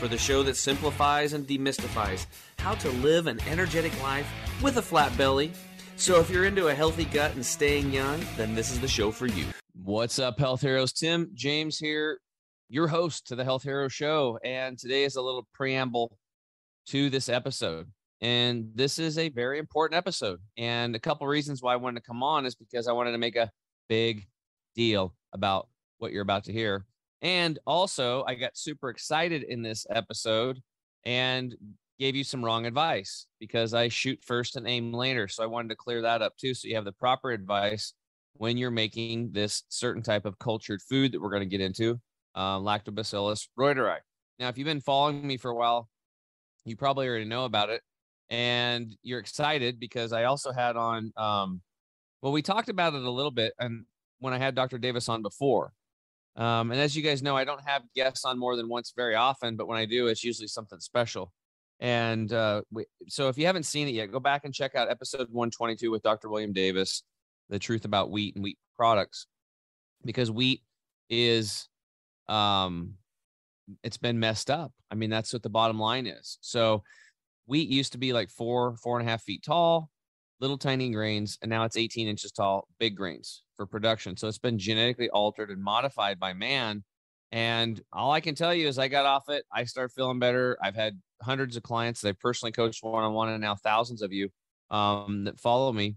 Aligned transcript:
for 0.00 0.08
the 0.08 0.16
show 0.16 0.42
that 0.42 0.56
simplifies 0.56 1.34
and 1.34 1.46
demystifies 1.46 2.24
how 2.58 2.74
to 2.74 2.88
live 2.88 3.26
an 3.26 3.38
energetic 3.46 3.92
life 4.02 4.26
with 4.62 4.78
a 4.78 4.82
flat 4.82 5.14
belly. 5.18 5.52
So, 5.96 6.18
if 6.18 6.30
you're 6.30 6.46
into 6.46 6.68
a 6.68 6.74
healthy 6.74 7.04
gut 7.04 7.34
and 7.34 7.44
staying 7.44 7.92
young, 7.92 8.18
then 8.38 8.54
this 8.54 8.70
is 8.70 8.80
the 8.80 8.88
show 8.88 9.10
for 9.10 9.26
you. 9.26 9.44
What's 9.74 10.18
up, 10.18 10.38
health 10.38 10.62
heroes? 10.62 10.94
Tim 10.94 11.30
James 11.34 11.78
here, 11.78 12.18
your 12.70 12.88
host 12.88 13.26
to 13.26 13.36
the 13.36 13.44
Health 13.44 13.62
Hero 13.62 13.88
Show. 13.88 14.38
And 14.42 14.78
today 14.78 15.04
is 15.04 15.16
a 15.16 15.22
little 15.22 15.46
preamble 15.52 16.16
to 16.86 17.10
this 17.10 17.28
episode. 17.28 17.86
And 18.22 18.70
this 18.74 18.98
is 18.98 19.18
a 19.18 19.28
very 19.28 19.58
important 19.58 19.98
episode. 19.98 20.40
And 20.56 20.96
a 20.96 20.98
couple 20.98 21.26
reasons 21.26 21.60
why 21.60 21.74
I 21.74 21.76
wanted 21.76 22.00
to 22.00 22.06
come 22.06 22.22
on 22.22 22.46
is 22.46 22.54
because 22.54 22.88
I 22.88 22.92
wanted 22.92 23.12
to 23.12 23.18
make 23.18 23.36
a 23.36 23.50
big 23.88 24.26
deal 24.74 25.14
about 25.34 25.68
what 25.98 26.12
you're 26.12 26.22
about 26.22 26.44
to 26.44 26.52
hear. 26.52 26.86
And 27.22 27.58
also, 27.66 28.24
I 28.26 28.34
got 28.34 28.56
super 28.56 28.88
excited 28.88 29.42
in 29.42 29.62
this 29.62 29.86
episode 29.90 30.60
and 31.04 31.54
gave 31.98 32.16
you 32.16 32.24
some 32.24 32.42
wrong 32.42 32.64
advice 32.64 33.26
because 33.38 33.74
I 33.74 33.88
shoot 33.88 34.18
first 34.24 34.56
and 34.56 34.66
aim 34.66 34.92
later. 34.92 35.28
So 35.28 35.42
I 35.42 35.46
wanted 35.46 35.68
to 35.68 35.76
clear 35.76 36.00
that 36.02 36.22
up 36.22 36.36
too. 36.38 36.54
So 36.54 36.66
you 36.66 36.74
have 36.76 36.86
the 36.86 36.92
proper 36.92 37.30
advice 37.30 37.92
when 38.34 38.56
you're 38.56 38.70
making 38.70 39.32
this 39.32 39.64
certain 39.68 40.02
type 40.02 40.24
of 40.24 40.38
cultured 40.38 40.80
food 40.80 41.12
that 41.12 41.20
we're 41.20 41.30
going 41.30 41.42
to 41.42 41.46
get 41.46 41.60
into, 41.60 42.00
uh, 42.34 42.58
Lactobacillus 42.58 43.48
reuteri. 43.58 43.98
Now, 44.38 44.48
if 44.48 44.56
you've 44.56 44.64
been 44.64 44.80
following 44.80 45.26
me 45.26 45.36
for 45.36 45.50
a 45.50 45.54
while, 45.54 45.90
you 46.64 46.74
probably 46.74 47.06
already 47.06 47.26
know 47.26 47.44
about 47.44 47.68
it, 47.68 47.82
and 48.30 48.96
you're 49.02 49.18
excited 49.18 49.78
because 49.78 50.12
I 50.12 50.24
also 50.24 50.52
had 50.52 50.76
on. 50.76 51.12
Um, 51.16 51.60
well, 52.22 52.32
we 52.32 52.42
talked 52.42 52.68
about 52.68 52.94
it 52.94 53.02
a 53.02 53.10
little 53.10 53.30
bit, 53.30 53.52
and 53.58 53.84
when 54.20 54.32
I 54.32 54.38
had 54.38 54.54
Dr. 54.54 54.78
Davis 54.78 55.08
on 55.08 55.22
before. 55.22 55.72
Um, 56.36 56.70
and 56.70 56.80
as 56.80 56.96
you 56.96 57.02
guys 57.02 57.22
know, 57.22 57.36
I 57.36 57.44
don't 57.44 57.62
have 57.66 57.82
guests 57.94 58.24
on 58.24 58.38
more 58.38 58.56
than 58.56 58.68
once 58.68 58.92
very 58.96 59.14
often, 59.14 59.56
but 59.56 59.66
when 59.66 59.78
I 59.78 59.84
do, 59.84 60.06
it's 60.06 60.24
usually 60.24 60.48
something 60.48 60.80
special. 60.80 61.32
And 61.80 62.32
uh, 62.32 62.62
we, 62.70 62.84
so 63.08 63.28
if 63.28 63.38
you 63.38 63.46
haven't 63.46 63.64
seen 63.64 63.88
it 63.88 63.94
yet, 63.94 64.12
go 64.12 64.20
back 64.20 64.44
and 64.44 64.54
check 64.54 64.74
out 64.74 64.90
episode 64.90 65.28
122 65.30 65.90
with 65.90 66.02
Dr. 66.02 66.28
William 66.28 66.52
Davis, 66.52 67.02
The 67.48 67.58
Truth 67.58 67.84
About 67.84 68.10
Wheat 68.10 68.34
and 68.36 68.44
Wheat 68.44 68.58
Products, 68.76 69.26
because 70.04 70.30
wheat 70.30 70.62
is, 71.08 71.68
um, 72.28 72.94
it's 73.82 73.96
been 73.96 74.20
messed 74.20 74.50
up. 74.50 74.72
I 74.90 74.94
mean, 74.94 75.10
that's 75.10 75.32
what 75.32 75.42
the 75.42 75.50
bottom 75.50 75.78
line 75.78 76.06
is. 76.06 76.38
So 76.42 76.82
wheat 77.46 77.68
used 77.68 77.92
to 77.92 77.98
be 77.98 78.12
like 78.12 78.30
four, 78.30 78.76
four 78.76 78.98
and 78.98 79.08
a 79.08 79.10
half 79.10 79.22
feet 79.22 79.42
tall, 79.42 79.90
little 80.40 80.58
tiny 80.58 80.90
grains, 80.90 81.38
and 81.42 81.50
now 81.50 81.64
it's 81.64 81.76
18 81.76 82.08
inches 82.08 82.30
tall, 82.30 82.68
big 82.78 82.96
grains 82.96 83.42
for 83.60 83.66
production. 83.66 84.16
So 84.16 84.26
it's 84.26 84.38
been 84.38 84.58
genetically 84.58 85.10
altered 85.10 85.50
and 85.50 85.62
modified 85.62 86.18
by 86.18 86.32
man. 86.32 86.82
And 87.30 87.78
all 87.92 88.10
I 88.10 88.20
can 88.20 88.34
tell 88.34 88.54
you 88.54 88.66
is 88.66 88.78
I 88.78 88.88
got 88.88 89.04
off 89.04 89.28
it. 89.28 89.44
I 89.52 89.64
start 89.64 89.92
feeling 89.92 90.18
better. 90.18 90.56
I've 90.62 90.74
had 90.74 90.98
hundreds 91.20 91.58
of 91.58 91.62
clients 91.62 92.00
that 92.00 92.08
I 92.08 92.12
personally 92.12 92.52
coached 92.52 92.82
one 92.82 93.04
on 93.04 93.12
one, 93.12 93.28
and 93.28 93.42
now 93.42 93.54
thousands 93.54 94.00
of 94.00 94.14
you 94.14 94.30
um, 94.70 95.24
that 95.24 95.38
follow 95.38 95.70
me. 95.74 95.96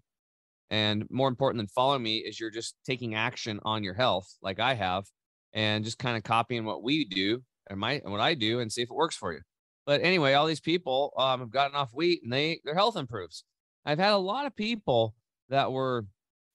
And 0.71 1.07
more 1.09 1.29
important 1.29 1.59
than 1.59 1.67
following 1.67 2.03
me 2.03 2.17
is 2.17 2.37
you're 2.37 2.49
just 2.49 2.75
taking 2.85 3.15
action 3.15 3.61
on 3.63 3.81
your 3.81 3.93
health, 3.93 4.27
like 4.41 4.59
I 4.59 4.73
have, 4.73 5.05
and 5.53 5.85
just 5.85 5.97
kind 5.97 6.17
of 6.17 6.23
copying 6.23 6.65
what 6.65 6.83
we 6.83 7.05
do 7.05 7.41
and 7.69 7.79
my 7.79 7.93
and 7.93 8.11
what 8.11 8.19
I 8.19 8.33
do, 8.33 8.59
and 8.59 8.69
see 8.69 8.81
if 8.81 8.89
it 8.91 8.95
works 8.95 9.15
for 9.15 9.31
you. 9.31 9.39
But 9.85 10.01
anyway, 10.01 10.33
all 10.33 10.47
these 10.47 10.59
people 10.59 11.13
um, 11.17 11.39
have 11.39 11.49
gotten 11.49 11.77
off 11.77 11.91
wheat, 11.93 12.23
and 12.23 12.33
they 12.33 12.59
their 12.65 12.75
health 12.75 12.97
improves. 12.97 13.45
I've 13.85 13.99
had 13.99 14.11
a 14.11 14.17
lot 14.17 14.47
of 14.47 14.53
people 14.53 15.15
that 15.47 15.71
were 15.71 16.05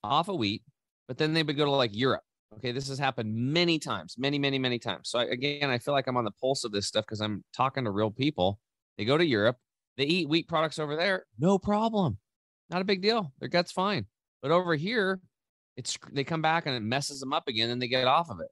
off 0.04 0.28
of 0.28 0.36
wheat, 0.36 0.62
but 1.08 1.18
then 1.18 1.32
they 1.32 1.42
would 1.42 1.56
go 1.56 1.64
to 1.64 1.70
like 1.70 1.96
Europe. 1.96 2.22
Okay, 2.56 2.72
this 2.72 2.88
has 2.88 2.98
happened 2.98 3.34
many 3.34 3.78
times, 3.78 4.16
many, 4.16 4.38
many, 4.38 4.58
many 4.58 4.78
times. 4.78 5.10
So 5.10 5.18
I, 5.18 5.24
again, 5.24 5.70
I 5.70 5.78
feel 5.78 5.92
like 5.92 6.06
I'm 6.06 6.16
on 6.16 6.24
the 6.24 6.30
pulse 6.30 6.64
of 6.64 6.72
this 6.72 6.86
stuff 6.86 7.04
because 7.04 7.20
I'm 7.20 7.44
talking 7.52 7.84
to 7.84 7.90
real 7.90 8.10
people. 8.10 8.58
They 8.96 9.04
go 9.04 9.18
to 9.18 9.24
Europe, 9.24 9.56
they 9.96 10.04
eat 10.04 10.28
wheat 10.28 10.48
products 10.48 10.78
over 10.78 10.96
there, 10.96 11.26
no 11.38 11.58
problem, 11.58 12.18
not 12.70 12.82
a 12.82 12.84
big 12.84 13.02
deal. 13.02 13.32
Their 13.40 13.48
gut's 13.48 13.72
fine. 13.72 14.06
But 14.42 14.50
over 14.50 14.74
here, 14.74 15.20
it's 15.76 15.98
they 16.12 16.24
come 16.24 16.42
back 16.42 16.66
and 16.66 16.74
it 16.74 16.80
messes 16.80 17.20
them 17.20 17.32
up 17.32 17.48
again, 17.48 17.70
and 17.70 17.80
they 17.80 17.88
get 17.88 18.06
off 18.06 18.30
of 18.30 18.40
it. 18.40 18.48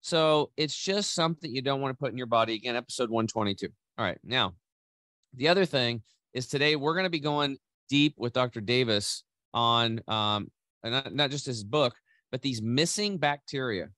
So 0.00 0.50
it's 0.56 0.76
just 0.76 1.14
something 1.14 1.52
you 1.52 1.62
don't 1.62 1.80
want 1.80 1.92
to 1.96 1.98
put 1.98 2.12
in 2.12 2.18
your 2.18 2.26
body. 2.26 2.54
Again, 2.54 2.76
episode 2.76 3.10
122. 3.10 3.68
All 3.98 4.04
right, 4.04 4.18
now 4.24 4.54
the 5.34 5.48
other 5.48 5.64
thing 5.64 6.02
is 6.32 6.46
today 6.46 6.76
we're 6.76 6.94
going 6.94 7.04
to 7.04 7.10
be 7.10 7.20
going 7.20 7.58
deep 7.88 8.14
with 8.16 8.32
Dr. 8.32 8.60
Davis 8.60 9.24
on 9.54 10.00
um, 10.08 10.50
not, 10.84 11.14
not 11.14 11.30
just 11.30 11.46
his 11.46 11.64
book, 11.64 11.94
but 12.30 12.42
these 12.42 12.62
missing 12.62 13.18
bacteria. 13.18 13.88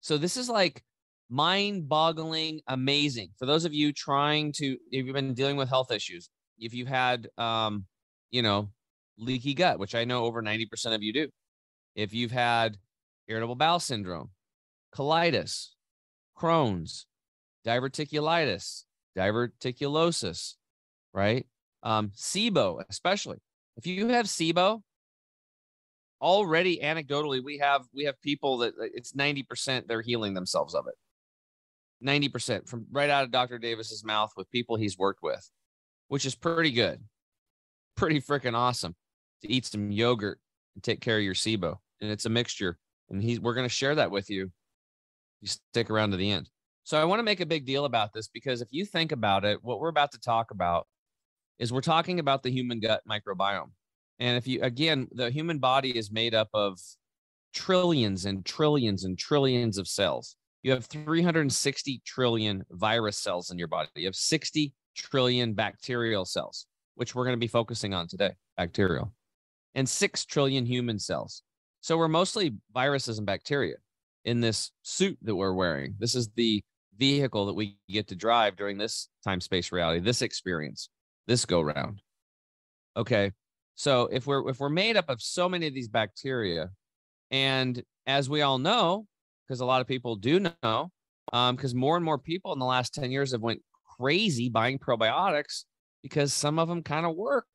So 0.00 0.18
this 0.18 0.36
is 0.36 0.48
like 0.48 0.82
mind-boggling, 1.28 2.60
amazing 2.68 3.30
for 3.38 3.46
those 3.46 3.64
of 3.64 3.74
you 3.74 3.92
trying 3.92 4.52
to. 4.52 4.76
If 4.90 5.06
you've 5.06 5.14
been 5.14 5.34
dealing 5.34 5.56
with 5.56 5.68
health 5.68 5.90
issues, 5.90 6.28
if 6.58 6.72
you've 6.74 6.88
had, 6.88 7.28
um, 7.38 7.86
you 8.30 8.42
know, 8.42 8.70
leaky 9.18 9.54
gut, 9.54 9.78
which 9.78 9.94
I 9.94 10.04
know 10.04 10.24
over 10.24 10.42
ninety 10.42 10.66
percent 10.66 10.94
of 10.94 11.02
you 11.02 11.12
do. 11.12 11.28
If 11.94 12.12
you've 12.14 12.30
had 12.30 12.76
irritable 13.28 13.56
bowel 13.56 13.80
syndrome, 13.80 14.30
colitis, 14.94 15.68
Crohn's, 16.38 17.06
diverticulitis, 17.66 18.84
diverticulosis, 19.16 20.54
right? 21.12 21.46
Um, 21.82 22.10
SIBO, 22.14 22.82
especially 22.88 23.38
if 23.76 23.86
you 23.86 24.08
have 24.08 24.26
SIBO, 24.26 24.82
already 26.20 26.78
anecdotally 26.78 27.42
we 27.42 27.58
have 27.58 27.82
we 27.94 28.04
have 28.04 28.20
people 28.22 28.58
that 28.58 28.74
uh, 28.80 28.86
it's 28.94 29.12
90% 29.12 29.86
they're 29.86 30.02
healing 30.02 30.34
themselves 30.34 30.74
of 30.74 30.86
it. 30.86 30.94
90% 32.06 32.68
from 32.68 32.86
right 32.90 33.08
out 33.08 33.24
of 33.24 33.30
dr 33.30 33.58
davis's 33.58 34.04
mouth 34.04 34.30
with 34.36 34.50
people 34.50 34.76
he's 34.76 34.98
worked 34.98 35.22
with 35.22 35.50
which 36.08 36.26
is 36.26 36.34
pretty 36.34 36.70
good. 36.70 37.02
Pretty 37.96 38.20
freaking 38.20 38.54
awesome 38.54 38.94
to 39.42 39.50
eat 39.50 39.66
some 39.66 39.90
yogurt 39.90 40.38
and 40.74 40.84
take 40.84 41.00
care 41.00 41.16
of 41.16 41.24
your 41.24 41.34
sibo. 41.34 41.76
And 42.00 42.10
it's 42.10 42.26
a 42.26 42.30
mixture. 42.30 42.78
And 43.10 43.22
he's 43.22 43.40
we're 43.40 43.54
going 43.54 43.68
to 43.68 43.74
share 43.74 43.94
that 43.94 44.10
with 44.10 44.30
you. 44.30 44.50
You 45.40 45.48
stick 45.48 45.90
around 45.90 46.10
to 46.10 46.16
the 46.16 46.30
end. 46.30 46.48
So 46.84 47.00
i 47.00 47.04
want 47.04 47.18
to 47.18 47.24
make 47.24 47.40
a 47.40 47.46
big 47.46 47.66
deal 47.66 47.84
about 47.84 48.12
this 48.12 48.28
because 48.28 48.60
if 48.60 48.68
you 48.70 48.84
think 48.84 49.10
about 49.10 49.44
it 49.44 49.58
what 49.62 49.80
we're 49.80 49.88
about 49.88 50.12
to 50.12 50.20
talk 50.20 50.52
about 50.52 50.86
is 51.58 51.72
we're 51.72 51.80
talking 51.80 52.20
about 52.20 52.44
the 52.44 52.50
human 52.50 52.78
gut 52.78 53.02
microbiome 53.10 53.70
and 54.18 54.36
if 54.36 54.46
you, 54.46 54.62
again, 54.62 55.08
the 55.12 55.30
human 55.30 55.58
body 55.58 55.96
is 55.96 56.10
made 56.10 56.34
up 56.34 56.48
of 56.54 56.78
trillions 57.54 58.24
and 58.24 58.44
trillions 58.44 59.04
and 59.04 59.18
trillions 59.18 59.78
of 59.78 59.88
cells. 59.88 60.36
You 60.62 60.72
have 60.72 60.86
360 60.86 62.02
trillion 62.04 62.64
virus 62.70 63.18
cells 63.18 63.50
in 63.50 63.58
your 63.58 63.68
body. 63.68 63.88
You 63.94 64.06
have 64.06 64.16
60 64.16 64.74
trillion 64.96 65.54
bacterial 65.54 66.24
cells, 66.24 66.66
which 66.96 67.14
we're 67.14 67.24
going 67.24 67.36
to 67.36 67.40
be 67.40 67.46
focusing 67.46 67.94
on 67.94 68.08
today, 68.08 68.32
bacterial, 68.56 69.12
and 69.74 69.88
6 69.88 70.24
trillion 70.24 70.66
human 70.66 70.98
cells. 70.98 71.42
So 71.80 71.96
we're 71.96 72.08
mostly 72.08 72.56
viruses 72.74 73.18
and 73.18 73.26
bacteria 73.26 73.76
in 74.24 74.40
this 74.40 74.72
suit 74.82 75.18
that 75.22 75.36
we're 75.36 75.52
wearing. 75.52 75.94
This 75.98 76.14
is 76.14 76.28
the 76.34 76.62
vehicle 76.98 77.46
that 77.46 77.54
we 77.54 77.78
get 77.88 78.08
to 78.08 78.16
drive 78.16 78.56
during 78.56 78.78
this 78.78 79.08
time 79.24 79.40
space 79.40 79.70
reality, 79.70 80.00
this 80.00 80.22
experience, 80.22 80.88
this 81.26 81.44
go 81.44 81.60
round. 81.60 82.02
Okay. 82.96 83.32
So 83.76 84.08
if 84.10 84.26
we're 84.26 84.48
if 84.48 84.58
we're 84.58 84.70
made 84.70 84.96
up 84.96 85.08
of 85.08 85.22
so 85.22 85.48
many 85.48 85.66
of 85.66 85.74
these 85.74 85.88
bacteria, 85.88 86.70
and 87.30 87.82
as 88.06 88.28
we 88.28 88.42
all 88.42 88.58
know, 88.58 89.06
because 89.46 89.60
a 89.60 89.66
lot 89.66 89.80
of 89.80 89.86
people 89.86 90.16
do 90.16 90.40
know, 90.40 90.90
because 91.30 91.72
um, 91.72 91.78
more 91.78 91.96
and 91.96 92.04
more 92.04 92.18
people 92.18 92.52
in 92.52 92.58
the 92.58 92.64
last 92.64 92.94
10 92.94 93.10
years 93.10 93.32
have 93.32 93.42
went 93.42 93.62
crazy 93.98 94.48
buying 94.48 94.78
probiotics 94.78 95.64
because 96.02 96.32
some 96.32 96.58
of 96.58 96.68
them 96.68 96.82
kind 96.82 97.06
of 97.06 97.16
work 97.16 97.46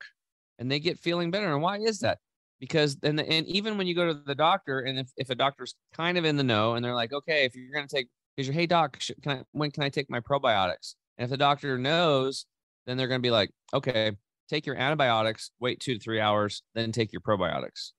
and 0.59 0.69
they 0.69 0.79
get 0.79 0.99
feeling 0.99 1.31
better. 1.31 1.51
And 1.51 1.61
why 1.61 1.77
is 1.77 1.99
that? 1.99 2.19
Because 2.59 2.95
then 2.97 3.19
and 3.19 3.47
even 3.47 3.77
when 3.77 3.87
you 3.87 3.95
go 3.95 4.05
to 4.05 4.13
the 4.13 4.35
doctor, 4.35 4.81
and 4.81 4.99
if, 4.99 5.11
if 5.17 5.29
a 5.31 5.35
doctor's 5.35 5.73
kind 5.93 6.17
of 6.17 6.25
in 6.25 6.37
the 6.37 6.43
know 6.43 6.75
and 6.75 6.85
they're 6.85 6.95
like, 6.95 7.13
okay, 7.13 7.45
if 7.45 7.55
you're 7.55 7.73
gonna 7.73 7.87
take 7.87 8.07
is 8.37 8.47
your 8.47 8.53
hey 8.53 8.67
doc, 8.67 8.99
can 9.23 9.31
I 9.31 9.43
when 9.51 9.71
can 9.71 9.83
I 9.83 9.89
take 9.89 10.09
my 10.09 10.19
probiotics? 10.19 10.95
And 11.17 11.25
if 11.25 11.31
the 11.31 11.37
doctor 11.37 11.77
knows, 11.77 12.45
then 12.85 12.97
they're 12.97 13.07
gonna 13.07 13.19
be 13.19 13.31
like, 13.31 13.49
okay, 13.73 14.11
take 14.51 14.65
your 14.65 14.75
antibiotics, 14.75 15.51
wait 15.59 15.79
two 15.79 15.95
to 15.95 15.99
three 15.99 16.19
hours, 16.19 16.61
then 16.75 16.91
take 16.91 17.11
your 17.11 17.21
probiotics. 17.21 17.91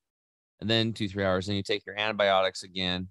And 0.61 0.69
then 0.71 0.93
two, 0.93 1.09
three 1.09 1.25
hours, 1.25 1.47
then 1.47 1.57
you 1.57 1.63
take 1.63 1.85
your 1.87 1.99
antibiotics 1.99 2.63
again, 2.63 3.09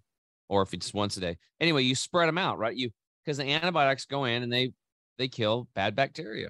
or 0.47 0.61
if 0.61 0.73
it's 0.73 0.93
once 0.93 1.17
a 1.17 1.19
day. 1.19 1.37
Anyway, 1.59 1.83
you 1.83 1.95
spread 1.95 2.27
them 2.27 2.37
out, 2.37 2.57
right? 2.57 2.75
You 2.75 2.91
because 3.25 3.37
the 3.37 3.51
antibiotics 3.51 4.05
go 4.05 4.25
in 4.25 4.43
and 4.43 4.53
they 4.53 4.71
they 5.17 5.27
kill 5.27 5.67
bad 5.75 5.95
bacteria. 5.95 6.49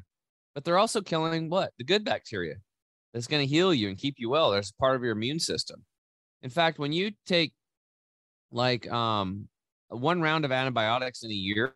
But 0.54 0.64
they're 0.64 0.78
also 0.78 1.02
killing 1.02 1.50
what? 1.50 1.72
The 1.78 1.86
good 1.86 2.04
bacteria. 2.04 2.56
that's 3.14 3.28
going 3.28 3.42
to 3.46 3.52
heal 3.52 3.74
you 3.74 3.90
and 3.90 3.98
keep 3.98 4.16
you 4.18 4.30
well. 4.30 4.52
There's 4.52 4.72
part 4.74 4.96
of 4.96 5.04
your 5.04 5.14
immune 5.14 5.40
system. 5.40 5.84
In 6.42 6.50
fact, 6.50 6.78
when 6.78 6.94
you 6.94 7.12
take 7.26 7.54
like 8.52 8.90
um 8.92 9.48
one 9.90 10.22
round 10.22 10.46
of 10.46 10.52
antibiotics 10.52 11.24
in 11.24 11.32
a 11.32 11.34
year, 11.34 11.74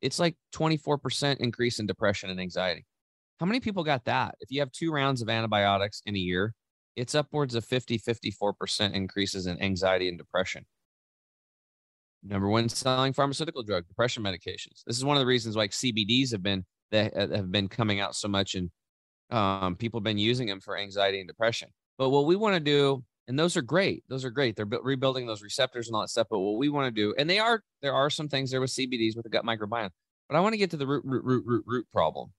it's 0.00 0.18
like 0.18 0.36
24% 0.54 1.36
increase 1.38 1.78
in 1.78 1.86
depression 1.86 2.30
and 2.30 2.40
anxiety. 2.40 2.86
How 3.40 3.46
many 3.46 3.58
people 3.58 3.82
got 3.82 4.04
that? 4.04 4.34
If 4.40 4.50
you 4.50 4.60
have 4.60 4.70
two 4.70 4.92
rounds 4.92 5.22
of 5.22 5.30
antibiotics 5.30 6.02
in 6.04 6.14
a 6.14 6.18
year, 6.18 6.54
it's 6.94 7.14
upwards 7.14 7.54
of 7.54 7.64
50, 7.64 7.98
54% 7.98 8.92
increases 8.92 9.46
in 9.46 9.60
anxiety 9.62 10.10
and 10.10 10.18
depression. 10.18 10.66
Number 12.22 12.48
one 12.48 12.68
selling 12.68 13.14
pharmaceutical 13.14 13.62
drug, 13.62 13.88
depression 13.88 14.22
medications. 14.22 14.82
This 14.86 14.98
is 14.98 15.06
one 15.06 15.16
of 15.16 15.22
the 15.22 15.26
reasons 15.26 15.56
like 15.56 15.70
CBDs 15.70 16.32
have 16.32 16.42
been 16.42 16.66
that 16.90 17.16
have 17.16 17.50
been 17.50 17.68
coming 17.68 18.00
out 18.00 18.14
so 18.14 18.28
much 18.28 18.56
and 18.56 18.70
um, 19.30 19.74
people 19.76 20.00
have 20.00 20.04
been 20.04 20.18
using 20.18 20.46
them 20.46 20.60
for 20.60 20.76
anxiety 20.76 21.20
and 21.20 21.28
depression. 21.28 21.70
But 21.96 22.10
what 22.10 22.26
we 22.26 22.36
want 22.36 22.54
to 22.54 22.60
do, 22.60 23.04
and 23.26 23.38
those 23.38 23.56
are 23.56 23.62
great. 23.62 24.04
Those 24.08 24.24
are 24.24 24.30
great. 24.30 24.54
They're 24.56 24.66
rebuilding 24.66 25.26
those 25.26 25.40
receptors 25.40 25.86
and 25.86 25.94
all 25.94 26.02
that 26.02 26.08
stuff. 26.08 26.26
But 26.28 26.40
what 26.40 26.58
we 26.58 26.68
want 26.68 26.94
to 26.94 27.00
do, 27.00 27.14
and 27.16 27.30
they 27.30 27.38
are, 27.38 27.62
there 27.80 27.94
are 27.94 28.10
some 28.10 28.28
things 28.28 28.50
there 28.50 28.60
with 28.60 28.70
CBDs 28.70 29.16
with 29.16 29.22
the 29.22 29.30
gut 29.30 29.46
microbiome. 29.46 29.90
But 30.28 30.36
I 30.36 30.40
want 30.40 30.52
to 30.52 30.58
get 30.58 30.70
to 30.72 30.76
the 30.76 30.86
root, 30.86 31.04
root, 31.06 31.24
root, 31.24 31.44
root, 31.46 31.64
root 31.66 31.86
problem. 31.92 32.32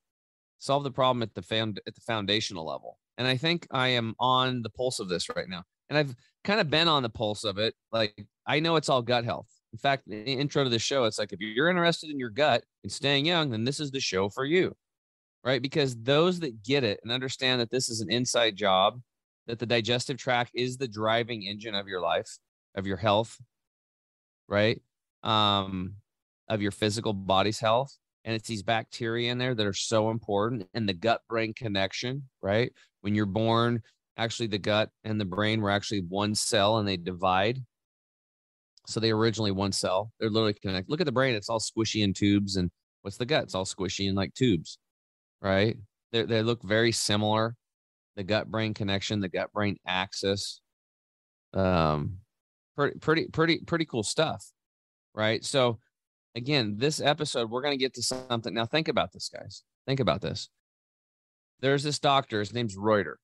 Solve 0.62 0.84
the 0.84 0.92
problem 0.92 1.24
at 1.24 1.34
the 1.34 1.42
found 1.42 1.82
at 1.88 1.96
the 1.96 2.02
foundational 2.02 2.68
level. 2.68 3.00
And 3.18 3.28
I 3.28 3.36
think 3.36 3.66
I 3.72 3.88
am 3.90 4.14
on 4.20 4.62
the 4.62 4.70
pulse 4.70 5.00
of 5.00 5.10
this 5.10 5.28
right 5.36 5.50
now. 5.50 5.64
And 5.90 5.98
I've 5.98 6.16
kind 6.44 6.60
of 6.60 6.70
been 6.70 6.88
on 6.88 7.02
the 7.02 7.10
pulse 7.10 7.44
of 7.44 7.58
it. 7.58 7.74
Like 7.92 8.28
I 8.46 8.60
know 8.60 8.76
it's 8.76 8.88
all 8.88 9.02
gut 9.02 9.26
health. 9.26 9.48
In 9.74 9.80
fact, 9.80 10.04
the 10.06 10.22
intro 10.22 10.64
to 10.64 10.70
the 10.70 10.78
show, 10.78 11.06
it's 11.06 11.18
like 11.18 11.34
if 11.34 11.40
you're 11.40 11.68
interested 11.68 12.12
in 12.12 12.20
your 12.20 12.30
gut 12.30 12.64
and 12.84 12.92
staying 12.92 13.26
young, 13.26 13.50
then 13.50 13.64
this 13.64 13.80
is 13.80 13.90
the 13.90 14.00
show 14.00 14.30
for 14.30 14.46
you. 14.46 14.76
Right. 15.44 15.64
Because 15.64 15.96
those 15.96 16.40
that 16.42 16.62
get 16.62 16.84
it 16.84 17.00
and 17.02 17.12
understand 17.12 17.60
that 17.60 17.72
this 17.72 17.90
is 17.90 18.00
an 18.02 18.12
inside 18.12 18.56
job, 18.56 19.02
that 19.48 19.58
the 19.58 19.66
digestive 19.66 20.18
tract 20.18 20.52
is 20.54 20.78
the 20.78 20.88
driving 20.88 21.42
engine 21.42 21.74
of 21.74 21.88
your 21.88 22.02
life, 22.02 22.38
of 22.76 22.86
your 22.86 22.98
health, 22.98 23.36
right? 24.48 24.80
Um, 25.24 25.96
of 26.48 26.62
your 26.62 26.72
physical 26.72 27.14
body's 27.14 27.60
health. 27.60 27.98
And 28.24 28.36
it's 28.36 28.48
these 28.48 28.64
bacteria 28.64 29.32
in 29.32 29.38
there 29.38 29.56
that 29.56 29.66
are 29.66 29.74
so 29.74 30.12
important 30.12 30.68
and 30.74 30.88
the 30.88 30.94
gut 30.94 31.22
brain 31.28 31.54
connection, 31.54 32.30
right? 32.42 32.72
When 33.02 33.16
you're 33.16 33.26
born, 33.26 33.82
actually 34.18 34.48
the 34.48 34.60
gut 34.60 34.90
and 35.04 35.20
the 35.20 35.26
brain 35.26 35.62
were 35.62 35.72
actually 35.72 36.02
one 36.02 36.36
cell 36.36 36.78
and 36.78 36.88
they 36.88 36.98
divide 36.98 37.60
so 38.88 39.00
they 39.00 39.12
originally 39.12 39.52
one 39.52 39.72
cell. 39.72 40.12
They're 40.20 40.30
literally 40.30 40.54
connected. 40.54 40.90
Look 40.90 41.02
at 41.02 41.06
the 41.06 41.12
brain; 41.12 41.36
it's 41.36 41.50
all 41.50 41.60
squishy 41.60 42.04
in 42.04 42.14
tubes, 42.14 42.56
and 42.56 42.72
what's 43.02 43.18
the 43.18 43.26
gut? 43.26 43.44
It's 43.44 43.56
all 43.56 43.66
squishy 43.66 44.08
in 44.10 44.16
like 44.16 44.34
tubes, 44.34 44.78
right? 45.42 45.78
They 46.12 46.24
they 46.24 46.44
look 46.44 46.64
very 46.64 46.92
similar. 46.92 47.56
The 48.16 48.24
gut 48.24 48.52
brain 48.52 48.74
connection, 48.74 49.22
the 49.22 49.30
gut 49.30 49.54
brain 49.54 49.78
axis, 49.88 50.62
um, 51.54 52.20
pretty 52.76 53.00
pretty 53.00 53.28
pretty 53.28 53.60
pretty 53.60 53.86
cool 53.86 54.04
stuff, 54.04 54.46
right? 55.16 55.44
So 55.46 55.80
again, 56.36 56.76
this 56.78 57.02
episode 57.02 57.50
we're 57.50 57.62
going 57.62 57.78
to 57.78 57.84
get 57.84 57.94
to 57.96 58.04
something. 58.04 58.54
Now 58.54 58.66
think 58.66 58.88
about 58.88 59.12
this, 59.12 59.30
guys. 59.30 59.64
Think 59.86 60.00
about 60.00 60.22
this. 60.22 60.50
There's 61.60 61.84
this 61.84 62.00
doctor. 62.00 62.40
His 62.40 62.54
name's 62.54 62.76
Reuter. 62.78 63.20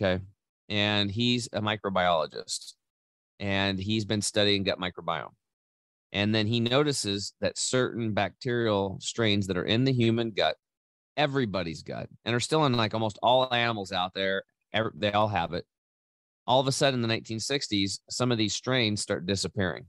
Okay, 0.00 0.22
and 0.68 1.10
he's 1.10 1.48
a 1.52 1.60
microbiologist 1.60 2.74
and 3.40 3.78
he's 3.78 4.04
been 4.04 4.22
studying 4.22 4.64
gut 4.64 4.80
microbiome. 4.80 5.32
And 6.12 6.34
then 6.34 6.46
he 6.46 6.58
notices 6.58 7.34
that 7.40 7.58
certain 7.58 8.14
bacterial 8.14 8.98
strains 9.00 9.46
that 9.46 9.58
are 9.58 9.64
in 9.64 9.84
the 9.84 9.92
human 9.92 10.30
gut, 10.30 10.56
everybody's 11.16 11.82
gut, 11.82 12.08
and 12.24 12.34
are 12.34 12.40
still 12.40 12.64
in 12.64 12.72
like 12.72 12.94
almost 12.94 13.18
all 13.22 13.52
animals 13.52 13.92
out 13.92 14.14
there, 14.14 14.42
they 14.94 15.12
all 15.12 15.28
have 15.28 15.52
it. 15.52 15.66
All 16.46 16.60
of 16.60 16.66
a 16.66 16.72
sudden, 16.72 17.02
in 17.02 17.08
the 17.08 17.14
1960s, 17.14 17.98
some 18.08 18.32
of 18.32 18.38
these 18.38 18.54
strains 18.54 19.02
start 19.02 19.26
disappearing. 19.26 19.84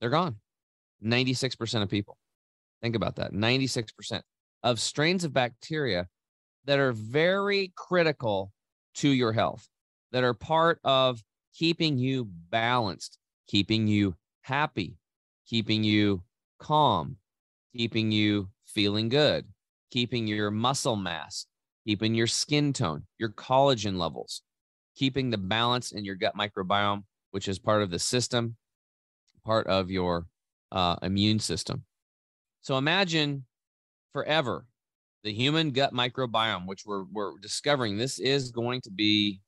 They're 0.00 0.10
gone. 0.10 0.36
96% 1.04 1.82
of 1.82 1.88
people. 1.88 2.16
Think 2.82 2.96
about 2.96 3.16
that 3.16 3.32
96% 3.32 4.22
of 4.62 4.80
strains 4.80 5.24
of 5.24 5.32
bacteria 5.32 6.08
that 6.64 6.78
are 6.78 6.92
very 6.92 7.72
critical 7.76 8.52
to 8.96 9.08
your 9.08 9.32
health, 9.32 9.68
that 10.12 10.24
are 10.24 10.34
part 10.34 10.80
of 10.84 11.22
keeping 11.54 11.98
you 11.98 12.28
balanced, 12.50 13.18
keeping 13.46 13.86
you 13.86 14.14
happy, 14.42 14.96
keeping 15.46 15.84
you 15.84 16.22
calm, 16.58 17.16
keeping 17.74 18.10
you 18.10 18.48
feeling 18.66 19.08
good, 19.08 19.46
keeping 19.90 20.26
your 20.26 20.50
muscle 20.50 20.96
mass, 20.96 21.46
keeping 21.86 22.14
your 22.14 22.26
skin 22.26 22.72
tone, 22.72 23.04
your 23.18 23.30
collagen 23.30 23.96
levels, 23.96 24.42
keeping 24.96 25.30
the 25.30 25.38
balance 25.38 25.92
in 25.92 26.04
your 26.04 26.16
gut 26.16 26.34
microbiome, 26.36 27.04
which 27.30 27.48
is 27.48 27.58
part 27.58 27.82
of 27.82 27.90
the 27.90 27.98
system, 27.98 28.56
part 29.44 29.66
of 29.66 29.90
your 29.90 30.26
uh, 30.76 30.96
immune 31.00 31.38
system. 31.38 31.84
So 32.60 32.76
imagine 32.76 33.46
forever 34.12 34.66
the 35.24 35.32
human 35.32 35.70
gut 35.70 35.94
microbiome, 35.94 36.66
which 36.66 36.84
we're, 36.84 37.04
we're 37.10 37.38
discovering 37.38 37.96
this 37.96 38.18
is 38.18 38.50
going 38.50 38.82
to 38.82 38.90
be 38.90 39.40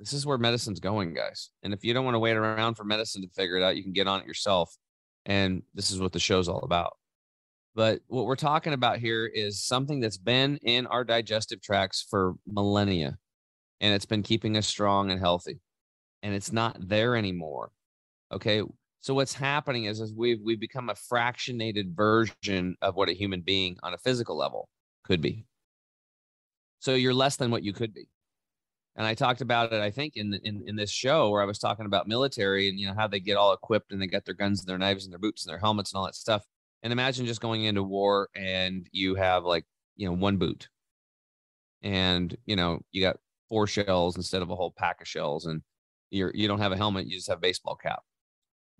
this 0.00 0.12
is 0.12 0.26
where 0.26 0.36
medicine's 0.36 0.80
going, 0.80 1.14
guys. 1.14 1.50
And 1.62 1.72
if 1.72 1.82
you 1.82 1.94
don't 1.94 2.04
want 2.04 2.16
to 2.16 2.18
wait 2.18 2.36
around 2.36 2.74
for 2.74 2.84
medicine 2.84 3.22
to 3.22 3.28
figure 3.28 3.56
it 3.56 3.62
out, 3.62 3.76
you 3.76 3.82
can 3.82 3.92
get 3.94 4.08
on 4.08 4.20
it 4.20 4.26
yourself. 4.26 4.76
And 5.24 5.62
this 5.72 5.90
is 5.90 6.00
what 6.00 6.12
the 6.12 6.18
show's 6.18 6.48
all 6.48 6.64
about. 6.64 6.96
But 7.74 8.00
what 8.08 8.26
we're 8.26 8.36
talking 8.36 8.72
about 8.72 8.98
here 8.98 9.24
is 9.24 9.64
something 9.64 10.00
that's 10.00 10.18
been 10.18 10.58
in 10.58 10.86
our 10.88 11.04
digestive 11.04 11.62
tracts 11.62 12.06
for 12.10 12.34
millennia, 12.46 13.16
and 13.80 13.94
it's 13.94 14.04
been 14.04 14.22
keeping 14.22 14.56
us 14.56 14.66
strong 14.66 15.10
and 15.10 15.20
healthy. 15.20 15.60
And 16.22 16.34
it's 16.34 16.52
not 16.52 16.76
there 16.78 17.16
anymore. 17.16 17.70
Okay. 18.32 18.62
So 19.06 19.14
what's 19.14 19.34
happening 19.34 19.84
is, 19.84 20.00
is 20.00 20.12
we've 20.12 20.40
we've 20.42 20.58
become 20.58 20.90
a 20.90 20.94
fractionated 20.94 21.94
version 21.94 22.76
of 22.82 22.96
what 22.96 23.08
a 23.08 23.12
human 23.12 23.40
being 23.40 23.76
on 23.84 23.94
a 23.94 23.98
physical 23.98 24.36
level 24.36 24.68
could 25.04 25.20
be. 25.20 25.46
So 26.80 26.94
you're 26.94 27.14
less 27.14 27.36
than 27.36 27.52
what 27.52 27.62
you 27.62 27.72
could 27.72 27.94
be 27.94 28.08
and 28.96 29.06
I 29.06 29.14
talked 29.14 29.42
about 29.42 29.72
it, 29.72 29.80
I 29.80 29.90
think, 29.90 30.16
in, 30.16 30.34
in 30.42 30.64
in 30.66 30.76
this 30.76 30.90
show 30.90 31.30
where 31.30 31.42
I 31.42 31.44
was 31.44 31.58
talking 31.58 31.86
about 31.86 32.08
military 32.08 32.68
and 32.68 32.80
you 32.80 32.86
know 32.86 32.94
how 32.94 33.06
they 33.06 33.20
get 33.20 33.36
all 33.36 33.52
equipped 33.52 33.92
and 33.92 34.00
they 34.00 34.06
got 34.06 34.24
their 34.24 34.34
guns 34.34 34.60
and 34.60 34.68
their 34.68 34.78
knives 34.78 35.04
and 35.04 35.12
their 35.12 35.18
boots 35.18 35.44
and 35.44 35.52
their 35.52 35.60
helmets 35.60 35.92
and 35.92 35.98
all 35.98 36.06
that 36.06 36.14
stuff. 36.14 36.44
And 36.82 36.92
imagine 36.92 37.26
just 37.26 37.40
going 37.40 37.64
into 37.64 37.82
war 37.82 38.28
and 38.34 38.88
you 38.92 39.14
have 39.14 39.44
like 39.44 39.64
you 39.96 40.08
know 40.08 40.14
one 40.14 40.38
boot, 40.38 40.68
and 41.82 42.34
you 42.46 42.56
know 42.56 42.80
you 42.90 43.02
got 43.02 43.18
four 43.50 43.66
shells 43.66 44.16
instead 44.16 44.42
of 44.42 44.50
a 44.50 44.56
whole 44.56 44.72
pack 44.76 45.00
of 45.02 45.08
shells, 45.08 45.46
and 45.46 45.62
you're 46.10 46.32
you 46.34 46.48
don't 46.48 46.60
have 46.60 46.72
a 46.72 46.76
helmet, 46.76 47.06
you 47.06 47.16
just 47.16 47.28
have 47.28 47.38
a 47.38 47.40
baseball 47.40 47.76
cap. 47.76 48.02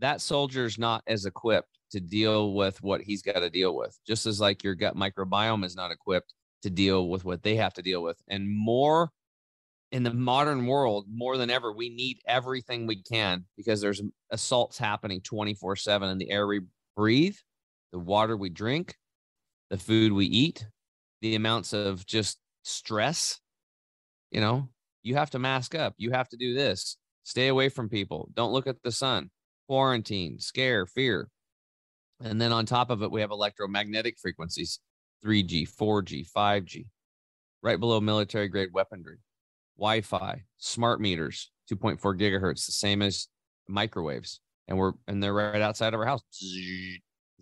That 0.01 0.21
soldier's 0.21 0.79
not 0.79 1.03
as 1.07 1.25
equipped 1.25 1.79
to 1.93 2.01
deal 2.01 2.55
with 2.55 2.83
what 2.83 3.01
he's 3.01 3.23
got 3.23 3.41
to 3.41 3.51
deal 3.51 3.75
with, 3.75 3.99
just 4.07 4.27
as 4.27 4.41
like 4.41 4.63
your 4.63 4.75
gut 4.75 4.97
microbiome 4.97 5.65
is 5.65 5.77
not 5.77 5.91
equipped 5.91 6.35
to 6.63 6.71
deal 6.71 7.09
with 7.09 7.25
what 7.25 7.43
they 7.43 7.57
have 7.57 7.75
to 7.75 7.83
deal 7.83 8.03
with, 8.03 8.21
and 8.29 8.49
more 8.49 9.11
in 9.93 10.03
the 10.03 10.13
modern 10.13 10.67
world 10.67 11.07
more 11.09 11.37
than 11.37 11.49
ever 11.49 11.73
we 11.73 11.89
need 11.89 12.19
everything 12.27 12.87
we 12.87 13.01
can 13.03 13.45
because 13.57 13.81
there's 13.81 14.03
assaults 14.33 14.77
happening 14.77 15.21
24 15.21 15.77
7 15.77 16.09
in 16.11 16.19
the 16.19 16.29
air 16.29 16.49
we 16.49 16.61
breathe 16.97 17.37
the 17.93 17.99
water 17.99 18.37
we 18.37 18.51
drink 18.51 18.97
the 19.71 19.77
food 19.79 20.13
we 20.13 20.27
eat 20.27 20.67
the 21.23 21.35
amounts 21.35 21.73
of 21.73 22.07
just 22.07 22.39
stress. 22.63 23.41
You 24.31 24.41
know 24.41 24.69
you 25.03 25.15
have 25.15 25.31
to 25.31 25.39
mask 25.39 25.75
up. 25.75 25.95
You 25.99 26.11
have 26.11 26.29
to 26.31 26.37
do 26.37 26.53
this. 26.55 26.97
Stay 27.23 27.49
away 27.49 27.69
from 27.69 27.89
people. 27.89 28.29
Don't 28.35 28.53
look 28.53 28.67
at 28.67 28.83
the 28.83 28.91
sun 28.91 29.31
quarantine 29.69 30.39
scare 30.39 30.87
fear 30.87 31.29
and 32.23 32.41
then 32.41 32.53
on 32.53 32.65
top 32.65 32.91
of 32.91 33.03
it 33.03 33.11
we 33.11 33.21
have 33.21 33.31
electromagnetic 33.31 34.19
frequencies 34.19 34.81
3g 35.25 35.69
4g 35.69 36.27
5g 36.31 36.87
right 37.63 37.81
below 37.81 38.01
military 38.01 38.49
grade 38.49 38.71
weaponry 38.73 39.19
Wi-Fi, 39.79 40.43
smart 40.59 41.01
meters, 41.01 41.51
2.4 41.71 41.99
gigahertz, 42.19 42.67
the 42.67 42.73
same 42.73 43.03
as 43.03 43.29
microwaves, 43.69 44.41
and 44.69 44.79
we're 44.79 44.93
and 45.07 45.23
they're 45.23 45.35
right 45.35 45.61
outside 45.61 45.95
of 45.95 46.01
our 46.01 46.07
house, 46.07 46.23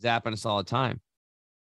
zapping 0.03 0.33
us 0.33 0.45
all 0.45 0.59
the 0.59 0.65
time. 0.65 1.01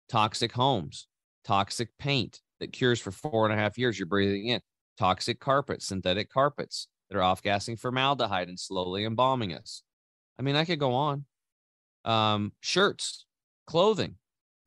Toxic 0.08 0.52
homes, 0.52 1.06
toxic 1.44 1.88
paint 1.98 2.40
that 2.60 2.72
cures 2.72 3.00
for 3.00 3.10
four 3.10 3.46
and 3.46 3.54
a 3.54 3.56
half 3.56 3.78
years. 3.78 3.98
You're 3.98 4.06
breathing 4.06 4.48
in 4.48 4.60
toxic 4.98 5.40
carpets, 5.40 5.86
synthetic 5.86 6.30
carpets 6.30 6.88
that 7.08 7.16
are 7.16 7.22
off 7.22 7.42
gassing 7.42 7.76
formaldehyde 7.76 8.48
and 8.48 8.58
slowly 8.60 9.04
embalming 9.04 9.54
us. 9.54 9.82
I 10.38 10.42
mean, 10.42 10.56
I 10.56 10.64
could 10.64 10.78
go 10.78 10.94
on. 10.94 11.24
Um, 12.04 12.52
shirts, 12.60 13.26
clothing, 13.66 14.16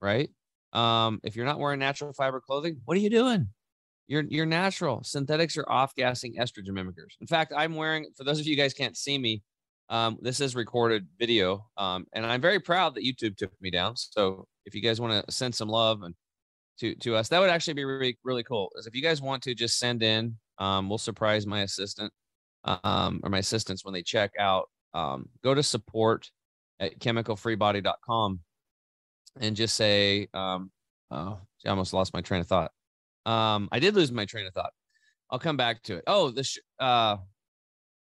right? 0.01 0.30
Um, 0.74 1.20
if 1.24 1.36
you're 1.36 1.46
not 1.46 1.60
wearing 1.60 1.80
natural 1.80 2.13
fiber 2.13 2.42
clothing, 2.42 2.82
what 2.86 2.98
are 2.98 3.01
you 3.01 3.10
doing? 3.10 3.48
You're 4.08 4.24
you're 4.30 4.46
natural. 4.46 5.04
Synthetics 5.04 5.56
are 5.58 5.70
off-gassing 5.70 6.36
estrogen 6.36 6.72
mimickers. 6.72 7.16
In 7.22 7.28
fact, 7.28 7.54
I'm 7.56 7.75
wearing. 7.75 8.08
For 8.18 8.25
those 8.25 8.40
of 8.40 8.46
you 8.46 8.58
guys 8.58 8.74
can't 8.74 8.98
see 8.98 9.18
me, 9.18 9.42
um, 9.90 10.18
this 10.22 10.42
is 10.42 10.54
recorded 10.56 11.08
video, 11.18 11.66
um, 11.78 12.06
and 12.13 12.25
I'm 12.25 12.42
very 12.42 12.60
proud 12.60 12.96
that 12.96 13.06
YouTube 13.06 13.38
took 13.38 13.51
me 13.62 13.72
down. 13.72 13.96
So 13.96 14.48
if 14.66 14.75
you 14.75 14.82
guys 14.82 15.00
want 15.00 15.25
to 15.25 15.32
send 15.32 15.56
some 15.56 15.70
love 15.70 16.04
and 16.04 16.13
to 16.80 16.96
to 16.96 17.16
us, 17.16 17.30
that 17.30 17.40
would 17.40 17.50
actually 17.50 17.75
be 17.75 17.86
really 17.86 18.18
really 18.24 18.44
cool. 18.44 18.70
Is 18.75 18.88
if 18.88 18.96
you 18.96 19.01
guys 19.01 19.22
want 19.22 19.44
to 19.44 19.56
just 19.56 19.80
send 19.80 20.04
in 20.04 20.38
Um, 20.62 20.90
we'll 20.90 21.00
surprise 21.00 21.48
my 21.48 21.62
assistant 21.62 22.13
um, 22.66 23.20
or 23.24 23.30
my 23.32 23.40
assistants 23.40 23.84
when 23.84 23.94
they 23.94 24.04
check 24.04 24.32
out. 24.40 24.70
Um, 24.93 25.29
go 25.43 25.53
to 25.53 25.63
support 25.63 26.29
at 26.79 27.00
chemicalfreebody.com 27.00 28.39
and 29.39 29.55
just 29.55 29.75
say, 29.75 30.27
um, 30.33 30.71
oh, 31.12 31.39
I 31.65 31.69
almost 31.69 31.93
lost 31.93 32.13
my 32.13 32.21
train 32.21 32.41
of 32.41 32.48
thought. 32.48 32.71
Um, 33.25 33.69
I 33.71 33.79
did 33.79 33.95
lose 33.95 34.12
my 34.12 34.25
train 34.25 34.48
of 34.48 34.53
thought. 34.53 34.74
I'll 35.29 35.39
come 35.39 35.57
back 35.57 35.81
to 35.83 35.95
it. 35.98 36.03
Oh, 36.07 36.31
this, 36.31 36.57
uh, 36.79 37.17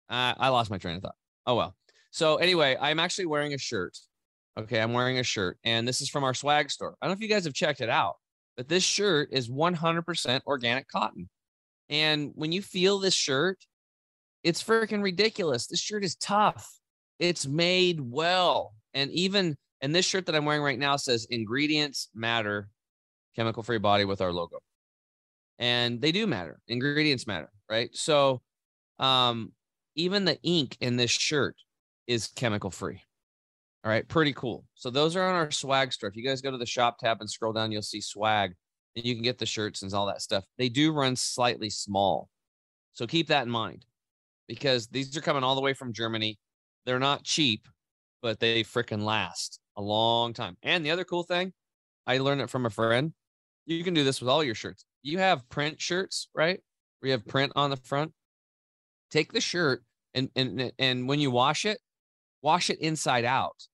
I, 0.10 0.34
I 0.38 0.50
lost 0.50 0.72
my 0.72 0.78
train 0.78 0.96
of 0.96 1.04
thought. 1.04 1.16
Oh, 1.46 1.56
well. 1.56 1.76
So 2.12 2.38
anyway, 2.38 2.76
I'm 2.80 3.00
actually 3.00 3.28
wearing 3.28 3.54
a 3.54 3.58
shirt. 3.58 3.98
Okay. 4.58 4.82
I'm 4.82 4.94
wearing 4.94 5.20
a 5.20 5.24
shirt 5.24 5.58
and 5.64 5.88
this 5.88 6.02
is 6.02 6.10
from 6.10 6.24
our 6.24 6.34
swag 6.34 6.72
store. 6.72 6.96
I 7.02 7.06
don't 7.06 7.12
know 7.12 7.18
if 7.18 7.22
you 7.22 7.34
guys 7.34 7.46
have 7.46 7.54
checked 7.54 7.82
it 7.82 7.90
out, 7.90 8.16
but 8.58 8.68
this 8.68 8.84
shirt 8.84 9.30
is 9.32 9.50
100% 9.50 10.42
organic 10.48 10.88
cotton. 10.88 11.30
And 11.90 12.32
when 12.36 12.52
you 12.52 12.62
feel 12.62 13.00
this 13.00 13.14
shirt, 13.14 13.58
it's 14.44 14.64
freaking 14.64 15.04
ridiculous. 15.04 15.68
This 15.68 15.80
shirt 15.80 16.04
is 16.04 16.16
tough. 16.16 16.79
It's 17.20 17.46
made 17.46 18.00
well. 18.00 18.74
And 18.94 19.12
even, 19.12 19.56
and 19.82 19.94
this 19.94 20.06
shirt 20.06 20.26
that 20.26 20.36
I'm 20.36 20.46
wearing 20.46 20.64
right 20.64 20.80
now 20.80 20.96
says 20.96 21.28
ingredients 21.30 22.10
matter, 22.16 22.70
chemical 23.36 23.64
free 23.64 23.78
body 23.78 24.06
with 24.06 24.22
our 24.22 24.32
logo. 24.32 24.60
And 25.60 26.02
they 26.02 26.12
do 26.12 26.26
matter. 26.26 26.60
Ingredients 26.68 27.28
matter, 27.28 27.50
right? 27.70 27.90
So, 27.94 28.42
um, 28.98 29.52
even 29.96 30.26
the 30.26 30.42
ink 30.44 30.78
in 30.80 30.96
this 30.96 31.12
shirt 31.12 31.56
is 32.08 32.28
chemical 32.28 32.72
free. 32.72 33.02
All 33.84 33.92
right, 33.92 34.08
pretty 34.08 34.34
cool. 34.34 34.66
So 34.76 34.90
those 34.90 35.16
are 35.16 35.28
on 35.28 35.36
our 35.36 35.52
swag 35.52 35.94
store. 35.94 36.10
If 36.10 36.16
you 36.16 36.24
guys 36.24 36.42
go 36.42 36.52
to 36.52 36.58
the 36.58 36.66
shop 36.66 36.98
tab 37.00 37.18
and 37.22 37.30
scroll 37.30 37.54
down, 37.54 37.72
you'll 37.72 37.82
see 37.82 38.02
swag 38.02 38.54
and 38.96 39.06
you 39.06 39.14
can 39.16 39.24
get 39.24 39.38
the 39.38 39.46
shirts 39.46 39.82
and 39.82 39.94
all 39.94 40.08
that 40.08 40.22
stuff. 40.22 40.44
They 40.58 40.70
do 40.70 40.92
run 40.92 41.16
slightly 41.16 41.70
small. 41.70 42.30
So 42.94 43.08
keep 43.08 43.28
that 43.28 43.44
in 43.44 43.50
mind 43.50 43.86
because 44.48 44.88
these 44.88 45.16
are 45.16 45.22
coming 45.22 45.44
all 45.44 45.56
the 45.56 45.62
way 45.62 45.74
from 45.74 45.94
Germany. 45.94 46.38
They're 46.86 47.00
not 47.00 47.24
cheap, 47.24 47.68
but 48.22 48.40
they 48.40 48.64
freaking 48.64 49.04
last 49.04 49.60
a 49.76 49.82
long 49.82 50.34
time. 50.34 50.58
And 50.64 50.86
the 50.86 50.92
other 50.92 51.04
cool 51.04 51.24
thing, 51.24 51.54
I 52.06 52.18
learned 52.18 52.42
it 52.42 52.50
from 52.50 52.66
a 52.66 52.70
friend. 52.70 53.14
You 53.66 53.84
can 53.84 53.94
do 53.94 54.04
this 54.04 54.20
with 54.20 54.30
all 54.30 54.44
your 54.44 54.56
shirts. 54.56 54.86
You 55.04 55.20
have 55.20 55.48
print 55.50 55.80
shirts, 55.80 56.28
right? 56.34 56.60
Where 57.00 57.08
you 57.08 57.12
have 57.12 57.28
print 57.28 57.54
on 57.56 57.70
the 57.70 57.78
front. 57.78 58.14
Take 59.12 59.32
the 59.32 59.42
shirt 59.42 59.84
and 60.14 60.30
and 60.36 60.72
and 60.80 61.08
when 61.08 61.20
you 61.20 61.32
wash 61.32 61.66
it, 61.66 61.80
wash 62.42 62.70
it 62.70 62.80
inside 62.80 63.26
out. 63.26 63.68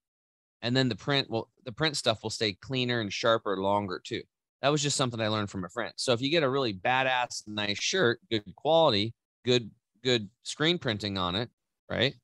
And 0.61 0.75
then 0.75 0.89
the 0.89 0.95
print 0.95 1.29
will 1.29 1.49
the 1.63 1.71
print 1.71 1.97
stuff 1.97 2.23
will 2.23 2.29
stay 2.29 2.53
cleaner 2.53 2.99
and 2.99 3.11
sharper 3.11 3.57
longer 3.57 4.01
too. 4.03 4.21
That 4.61 4.69
was 4.69 4.81
just 4.81 4.97
something 4.97 5.21
I 5.21 5.27
learned 5.27 5.49
from 5.49 5.63
a 5.63 5.69
friend. 5.69 5.93
So 5.95 6.13
if 6.13 6.21
you 6.21 6.29
get 6.29 6.43
a 6.43 6.49
really 6.49 6.73
badass 6.73 7.43
nice 7.47 7.79
shirt, 7.79 8.19
good 8.29 8.55
quality, 8.55 9.13
good 9.43 9.69
good 10.03 10.29
screen 10.43 10.77
printing 10.77 11.17
on 11.17 11.35
it, 11.35 11.49
right? 11.89 12.15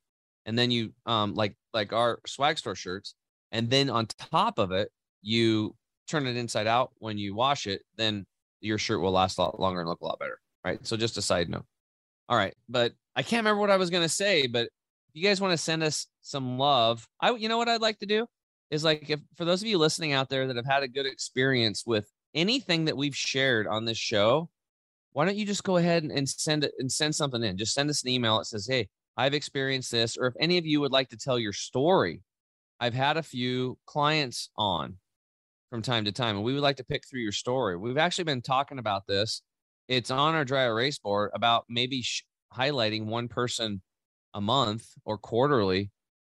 And 0.45 0.57
then 0.57 0.71
you 0.71 0.93
um 1.05 1.33
like 1.36 1.55
like 1.74 1.93
our 1.93 2.19
swag 2.25 2.57
store 2.57 2.75
shirts, 2.75 3.15
and 3.51 3.69
then 3.69 3.89
on 3.89 4.07
top 4.07 4.60
of 4.60 4.71
it, 4.71 4.89
you 5.21 5.75
turn 6.07 6.27
it 6.27 6.38
inside 6.38 6.67
out 6.67 6.91
when 7.00 7.17
you 7.17 7.36
wash 7.36 7.67
it, 7.67 7.83
then 7.95 8.25
your 8.60 8.77
shirt 8.77 9.01
will 9.01 9.12
last 9.12 9.38
a 9.38 9.41
lot 9.41 9.60
longer 9.60 9.81
and 9.81 9.89
look 9.89 10.01
a 10.01 10.05
lot 10.05 10.19
better. 10.19 10.39
Right. 10.63 10.86
So 10.86 10.98
just 10.98 11.17
a 11.17 11.21
side 11.21 11.50
note. 11.50 11.65
All 12.29 12.38
right. 12.38 12.55
But 12.69 12.93
I 13.15 13.24
can't 13.24 13.41
remember 13.41 13.60
what 13.62 13.71
I 13.71 13.77
was 13.77 13.89
gonna 13.89 14.10
say, 14.10 14.48
but 14.48 14.65
if 14.65 15.15
you 15.15 15.24
guys 15.24 15.41
want 15.41 15.51
to 15.51 15.57
send 15.57 15.83
us 15.83 16.07
some 16.21 16.57
love, 16.57 17.07
I 17.19 17.31
you 17.31 17.50
know 17.50 17.57
what 17.57 17.69
I'd 17.69 17.81
like 17.81 18.00
to 18.00 18.05
do 18.05 18.25
is 18.69 18.83
like 18.83 19.10
if 19.10 19.19
for 19.36 19.45
those 19.45 19.62
of 19.62 19.67
you 19.67 19.77
listening 19.77 20.13
out 20.13 20.29
there 20.29 20.48
that 20.48 20.55
have 20.55 20.65
had 20.65 20.83
a 20.83 20.88
good 20.88 21.05
experience 21.05 21.83
with 21.86 22.10
anything 22.33 22.86
that 22.86 22.95
we've 22.98 23.15
shared 23.15 23.67
on 23.67 23.86
this 23.86 23.98
show, 23.98 24.50
why 25.12 25.25
don't 25.25 25.36
you 25.36 25.45
just 25.45 25.63
go 25.63 25.77
ahead 25.77 26.03
and 26.03 26.27
send 26.27 26.63
it 26.63 26.71
and 26.79 26.91
send 26.91 27.13
something 27.13 27.43
in? 27.43 27.57
Just 27.57 27.74
send 27.74 27.89
us 27.89 28.03
an 28.03 28.10
email 28.10 28.38
that 28.38 28.45
says, 28.45 28.65
Hey, 28.65 28.88
I've 29.18 29.34
experienced 29.34 29.91
this. 29.91 30.18
Or 30.18 30.27
if 30.27 30.34
any 30.39 30.58
of 30.58 30.65
you 30.65 30.82
would 30.82 30.91
like 30.91 31.10
to 31.10 31.18
tell 31.18 31.38
your 31.38 31.53
story, 31.53 32.22
I've 32.80 32.94
had 32.94 33.18
a 33.18 33.24
few 33.24 33.77
clients 33.86 34.50
on 34.58 34.98
from 35.70 35.82
time 35.82 36.06
to 36.06 36.12
time, 36.12 36.36
and 36.36 36.44
we 36.44 36.53
would 36.53 36.63
like 36.63 36.77
to 36.77 36.84
pick 36.84 37.08
through 37.08 37.22
your 37.22 37.32
story. 37.32 37.77
We've 37.77 37.98
actually 37.98 38.25
been 38.25 38.41
talking 38.41 38.80
about 38.80 39.08
this. 39.08 39.41
It's 39.88 40.12
on 40.12 40.36
our 40.36 40.44
dry 40.44 40.63
erase 40.63 41.00
board 41.00 41.32
about 41.34 41.65
maybe 41.70 42.01
sh- 42.01 42.25
highlighting 42.53 43.06
one 43.06 43.27
person 43.27 43.82
a 44.34 44.41
month 44.41 44.88
or 45.06 45.18
quarterly 45.18 45.91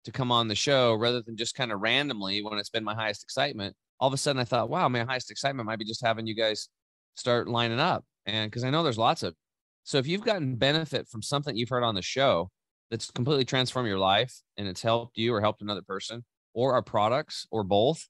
to 0.04 0.12
come 0.12 0.30
on 0.30 0.48
the 0.48 0.54
show 0.54 0.94
rather 0.94 1.22
than 1.22 1.36
just 1.36 1.54
kind 1.54 1.72
of 1.72 1.80
randomly 1.80 2.42
when 2.42 2.58
it's 2.58 2.70
been 2.70 2.84
my 2.84 2.94
highest 2.94 3.22
excitement. 3.22 3.74
All 3.98 4.08
of 4.08 4.14
a 4.14 4.18
sudden, 4.18 4.40
I 4.40 4.44
thought, 4.44 4.68
wow, 4.68 4.88
my 4.88 5.00
highest 5.00 5.30
excitement 5.30 5.66
might 5.66 5.78
be 5.78 5.84
just 5.84 6.04
having 6.04 6.26
you 6.26 6.34
guys 6.34 6.68
start 7.14 7.48
lining 7.48 7.80
up. 7.80 8.04
And 8.26 8.50
because 8.50 8.64
I 8.64 8.70
know 8.70 8.82
there's 8.82 8.98
lots 8.98 9.22
of, 9.22 9.34
so 9.82 9.98
if 9.98 10.06
you've 10.06 10.24
gotten 10.24 10.56
benefit 10.56 11.08
from 11.08 11.22
something 11.22 11.56
you've 11.56 11.68
heard 11.68 11.84
on 11.84 11.94
the 11.94 12.02
show 12.02 12.50
that's 12.94 13.10
completely 13.10 13.44
transformed 13.44 13.88
your 13.88 13.98
life 13.98 14.40
and 14.56 14.68
it's 14.68 14.80
helped 14.80 15.18
you 15.18 15.34
or 15.34 15.40
helped 15.40 15.62
another 15.62 15.82
person 15.82 16.24
or 16.54 16.74
our 16.74 16.82
products 16.82 17.44
or 17.50 17.64
both, 17.64 18.06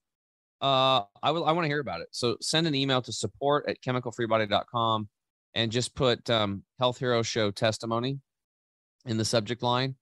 uh, 0.61 1.01
I 1.23 1.31
will, 1.31 1.47
I 1.47 1.53
want 1.53 1.65
to 1.65 1.69
hear 1.69 1.81
about 1.81 2.03
it. 2.03 2.09
So 2.11 2.37
send 2.43 2.67
an 2.67 2.75
email 2.75 3.01
to 3.01 3.11
support 3.11 3.65
at 3.67 3.81
chemicalfreebody.com 3.81 5.09
and 5.55 5.73
just 5.73 5.95
put 5.95 6.29
um, 6.29 6.65
Health 6.79 6.99
Hero 6.99 7.23
Show 7.23 7.51
testimony 7.51 8.21
in 9.07 9.17
the 9.17 9.25
subject 9.25 9.63
line. 9.63 9.95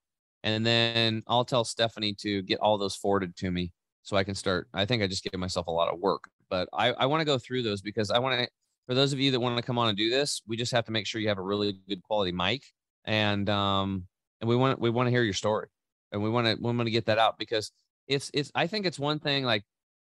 And 0.43 0.67
then 0.67 1.23
I'll 1.29 1.45
tell 1.45 1.63
Stephanie 1.65 2.17
to 2.19 2.43
get 2.43 2.59
all 2.59 2.77
those 2.77 2.97
forwarded 2.97 3.37
to 3.37 3.53
me 3.53 3.73
so 4.03 4.17
I 4.17 4.25
can 4.25 4.35
start. 4.35 4.67
I 4.75 4.85
think 4.85 5.01
I 5.05 5.07
just 5.07 5.23
gave 5.23 5.39
myself 5.39 5.69
a 5.69 5.71
lot 5.71 5.95
of 5.95 6.01
work, 6.01 6.25
but 6.51 6.69
I, 6.73 6.89
I 6.95 7.07
want 7.07 7.21
to 7.21 7.25
go 7.25 7.39
through 7.39 7.63
those 7.63 7.83
because 7.83 8.11
I 8.11 8.19
want 8.19 8.41
to, 8.41 8.49
for 8.89 8.95
those 8.95 9.13
of 9.13 9.21
you 9.21 9.31
that 9.31 9.39
want 9.39 9.57
to 9.59 9.63
come 9.63 9.79
on 9.79 9.91
and 9.91 9.97
do 9.97 10.11
this, 10.11 10.43
we 10.49 10.57
just 10.57 10.73
have 10.73 10.87
to 10.87 10.91
make 10.91 11.07
sure 11.07 11.21
you 11.21 11.29
have 11.29 11.39
a 11.39 11.43
really 11.43 11.79
good 11.89 12.03
quality 12.03 12.33
mic. 12.33 12.65
And, 13.05 13.49
um, 13.49 14.09
and 14.43 14.49
we 14.49 14.57
want, 14.57 14.81
we 14.81 14.91
want 14.91 15.07
to 15.07 15.11
hear 15.11 15.23
your 15.23 15.33
story 15.33 15.69
and 16.11 16.23
we 16.23 16.29
want 16.29 16.47
to, 16.47 16.55
we 16.61 16.77
want 16.77 16.87
to 16.87 16.91
get 16.91 17.07
that 17.07 17.19
out 17.19 17.39
because 17.39 17.71
it's, 18.09 18.31
it's, 18.35 18.51
I 18.55 18.67
think 18.67 18.85
it's 18.85 18.99
one 18.99 19.21
thing 19.21 19.45
like 19.45 19.63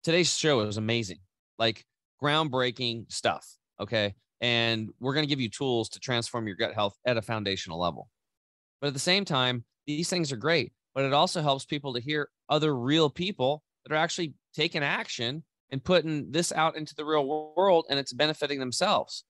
today's 0.03 0.37
show 0.37 0.61
is 0.61 0.79
amazing, 0.79 1.19
like 1.59 1.85
groundbreaking 2.21 3.13
stuff. 3.13 3.47
Okay. 3.79 4.15
And 4.41 4.91
we're 4.99 5.15
going 5.15 5.25
to 5.25 5.29
give 5.29 5.41
you 5.41 5.51
tools 5.51 5.91
to 5.91 6.01
transform 6.01 6.47
your 6.47 6.57
gut 6.57 6.75
health 6.75 6.97
at 7.07 7.19
a 7.19 7.23
foundational 7.23 7.79
level. 7.79 8.09
But 8.81 8.89
at 8.89 8.95
the 8.95 8.99
same 8.99 9.25
time, 9.25 9.65
these 9.87 10.09
things 10.09 10.33
are 10.33 10.37
great, 10.37 10.73
but 10.95 11.05
it 11.05 11.13
also 11.13 11.43
helps 11.43 11.65
people 11.65 11.93
to 11.95 12.01
hear 12.01 12.29
other 12.49 12.75
real 12.77 13.11
people 13.11 13.63
that 13.85 13.93
are 13.93 13.99
actually 13.99 14.35
taking 14.55 14.83
action 14.83 15.45
and 15.71 15.85
putting 15.85 16.31
this 16.33 16.53
out 16.53 16.77
into 16.77 16.95
the 16.95 17.05
real 17.05 17.55
world 17.57 17.87
and 17.91 17.99
it's 17.99 18.13
benefiting 18.13 18.59
themselves. 18.59 19.25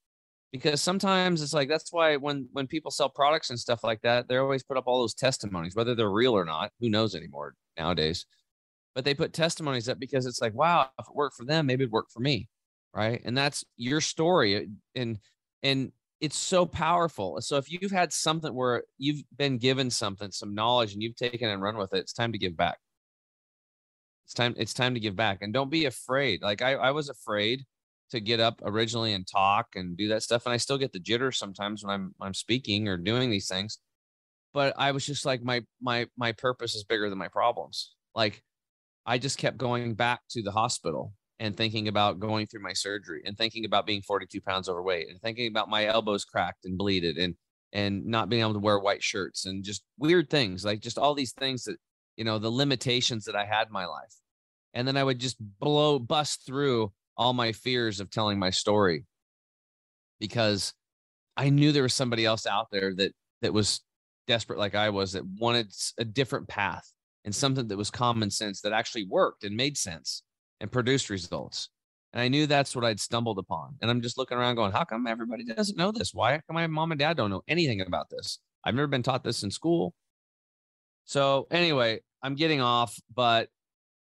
Because 0.53 0.83
sometimes 0.83 1.41
it's 1.41 1.55
like 1.55 1.69
that's 1.69 1.93
why 1.93 2.17
when 2.17 2.49
when 2.53 2.67
people 2.67 2.91
sell 2.91 3.09
products 3.09 3.51
and 3.51 3.59
stuff 3.59 3.83
like 3.83 4.03
that, 4.03 4.29
they 4.29 4.37
always 4.37 4.63
put 4.63 4.77
up 4.77 4.85
all 4.87 5.01
those 5.01 5.15
testimonies, 5.15 5.75
whether 5.75 5.95
they're 5.95 6.11
real 6.11 6.37
or 6.37 6.45
not. 6.45 6.73
Who 6.81 6.91
knows 6.91 7.15
anymore 7.15 7.55
nowadays? 7.79 8.27
But 8.95 9.05
they 9.07 9.15
put 9.15 9.33
testimonies 9.33 9.89
up 9.89 9.99
because 9.99 10.27
it's 10.27 10.43
like, 10.43 10.55
wow, 10.55 10.91
if 10.99 11.07
it 11.09 11.15
worked 11.15 11.37
for 11.37 11.47
them, 11.47 11.67
maybe 11.67 11.85
it'd 11.85 11.93
work 11.93 12.11
for 12.13 12.21
me, 12.21 12.49
right? 12.95 13.23
And 13.25 13.37
that's 13.37 13.65
your 13.79 14.03
story. 14.03 14.69
And 14.95 15.19
and 15.63 15.93
it's 16.21 16.37
so 16.37 16.67
powerful. 16.67 17.41
So 17.41 17.57
if 17.57 17.71
you've 17.73 17.91
had 17.91 18.13
something 18.13 18.55
where 18.55 18.85
you've 18.99 19.23
been 19.37 19.59
given 19.59 19.91
something, 19.91 20.31
some 20.31 20.55
knowledge, 20.55 20.93
and 20.93 21.03
you've 21.03 21.17
taken 21.17 21.49
and 21.49 21.61
run 21.63 21.77
with 21.77 21.95
it, 21.95 21.99
it's 21.99 22.13
time 22.13 22.31
to 22.33 22.39
give 22.39 22.57
back. 22.57 22.79
It's 24.27 24.35
time. 24.35 24.55
It's 24.57 24.75
time 24.75 24.95
to 24.95 25.01
give 25.01 25.17
back, 25.17 25.39
and 25.43 25.53
don't 25.53 25.71
be 25.71 25.87
afraid. 25.87 26.43
Like 26.43 26.63
I, 26.63 26.75
I 26.75 26.91
was 26.93 27.09
afraid 27.09 27.65
to 28.13 28.21
get 28.21 28.41
up 28.41 28.61
originally 28.65 29.13
and 29.13 29.27
talk 29.27 29.69
and 29.75 29.97
do 29.97 30.09
that 30.09 30.23
stuff, 30.23 30.47
and 30.47 30.53
I 30.53 30.57
still 30.57 30.79
get 30.79 30.93
the 30.93 31.01
jitters 31.01 31.39
sometimes 31.39 31.85
when 31.85 31.93
I'm 31.93 32.15
I'm 32.21 32.35
speaking 32.35 32.89
or 32.89 32.97
doing 32.97 33.31
these 33.31 33.49
things. 33.49 33.79
But 34.55 34.75
I 34.79 34.93
was 34.93 35.05
just 35.05 35.27
like 35.27 35.43
my 35.43 35.63
my 35.81 36.07
my 36.17 36.33
purpose 36.33 36.75
is 36.75 36.85
bigger 36.85 37.09
than 37.09 37.19
my 37.19 37.29
problems. 37.29 37.95
Like 38.15 38.43
I 39.05 39.19
just 39.19 39.39
kept 39.39 39.59
going 39.59 39.95
back 39.95 40.21
to 40.31 40.43
the 40.43 40.53
hospital 40.53 41.13
and 41.41 41.57
thinking 41.57 41.89
about 41.89 42.21
going 42.21 42.47
through 42.47 42.63
my 42.63 42.73
surgery 42.73 43.23
and 43.25 43.37
thinking 43.37 43.65
about 43.65 43.87
being 43.87 44.03
42 44.03 44.41
pounds 44.41 44.69
overweight 44.69 45.09
and 45.09 45.21
thinking 45.21 45.49
about 45.49 45.69
my 45.69 45.87
elbows 45.87 46.25
cracked 46.25 46.65
and 46.65 46.79
bleeded 46.79 47.19
and 47.19 47.35
and 47.73 48.05
not 48.07 48.29
being 48.29 48.43
able 48.43 48.53
to 48.53 48.61
wear 48.61 48.79
white 48.79 49.03
shirts 49.03 49.47
and 49.47 49.65
just 49.65 49.83
weird 49.99 50.31
things 50.31 50.65
like 50.65 50.81
just 50.81 50.99
all 50.99 51.15
these 51.15 51.33
things 51.33 51.65
that 51.65 51.77
you 52.17 52.25
know 52.25 52.39
the 52.39 52.51
limitations 52.51 53.25
that 53.25 53.37
I 53.37 53.45
had 53.45 53.69
in 53.69 53.73
my 53.73 53.87
life. 53.87 54.15
And 54.75 54.89
then 54.89 54.97
I 54.97 55.05
would 55.05 55.19
just 55.19 55.37
blow 55.61 55.99
bust 55.99 56.47
through 56.47 56.93
all 57.17 57.33
my 57.33 57.53
fears 57.53 58.01
of 58.01 58.11
telling 58.11 58.39
my 58.39 58.51
story 58.51 59.05
because 60.19 60.73
I 61.37 61.51
knew 61.51 61.73
there 61.73 61.83
was 61.83 61.95
somebody 61.95 62.25
else 62.25 62.47
out 62.47 62.69
there 62.71 62.95
that 62.95 63.13
that 63.43 63.53
was 63.53 63.81
desperate 64.27 64.59
like 64.59 64.75
I 64.75 64.91
was 64.91 65.13
that 65.13 65.25
wanted 65.27 65.73
a 65.99 66.05
different 66.05 66.49
path 66.49 66.89
and 67.25 67.35
something 67.35 67.69
that 67.69 67.77
was 67.77 67.91
common 67.91 68.31
sense 68.31 68.61
that 68.61 68.73
actually 68.73 69.07
worked 69.07 69.45
and 69.45 69.57
made 69.57 69.77
sense 69.77 70.23
and 70.61 70.71
produced 70.71 71.11
results. 71.11 71.69
And 72.13 72.21
I 72.21 72.29
knew 72.29 72.47
that's 72.47 72.77
what 72.77 72.85
I'd 72.85 73.01
stumbled 73.01 73.39
upon. 73.39 73.77
And 73.81 73.91
I'm 73.91 74.03
just 74.03 74.19
looking 74.19 74.37
around 74.37 74.57
going, 74.57 74.73
how 74.73 74.85
come 74.85 75.07
everybody 75.07 75.45
doesn't 75.45 75.79
know 75.79 75.93
this? 75.93 76.13
Why 76.13 76.41
come 76.47 76.55
my 76.55 76.67
mom 76.67 76.93
and 76.93 76.99
dad 76.99 77.17
don't 77.17 77.31
know 77.31 77.43
anything 77.49 77.81
about 77.81 78.11
this? 78.11 78.39
I've 78.65 78.75
never 78.75 78.87
been 78.87 79.03
taught 79.03 79.25
this 79.25 79.43
in 79.43 79.51
school. 79.51 79.95
So, 81.05 81.47
anyway, 81.51 82.01
I'm 82.23 82.37
getting 82.37 82.61
off, 82.61 82.97
but 83.13 83.49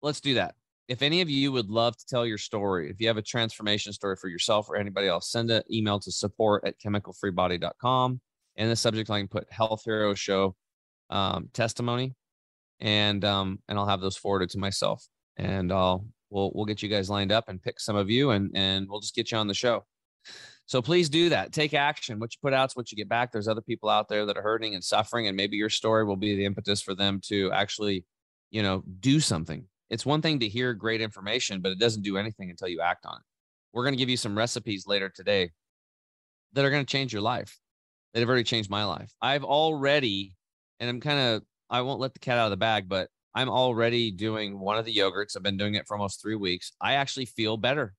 let's 0.01 0.21
do 0.21 0.35
that. 0.35 0.55
If 0.89 1.03
any 1.03 1.21
of 1.21 1.29
you 1.29 1.51
would 1.51 1.69
love 1.69 1.95
to 1.97 2.05
tell 2.07 2.25
your 2.25 2.39
story, 2.39 2.89
if 2.89 2.99
you 2.99 3.07
have 3.07 3.17
a 3.17 3.21
transformation 3.21 3.93
story 3.93 4.15
for 4.15 4.27
yourself 4.27 4.69
or 4.69 4.75
anybody 4.75 5.07
else, 5.07 5.31
send 5.31 5.51
an 5.51 5.61
email 5.71 5.99
to 5.99 6.11
support 6.11 6.65
at 6.65 6.79
chemicalfreebody.com 6.79 8.19
and 8.57 8.71
the 8.71 8.75
subject 8.75 9.07
line 9.07 9.27
put 9.27 9.45
Health 9.51 9.83
Hero 9.85 10.15
Show 10.15 10.55
um, 11.11 11.49
testimony, 11.53 12.15
and 12.79 13.23
um, 13.23 13.59
and 13.67 13.77
I'll 13.77 13.85
have 13.85 14.01
those 14.01 14.17
forwarded 14.17 14.49
to 14.51 14.57
myself, 14.57 15.07
and 15.37 15.71
I'll 15.71 16.07
we'll 16.31 16.51
we'll 16.55 16.65
get 16.65 16.81
you 16.81 16.89
guys 16.89 17.07
lined 17.07 17.31
up 17.31 17.49
and 17.49 17.61
pick 17.61 17.79
some 17.79 17.95
of 17.95 18.09
you, 18.09 18.31
and 18.31 18.51
and 18.55 18.87
we'll 18.89 18.99
just 18.99 19.15
get 19.15 19.31
you 19.31 19.37
on 19.37 19.47
the 19.47 19.53
show. 19.53 19.85
So 20.65 20.81
please 20.81 21.09
do 21.09 21.29
that. 21.29 21.53
Take 21.53 21.73
action. 21.73 22.19
What 22.19 22.33
you 22.33 22.39
put 22.43 22.53
out 22.53 22.71
is 22.71 22.75
what 22.75 22.91
you 22.91 22.95
get 22.95 23.09
back. 23.09 23.31
There's 23.31 23.47
other 23.47 23.61
people 23.61 23.89
out 23.89 24.07
there 24.09 24.25
that 24.25 24.37
are 24.37 24.43
hurting 24.43 24.75
and 24.75 24.83
suffering, 24.83 25.27
and 25.27 25.37
maybe 25.37 25.55
your 25.55 25.69
story 25.69 26.03
will 26.03 26.17
be 26.17 26.35
the 26.35 26.45
impetus 26.45 26.81
for 26.81 26.95
them 26.95 27.21
to 27.27 27.51
actually, 27.51 28.05
you 28.51 28.63
know, 28.63 28.83
do 28.99 29.19
something. 29.19 29.65
It's 29.89 30.05
one 30.05 30.21
thing 30.21 30.39
to 30.39 30.47
hear 30.47 30.73
great 30.73 31.01
information, 31.01 31.61
but 31.61 31.71
it 31.71 31.79
doesn't 31.79 32.03
do 32.03 32.17
anything 32.17 32.49
until 32.49 32.67
you 32.67 32.81
act 32.81 33.05
on 33.05 33.15
it. 33.15 33.23
We're 33.73 33.83
going 33.83 33.93
to 33.93 33.97
give 33.97 34.09
you 34.09 34.17
some 34.17 34.37
recipes 34.37 34.85
later 34.87 35.09
today 35.09 35.51
that 36.53 36.65
are 36.65 36.69
going 36.69 36.85
to 36.85 36.91
change 36.91 37.13
your 37.13 37.21
life. 37.21 37.57
That 38.13 38.21
have 38.21 38.29
already 38.29 38.43
changed 38.43 38.71
my 38.71 38.85
life. 38.85 39.11
I've 39.21 39.43
already, 39.43 40.35
and 40.79 40.89
I'm 40.89 40.99
kind 40.99 41.19
of, 41.19 41.43
I 41.69 41.81
won't 41.81 41.99
let 41.99 42.13
the 42.13 42.19
cat 42.19 42.39
out 42.39 42.45
of 42.45 42.51
the 42.51 42.57
bag, 42.57 42.89
but 42.89 43.09
I'm 43.35 43.49
already 43.49 44.09
doing 44.09 44.59
one 44.59 44.77
of 44.77 44.85
the 44.85 44.95
yogurts. 44.95 45.37
I've 45.37 45.43
been 45.43 45.57
doing 45.57 45.75
it 45.75 45.87
for 45.87 45.95
almost 45.95 46.19
three 46.19 46.35
weeks. 46.35 46.71
I 46.81 46.93
actually 46.95 47.25
feel 47.25 47.57
better. 47.57 47.93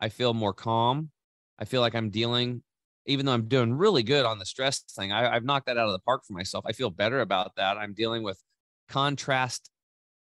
I 0.00 0.08
feel 0.08 0.34
more 0.34 0.52
calm. 0.52 1.10
I 1.58 1.64
feel 1.64 1.80
like 1.80 1.96
I'm 1.96 2.10
dealing, 2.10 2.62
even 3.06 3.26
though 3.26 3.32
I'm 3.32 3.48
doing 3.48 3.74
really 3.74 4.04
good 4.04 4.24
on 4.24 4.38
the 4.38 4.46
stress 4.46 4.80
thing, 4.80 5.10
I, 5.10 5.34
have 5.34 5.44
knocked 5.44 5.66
that 5.66 5.78
out 5.78 5.86
of 5.86 5.92
the 5.92 5.98
park 6.00 6.22
for 6.24 6.34
myself. 6.34 6.64
I 6.66 6.72
feel 6.72 6.90
better 6.90 7.20
about 7.20 7.56
that. 7.56 7.76
I'm 7.76 7.94
dealing 7.94 8.22
with 8.22 8.40
contrast 8.88 9.70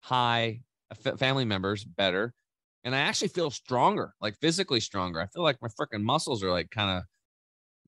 high 0.00 0.60
family 0.94 1.44
members 1.44 1.84
better. 1.84 2.34
And 2.84 2.94
I 2.94 3.00
actually 3.00 3.28
feel 3.28 3.50
stronger, 3.50 4.14
like 4.20 4.36
physically 4.40 4.80
stronger. 4.80 5.20
I 5.20 5.26
feel 5.26 5.42
like 5.42 5.58
my 5.62 5.68
freaking 5.68 6.02
muscles 6.02 6.42
are 6.42 6.50
like 6.50 6.70
kind 6.70 6.90
of 6.90 7.04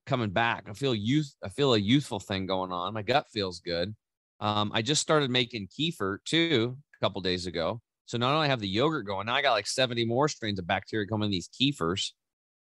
coming 0.05 0.29
back. 0.29 0.65
I 0.69 0.73
feel 0.73 0.95
youth. 0.95 1.33
I 1.43 1.49
feel 1.49 1.73
a 1.73 1.77
youthful 1.77 2.19
thing 2.19 2.45
going 2.45 2.71
on. 2.71 2.93
My 2.93 3.01
gut 3.01 3.25
feels 3.33 3.59
good. 3.59 3.93
Um, 4.39 4.71
I 4.73 4.81
just 4.81 5.01
started 5.01 5.29
making 5.29 5.67
kefir 5.67 6.17
too 6.25 6.77
a 6.95 7.05
couple 7.05 7.21
days 7.21 7.45
ago. 7.45 7.81
So 8.05 8.17
not 8.17 8.35
only 8.35 8.47
have 8.47 8.59
the 8.59 8.67
yogurt 8.67 9.07
going, 9.07 9.25
now 9.25 9.35
I 9.35 9.41
got 9.41 9.53
like 9.53 9.67
70 9.67 10.05
more 10.05 10.27
strains 10.27 10.59
of 10.59 10.67
bacteria 10.67 11.07
coming 11.07 11.25
in 11.25 11.31
these 11.31 11.49
kefirs. 11.49 12.11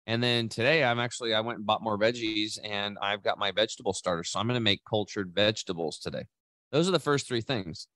And 0.06 0.22
then 0.22 0.50
today 0.50 0.84
I'm 0.84 1.00
actually 1.00 1.34
I 1.34 1.42
went 1.42 1.60
and 1.60 1.66
bought 1.66 1.84
more 1.84 1.98
veggies 1.98 2.58
and 2.64 2.98
I've 3.02 3.24
got 3.24 3.38
my 3.38 3.52
vegetable 3.52 3.94
starter. 3.94 4.24
So 4.24 4.40
I'm 4.40 4.48
going 4.48 4.56
to 4.56 4.60
make 4.60 4.82
cultured 4.90 5.32
vegetables 5.34 6.00
today. 6.00 6.24
Those 6.72 6.90
are 6.90 6.92
the 6.92 7.00
first 7.00 7.28
three 7.28 7.42
things. 7.42 7.88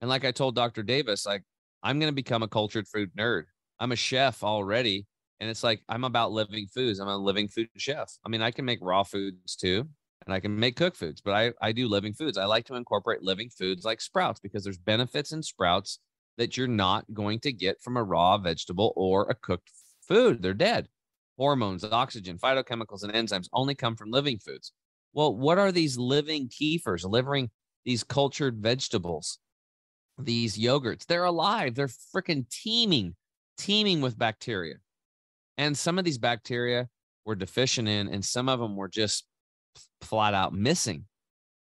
And 0.00 0.08
like 0.08 0.24
I 0.24 0.32
told 0.32 0.54
Dr. 0.54 0.82
Davis, 0.82 1.26
like 1.26 1.42
I'm 1.82 1.98
going 1.98 2.10
to 2.10 2.14
become 2.14 2.42
a 2.42 2.48
cultured 2.48 2.86
food 2.88 3.10
nerd. 3.18 3.44
I'm 3.80 3.92
a 3.92 3.96
chef 3.96 4.42
already. 4.44 5.06
And 5.40 5.50
it's 5.50 5.64
like 5.64 5.82
I'm 5.88 6.04
about 6.04 6.30
living 6.30 6.68
foods. 6.72 7.00
I'm 7.00 7.08
a 7.08 7.16
living 7.16 7.48
food 7.48 7.68
chef. 7.76 8.12
I 8.24 8.28
mean, 8.28 8.42
I 8.42 8.52
can 8.52 8.64
make 8.64 8.78
raw 8.80 9.02
foods 9.02 9.56
too, 9.56 9.88
and 10.24 10.32
I 10.32 10.38
can 10.38 10.56
make 10.56 10.76
cooked 10.76 10.96
foods, 10.96 11.20
but 11.20 11.32
I, 11.34 11.52
I 11.60 11.72
do 11.72 11.88
living 11.88 12.12
foods. 12.12 12.38
I 12.38 12.44
like 12.44 12.64
to 12.66 12.76
incorporate 12.76 13.22
living 13.24 13.50
foods 13.50 13.84
like 13.84 14.00
sprouts 14.00 14.38
because 14.38 14.62
there's 14.62 14.78
benefits 14.78 15.32
in 15.32 15.42
sprouts 15.42 15.98
that 16.38 16.56
you're 16.56 16.68
not 16.68 17.12
going 17.12 17.40
to 17.40 17.52
get 17.52 17.80
from 17.82 17.96
a 17.96 18.04
raw 18.04 18.38
vegetable 18.38 18.92
or 18.94 19.28
a 19.28 19.34
cooked 19.34 19.70
food. 20.06 20.42
They're 20.42 20.54
dead. 20.54 20.88
Hormones, 21.36 21.82
oxygen, 21.82 22.38
phytochemicals, 22.38 23.02
and 23.02 23.12
enzymes 23.12 23.48
only 23.52 23.74
come 23.74 23.96
from 23.96 24.12
living 24.12 24.38
foods. 24.38 24.72
Well, 25.12 25.34
what 25.34 25.58
are 25.58 25.72
these 25.72 25.98
living 25.98 26.48
kefirs, 26.48 27.04
living 27.04 27.50
these 27.84 28.04
cultured 28.04 28.58
vegetables? 28.62 29.40
These 30.18 30.58
yogurts. 30.58 31.06
They're 31.06 31.24
alive. 31.24 31.74
They're 31.74 31.88
freaking 31.88 32.48
teeming, 32.50 33.16
teeming 33.58 34.00
with 34.00 34.18
bacteria. 34.18 34.76
And 35.58 35.76
some 35.76 35.98
of 35.98 36.04
these 36.04 36.18
bacteria 36.18 36.88
were 37.24 37.34
deficient 37.34 37.88
in, 37.88 38.08
and 38.08 38.24
some 38.24 38.48
of 38.48 38.58
them 38.58 38.76
were 38.76 38.88
just 38.88 39.26
flat 40.00 40.34
out 40.34 40.52
missing. 40.52 41.04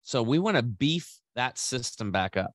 So 0.04 0.22
we 0.24 0.40
want 0.40 0.58
to 0.58 0.64
beef 0.64 1.20
that 1.36 1.58
system 1.58 2.12
back 2.12 2.38
up. 2.38 2.52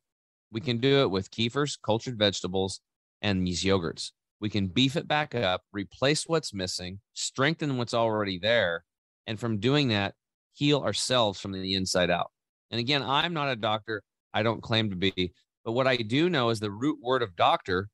We 0.52 0.61
can 0.61 0.78
do 0.78 1.02
it 1.02 1.11
with 1.11 1.31
kefirs, 1.31 1.78
cultured 1.81 2.18
vegetables, 2.18 2.81
and 3.22 3.46
these 3.46 3.62
yogurts. 3.62 4.11
We 4.40 4.48
can 4.48 4.68
beef 4.68 4.96
it 4.96 5.07
back 5.07 5.35
up, 5.35 5.62
replace 5.72 6.24
what's 6.26 6.54
missing, 6.54 7.00
strengthen 7.12 7.76
what's 7.76 7.94
already 7.94 8.38
there. 8.38 8.85
And 9.26 9.38
from 9.38 9.59
doing 9.59 9.88
that, 9.88 10.14
heal 10.54 10.81
ourselves 10.81 11.38
from 11.38 11.52
the 11.52 11.74
inside 11.74 12.11
out. 12.11 12.31
And 12.70 12.81
again, 12.81 13.02
I'm 13.02 13.35
not 13.35 13.50
a 13.50 13.57
doctor. 13.57 14.02
I 14.33 14.42
don't 14.42 14.62
claim 14.62 14.90
to 14.90 14.96
be, 14.96 15.33
but 15.64 15.73
what 15.73 15.87
I 15.87 15.96
do 15.96 16.31
know 16.31 16.51
is 16.51 16.61
the 16.61 16.70
root 16.70 16.99
word 17.03 17.23
of 17.23 17.37
doctor 17.37 17.88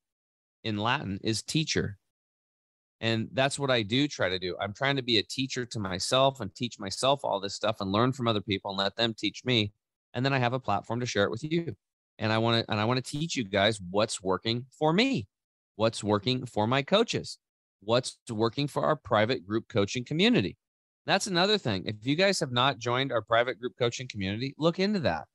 in 0.64 0.76
Latin 0.76 1.18
is 1.22 1.42
teacher. 1.42 1.98
And 3.00 3.28
that's 3.32 3.58
what 3.58 3.70
I 3.70 3.82
do 3.82 4.08
try 4.08 4.28
to 4.28 4.38
do. 4.38 4.56
I'm 4.60 4.72
trying 4.72 4.96
to 4.96 5.02
be 5.02 5.18
a 5.18 5.22
teacher 5.22 5.66
to 5.66 5.78
myself 5.78 6.40
and 6.40 6.54
teach 6.54 6.78
myself 6.78 7.20
all 7.24 7.40
this 7.40 7.54
stuff 7.54 7.80
and 7.80 7.92
learn 7.92 8.12
from 8.12 8.26
other 8.26 8.40
people 8.40 8.70
and 8.70 8.78
let 8.78 8.96
them 8.96 9.14
teach 9.14 9.44
me. 9.44 9.72
And 10.14 10.24
then 10.24 10.32
I 10.32 10.38
have 10.38 10.54
a 10.54 10.60
platform 10.60 11.00
to 11.00 11.06
share 11.06 11.24
it 11.24 11.30
with 11.30 11.44
you. 11.44 11.76
And 12.18 12.32
I 12.32 12.38
want 12.38 12.64
to 12.64 12.72
and 12.72 12.80
I 12.80 12.86
want 12.86 13.04
to 13.04 13.18
teach 13.18 13.36
you 13.36 13.44
guys 13.44 13.78
what's 13.90 14.22
working 14.22 14.64
for 14.78 14.92
me, 14.92 15.28
what's 15.74 16.02
working 16.02 16.46
for 16.46 16.66
my 16.66 16.82
coaches, 16.82 17.38
what's 17.80 18.16
working 18.30 18.66
for 18.66 18.84
our 18.84 18.96
private 18.96 19.46
group 19.46 19.68
coaching 19.68 20.04
community. 20.04 20.56
That's 21.04 21.26
another 21.26 21.58
thing. 21.58 21.84
If 21.86 21.96
you 22.02 22.16
guys 22.16 22.40
have 22.40 22.50
not 22.50 22.78
joined 22.78 23.12
our 23.12 23.22
private 23.22 23.60
group 23.60 23.74
coaching 23.78 24.08
community, 24.08 24.54
look 24.58 24.80
into 24.80 25.00
that. 25.00 25.26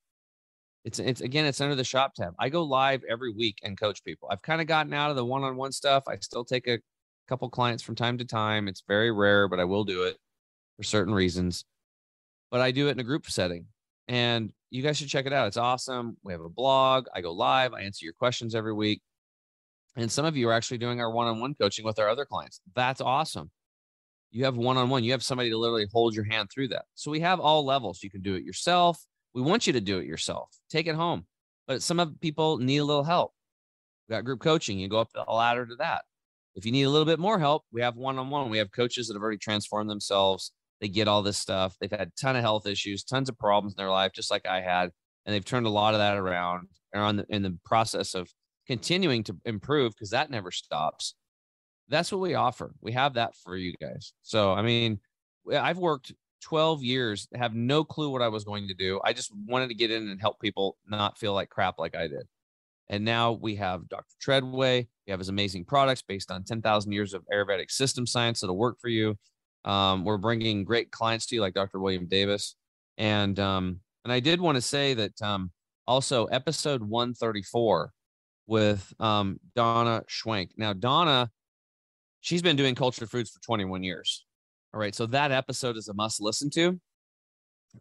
It's 0.84 0.98
it's 0.98 1.20
again, 1.20 1.46
it's 1.46 1.60
under 1.60 1.74
the 1.74 1.84
shop 1.84 2.14
tab. 2.14 2.34
I 2.38 2.48
go 2.48 2.64
live 2.64 3.04
every 3.08 3.32
week 3.32 3.58
and 3.62 3.78
coach 3.78 4.02
people. 4.02 4.28
I've 4.30 4.42
kind 4.42 4.60
of 4.60 4.66
gotten 4.66 4.92
out 4.92 5.10
of 5.10 5.16
the 5.16 5.24
one-on-one 5.24 5.72
stuff. 5.72 6.04
I 6.08 6.16
still 6.16 6.44
take 6.44 6.66
a 6.66 6.80
couple 7.28 7.48
clients 7.48 7.82
from 7.82 7.94
time 7.94 8.18
to 8.18 8.24
time. 8.24 8.66
It's 8.66 8.82
very 8.88 9.12
rare, 9.12 9.46
but 9.46 9.60
I 9.60 9.64
will 9.64 9.84
do 9.84 10.04
it 10.04 10.16
for 10.76 10.82
certain 10.82 11.14
reasons. 11.14 11.64
But 12.50 12.60
I 12.60 12.72
do 12.72 12.88
it 12.88 12.92
in 12.92 13.00
a 13.00 13.04
group 13.04 13.30
setting. 13.30 13.66
And 14.08 14.52
you 14.70 14.82
guys 14.82 14.98
should 14.98 15.08
check 15.08 15.26
it 15.26 15.32
out. 15.32 15.46
It's 15.46 15.56
awesome. 15.56 16.16
We 16.24 16.32
have 16.32 16.40
a 16.40 16.48
blog. 16.48 17.06
I 17.14 17.20
go 17.20 17.32
live. 17.32 17.72
I 17.72 17.82
answer 17.82 18.04
your 18.04 18.14
questions 18.14 18.54
every 18.54 18.74
week. 18.74 19.00
And 19.96 20.10
some 20.10 20.24
of 20.24 20.36
you 20.36 20.48
are 20.48 20.52
actually 20.52 20.78
doing 20.78 21.00
our 21.00 21.10
one-on-one 21.10 21.54
coaching 21.54 21.84
with 21.84 21.98
our 21.98 22.08
other 22.08 22.24
clients. 22.24 22.60
That's 22.74 23.00
awesome. 23.00 23.50
You 24.32 24.44
have 24.46 24.56
one-on-one. 24.56 25.04
You 25.04 25.12
have 25.12 25.22
somebody 25.22 25.50
to 25.50 25.58
literally 25.58 25.86
hold 25.92 26.14
your 26.14 26.24
hand 26.24 26.50
through 26.52 26.68
that. 26.68 26.86
So 26.94 27.10
we 27.10 27.20
have 27.20 27.38
all 27.38 27.64
levels. 27.64 28.02
You 28.02 28.10
can 28.10 28.22
do 28.22 28.34
it 28.34 28.42
yourself. 28.42 28.98
We 29.34 29.42
want 29.42 29.66
you 29.66 29.72
to 29.74 29.80
do 29.80 29.98
it 29.98 30.06
yourself. 30.06 30.50
Take 30.70 30.86
it 30.86 30.94
home. 30.94 31.26
But 31.66 31.82
some 31.82 32.00
of 32.00 32.20
people 32.20 32.58
need 32.58 32.78
a 32.78 32.84
little 32.84 33.04
help. 33.04 33.32
We 34.08 34.14
got 34.14 34.24
group 34.24 34.40
coaching. 34.40 34.78
You 34.78 34.88
go 34.88 35.00
up 35.00 35.10
the 35.12 35.22
ladder 35.22 35.66
to 35.66 35.76
that. 35.76 36.02
If 36.54 36.66
you 36.66 36.72
need 36.72 36.82
a 36.82 36.90
little 36.90 37.06
bit 37.06 37.18
more 37.18 37.38
help, 37.38 37.64
we 37.72 37.80
have 37.80 37.96
one 37.96 38.18
on 38.18 38.28
one. 38.28 38.50
We 38.50 38.58
have 38.58 38.70
coaches 38.72 39.08
that 39.08 39.14
have 39.14 39.22
already 39.22 39.38
transformed 39.38 39.88
themselves. 39.88 40.52
They 40.80 40.88
get 40.88 41.08
all 41.08 41.22
this 41.22 41.38
stuff. 41.38 41.76
They've 41.80 41.90
had 41.90 42.08
a 42.08 42.12
ton 42.20 42.36
of 42.36 42.42
health 42.42 42.66
issues, 42.66 43.04
tons 43.04 43.28
of 43.28 43.38
problems 43.38 43.74
in 43.74 43.76
their 43.82 43.90
life, 43.90 44.12
just 44.12 44.30
like 44.30 44.46
I 44.46 44.60
had. 44.60 44.90
And 45.24 45.34
they've 45.34 45.44
turned 45.44 45.66
a 45.66 45.70
lot 45.70 45.94
of 45.94 46.00
that 46.00 46.16
around. 46.16 46.68
Are 46.94 47.00
on 47.00 47.16
the, 47.16 47.26
in 47.30 47.42
the 47.42 47.56
process 47.64 48.14
of 48.14 48.28
continuing 48.66 49.24
to 49.24 49.36
improve 49.46 49.92
because 49.92 50.10
that 50.10 50.30
never 50.30 50.50
stops. 50.50 51.14
That's 51.88 52.12
what 52.12 52.20
we 52.20 52.34
offer. 52.34 52.74
We 52.82 52.92
have 52.92 53.14
that 53.14 53.34
for 53.42 53.56
you 53.56 53.72
guys. 53.80 54.12
So, 54.22 54.52
I 54.52 54.60
mean, 54.60 55.00
I've 55.50 55.78
worked 55.78 56.12
12 56.42 56.82
years, 56.82 57.28
have 57.34 57.54
no 57.54 57.84
clue 57.84 58.10
what 58.10 58.22
I 58.22 58.28
was 58.28 58.44
going 58.44 58.68
to 58.68 58.74
do. 58.74 59.00
I 59.04 59.12
just 59.12 59.32
wanted 59.46 59.68
to 59.68 59.74
get 59.74 59.90
in 59.90 60.08
and 60.08 60.20
help 60.20 60.40
people 60.40 60.76
not 60.86 61.18
feel 61.18 61.32
like 61.34 61.48
crap 61.48 61.78
like 61.78 61.94
I 61.94 62.08
did. 62.08 62.26
And 62.88 63.04
now 63.04 63.32
we 63.32 63.56
have 63.56 63.88
Dr. 63.88 64.14
Treadway. 64.20 64.86
We 65.06 65.10
have 65.10 65.20
his 65.20 65.28
amazing 65.28 65.64
products 65.64 66.02
based 66.02 66.30
on 66.30 66.44
10,000 66.44 66.92
years 66.92 67.14
of 67.14 67.24
Ayurvedic 67.32 67.70
system 67.70 68.06
science 68.06 68.40
that'll 68.40 68.56
work 68.56 68.78
for 68.80 68.88
you. 68.88 69.16
Um, 69.64 70.04
we're 70.04 70.18
bringing 70.18 70.64
great 70.64 70.90
clients 70.90 71.26
to 71.26 71.36
you 71.36 71.40
like 71.40 71.54
Dr. 71.54 71.80
William 71.80 72.06
Davis. 72.06 72.56
And, 72.98 73.38
um, 73.38 73.80
and 74.04 74.12
I 74.12 74.20
did 74.20 74.40
want 74.40 74.56
to 74.56 74.62
say 74.62 74.94
that 74.94 75.22
um, 75.22 75.52
also 75.86 76.26
episode 76.26 76.82
134 76.82 77.92
with 78.46 78.92
um, 79.00 79.38
Donna 79.54 80.02
Schwenk. 80.08 80.50
Now, 80.56 80.72
Donna, 80.72 81.30
she's 82.20 82.42
been 82.42 82.56
doing 82.56 82.74
cultured 82.74 83.08
foods 83.08 83.30
for 83.30 83.40
21 83.40 83.84
years. 83.84 84.24
All 84.74 84.80
right. 84.80 84.94
So 84.94 85.06
that 85.06 85.32
episode 85.32 85.76
is 85.76 85.88
a 85.88 85.94
must 85.94 86.20
listen 86.20 86.50
to. 86.50 86.80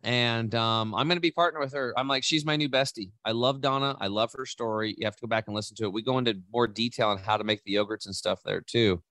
And 0.03 0.55
um, 0.55 0.95
I'm 0.95 1.07
going 1.07 1.17
to 1.17 1.21
be 1.21 1.31
partner 1.31 1.59
with 1.59 1.73
her. 1.73 1.93
I'm 1.97 2.07
like, 2.07 2.23
she's 2.23 2.45
my 2.45 2.55
new 2.55 2.69
bestie. 2.69 3.11
I 3.25 3.31
love 3.31 3.61
Donna. 3.61 3.97
I 3.99 4.07
love 4.07 4.31
her 4.33 4.45
story. 4.45 4.95
You 4.97 5.05
have 5.05 5.15
to 5.17 5.21
go 5.21 5.27
back 5.27 5.45
and 5.47 5.55
listen 5.55 5.75
to 5.77 5.85
it. 5.85 5.93
We 5.93 6.01
go 6.01 6.17
into 6.17 6.39
more 6.51 6.67
detail 6.67 7.09
on 7.09 7.17
how 7.17 7.37
to 7.37 7.43
make 7.43 7.63
the 7.63 7.75
yogurts 7.75 8.05
and 8.05 8.15
stuff 8.15 8.41
there 8.43 8.61
too. 8.61 9.01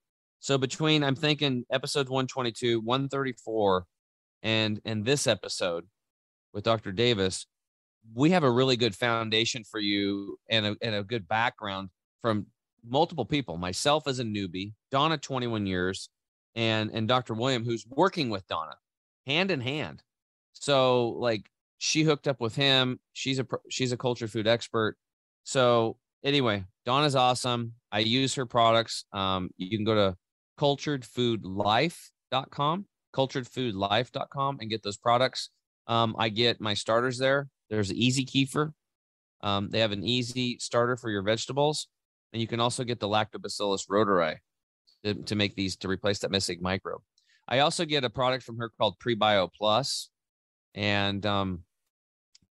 So 0.41 0.57
between, 0.57 1.05
I'm 1.05 1.17
thinking 1.17 1.65
episode 1.71 2.09
122, 2.09 2.81
134, 2.81 3.85
and 4.43 4.81
and 4.87 5.05
this 5.05 5.27
episode 5.27 5.87
with 6.55 6.65
Dr. 6.65 6.93
Davis, 6.93 7.47
we 8.15 8.31
have 8.31 8.43
a 8.43 8.51
really 8.51 8.79
good 8.79 8.95
foundation 8.95 9.65
for 9.65 9.79
you 9.79 10.39
and 10.49 10.65
a, 10.65 10.77
and 10.81 10.95
a 10.95 11.03
good 11.03 11.29
background 11.29 11.91
from 12.23 12.47
multiple 12.83 13.27
people. 13.27 13.59
Myself 13.59 14.09
as 14.09 14.19
a 14.19 14.25
newbie, 14.25 14.73
Donna, 14.91 15.19
21 15.19 15.67
years, 15.67 16.09
and 16.55 16.91
and 16.93 17.09
Dr. 17.09 17.35
William, 17.35 17.65
who's 17.65 17.85
working 17.89 18.31
with 18.31 18.47
Donna 18.47 18.77
hand 19.27 19.51
in 19.51 19.61
hand. 19.61 20.03
So 20.53 21.09
like 21.11 21.51
she 21.79 22.03
hooked 22.03 22.29
up 22.29 22.41
with 22.41 22.55
him. 22.55 23.01
She's 23.13 23.39
a 23.39 23.47
she's 23.71 23.93
a 23.93 23.97
culture 23.97 24.29
food 24.29 24.47
expert. 24.47 24.97
So 25.45 25.97
anyway, 26.25 26.65
Donna's 26.85 27.17
awesome. 27.17 27.73
I 27.93 28.01
use 28.01 28.35
her 28.35 28.45
products. 28.47 29.05
Um, 29.13 29.51
you 29.57 29.77
can 29.77 29.85
go 29.85 29.95
to 29.95 30.17
culturedfoodlife.com, 30.59 32.87
culturedfoodlife.com, 33.15 34.59
and 34.61 34.71
get 34.71 34.83
those 34.83 34.99
products. 34.99 35.51
Um, 35.87 36.15
I 36.19 36.29
get 36.29 36.61
my 36.61 36.75
starters 36.75 37.17
there. 37.19 37.49
There's 37.71 37.91
easy 37.93 38.27
kefir. 38.27 38.73
Um, 39.43 39.71
they 39.71 39.81
have 39.81 39.93
an 39.93 40.05
easy 40.05 40.59
starter 40.59 40.97
for 40.97 41.09
your 41.09 41.23
vegetables, 41.23 41.89
and 42.33 42.43
you 42.43 42.47
can 42.47 42.61
also 42.61 42.85
get 42.85 43.01
the 43.01 43.09
Lactobacillus 43.09 43.89
reuteri 43.89 44.37
to, 45.05 45.15
to 45.15 45.35
make 45.35 45.55
these 45.55 45.77
to 45.77 45.89
replace 45.89 46.21
that 46.21 46.31
missing 46.31 46.59
microbe. 46.61 47.03
I 47.49 47.61
also 47.61 47.85
get 47.85 48.05
a 48.05 48.11
product 48.11 48.45
from 48.45 48.59
her 48.59 48.71
called 48.79 48.97
Prebio 48.99 49.49
Plus, 49.57 50.11
and 50.75 51.25
um, 51.27 51.65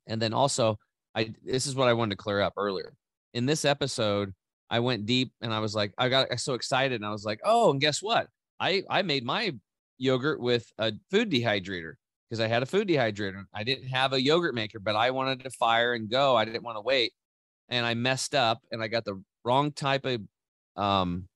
and 0.07 0.21
then 0.21 0.33
also 0.33 0.79
I 1.15 1.35
this 1.45 1.67
is 1.67 1.75
what 1.75 1.89
I 1.89 1.93
wanted 1.93 2.13
to 2.13 2.23
clear 2.23 2.41
up 2.41 2.55
earlier. 2.57 2.95
In 3.35 3.47
this 3.47 3.65
episode, 3.65 4.33
I 4.71 4.81
went 4.81 5.07
deep 5.07 5.33
and 5.41 5.53
I 5.53 5.61
was 5.61 5.75
like, 5.75 5.93
I 5.99 6.09
got 6.09 6.39
so 6.41 6.55
excited 6.55 6.97
and 6.97 7.07
I 7.07 7.11
was 7.11 7.25
like, 7.25 7.41
oh, 7.45 7.71
and 7.71 7.81
guess 7.81 8.03
what? 8.03 8.29
I 8.59 8.83
I 8.89 9.03
made 9.03 9.25
my 9.25 9.55
yogurt 9.99 10.41
with 10.41 10.67
a 10.79 10.93
food 11.11 11.31
dehydrator 11.31 11.95
because 12.29 12.41
I 12.41 12.49
had 12.49 12.63
a 12.63 12.67
food 12.67 12.89
dehydrator. 12.89 13.45
I 13.55 13.65
didn't 13.65 13.89
have 13.89 14.13
a 14.13 14.23
yogurt 14.23 14.55
maker, 14.55 14.79
but 14.79 14.97
I 14.97 15.11
wanted 15.11 15.45
to 15.45 15.51
fire 15.51 15.95
and 15.95 16.11
go. 16.11 16.37
I 16.37 16.45
didn't 16.45 16.63
want 16.63 16.77
to 16.77 16.83
wait, 16.83 17.13
and 17.69 17.85
I 17.85 17.95
messed 17.95 18.35
up 18.35 18.61
and 18.71 18.83
I 18.83 18.89
got 18.89 19.05
the 19.05 19.23
wrong 19.45 19.73
type 19.73 20.07
of 20.07 20.21
um, 20.77 21.29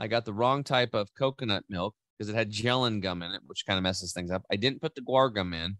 I 0.00 0.06
got 0.06 0.24
the 0.24 0.32
wrong 0.32 0.64
type 0.64 0.94
of 0.94 1.14
coconut 1.14 1.64
milk 1.68 1.94
because 2.18 2.30
it 2.30 2.34
had 2.34 2.50
gellan 2.50 3.02
gum 3.02 3.22
in 3.22 3.32
it, 3.32 3.42
which 3.46 3.66
kind 3.66 3.76
of 3.76 3.82
messes 3.82 4.14
things 4.14 4.30
up. 4.30 4.42
I 4.50 4.56
didn't 4.56 4.80
put 4.80 4.94
the 4.94 5.02
guar 5.02 5.32
gum 5.32 5.52
in, 5.52 5.76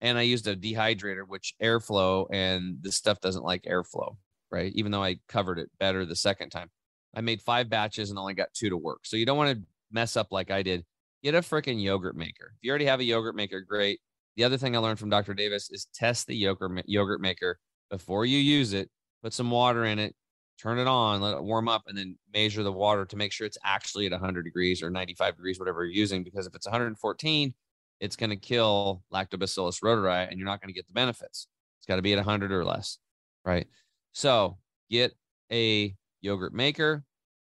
and 0.00 0.16
I 0.16 0.22
used 0.22 0.48
a 0.48 0.56
dehydrator, 0.56 1.24
which 1.28 1.54
airflow 1.62 2.26
and 2.32 2.78
this 2.80 2.96
stuff 2.96 3.20
doesn't 3.20 3.44
like 3.44 3.64
airflow, 3.64 4.16
right? 4.50 4.72
Even 4.74 4.92
though 4.92 5.02
I 5.02 5.16
covered 5.28 5.58
it 5.58 5.70
better 5.78 6.06
the 6.06 6.16
second 6.16 6.50
time. 6.50 6.70
I 7.14 7.20
made 7.20 7.42
five 7.42 7.68
batches 7.68 8.10
and 8.10 8.18
only 8.18 8.34
got 8.34 8.48
two 8.54 8.70
to 8.70 8.76
work. 8.78 9.00
So 9.04 9.16
you 9.16 9.26
don't 9.26 9.36
want 9.36 9.58
to 9.58 9.64
mess 9.92 10.16
up 10.16 10.28
like 10.32 10.50
I 10.50 10.62
did 10.62 10.84
get 11.22 11.34
a 11.34 11.40
freaking 11.40 11.80
yogurt 11.80 12.16
maker. 12.16 12.54
If 12.56 12.58
you 12.62 12.70
already 12.70 12.86
have 12.86 13.00
a 13.00 13.04
yogurt 13.04 13.36
maker, 13.36 13.60
great. 13.60 14.00
The 14.36 14.44
other 14.44 14.56
thing 14.56 14.74
I 14.74 14.80
learned 14.80 14.98
from 14.98 15.10
Dr. 15.10 15.34
Davis 15.34 15.70
is 15.70 15.86
test 15.94 16.26
the 16.26 16.34
yogurt 16.34 16.84
yogurt 16.86 17.20
maker 17.20 17.58
before 17.90 18.24
you 18.24 18.38
use 18.38 18.72
it. 18.72 18.90
Put 19.22 19.32
some 19.32 19.50
water 19.50 19.84
in 19.84 19.98
it, 19.98 20.14
turn 20.60 20.78
it 20.78 20.86
on, 20.86 21.20
let 21.20 21.34
it 21.34 21.42
warm 21.42 21.68
up, 21.68 21.84
and 21.86 21.96
then 21.96 22.16
measure 22.32 22.62
the 22.62 22.72
water 22.72 23.04
to 23.04 23.16
make 23.16 23.32
sure 23.32 23.46
it's 23.46 23.58
actually 23.64 24.06
at 24.06 24.12
100 24.12 24.42
degrees 24.42 24.82
or 24.82 24.90
95 24.90 25.36
degrees, 25.36 25.58
whatever 25.58 25.84
you're 25.84 25.94
using. 25.94 26.22
Because 26.22 26.46
if 26.46 26.54
it's 26.54 26.66
114, 26.66 27.54
it's 28.00 28.16
going 28.16 28.30
to 28.30 28.36
kill 28.36 29.02
Lactobacillus 29.12 29.82
reuteri, 29.82 30.28
and 30.28 30.38
you're 30.38 30.46
not 30.46 30.60
going 30.60 30.68
to 30.68 30.74
get 30.74 30.86
the 30.86 30.92
benefits. 30.92 31.48
It's 31.78 31.86
got 31.86 31.96
to 31.96 32.02
be 32.02 32.12
at 32.12 32.18
100 32.18 32.52
or 32.52 32.64
less, 32.64 32.98
right? 33.44 33.66
So 34.12 34.58
get 34.90 35.12
a 35.52 35.94
yogurt 36.20 36.54
maker. 36.54 37.04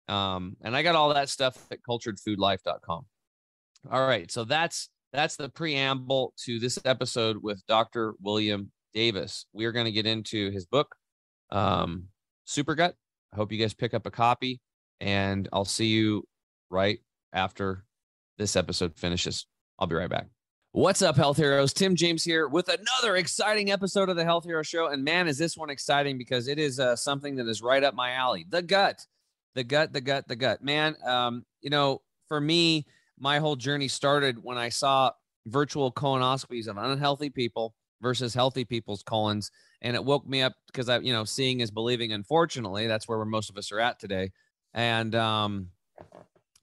Um, 0.08 0.56
and 0.62 0.76
I 0.76 0.82
got 0.82 0.94
all 0.94 1.14
that 1.14 1.28
stuff 1.28 1.56
at 1.70 1.78
culturedfoodlife.com. 1.88 3.06
All 3.90 4.06
right. 4.06 4.30
So 4.30 4.44
that's 4.44 4.88
that's 5.12 5.36
the 5.36 5.48
preamble 5.48 6.32
to 6.44 6.58
this 6.58 6.78
episode 6.84 7.36
with 7.42 7.64
Dr. 7.66 8.14
William 8.20 8.72
Davis. 8.94 9.46
We 9.52 9.66
are 9.66 9.72
going 9.72 9.84
to 9.86 9.92
get 9.92 10.06
into 10.06 10.50
his 10.50 10.66
book, 10.66 10.94
um, 11.50 12.08
Super 12.44 12.74
Gut. 12.74 12.96
I 13.32 13.36
hope 13.36 13.52
you 13.52 13.58
guys 13.58 13.74
pick 13.74 13.94
up 13.94 14.06
a 14.06 14.10
copy, 14.10 14.60
and 15.00 15.48
I'll 15.52 15.64
see 15.64 15.86
you 15.86 16.26
right 16.70 17.00
after 17.32 17.84
this 18.38 18.56
episode 18.56 18.96
finishes. 18.96 19.46
I'll 19.78 19.86
be 19.86 19.94
right 19.94 20.10
back. 20.10 20.26
What's 20.72 21.02
up, 21.02 21.16
health 21.16 21.36
heroes? 21.36 21.74
Tim 21.74 21.94
James 21.94 22.24
here 22.24 22.48
with 22.48 22.68
another 22.68 23.16
exciting 23.16 23.70
episode 23.70 24.08
of 24.08 24.16
the 24.16 24.24
Health 24.24 24.44
Hero 24.44 24.62
Show. 24.62 24.88
And 24.88 25.04
man, 25.04 25.28
is 25.28 25.36
this 25.36 25.56
one 25.56 25.68
exciting 25.68 26.16
because 26.16 26.48
it 26.48 26.58
is 26.58 26.80
uh, 26.80 26.96
something 26.96 27.36
that 27.36 27.46
is 27.46 27.60
right 27.60 27.84
up 27.84 27.94
my 27.94 28.12
alley. 28.12 28.46
The 28.48 28.62
gut, 28.62 29.06
the 29.54 29.64
gut, 29.64 29.92
the 29.92 30.00
gut, 30.00 30.26
the 30.28 30.36
gut. 30.36 30.64
Man, 30.64 30.96
um, 31.04 31.44
you 31.60 31.68
know, 31.68 32.00
for 32.26 32.40
me, 32.40 32.86
my 33.18 33.38
whole 33.38 33.56
journey 33.56 33.86
started 33.88 34.42
when 34.42 34.56
I 34.56 34.70
saw 34.70 35.10
virtual 35.46 35.92
colonoscopies 35.92 36.68
of 36.68 36.78
unhealthy 36.78 37.28
people 37.28 37.74
versus 38.00 38.32
healthy 38.32 38.64
people's 38.64 39.02
colons. 39.02 39.50
And 39.82 39.94
it 39.94 40.04
woke 40.04 40.26
me 40.26 40.42
up 40.42 40.54
because 40.68 40.88
I, 40.88 40.98
you 40.98 41.12
know, 41.12 41.24
seeing 41.24 41.60
is 41.60 41.70
believing. 41.70 42.12
Unfortunately, 42.12 42.86
that's 42.86 43.06
where 43.06 43.22
most 43.24 43.50
of 43.50 43.58
us 43.58 43.70
are 43.72 43.80
at 43.80 43.98
today. 43.98 44.30
And 44.72 45.14
um, 45.14 45.68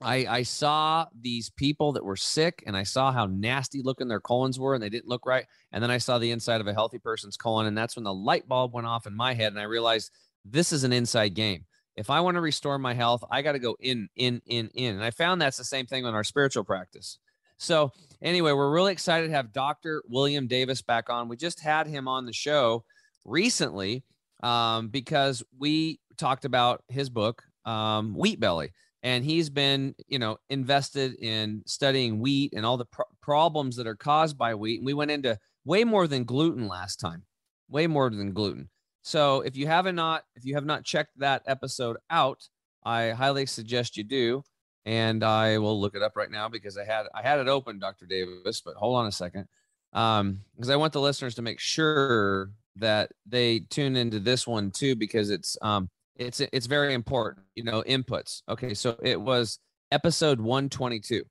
I, 0.02 0.26
I 0.26 0.44
saw 0.44 1.06
these 1.20 1.50
people 1.50 1.92
that 1.94 2.04
were 2.04 2.16
sick 2.16 2.64
and 2.66 2.76
I 2.76 2.84
saw 2.84 3.12
how 3.12 3.26
nasty 3.28 3.82
looking 3.84 4.08
their 4.08 4.22
colons 4.22 4.58
were 4.58 4.74
and 4.74 4.82
they 4.82 4.90
didn't 4.90 5.10
look 5.10 5.26
right. 5.26 5.46
And 5.72 5.84
then 5.84 5.92
I 5.92 5.98
saw 5.98 6.18
the 6.18 6.32
inside 6.32 6.62
of 6.62 6.68
a 6.68 6.74
healthy 6.74 6.98
person's 6.98 7.38
colon. 7.38 7.68
And 7.68 7.78
that's 7.78 7.96
when 7.96 8.06
the 8.06 8.14
light 8.14 8.48
bulb 8.48 8.74
went 8.74 8.88
off 8.88 9.06
in 9.06 9.16
my 9.16 9.34
head. 9.34 9.52
And 9.52 9.60
I 9.60 9.66
realized 9.66 10.12
this 10.46 10.72
is 10.72 10.84
an 10.84 10.94
inside 10.94 11.36
game 11.36 11.66
if 12.00 12.10
I 12.10 12.22
want 12.22 12.36
to 12.36 12.42
restore 12.42 12.80
my 12.80 12.94
health, 12.94 13.26
I 13.30 13.42
got 13.42 13.52
to 13.52 13.60
go 13.60 13.76
in, 13.82 14.08
in, 14.16 14.42
in, 14.46 14.70
in. 14.74 14.96
And 14.96 15.04
I 15.04 15.12
found 15.12 15.42
that's 15.42 15.58
the 15.58 15.66
same 15.66 15.86
thing 15.86 16.06
in 16.06 16.14
our 16.14 16.24
spiritual 16.24 16.64
practice. 16.64 17.20
So, 17.58 17.92
anyway, 18.22 18.54
we're 18.54 18.72
really 18.72 18.94
excited 18.94 19.28
to 19.28 19.34
have 19.34 19.52
Dr. 19.52 20.02
William 20.08 20.48
Davis 20.48 20.82
back 20.82 21.10
on. 21.10 21.28
We 21.28 21.36
just 21.36 21.60
had 21.60 21.88
him 21.88 22.08
on 22.08 22.26
the 22.26 22.32
show 22.32 22.86
recently 23.30 24.04
um, 24.44 24.90
because 24.90 25.44
we 25.58 26.00
talked 26.18 26.46
about 26.46 26.84
his 26.88 27.10
book, 27.10 27.42
um, 27.66 28.14
Wheat 28.16 28.40
Belly. 28.40 28.72
And 29.02 29.24
he's 29.24 29.50
been, 29.50 29.96
you 30.08 30.20
know, 30.20 30.38
invested 30.50 31.16
in 31.20 31.64
studying 31.66 32.20
wheat 32.20 32.54
and 32.54 32.66
all 32.66 32.76
the 32.76 32.88
problems 33.22 33.78
that 33.78 33.88
are 33.88 33.96
caused 33.96 34.38
by 34.38 34.56
wheat. 34.56 34.80
And 34.80 34.86
we 34.86 34.94
went 34.94 35.12
into 35.12 35.38
way 35.64 35.86
more 35.86 36.06
than 36.06 36.26
gluten 36.26 36.68
last 36.68 36.98
time, 36.98 37.24
way 37.70 37.88
more 37.88 38.10
than 38.10 38.34
gluten. 38.34 38.70
So 39.02 39.40
if 39.42 39.56
you 39.56 39.68
haven't 39.68 39.96
not, 39.96 40.24
if 40.36 40.44
you 40.44 40.56
have 40.56 40.66
not 40.66 40.84
checked 40.84 41.18
that 41.20 41.44
episode 41.48 41.96
out, 42.10 42.44
I 42.84 43.12
highly 43.12 43.46
suggest 43.46 43.96
you 43.96 44.04
do. 44.04 44.44
And 44.86 45.24
I 45.24 45.60
will 45.60 45.80
look 45.80 45.96
it 45.96 46.02
up 46.02 46.18
right 46.18 46.32
now 46.32 46.50
because 46.50 46.78
I 46.78 46.84
had 46.84 47.06
I 47.14 47.22
had 47.22 47.40
it 47.40 47.48
open, 47.48 47.80
Dr. 47.80 48.06
Davis, 48.06 48.62
but 48.62 48.76
hold 48.76 48.98
on 48.98 49.08
a 49.08 49.12
second. 49.12 49.46
Um, 49.94 50.42
because 50.56 50.70
I 50.70 50.76
want 50.76 50.94
the 50.94 51.02
listeners 51.02 51.36
to 51.36 51.42
make 51.42 51.60
sure 51.60 52.52
that 52.80 53.12
they 53.26 53.60
tune 53.70 53.96
into 53.96 54.20
this 54.20 54.48
one 54.48 54.72
too, 54.72 54.96
because 54.96 55.30
it's 55.30 55.58
um 55.62 55.90
it's 56.16 56.40
it's 56.40 56.68
very 56.68 56.94
important, 56.94 57.46
you 57.56 57.64
know, 57.64 57.84
inputs. 57.84 58.42
Okay, 58.50 58.74
so 58.74 58.98
it 59.02 59.20
was 59.20 59.60
episode 59.92 60.40
122. 60.40 61.24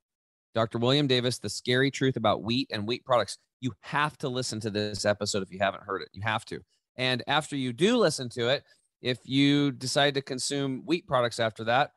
Dr. 0.55 0.79
William 0.79 1.07
Davis, 1.07 1.37
The 1.37 1.49
Scary 1.49 1.91
Truth 1.91 2.17
About 2.17 2.41
Wheat 2.43 2.69
and 2.71 2.87
Wheat 2.87 3.05
Products. 3.05 3.37
You 3.61 3.71
have 3.81 4.17
to 4.19 4.29
listen 4.29 4.59
to 4.61 4.69
this 4.69 5.05
episode 5.05 5.43
if 5.43 5.51
you 5.51 5.59
haven't 5.59 5.83
heard 5.83 6.01
it. 6.01 6.09
You 6.11 6.21
have 6.23 6.43
to. 6.45 6.59
And 6.97 7.23
after 7.27 7.55
you 7.55 7.71
do 7.71 7.97
listen 7.97 8.29
to 8.29 8.49
it, 8.49 8.63
if 9.01 9.19
you 9.23 9.71
decide 9.71 10.15
to 10.15 10.21
consume 10.21 10.81
wheat 10.85 11.07
products 11.07 11.39
after 11.39 11.63
that, 11.65 11.91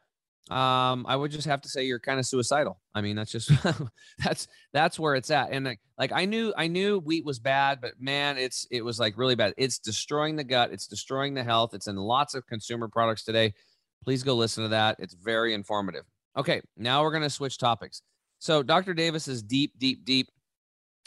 um, 0.50 1.07
I 1.09 1.14
would 1.14 1.31
just 1.31 1.46
have 1.46 1.62
to 1.62 1.68
say 1.68 1.85
you're 1.85 2.00
kind 2.00 2.18
of 2.18 2.26
suicidal. 2.26 2.81
I 2.94 3.00
mean, 3.00 3.14
that's 3.14 3.31
just 3.31 3.50
that's 4.24 4.48
that's 4.72 4.98
where 4.98 5.14
it's 5.14 5.31
at. 5.31 5.50
And 5.52 5.64
like, 5.64 5.81
like 5.98 6.12
I 6.12 6.24
knew 6.24 6.52
I 6.57 6.66
knew 6.66 6.98
wheat 6.98 7.24
was 7.24 7.38
bad, 7.38 7.81
but 7.81 7.92
man, 8.00 8.37
it's 8.37 8.66
it 8.70 8.85
was 8.85 8.98
like 8.98 9.16
really 9.16 9.37
bad. 9.37 9.55
It's 9.57 9.78
destroying 9.78 10.37
the 10.37 10.44
gut. 10.44 10.72
It's 10.72 10.88
destroying 10.88 11.35
the 11.35 11.44
health. 11.44 11.74
It's 11.74 11.87
in 11.87 11.96
lots 11.96 12.35
of 12.35 12.46
consumer 12.46 12.88
products 12.88 13.24
today. 13.24 13.55
Please 14.02 14.24
go 14.24 14.35
listen 14.35 14.64
to 14.64 14.70
that. 14.70 14.96
It's 14.98 15.14
very 15.14 15.55
informative. 15.55 16.05
Okay, 16.37 16.61
now 16.76 17.02
we're 17.02 17.12
gonna 17.12 17.31
switch 17.31 17.57
topics. 17.57 18.02
So 18.40 18.64
Dr. 18.64 18.94
Davis 18.94 19.28
is 19.28 19.42
deep, 19.44 19.78
deep, 19.78 20.05
deep 20.05 20.28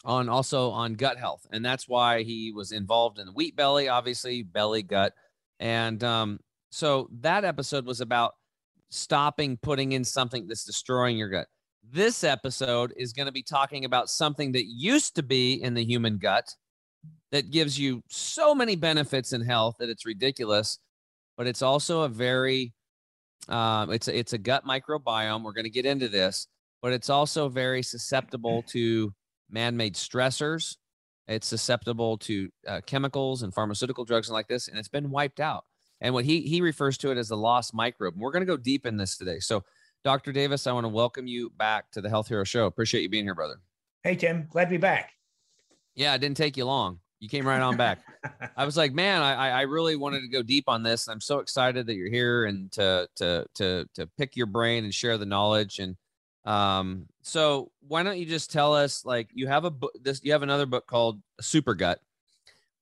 on 0.06 0.30
also 0.30 0.70
on 0.70 0.94
gut 0.94 1.18
health, 1.18 1.46
and 1.52 1.64
that's 1.64 1.90
why 1.90 2.24
he 2.24 2.54
was 2.54 2.72
involved 2.72 3.20
in 3.20 3.26
the 3.26 3.34
wheat 3.34 3.58
belly, 3.58 3.90
obviously 3.90 4.44
belly 4.44 4.82
gut, 4.82 5.14
and 5.60 6.02
um, 6.06 6.40
so 6.72 7.10
that 7.20 7.44
episode 7.44 7.86
was 7.86 8.00
about 8.00 8.36
stopping 8.96 9.58
putting 9.62 9.92
in 9.92 10.04
something 10.04 10.48
that's 10.48 10.64
destroying 10.64 11.18
your 11.18 11.30
gut. 11.30 11.48
This 11.84 12.24
episode 12.24 12.94
is 12.98 13.14
going 13.14 13.28
to 13.28 13.32
be 13.32 13.44
talking 13.44 13.86
about 13.86 14.10
something 14.10 14.52
that 14.54 14.66
used 14.66 15.16
to 15.16 15.24
be 15.24 15.62
in 15.62 15.74
the 15.74 15.84
human 15.84 16.18
gut 16.18 16.56
that 17.32 17.52
gives 17.52 17.78
you 17.80 18.02
so 18.10 18.56
many 18.56 18.76
benefits 18.76 19.34
in 19.34 19.42
health 19.42 19.76
that 19.80 19.90
it's 19.90 20.06
ridiculous, 20.06 20.80
but 21.38 21.48
it's 21.48 21.62
also 21.62 22.02
a 22.02 22.10
very 22.10 22.74
um, 23.50 23.92
it's 23.92 24.08
a, 24.08 24.18
it's 24.18 24.34
a 24.34 24.38
gut 24.38 24.66
microbiome. 24.66 25.44
We're 25.44 25.54
going 25.54 25.66
to 25.66 25.70
get 25.70 25.86
into 25.86 26.08
this, 26.08 26.48
but 26.82 26.94
it's 26.94 27.10
also 27.10 27.50
very 27.50 27.84
susceptible 27.84 28.64
to 28.70 29.14
man-made 29.50 29.94
stressors. 29.94 30.78
It's 31.28 31.48
susceptible 31.48 32.18
to 32.20 32.50
uh, 32.68 32.82
chemicals 32.86 33.44
and 33.44 33.54
pharmaceutical 33.54 34.06
drugs 34.06 34.30
and 34.30 34.34
like 34.34 34.48
this, 34.48 34.68
and 34.68 34.78
it's 34.78 34.88
been 34.88 35.12
wiped 35.12 35.40
out. 35.40 35.66
And 36.06 36.14
what 36.14 36.24
he 36.24 36.42
he 36.42 36.62
refers 36.62 37.00
to 37.00 37.10
it 37.10 37.18
as 37.18 37.30
the 37.30 37.36
lost 37.36 37.74
microbe. 37.74 38.14
And 38.14 38.22
we're 38.22 38.32
going 38.32 38.46
to 38.46 38.46
go 38.46 38.58
deep 38.58 38.86
in 38.86 38.96
this 38.96 39.18
today. 39.18 39.40
So, 39.40 39.64
Dr. 40.04 40.32
Davis, 40.32 40.68
I 40.68 40.72
want 40.72 40.84
to 40.84 40.90
welcome 40.90 41.26
you 41.26 41.50
back 41.58 41.90
to 41.94 42.02
the 42.02 42.10
Health 42.10 42.28
Hero 42.28 42.44
Show. 42.44 42.68
Appreciate 42.68 43.02
you 43.02 43.10
being 43.10 43.24
here, 43.24 43.34
brother. 43.34 43.56
Hey, 44.04 44.16
Tim. 44.16 44.46
Glad 44.52 44.66
to 44.66 44.70
be 44.70 44.78
back. 44.78 45.14
Yeah, 45.96 46.14
it 46.14 46.20
didn't 46.20 46.38
take 46.38 46.58
you 46.58 46.66
long. 46.66 47.00
You 47.20 47.28
came 47.28 47.48
right 47.48 47.60
on 47.60 47.76
back. 47.76 48.02
I 48.56 48.66
was 48.66 48.78
like, 48.78 48.94
man, 48.94 49.24
I 49.24 49.50
I 49.50 49.62
really 49.62 49.96
wanted 49.96 50.22
to 50.22 50.28
go 50.28 50.44
deep 50.44 50.66
on 50.68 50.84
this. 50.84 51.08
I'm 51.08 51.22
so 51.22 51.40
excited 51.40 51.88
that 51.88 51.96
you're 51.96 52.12
here 52.12 52.46
and 52.46 52.72
to 52.74 53.10
to 53.16 53.48
to 53.56 53.90
to 53.96 54.06
pick 54.16 54.36
your 54.36 54.46
brain 54.46 54.84
and 54.84 54.94
share 54.94 55.18
the 55.18 55.26
knowledge. 55.26 55.80
And 55.80 55.96
um, 56.46 57.08
so 57.24 57.72
why 57.88 58.04
don't 58.04 58.20
you 58.20 58.28
just 58.28 58.52
tell 58.52 58.76
us 58.76 59.06
like 59.06 59.30
you 59.34 59.48
have 59.48 59.66
a 59.66 59.72
book 59.72 59.94
this 60.00 60.22
you 60.24 60.34
have 60.34 60.44
another 60.44 60.68
book 60.68 60.86
called 60.86 61.20
Super 61.42 61.74
Gut. 61.74 62.00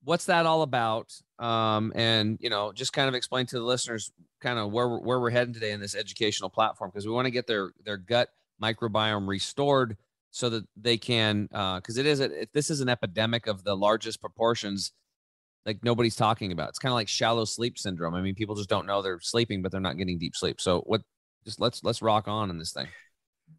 What's 0.03 0.25
that 0.25 0.45
all 0.45 0.63
about? 0.63 1.13
Um, 1.43 1.91
and 1.93 2.37
you 2.39 2.49
know, 2.49 2.71
just 2.71 2.93
kind 2.93 3.09
of 3.09 3.15
explain 3.15 3.45
to 3.47 3.57
the 3.57 3.65
listeners 3.65 4.11
kind 4.39 4.57
of 4.57 4.71
where 4.71 4.87
we're, 4.87 4.99
where 4.99 5.19
we're 5.19 5.29
heading 5.29 5.53
today 5.53 5.71
in 5.71 5.81
this 5.81 5.93
educational 5.93 6.49
platform 6.49 6.89
because 6.89 7.05
we 7.05 7.11
want 7.11 7.25
to 7.25 7.31
get 7.31 7.47
their 7.47 7.73
their 7.83 7.97
gut 7.97 8.29
microbiome 8.61 9.27
restored 9.27 9.97
so 10.31 10.49
that 10.49 10.63
they 10.77 10.97
can 10.97 11.43
because 11.47 11.97
uh, 11.97 11.99
it 11.99 12.05
is 12.05 12.21
a, 12.21 12.47
this 12.53 12.69
is 12.69 12.79
an 12.79 12.87
epidemic 12.87 13.47
of 13.47 13.65
the 13.65 13.75
largest 13.75 14.21
proportions 14.21 14.93
like 15.65 15.83
nobody's 15.83 16.15
talking 16.15 16.51
about. 16.51 16.69
It's 16.69 16.79
kind 16.79 16.91
of 16.91 16.95
like 16.95 17.09
shallow 17.09 17.45
sleep 17.45 17.77
syndrome. 17.77 18.15
I 18.15 18.21
mean, 18.21 18.35
people 18.35 18.55
just 18.55 18.69
don't 18.69 18.85
know 18.85 19.01
they're 19.01 19.19
sleeping, 19.19 19.61
but 19.61 19.71
they're 19.71 19.81
not 19.81 19.97
getting 19.97 20.17
deep 20.17 20.35
sleep. 20.35 20.61
So 20.61 20.79
what? 20.85 21.01
Just 21.43 21.59
let's 21.59 21.83
let's 21.83 22.01
rock 22.01 22.29
on 22.29 22.49
in 22.51 22.57
this 22.57 22.71
thing. 22.71 22.87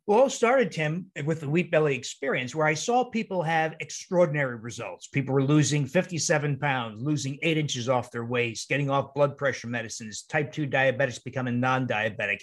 Well, 0.07 0.27
it 0.27 0.31
started, 0.31 0.71
Tim, 0.71 1.11
with 1.25 1.41
the 1.41 1.49
wheat 1.49 1.71
belly 1.71 1.97
experience, 1.97 2.55
where 2.55 2.67
I 2.67 2.75
saw 2.75 3.05
people 3.05 3.43
have 3.43 3.75
extraordinary 3.81 4.57
results. 4.57 5.07
People 5.07 5.35
were 5.35 5.43
losing 5.43 5.87
57 5.87 6.59
pounds, 6.59 7.03
losing 7.03 7.39
eight 7.43 7.57
inches 7.59 7.89
off 7.89 8.11
their 8.11 8.25
waist, 8.25 8.69
getting 8.69 8.91
off 8.91 9.15
blood 9.15 9.37
pressure 9.37 9.67
medicines, 9.67 10.23
type 10.23 10.53
2 10.53 10.67
diabetics 10.67 11.23
becoming 11.25 11.61
non 11.61 11.87
diabetic. 11.87 12.41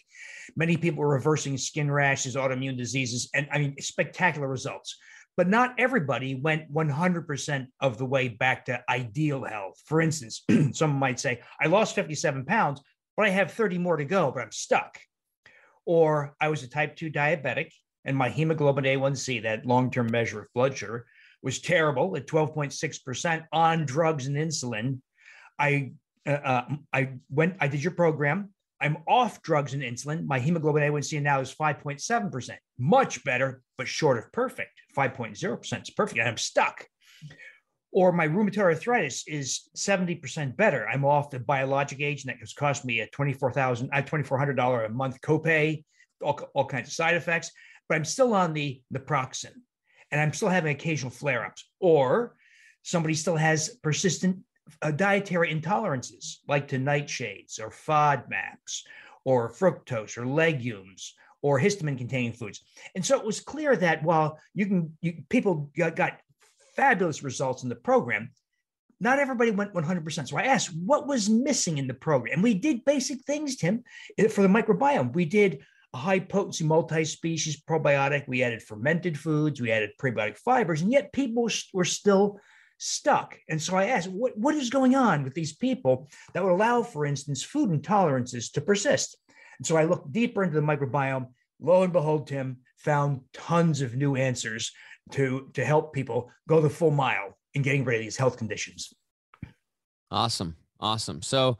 Many 0.55 0.77
people 0.77 1.01
were 1.01 1.09
reversing 1.13 1.57
skin 1.57 1.91
rashes, 1.91 2.35
autoimmune 2.35 2.77
diseases, 2.77 3.29
and 3.33 3.47
I 3.51 3.59
mean, 3.59 3.75
spectacular 3.79 4.47
results. 4.47 4.97
But 5.37 5.47
not 5.47 5.75
everybody 5.77 6.35
went 6.35 6.73
100% 6.73 7.67
of 7.79 7.97
the 7.97 8.05
way 8.05 8.27
back 8.27 8.65
to 8.65 8.83
ideal 8.89 9.45
health. 9.45 9.81
For 9.85 10.01
instance, 10.01 10.43
someone 10.73 10.99
might 10.99 11.19
say, 11.19 11.41
I 11.61 11.67
lost 11.67 11.95
57 11.95 12.45
pounds, 12.45 12.81
but 13.15 13.25
I 13.25 13.29
have 13.29 13.51
30 13.51 13.77
more 13.77 13.97
to 13.97 14.05
go, 14.05 14.31
but 14.31 14.43
I'm 14.43 14.51
stuck 14.51 14.99
or 15.85 16.35
I 16.39 16.49
was 16.49 16.63
a 16.63 16.69
type 16.69 16.95
2 16.95 17.11
diabetic 17.11 17.71
and 18.05 18.17
my 18.17 18.29
hemoglobin 18.29 18.85
A1C, 18.85 19.43
that 19.43 19.65
long 19.65 19.91
term 19.91 20.09
measure 20.11 20.41
of 20.41 20.47
blood 20.53 20.77
sugar, 20.77 21.05
was 21.43 21.59
terrible 21.59 22.15
at 22.15 22.27
12.6% 22.27 23.45
on 23.51 23.85
drugs 23.85 24.27
and 24.27 24.35
insulin. 24.35 24.99
I, 25.59 25.93
uh, 26.25 26.31
uh, 26.31 26.65
I 26.93 27.13
went, 27.29 27.57
I 27.59 27.67
did 27.67 27.83
your 27.83 27.93
program. 27.93 28.49
I'm 28.79 28.97
off 29.07 29.41
drugs 29.43 29.75
and 29.75 29.83
insulin. 29.83 30.25
My 30.25 30.39
hemoglobin 30.39 30.81
A1C 30.81 31.21
now 31.21 31.39
is 31.39 31.53
5.7%, 31.53 32.55
much 32.79 33.23
better, 33.23 33.61
but 33.77 33.87
short 33.87 34.17
of 34.17 34.31
perfect. 34.31 34.71
5.0% 34.97 35.81
is 35.83 35.89
perfect. 35.91 36.19
And 36.19 36.27
I'm 36.27 36.37
stuck 36.37 36.87
or 37.91 38.11
my 38.11 38.27
rheumatoid 38.27 38.63
arthritis 38.63 39.23
is 39.27 39.69
70% 39.75 40.55
better. 40.55 40.87
I'm 40.87 41.03
off 41.03 41.29
the 41.29 41.39
biologic 41.39 41.99
agent 41.99 42.33
that 42.33 42.39
has 42.39 42.53
cost 42.53 42.85
me 42.85 43.01
a 43.01 43.07
$24,000, 43.07 43.89
uh, 43.91 44.01
$2,400 44.01 44.85
a 44.85 44.89
month 44.89 45.19
copay, 45.21 45.83
all, 46.23 46.39
all 46.53 46.65
kinds 46.65 46.87
of 46.87 46.93
side 46.93 47.15
effects, 47.15 47.51
but 47.89 47.95
I'm 47.95 48.05
still 48.05 48.33
on 48.33 48.53
the 48.53 48.81
naproxen 48.93 49.51
and 50.11 50.21
I'm 50.21 50.33
still 50.33 50.49
having 50.49 50.73
occasional 50.73 51.11
flare 51.11 51.45
ups. 51.45 51.69
Or 51.79 52.35
somebody 52.83 53.13
still 53.13 53.35
has 53.35 53.77
persistent 53.83 54.37
uh, 54.81 54.91
dietary 54.91 55.53
intolerances 55.53 56.37
like 56.47 56.69
to 56.69 56.77
nightshades 56.77 57.59
or 57.59 57.69
FODMAPs 57.69 58.83
or 59.25 59.51
fructose 59.51 60.17
or 60.17 60.25
legumes 60.25 61.13
or 61.41 61.59
histamine 61.59 61.97
containing 61.97 62.33
foods. 62.33 62.61
And 62.95 63.05
so 63.05 63.19
it 63.19 63.25
was 63.25 63.39
clear 63.39 63.75
that 63.75 64.03
while 64.03 64.39
you 64.53 64.65
can, 64.65 64.97
you, 65.01 65.23
people 65.29 65.71
got, 65.75 65.95
got 65.95 66.19
fabulous 66.81 67.21
results 67.21 67.61
in 67.61 67.69
the 67.69 67.75
program. 67.75 68.31
Not 68.99 69.19
everybody 69.19 69.51
went 69.51 69.71
100%. 69.71 70.27
So 70.27 70.37
I 70.37 70.45
asked, 70.45 70.75
what 70.75 71.07
was 71.07 71.29
missing 71.29 71.77
in 71.77 71.85
the 71.85 71.93
program? 71.93 72.33
And 72.33 72.43
we 72.43 72.55
did 72.55 72.85
basic 72.85 73.21
things, 73.21 73.55
Tim, 73.55 73.83
eh, 74.17 74.27
for 74.27 74.41
the 74.41 74.47
microbiome. 74.47 75.13
We 75.13 75.25
did 75.25 75.59
a 75.93 75.97
high 75.97 76.19
potency 76.19 76.63
multi 76.63 77.05
species 77.05 77.61
probiotic. 77.61 78.27
We 78.27 78.41
added 78.41 78.63
fermented 78.63 79.15
foods. 79.15 79.61
We 79.61 79.71
added 79.71 79.91
prebiotic 80.01 80.39
fibers. 80.39 80.81
And 80.81 80.91
yet 80.91 81.13
people 81.13 81.47
were 81.71 81.85
still 81.85 82.39
stuck. 82.79 83.37
And 83.47 83.61
so 83.61 83.75
I 83.75 83.85
asked, 83.85 84.09
what, 84.09 84.35
what 84.35 84.55
is 84.55 84.71
going 84.71 84.95
on 84.95 85.23
with 85.23 85.35
these 85.35 85.55
people 85.55 86.09
that 86.33 86.43
would 86.43 86.51
allow, 86.51 86.81
for 86.81 87.05
instance, 87.05 87.43
food 87.43 87.69
intolerances 87.69 88.51
to 88.53 88.61
persist? 88.61 89.17
And 89.59 89.67
so 89.67 89.77
I 89.77 89.83
looked 89.83 90.11
deeper 90.11 90.43
into 90.43 90.59
the 90.59 90.65
microbiome. 90.65 91.27
Lo 91.59 91.83
and 91.83 91.93
behold, 91.93 92.25
Tim 92.25 92.57
found 92.77 93.21
tons 93.33 93.81
of 93.81 93.95
new 93.95 94.15
answers 94.15 94.71
to 95.11 95.49
to 95.53 95.65
help 95.65 95.93
people 95.93 96.31
go 96.47 96.61
the 96.61 96.69
full 96.69 96.91
mile 96.91 97.37
in 97.53 97.61
getting 97.61 97.83
rid 97.83 97.97
of 97.97 98.01
these 98.01 98.17
health 98.17 98.37
conditions. 98.37 98.93
Awesome, 100.09 100.55
awesome. 100.79 101.21
So, 101.21 101.57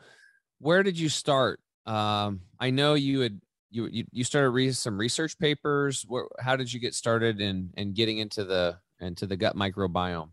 where 0.60 0.84
did 0.84 0.97
you 0.99 1.10
start? 1.10 1.60
Um, 1.86 2.41
I 2.60 2.69
know 2.69 2.93
you 2.93 3.21
had 3.21 3.39
you 3.69 3.88
you, 3.88 4.06
you 4.12 4.23
started 4.23 4.49
reading 4.49 4.73
some 4.73 4.97
research 4.97 5.38
papers. 5.39 6.06
Where, 6.08 6.25
how 6.39 6.56
did 6.56 6.71
you 6.71 6.80
get 6.80 6.93
started 6.93 7.41
in 7.41 7.71
in 7.77 7.93
getting 7.93 8.19
into 8.19 8.43
the 8.43 8.77
into 8.99 9.25
the 9.25 9.38
gut 9.38 9.56
microbiome? 9.56 10.30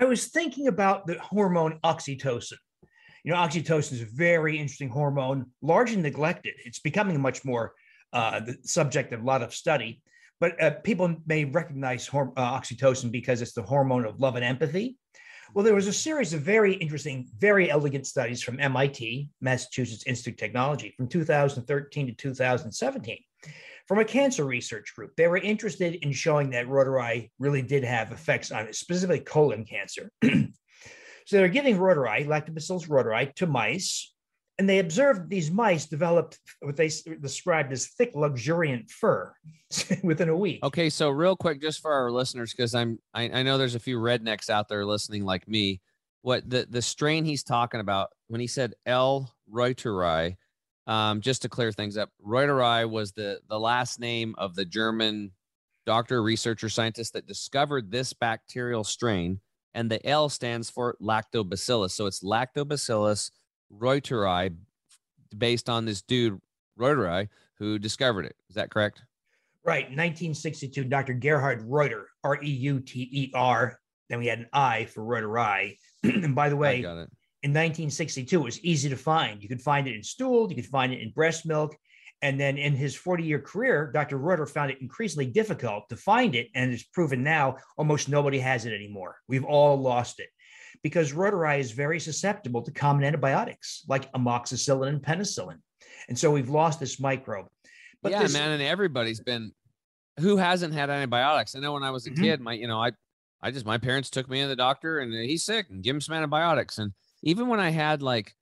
I 0.00 0.04
was 0.04 0.26
thinking 0.26 0.68
about 0.68 1.06
the 1.06 1.18
hormone 1.18 1.80
oxytocin. 1.84 2.58
You 3.24 3.32
know, 3.32 3.38
oxytocin 3.38 3.92
is 3.92 4.02
a 4.02 4.06
very 4.06 4.56
interesting 4.56 4.88
hormone, 4.88 5.46
largely 5.60 6.00
neglected. 6.00 6.54
It's 6.64 6.78
becoming 6.78 7.20
much 7.20 7.44
more 7.44 7.74
uh, 8.12 8.40
the 8.40 8.56
subject 8.62 9.12
of 9.12 9.22
a 9.22 9.24
lot 9.24 9.42
of 9.42 9.52
study. 9.52 10.02
But 10.40 10.62
uh, 10.62 10.70
people 10.82 11.16
may 11.26 11.44
recognize 11.44 12.08
horm- 12.08 12.32
uh, 12.36 12.58
oxytocin 12.58 13.10
because 13.10 13.42
it's 13.42 13.54
the 13.54 13.62
hormone 13.62 14.04
of 14.04 14.20
love 14.20 14.36
and 14.36 14.44
empathy. 14.44 14.96
Well, 15.54 15.64
there 15.64 15.74
was 15.74 15.86
a 15.86 15.92
series 15.92 16.34
of 16.34 16.42
very 16.42 16.74
interesting, 16.74 17.26
very 17.38 17.70
elegant 17.70 18.06
studies 18.06 18.42
from 18.42 18.60
MIT, 18.60 19.30
Massachusetts 19.40 20.04
Institute 20.06 20.34
of 20.34 20.38
Technology, 20.38 20.92
from 20.96 21.08
2013 21.08 22.06
to 22.06 22.12
2017, 22.12 23.18
from 23.86 23.98
a 23.98 24.04
cancer 24.04 24.44
research 24.44 24.94
group. 24.94 25.16
They 25.16 25.26
were 25.26 25.38
interested 25.38 25.94
in 25.94 26.12
showing 26.12 26.50
that 26.50 26.66
reuteri 26.66 27.30
really 27.38 27.62
did 27.62 27.82
have 27.82 28.12
effects 28.12 28.52
on 28.52 28.70
specifically 28.74 29.20
colon 29.20 29.64
cancer. 29.64 30.12
so 30.22 30.38
they're 31.30 31.48
giving 31.48 31.78
reuteri, 31.78 32.26
lactobacillus 32.26 32.86
reuteri, 32.86 33.34
to 33.36 33.46
mice 33.46 34.12
and 34.58 34.68
they 34.68 34.80
observed 34.80 35.30
these 35.30 35.50
mice 35.50 35.86
developed 35.86 36.38
what 36.60 36.76
they 36.76 36.90
described 37.20 37.72
as 37.72 37.86
thick, 37.86 38.10
luxuriant 38.14 38.90
fur 38.90 39.32
within 40.02 40.28
a 40.28 40.36
week. 40.36 40.64
Okay, 40.64 40.90
so 40.90 41.10
real 41.10 41.36
quick, 41.36 41.60
just 41.60 41.80
for 41.80 41.92
our 41.92 42.10
listeners, 42.10 42.52
because 42.52 42.74
I'm 42.74 42.98
I, 43.14 43.30
I, 43.30 43.42
know 43.42 43.56
there's 43.56 43.76
a 43.76 43.80
few 43.80 43.98
rednecks 43.98 44.50
out 44.50 44.68
there 44.68 44.84
listening 44.84 45.24
like 45.24 45.46
me. 45.46 45.80
What 46.22 46.48
the 46.50 46.66
the 46.68 46.82
strain 46.82 47.24
he's 47.24 47.44
talking 47.44 47.80
about 47.80 48.10
when 48.26 48.40
he 48.40 48.48
said 48.48 48.74
L. 48.84 49.32
reuteri, 49.50 50.36
um, 50.88 51.20
just 51.20 51.42
to 51.42 51.48
clear 51.48 51.70
things 51.70 51.96
up, 51.96 52.10
reuteri 52.26 52.88
was 52.88 53.12
the 53.12 53.40
the 53.48 53.60
last 53.60 54.00
name 54.00 54.34
of 54.38 54.56
the 54.56 54.64
German 54.64 55.30
doctor, 55.86 56.22
researcher, 56.22 56.68
scientist 56.68 57.12
that 57.12 57.26
discovered 57.26 57.90
this 57.90 58.12
bacterial 58.12 58.82
strain, 58.82 59.40
and 59.72 59.88
the 59.88 60.04
L 60.04 60.28
stands 60.28 60.68
for 60.68 60.96
lactobacillus. 61.00 61.92
So 61.92 62.06
it's 62.06 62.24
lactobacillus 62.24 63.30
reuteri 63.72 64.54
based 65.36 65.68
on 65.68 65.84
this 65.84 66.02
dude 66.02 66.40
Reuteri 66.78 67.28
who 67.58 67.78
discovered 67.78 68.24
it. 68.24 68.36
Is 68.48 68.54
that 68.54 68.70
correct? 68.70 69.02
Right. 69.64 69.84
1962, 69.84 70.84
Dr. 70.84 71.14
Gerhard 71.14 71.62
Reuter, 71.66 72.06
R 72.24 72.42
E 72.42 72.48
U 72.48 72.80
T 72.80 73.08
E 73.12 73.32
R. 73.34 73.78
Then 74.08 74.18
we 74.18 74.26
had 74.26 74.38
an 74.38 74.46
I 74.52 74.86
for 74.86 75.02
Reuteri. 75.02 75.76
and 76.02 76.34
by 76.34 76.48
the 76.48 76.56
way, 76.56 76.78
in 77.42 77.50
1962, 77.50 78.40
it 78.40 78.42
was 78.42 78.64
easy 78.64 78.88
to 78.88 78.96
find. 78.96 79.42
You 79.42 79.48
could 79.48 79.60
find 79.60 79.86
it 79.86 79.94
in 79.94 80.02
stool, 80.02 80.48
you 80.48 80.56
could 80.56 80.66
find 80.66 80.92
it 80.92 81.02
in 81.02 81.10
breast 81.10 81.44
milk. 81.44 81.76
And 82.20 82.40
then 82.40 82.58
in 82.58 82.74
his 82.74 82.96
40 82.96 83.22
year 83.22 83.40
career, 83.40 83.92
Dr. 83.92 84.16
Reuter 84.16 84.46
found 84.46 84.72
it 84.72 84.80
increasingly 84.80 85.26
difficult 85.26 85.88
to 85.88 85.96
find 85.96 86.34
it. 86.34 86.48
And 86.54 86.72
it's 86.72 86.82
proven 86.82 87.22
now 87.22 87.58
almost 87.76 88.08
nobody 88.08 88.40
has 88.40 88.66
it 88.66 88.72
anymore. 88.72 89.16
We've 89.28 89.44
all 89.44 89.76
lost 89.76 90.18
it 90.18 90.28
because 90.82 91.12
reuteri 91.12 91.58
is 91.58 91.72
very 91.72 92.00
susceptible 92.00 92.62
to 92.62 92.70
common 92.70 93.04
antibiotics 93.04 93.84
like 93.88 94.10
amoxicillin 94.12 94.88
and 94.88 95.02
penicillin. 95.02 95.58
And 96.08 96.18
so 96.18 96.30
we've 96.30 96.48
lost 96.48 96.80
this 96.80 97.00
microbe. 97.00 97.46
But 98.02 98.12
yeah, 98.12 98.22
this, 98.22 98.32
man, 98.32 98.52
and 98.52 98.62
everybody's 98.62 99.20
been 99.20 99.52
who 100.18 100.36
hasn't 100.36 100.74
had 100.74 100.90
antibiotics? 100.90 101.54
I 101.54 101.60
know 101.60 101.72
when 101.72 101.82
I 101.82 101.90
was 101.90 102.06
a 102.06 102.10
mm-hmm. 102.10 102.22
kid, 102.22 102.40
my 102.40 102.52
you 102.52 102.68
know, 102.68 102.82
I 102.82 102.92
I 103.40 103.50
just 103.50 103.66
my 103.66 103.78
parents 103.78 104.10
took 104.10 104.28
me 104.28 104.42
to 104.42 104.48
the 104.48 104.56
doctor 104.56 104.98
and 104.98 105.12
he's 105.12 105.44
sick 105.44 105.66
and 105.70 105.82
give 105.82 105.94
him 105.94 106.00
some 106.00 106.14
antibiotics. 106.14 106.78
And 106.78 106.92
even 107.22 107.48
when 107.48 107.60
I 107.60 107.70
had 107.70 108.02
like 108.02 108.34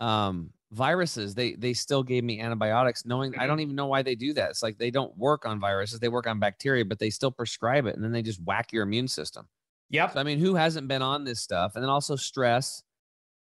um 0.00 0.50
viruses, 0.72 1.34
they 1.34 1.54
they 1.54 1.72
still 1.72 2.02
gave 2.02 2.24
me 2.24 2.40
antibiotics, 2.40 3.04
knowing 3.04 3.36
I 3.36 3.46
don't 3.46 3.56
mm-hmm. 3.56 3.62
even 3.62 3.76
know 3.76 3.86
why 3.86 4.02
they 4.02 4.14
do 4.14 4.32
that. 4.34 4.50
It's 4.50 4.62
like 4.62 4.78
they 4.78 4.90
don't 4.90 5.16
work 5.16 5.46
on 5.46 5.60
viruses, 5.60 6.00
they 6.00 6.08
work 6.08 6.26
on 6.26 6.38
bacteria, 6.38 6.84
but 6.84 6.98
they 6.98 7.10
still 7.10 7.30
prescribe 7.30 7.86
it 7.86 7.94
and 7.94 8.04
then 8.04 8.12
they 8.12 8.22
just 8.22 8.42
whack 8.42 8.72
your 8.72 8.82
immune 8.82 9.08
system. 9.08 9.46
Yep. 9.94 10.14
So, 10.14 10.20
I 10.20 10.24
mean, 10.24 10.40
who 10.40 10.56
hasn't 10.56 10.88
been 10.88 11.02
on 11.02 11.22
this 11.22 11.40
stuff? 11.40 11.76
And 11.76 11.82
then 11.82 11.88
also 11.88 12.16
stress 12.16 12.82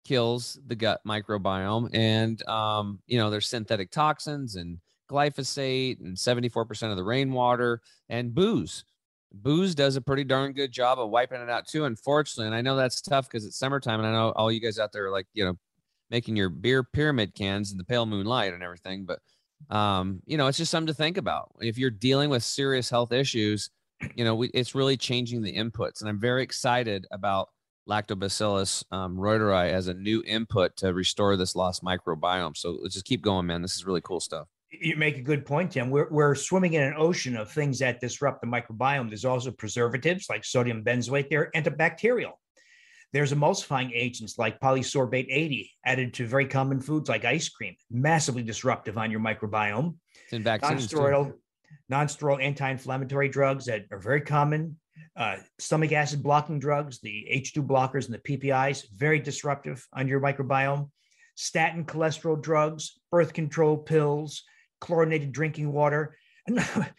kills 0.05 0.59
the 0.67 0.77
gut 0.77 1.01
microbiome. 1.09 1.88
And, 1.95 2.47
um, 2.47 3.01
you 3.07 3.17
know, 3.17 3.31
there's 3.31 3.49
synthetic 3.49 3.91
toxins 3.91 4.57
and 4.57 4.79
glyphosate 5.11 6.01
and 6.01 6.15
74% 6.15 6.91
of 6.91 6.97
the 6.99 7.05
rainwater 7.05 7.81
and 8.11 8.35
booze. 8.35 8.85
Booze 9.33 9.75
does 9.75 9.97
a 9.97 10.03
pretty 10.03 10.25
darn 10.25 10.53
good 10.53 10.73
job 10.73 10.99
of 10.99 11.09
wiping 11.09 11.41
it 11.41 11.49
out 11.49 11.67
too, 11.67 11.87
unfortunately. 11.87 12.49
And 12.49 12.55
I 12.55 12.61
know 12.61 12.77
that's 12.77 13.01
tough 13.01 13.29
because 13.31 13.47
it's 13.47 13.59
summertime. 13.59 14.01
And 14.01 14.09
I 14.09 14.12
know 14.12 14.33
all 14.33 14.53
you 14.53 14.61
guys 14.61 14.79
out 14.79 14.93
there 14.93 15.07
are 15.07 15.11
like, 15.11 15.27
you 15.33 15.47
know, 15.47 15.55
making 16.11 16.37
your 16.37 16.51
beer 16.51 16.85
pyramid 16.85 17.35
cans 17.35 17.73
in 17.73 17.79
the 17.79 17.85
pale 17.85 18.05
moonlight 18.05 18.53
and 18.53 18.62
everything. 18.62 19.07
But, 19.07 19.21
um, 19.75 20.21
you 20.27 20.37
know, 20.37 20.49
it's 20.49 20.59
just 20.59 20.71
something 20.71 20.88
to 20.88 20.95
think 20.95 21.17
about. 21.17 21.53
If 21.62 21.79
you're 21.79 21.91
dealing 21.91 22.29
with 22.29 22.45
serious 22.45 22.91
health 22.91 23.11
issues, 23.11 23.71
you 24.15 24.25
know, 24.25 24.35
we, 24.35 24.49
it's 24.49 24.75
really 24.75 24.97
changing 24.97 25.43
the 25.43 25.53
inputs. 25.53 26.01
And 26.01 26.09
I'm 26.09 26.21
very 26.21 26.43
excited 26.43 27.07
about 27.11 27.49
lactobacillus 27.88 28.85
um, 28.93 29.17
reuteri 29.17 29.71
as 29.71 29.88
a 29.88 29.95
new 29.95 30.23
input 30.27 30.77
to 30.77 30.93
restore 30.93 31.37
this 31.37 31.57
lost 31.57 31.83
microbiome. 31.83 32.57
So 32.57 32.79
let's 32.83 32.95
just 32.95 33.07
keep 33.07 33.23
going, 33.23 33.47
man. 33.47 33.62
This 33.62 33.77
is 33.77 33.85
really 33.85 34.01
cool 34.03 34.21
stuff. 34.21 34.49
You 34.71 34.97
make 34.97 35.19
a 35.19 35.23
good 35.23 35.45
point, 35.45 35.73
Tim. 35.73 35.91
We're, 35.91 36.09
we're 36.11 36.35
swimming 36.35 36.75
in 36.75 36.83
an 36.83 36.95
ocean 36.97 37.37
of 37.37 37.51
things 37.51 37.79
that 37.81 38.01
disrupt 38.01 38.41
the 38.41 38.47
microbiome. 38.47 39.09
There's 39.09 39.27
also 39.27 39.51
preservatives 39.51 40.27
like 40.31 40.45
sodium 40.45 40.83
benzoate. 40.83 41.29
They're 41.29 41.51
antibacterial. 41.55 42.33
There's 43.12 43.35
emulsifying 43.35 43.91
agents 43.93 44.38
like 44.38 44.59
polysorbate 44.61 45.27
80 45.29 45.71
added 45.85 46.15
to 46.15 46.27
very 46.27 46.47
common 46.47 46.81
foods 46.81 47.11
like 47.11 47.27
ice 47.27 47.51
cream, 47.51 47.77
massively 47.91 48.43
disruptive 48.43 48.97
on 48.97 49.11
your 49.11 49.21
microbiome. 49.21 49.97
It's 50.25 50.33
in 50.33 50.43
vaccines. 50.43 50.91
Non-steroidal, 50.91 51.35
non-steroidal 51.88 52.42
anti-inflammatory 52.42 53.29
drugs 53.29 53.66
that 53.66 53.85
are 53.90 53.99
very 53.99 54.21
common. 54.21 54.77
Uh, 55.16 55.37
stomach 55.59 55.92
acid 55.92 56.23
blocking 56.23 56.59
drugs, 56.59 57.01
the 57.01 57.27
H2 57.33 57.66
blockers 57.66 58.07
and 58.07 58.14
the 58.14 58.18
PPIs, 58.18 58.85
very 58.95 59.18
disruptive 59.18 59.87
on 59.92 60.09
your 60.09 60.21
microbiome. 60.21 60.90
Statin 61.35 61.85
cholesterol 61.85 62.40
drugs, 62.40 62.99
birth 63.11 63.33
control 63.33 63.77
pills, 63.77 64.42
chlorinated 64.81 65.33
drinking 65.33 65.73
water. 65.73 66.16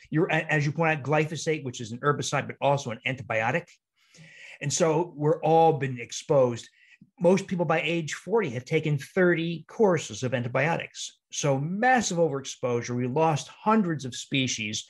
You're, 0.09 0.31
as 0.31 0.65
you 0.65 0.71
point 0.71 0.97
out, 0.97 1.03
glyphosate, 1.03 1.63
which 1.63 1.81
is 1.81 1.91
an 1.91 1.99
herbicide, 1.99 2.47
but 2.47 2.55
also 2.61 2.91
an 2.91 2.99
antibiotic. 3.07 3.65
And 4.61 4.71
so 4.71 5.13
we're 5.15 5.41
all 5.41 5.73
been 5.73 5.99
exposed. 5.99 6.69
Most 7.19 7.47
people 7.47 7.65
by 7.65 7.81
age 7.81 8.13
40 8.13 8.51
have 8.51 8.65
taken 8.65 8.97
30 8.97 9.65
courses 9.67 10.23
of 10.23 10.33
antibiotics. 10.33 11.19
So 11.33 11.59
massive 11.59 12.19
overexposure. 12.19 12.95
We 12.95 13.07
lost 13.07 13.47
hundreds 13.47 14.05
of 14.05 14.13
species. 14.13 14.85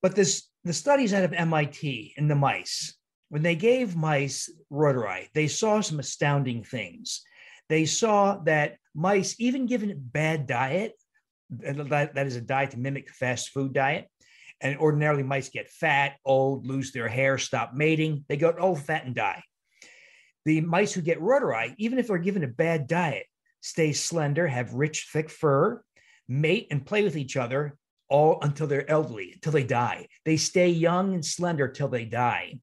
But 0.00 0.14
this 0.14 0.48
the 0.62 0.72
studies 0.72 1.12
out 1.12 1.24
of 1.24 1.32
MIT 1.32 2.14
in 2.16 2.28
the 2.28 2.36
mice, 2.36 2.94
when 3.30 3.42
they 3.42 3.56
gave 3.56 3.96
mice 3.96 4.48
reuteri, 4.72 5.26
they 5.34 5.48
saw 5.48 5.80
some 5.80 5.98
astounding 5.98 6.62
things. 6.62 7.22
They 7.68 7.84
saw 7.84 8.38
that 8.44 8.76
mice, 8.94 9.34
even 9.40 9.66
given 9.66 9.90
a 9.90 9.96
bad 9.96 10.46
diet, 10.46 10.92
that, 11.50 12.16
is 12.16 12.36
a 12.36 12.40
diet 12.40 12.70
to 12.70 12.78
mimic 12.78 13.10
fast 13.10 13.48
food 13.50 13.72
diet, 13.72 14.06
and 14.60 14.78
ordinarily 14.78 15.24
mice 15.24 15.48
get 15.48 15.68
fat, 15.68 16.16
old, 16.24 16.64
lose 16.64 16.92
their 16.92 17.08
hair, 17.08 17.38
stop 17.38 17.74
mating. 17.74 18.24
They 18.28 18.36
go 18.36 18.54
old, 18.56 18.82
fat, 18.82 19.04
and 19.04 19.16
die. 19.16 19.42
The 20.44 20.60
mice 20.60 20.92
who 20.92 21.00
get 21.00 21.20
reuteri, 21.20 21.74
even 21.78 21.98
if 21.98 22.06
they're 22.06 22.18
given 22.18 22.44
a 22.44 22.48
bad 22.48 22.86
diet, 22.86 23.26
stay 23.66 23.92
slender, 23.92 24.46
have 24.46 24.74
rich, 24.74 25.08
thick 25.12 25.28
fur, 25.28 25.82
mate, 26.28 26.68
and 26.70 26.86
play 26.86 27.02
with 27.02 27.16
each 27.16 27.36
other 27.36 27.76
all 28.08 28.38
until 28.42 28.68
they're 28.68 28.88
elderly, 28.88 29.32
until 29.32 29.50
they 29.50 29.64
die. 29.64 30.06
They 30.24 30.36
stay 30.36 30.68
young 30.68 31.14
and 31.14 31.24
slender 31.24 31.66
till 31.66 31.88
they 31.88 32.04
die. 32.04 32.60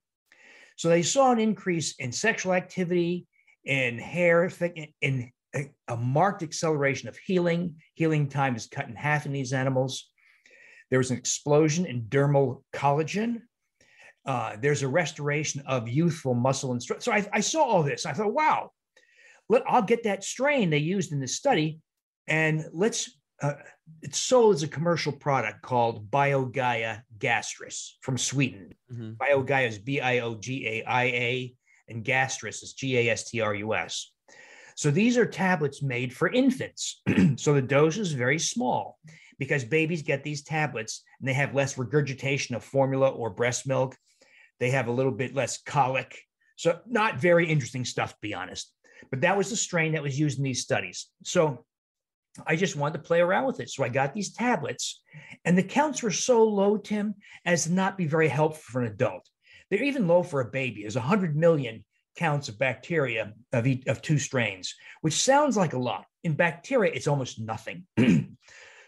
So 0.78 0.88
they 0.88 1.02
saw 1.02 1.34
an 1.34 1.39
increase 1.39 1.96
in 2.00 2.13
sexual 2.13 2.54
activity, 2.54 3.28
in 3.66 4.00
hair, 4.00 4.50
thick, 4.50 4.94
in 5.02 5.30
a, 5.54 5.70
a 5.89 5.98
marked 5.98 6.42
acceleration 6.42 7.10
of 7.10 7.18
healing. 7.18 7.76
Healing 7.96 8.30
time 8.30 8.56
is 8.56 8.68
cut 8.68 8.88
in 8.88 8.96
half 8.96 9.26
in 9.26 9.34
these 9.34 9.52
animals. 9.52 10.10
There 10.89 11.00
was 11.00 11.12
an 11.12 11.18
explosion 11.18 11.86
in 11.86 12.04
dermal 12.04 12.63
collagen. 12.74 13.42
Uh, 14.26 14.56
there's 14.62 14.84
a 14.84 14.88
restoration 14.88 15.63
of 15.68 15.89
youthful 15.89 16.34
muscle 16.34 16.72
and 16.72 16.82
strength. 16.82 17.04
So 17.04 17.12
I, 17.12 17.28
I, 17.34 17.42
saw 17.42 17.62
all 17.62 17.84
this. 17.84 18.06
I 18.06 18.13
thought, 18.13 18.34
wow, 18.34 18.72
let, 19.49 19.63
I'll 19.67 19.82
get 19.82 20.03
that 20.03 20.23
strain 20.23 20.69
they 20.69 20.77
used 20.77 21.12
in 21.12 21.19
this 21.19 21.36
study 21.36 21.79
and 22.27 22.65
let's, 22.71 23.17
uh, 23.41 23.53
it's 24.01 24.17
sold 24.17 24.56
as 24.56 24.63
a 24.63 24.67
commercial 24.67 25.12
product 25.12 25.62
called 25.62 26.10
BioGaia 26.10 27.01
Gastrus 27.17 27.91
from 28.01 28.17
Sweden. 28.17 28.73
Mm-hmm. 28.91 29.12
BioGaia 29.13 29.67
is 29.67 29.77
B 29.77 29.99
I 29.99 30.19
O 30.19 30.36
G 30.36 30.67
A 30.67 30.84
I 30.86 31.03
A, 31.03 31.56
and 31.89 32.06
Gastrus 32.06 32.63
is 32.63 32.73
G 32.73 32.97
A 32.97 33.12
S 33.12 33.29
T 33.29 33.41
R 33.41 33.53
U 33.53 33.73
S. 33.73 34.12
So 34.75 34.89
these 34.89 35.17
are 35.17 35.25
tablets 35.25 35.84
made 35.84 36.13
for 36.13 36.32
infants. 36.32 37.01
so 37.36 37.53
the 37.53 37.62
dose 37.62 37.97
is 37.97 38.13
very 38.13 38.39
small 38.39 38.97
because 39.38 39.63
babies 39.63 40.01
get 40.01 40.23
these 40.23 40.43
tablets 40.43 41.03
and 41.19 41.27
they 41.27 41.34
have 41.34 41.53
less 41.53 41.77
regurgitation 41.77 42.56
of 42.56 42.63
formula 42.63 43.10
or 43.10 43.29
breast 43.29 43.67
milk. 43.67 43.95
They 44.60 44.71
have 44.71 44.88
a 44.88 44.91
little 44.91 45.12
bit 45.12 45.36
less 45.36 45.62
colic. 45.62 46.17
So, 46.56 46.79
not 46.88 47.17
very 47.17 47.49
interesting 47.49 47.84
stuff, 47.84 48.12
to 48.12 48.17
be 48.21 48.34
honest. 48.34 48.71
But 49.10 49.22
that 49.22 49.38
was 49.38 49.50
the 49.50 49.56
strain 49.56 49.94
that 49.94 50.04
was 50.04 50.20
used 50.20 50.38
in 50.38 50.44
these 50.44 50.62
studies. 50.62 51.08
So, 51.24 51.66
I 52.48 52.56
just 52.56 52.76
wanted 52.76 52.98
to 52.98 53.04
play 53.04 53.22
around 53.22 53.46
with 53.46 53.60
it. 53.60 53.70
So, 53.70 53.84
I 53.84 53.89
got 53.89 54.13
these 54.13 54.34
tablets, 54.34 55.02
and 55.46 55.58
the 55.58 55.63
counts 55.63 56.04
were 56.04 56.12
so 56.12 56.44
low, 56.44 56.78
Tim, 56.78 57.16
as 57.46 57.66
to 57.66 57.74
not 57.74 57.98
be 57.98 58.06
very 58.06 58.28
helpful 58.28 58.63
for 58.66 58.82
an 58.82 58.92
adult. 58.92 59.28
They're 59.70 59.84
even 59.84 60.08
low 60.08 60.24
for 60.24 60.42
a 60.42 60.52
baby. 60.52 60.82
There's 60.82 60.96
100 60.96 61.36
million 61.36 61.84
counts 62.16 62.50
of 62.50 62.60
bacteria 62.60 63.34
of, 63.52 63.66
each, 63.66 63.88
of 63.88 64.02
two 64.02 64.20
strains, 64.20 64.76
which 65.02 65.16
sounds 65.16 65.58
like 65.58 65.74
a 65.74 65.80
lot. 65.80 66.06
In 66.24 66.34
bacteria, 66.34 66.92
it's 66.94 67.08
almost 67.08 67.39
nothing. 67.39 67.86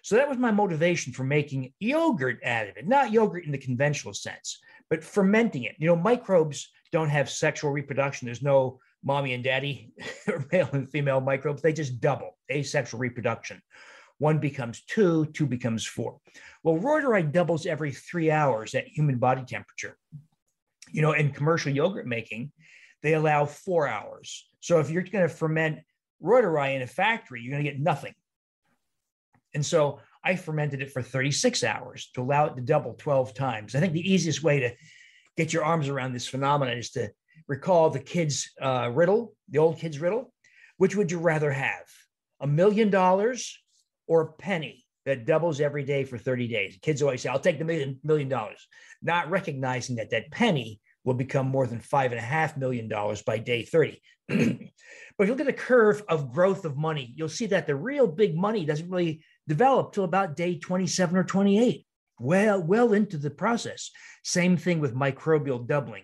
So 0.05 0.17
that 0.17 0.29
was 0.29 0.37
my 0.37 0.51
motivation 0.51 1.13
for 1.13 1.23
making 1.23 1.73
yogurt 1.79 2.37
out 2.45 2.67
of 2.67 2.77
it, 2.77 2.87
not 2.87 3.11
yogurt 3.11 3.45
in 3.45 3.51
the 3.51 3.57
conventional 3.57 4.13
sense, 4.13 4.59
but 4.87 5.03
fermenting 5.03 5.63
it. 5.63 5.73
You 5.79 5.87
know, 5.87 5.95
microbes 5.95 6.69
don't 6.91 7.09
have 7.09 7.27
sexual 7.27 7.71
reproduction. 7.71 8.27
There's 8.27 8.43
no 8.43 8.77
mommy 9.05 9.33
and 9.33 9.43
daddy 9.43 9.93
or 10.27 10.45
male 10.51 10.69
and 10.73 10.89
female 10.89 11.21
microbes. 11.21 11.61
They 11.61 11.71
just 11.71 12.01
double 12.01 12.37
asexual 12.51 12.99
reproduction. 12.99 13.61
One 14.17 14.39
becomes 14.39 14.81
two, 14.81 15.25
two 15.27 15.45
becomes 15.45 15.85
four. 15.85 16.17
Well, 16.63 16.77
reuteri 16.77 17.31
doubles 17.31 17.65
every 17.65 17.91
three 17.91 18.31
hours 18.31 18.73
at 18.73 18.87
human 18.87 19.17
body 19.17 19.43
temperature. 19.45 19.97
You 20.91 21.01
know, 21.01 21.11
in 21.11 21.31
commercial 21.31 21.71
yogurt 21.71 22.07
making, 22.07 22.51
they 23.03 23.13
allow 23.13 23.45
four 23.45 23.87
hours. 23.87 24.49
So 24.61 24.79
if 24.79 24.89
you're 24.89 25.03
going 25.03 25.27
to 25.27 25.33
ferment 25.33 25.79
reuteri 26.23 26.75
in 26.75 26.81
a 26.81 26.87
factory, 26.87 27.41
you're 27.41 27.51
going 27.51 27.63
to 27.63 27.69
get 27.69 27.79
nothing. 27.79 28.13
And 29.53 29.65
so 29.65 29.99
I 30.23 30.35
fermented 30.35 30.81
it 30.81 30.91
for 30.91 31.01
36 31.01 31.63
hours 31.63 32.09
to 32.15 32.21
allow 32.21 32.45
it 32.45 32.55
to 32.55 32.61
double 32.61 32.93
12 32.93 33.33
times. 33.33 33.75
I 33.75 33.79
think 33.79 33.93
the 33.93 34.11
easiest 34.11 34.43
way 34.43 34.61
to 34.61 34.71
get 35.37 35.53
your 35.53 35.65
arms 35.65 35.89
around 35.89 36.13
this 36.13 36.27
phenomenon 36.27 36.77
is 36.77 36.91
to 36.91 37.09
recall 37.47 37.89
the 37.89 37.99
kids' 37.99 38.51
uh, 38.61 38.89
riddle, 38.93 39.35
the 39.49 39.59
old 39.59 39.77
kids' 39.79 39.99
riddle. 39.99 40.33
Which 40.77 40.95
would 40.95 41.11
you 41.11 41.19
rather 41.19 41.51
have? 41.51 41.85
A 42.41 42.47
million 42.47 42.89
dollars 42.89 43.57
or 44.07 44.21
a 44.21 44.31
penny 44.33 44.85
that 45.05 45.25
doubles 45.25 45.61
every 45.61 45.83
day 45.83 46.03
for 46.03 46.17
30 46.17 46.47
days? 46.47 46.77
Kids 46.81 47.01
always 47.01 47.21
say, 47.21 47.29
I'll 47.29 47.39
take 47.39 47.59
the 47.59 47.65
million 47.65 47.99
million 48.03 48.27
dollars, 48.27 48.67
not 49.01 49.29
recognizing 49.29 49.97
that 49.97 50.09
that 50.09 50.31
penny 50.31 50.81
will 51.05 51.13
become 51.13 51.47
more 51.47 51.67
than 51.67 51.79
five 51.79 52.11
and 52.11 52.19
a 52.19 52.23
half 52.23 52.57
million 52.57 52.87
dollars 52.87 53.21
by 53.21 53.37
day 53.37 53.63
30. 53.63 54.01
but 54.27 54.37
if 54.37 54.59
you 55.19 55.27
look 55.27 55.39
at 55.39 55.45
the 55.45 55.53
curve 55.53 56.03
of 56.09 56.33
growth 56.33 56.65
of 56.65 56.75
money, 56.75 57.13
you'll 57.15 57.29
see 57.29 57.45
that 57.45 57.67
the 57.67 57.75
real 57.75 58.07
big 58.07 58.35
money 58.35 58.65
doesn't 58.65 58.89
really 58.89 59.23
develop 59.47 59.93
till 59.93 60.03
about 60.03 60.35
day 60.35 60.57
27 60.57 61.15
or 61.15 61.23
28, 61.23 61.85
well, 62.19 62.61
well 62.61 62.93
into 62.93 63.17
the 63.17 63.29
process. 63.29 63.91
Same 64.23 64.57
thing 64.57 64.79
with 64.79 64.95
microbial 64.95 65.65
doubling. 65.65 66.03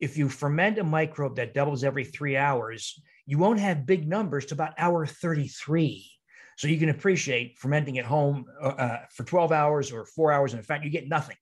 If 0.00 0.16
you 0.16 0.28
ferment 0.28 0.78
a 0.78 0.84
microbe 0.84 1.36
that 1.36 1.54
doubles 1.54 1.84
every 1.84 2.04
three 2.04 2.36
hours, 2.36 3.00
you 3.26 3.38
won't 3.38 3.60
have 3.60 3.86
big 3.86 4.08
numbers 4.08 4.46
to 4.46 4.54
about 4.54 4.74
hour 4.78 5.06
33. 5.06 6.10
So 6.56 6.68
you 6.68 6.78
can 6.78 6.88
appreciate 6.88 7.58
fermenting 7.58 7.98
at 7.98 8.04
home 8.04 8.46
uh, 8.60 8.68
uh 8.68 8.98
for 9.12 9.24
12 9.24 9.52
hours 9.52 9.92
or 9.92 10.04
four 10.04 10.32
hours. 10.32 10.52
And 10.52 10.58
in 10.58 10.64
fact, 10.64 10.84
you 10.84 10.90
get 10.90 11.08
nothing. 11.08 11.36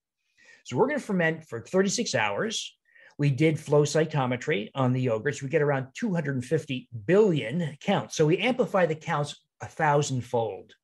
So 0.65 0.77
we're 0.77 0.89
going 0.89 0.99
to 0.99 1.05
ferment 1.05 1.45
for 1.45 1.61
36 1.61 2.15
hours. 2.15 2.77
We 3.19 3.31
did 3.31 3.59
flow 3.59 3.83
cytometry 3.83 4.71
on 4.75 4.93
the 4.93 5.07
yogurts. 5.07 5.43
We 5.43 5.49
get 5.49 5.63
around 5.63 5.89
250 5.95 6.89
billion 7.07 7.77
counts. 7.81 8.17
So 8.17 8.27
we 8.27 8.39
amplify 8.39 8.85
the 8.87 8.95
counts 8.95 9.37
a 9.61 9.67
thousandfold. 9.67 10.75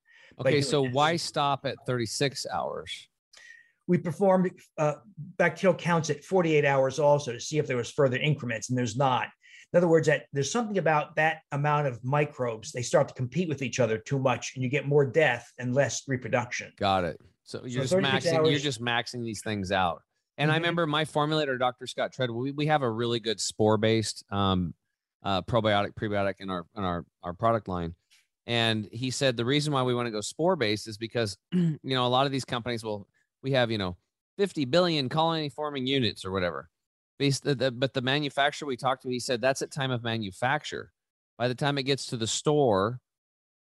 Okay, 0.40 0.62
so 0.62 0.88
why 0.88 1.16
stop 1.16 1.66
at 1.66 1.76
36 1.86 2.46
hours? 2.52 3.08
We 3.86 3.98
performed 3.98 4.50
uh, 4.78 4.94
bacterial 5.36 5.74
counts 5.74 6.10
at 6.10 6.24
48 6.24 6.64
hours 6.64 6.98
also 6.98 7.32
to 7.32 7.40
see 7.40 7.58
if 7.58 7.66
there 7.66 7.76
was 7.76 7.90
further 7.90 8.16
increments, 8.16 8.68
and 8.68 8.78
there's 8.78 8.96
not. 8.96 9.28
In 9.72 9.78
other 9.78 9.88
words, 9.88 10.06
that 10.06 10.24
there's 10.32 10.52
something 10.52 10.78
about 10.78 11.16
that 11.16 11.38
amount 11.50 11.86
of 11.86 12.02
microbes, 12.04 12.72
they 12.72 12.82
start 12.82 13.08
to 13.08 13.14
compete 13.14 13.48
with 13.48 13.62
each 13.62 13.80
other 13.80 13.96
too 13.96 14.18
much, 14.18 14.52
and 14.54 14.62
you 14.62 14.68
get 14.68 14.86
more 14.86 15.04
death 15.04 15.50
and 15.58 15.74
less 15.74 16.02
reproduction. 16.06 16.72
Got 16.78 17.04
it. 17.04 17.20
So 17.44 17.64
you're 17.64 17.86
so 17.86 18.00
just 18.00 18.12
maxing, 18.12 18.38
hours, 18.38 18.50
you're 18.50 18.58
just 18.58 18.82
maxing 18.82 19.24
these 19.24 19.42
things 19.42 19.72
out. 19.72 20.02
And 20.38 20.48
mm-hmm. 20.48 20.54
I 20.54 20.58
remember 20.58 20.86
my 20.86 21.04
formulator, 21.04 21.58
Dr. 21.58 21.86
Scott 21.86 22.12
Treadwell, 22.12 22.40
we, 22.40 22.52
we 22.52 22.66
have 22.66 22.82
a 22.82 22.90
really 22.90 23.18
good 23.18 23.40
spore-based 23.40 24.24
um, 24.30 24.74
uh, 25.22 25.42
probiotic, 25.42 25.94
prebiotic 25.94 26.34
in 26.40 26.50
our 26.50 26.66
in 26.76 26.84
our 26.84 27.04
our 27.22 27.32
product 27.32 27.68
line. 27.68 27.94
And 28.46 28.88
he 28.92 29.10
said 29.10 29.36
the 29.36 29.44
reason 29.44 29.72
why 29.72 29.82
we 29.82 29.94
want 29.94 30.06
to 30.06 30.10
go 30.10 30.20
spore 30.20 30.56
based 30.56 30.88
is 30.88 30.98
because, 30.98 31.38
you 31.52 31.78
know, 31.82 32.06
a 32.06 32.08
lot 32.08 32.26
of 32.26 32.32
these 32.32 32.44
companies 32.44 32.82
will, 32.82 33.06
we 33.42 33.52
have, 33.52 33.70
you 33.70 33.78
know, 33.78 33.96
50 34.38 34.64
billion 34.66 35.08
colony 35.08 35.48
forming 35.48 35.86
units 35.86 36.24
or 36.24 36.30
whatever. 36.30 36.68
But 37.18 37.94
the 37.94 38.00
manufacturer 38.02 38.66
we 38.66 38.76
talked 38.76 39.02
to, 39.02 39.08
he 39.08 39.20
said 39.20 39.40
that's 39.40 39.62
at 39.62 39.70
time 39.70 39.90
of 39.90 40.02
manufacture. 40.02 40.92
By 41.38 41.48
the 41.48 41.54
time 41.54 41.78
it 41.78 41.84
gets 41.84 42.06
to 42.06 42.16
the 42.16 42.26
store, 42.26 43.00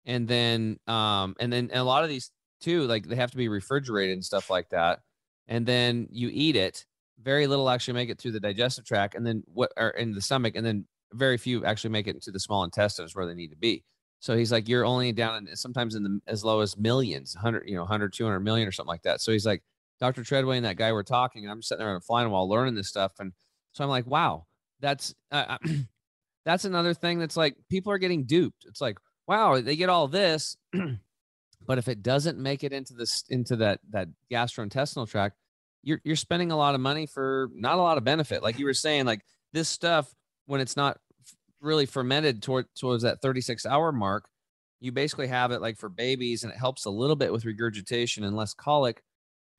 and 0.06 0.28
then, 0.28 0.78
um, 0.88 1.36
and 1.40 1.54
then 1.54 1.70
and 1.72 1.80
a 1.80 1.84
lot 1.84 2.04
of 2.04 2.10
these 2.10 2.32
too, 2.60 2.84
like 2.88 3.08
they 3.08 3.16
have 3.16 3.32
to 3.32 3.38
be 3.38 3.50
refrigerated 3.50 4.14
and 4.14 4.26
stuff 4.26 4.50
like 4.50 4.70
that. 4.70 5.00
And 5.48 5.66
then 5.66 6.08
you 6.12 6.30
eat 6.32 6.56
it. 6.56 6.86
Very 7.22 7.46
little 7.46 7.70
actually 7.70 7.94
make 7.94 8.10
it 8.10 8.20
through 8.20 8.32
the 8.32 8.40
digestive 8.40 8.86
tract, 8.86 9.14
and 9.16 9.26
then 9.26 9.44
what, 9.46 9.72
or 9.78 9.90
in 9.90 10.14
the 10.14 10.22
stomach, 10.22 10.56
and 10.56 10.66
then 10.66 10.86
very 11.14 11.38
few 11.38 11.64
actually 11.66 11.92
make 11.92 12.08
it 12.08 12.16
into 12.16 12.32
the 12.32 12.40
small 12.40 12.64
intestines 12.64 13.16
where 13.16 13.28
they 13.28 13.36
need 13.36 13.50
to 13.50 13.58
be. 13.58 13.84
So 14.22 14.36
he's 14.36 14.52
like, 14.52 14.70
you're 14.70 14.86
only 14.86 15.12
down 15.12 15.48
in, 15.48 15.56
sometimes 15.56 15.96
in 15.96 16.04
the 16.04 16.20
as 16.26 16.44
low 16.44 16.62
as 16.62 16.78
millions, 16.78 17.36
100, 17.36 17.68
you 17.68 17.76
know, 17.76 17.82
100, 17.82 18.14
200 18.14 18.40
million 18.40 18.68
or 18.68 18.72
something 18.72 18.88
like 18.88 19.04
that. 19.04 19.22
So 19.22 19.32
he's 19.32 19.46
like, 19.46 19.62
Dr. 20.02 20.24
Treadway 20.24 20.58
and 20.58 20.66
that 20.66 20.78
guy 20.78 20.91
were 20.91 21.04
talking, 21.04 21.43
and 21.43 21.52
I'm 21.52 21.62
sitting 21.62 21.80
there 21.80 21.91
on 21.91 21.97
a 21.97 22.02
flying 22.02 22.32
wall 22.32 22.49
learning 22.49 22.74
this 22.74 22.89
stuff. 22.89 23.14
And 23.20 23.34
so 23.74 23.84
I'm 23.84 23.89
like, 23.89 24.08
wow, 24.08 24.47
that's, 24.80 25.14
uh, 25.32 25.60
that's 26.45 26.66
another 26.66 26.95
thing 26.95 27.20
that's 27.20 27.38
like 27.38 27.56
people 27.70 27.91
are 27.91 27.99
getting 27.99 28.26
duped. 28.26 28.66
It's 28.68 28.82
like, 28.82 28.97
wow, 29.28 29.62
they 29.62 29.76
get 29.76 29.89
all 29.89 30.08
this, 30.08 30.58
but 31.68 31.78
if 31.78 31.88
it 31.88 32.02
doesn't 32.02 32.39
make 32.39 32.64
it 32.64 32.74
into 32.74 32.95
this, 32.95 33.24
into 33.30 33.58
that, 33.58 33.80
that 33.91 34.10
gastrointestinal 34.32 35.08
tract, 35.08 35.38
you're, 35.84 36.02
you're 36.04 36.16
spending 36.16 36.52
a 36.52 36.58
lot 36.58 36.74
of 36.74 36.82
money 36.82 37.06
for 37.06 37.49
not 37.54 37.78
a 37.78 37.82
lot 37.82 37.99
of 37.99 38.04
benefit. 38.04 38.41
Like 38.41 38.58
you 38.58 38.66
were 38.66 38.74
saying, 38.74 39.06
like 39.06 39.22
this 39.54 39.70
stuff, 39.70 40.12
when 40.47 40.62
it's 40.62 40.76
not 40.76 40.97
really 41.62 41.86
fermented 41.86 42.41
toward, 42.41 42.66
towards 42.76 43.04
that 43.04 43.22
36 43.22 43.68
hour 43.68 43.91
mark, 43.91 44.28
you 44.80 44.91
basically 44.91 45.28
have 45.28 45.52
it 45.52 45.62
like 45.62 45.78
for 45.78 45.89
babies 45.89 46.43
and 46.43 46.52
it 46.52 46.58
helps 46.58 46.86
a 46.86 46.89
little 46.89 47.16
bit 47.16 47.32
with 47.32 47.45
regurgitation 47.45 48.24
and 48.24 48.36
less 48.36 48.56
colic, 48.56 49.04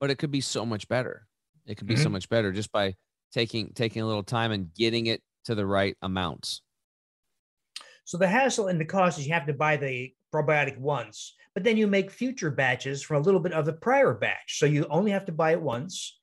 but 0.03 0.11
it 0.11 0.19
could 0.19 0.33
be 0.33 0.41
so 0.41 0.67
much 0.67 0.89
better. 0.89 1.29
It 1.65 1.77
could 1.77 1.87
be 1.87 1.95
mm-hmm. 1.95 2.03
so 2.03 2.09
much 2.09 2.29
better 2.29 2.51
just 2.51 2.73
by 2.73 2.97
taking 3.33 3.73
taking 3.73 4.03
a 4.03 4.07
little 4.07 4.25
time 4.25 4.51
and 4.51 4.75
getting 4.75 5.07
it 5.07 5.23
to 5.45 5.55
the 5.55 5.65
right 5.65 5.97
amounts. 6.03 6.61
So 8.05 8.19
the 8.19 8.27
hassle 8.27 8.67
and 8.67 8.81
the 8.81 8.85
cost 8.85 9.21
is 9.21 9.29
you 9.29 9.33
have 9.33 9.47
to 9.47 9.53
buy 9.53 9.77
the 9.77 10.13
probiotic 10.35 10.77
once, 10.77 11.37
but 11.55 11.63
then 11.63 11.77
you 11.77 11.87
make 11.87 12.11
future 12.11 12.51
batches 12.51 13.01
from 13.01 13.19
a 13.19 13.25
little 13.25 13.39
bit 13.39 13.53
of 13.53 13.65
the 13.65 13.75
prior 13.75 14.13
batch. 14.13 14.59
So 14.59 14.67
you 14.67 14.89
only 14.91 15.13
have 15.13 15.25
to 15.27 15.33
buy 15.33 15.53
it 15.53 15.63
once 15.63 16.19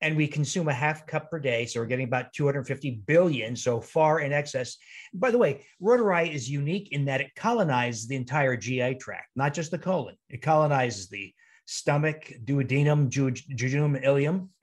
and 0.00 0.16
we 0.16 0.28
consume 0.28 0.68
a 0.68 0.72
half 0.72 1.04
cup 1.08 1.28
per 1.28 1.40
day. 1.40 1.66
So 1.66 1.80
we're 1.80 1.86
getting 1.86 2.06
about 2.06 2.32
250 2.34 3.02
billion, 3.04 3.56
so 3.56 3.80
far 3.80 4.20
in 4.20 4.32
excess. 4.32 4.76
By 5.12 5.32
the 5.32 5.38
way, 5.38 5.66
Reuteri 5.82 6.32
is 6.32 6.48
unique 6.48 6.92
in 6.92 7.06
that 7.06 7.20
it 7.20 7.34
colonizes 7.34 8.06
the 8.06 8.14
entire 8.14 8.56
GI 8.56 8.94
tract, 8.94 9.30
not 9.34 9.54
just 9.54 9.72
the 9.72 9.78
colon. 9.78 10.14
It 10.28 10.40
colonizes 10.40 11.08
the 11.08 11.34
stomach, 11.66 12.32
duodenum, 12.44 13.10
jejunum, 13.10 14.04
ileum, 14.04 14.48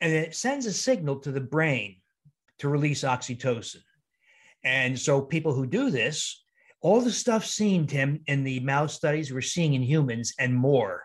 and 0.00 0.12
it 0.12 0.34
sends 0.34 0.66
a 0.66 0.72
signal 0.72 1.16
to 1.20 1.32
the 1.32 1.40
brain 1.40 1.96
to 2.58 2.68
release 2.68 3.02
oxytocin. 3.02 3.82
And 4.62 4.98
so 4.98 5.20
people 5.20 5.54
who 5.54 5.66
do 5.66 5.90
this, 5.90 6.42
all 6.80 7.00
the 7.00 7.10
stuff 7.10 7.44
seen, 7.44 7.86
Tim, 7.86 8.20
in 8.26 8.44
the 8.44 8.60
mouse 8.60 8.94
studies 8.94 9.32
we're 9.32 9.40
seeing 9.40 9.74
in 9.74 9.82
humans 9.82 10.34
and 10.38 10.54
more 10.54 11.04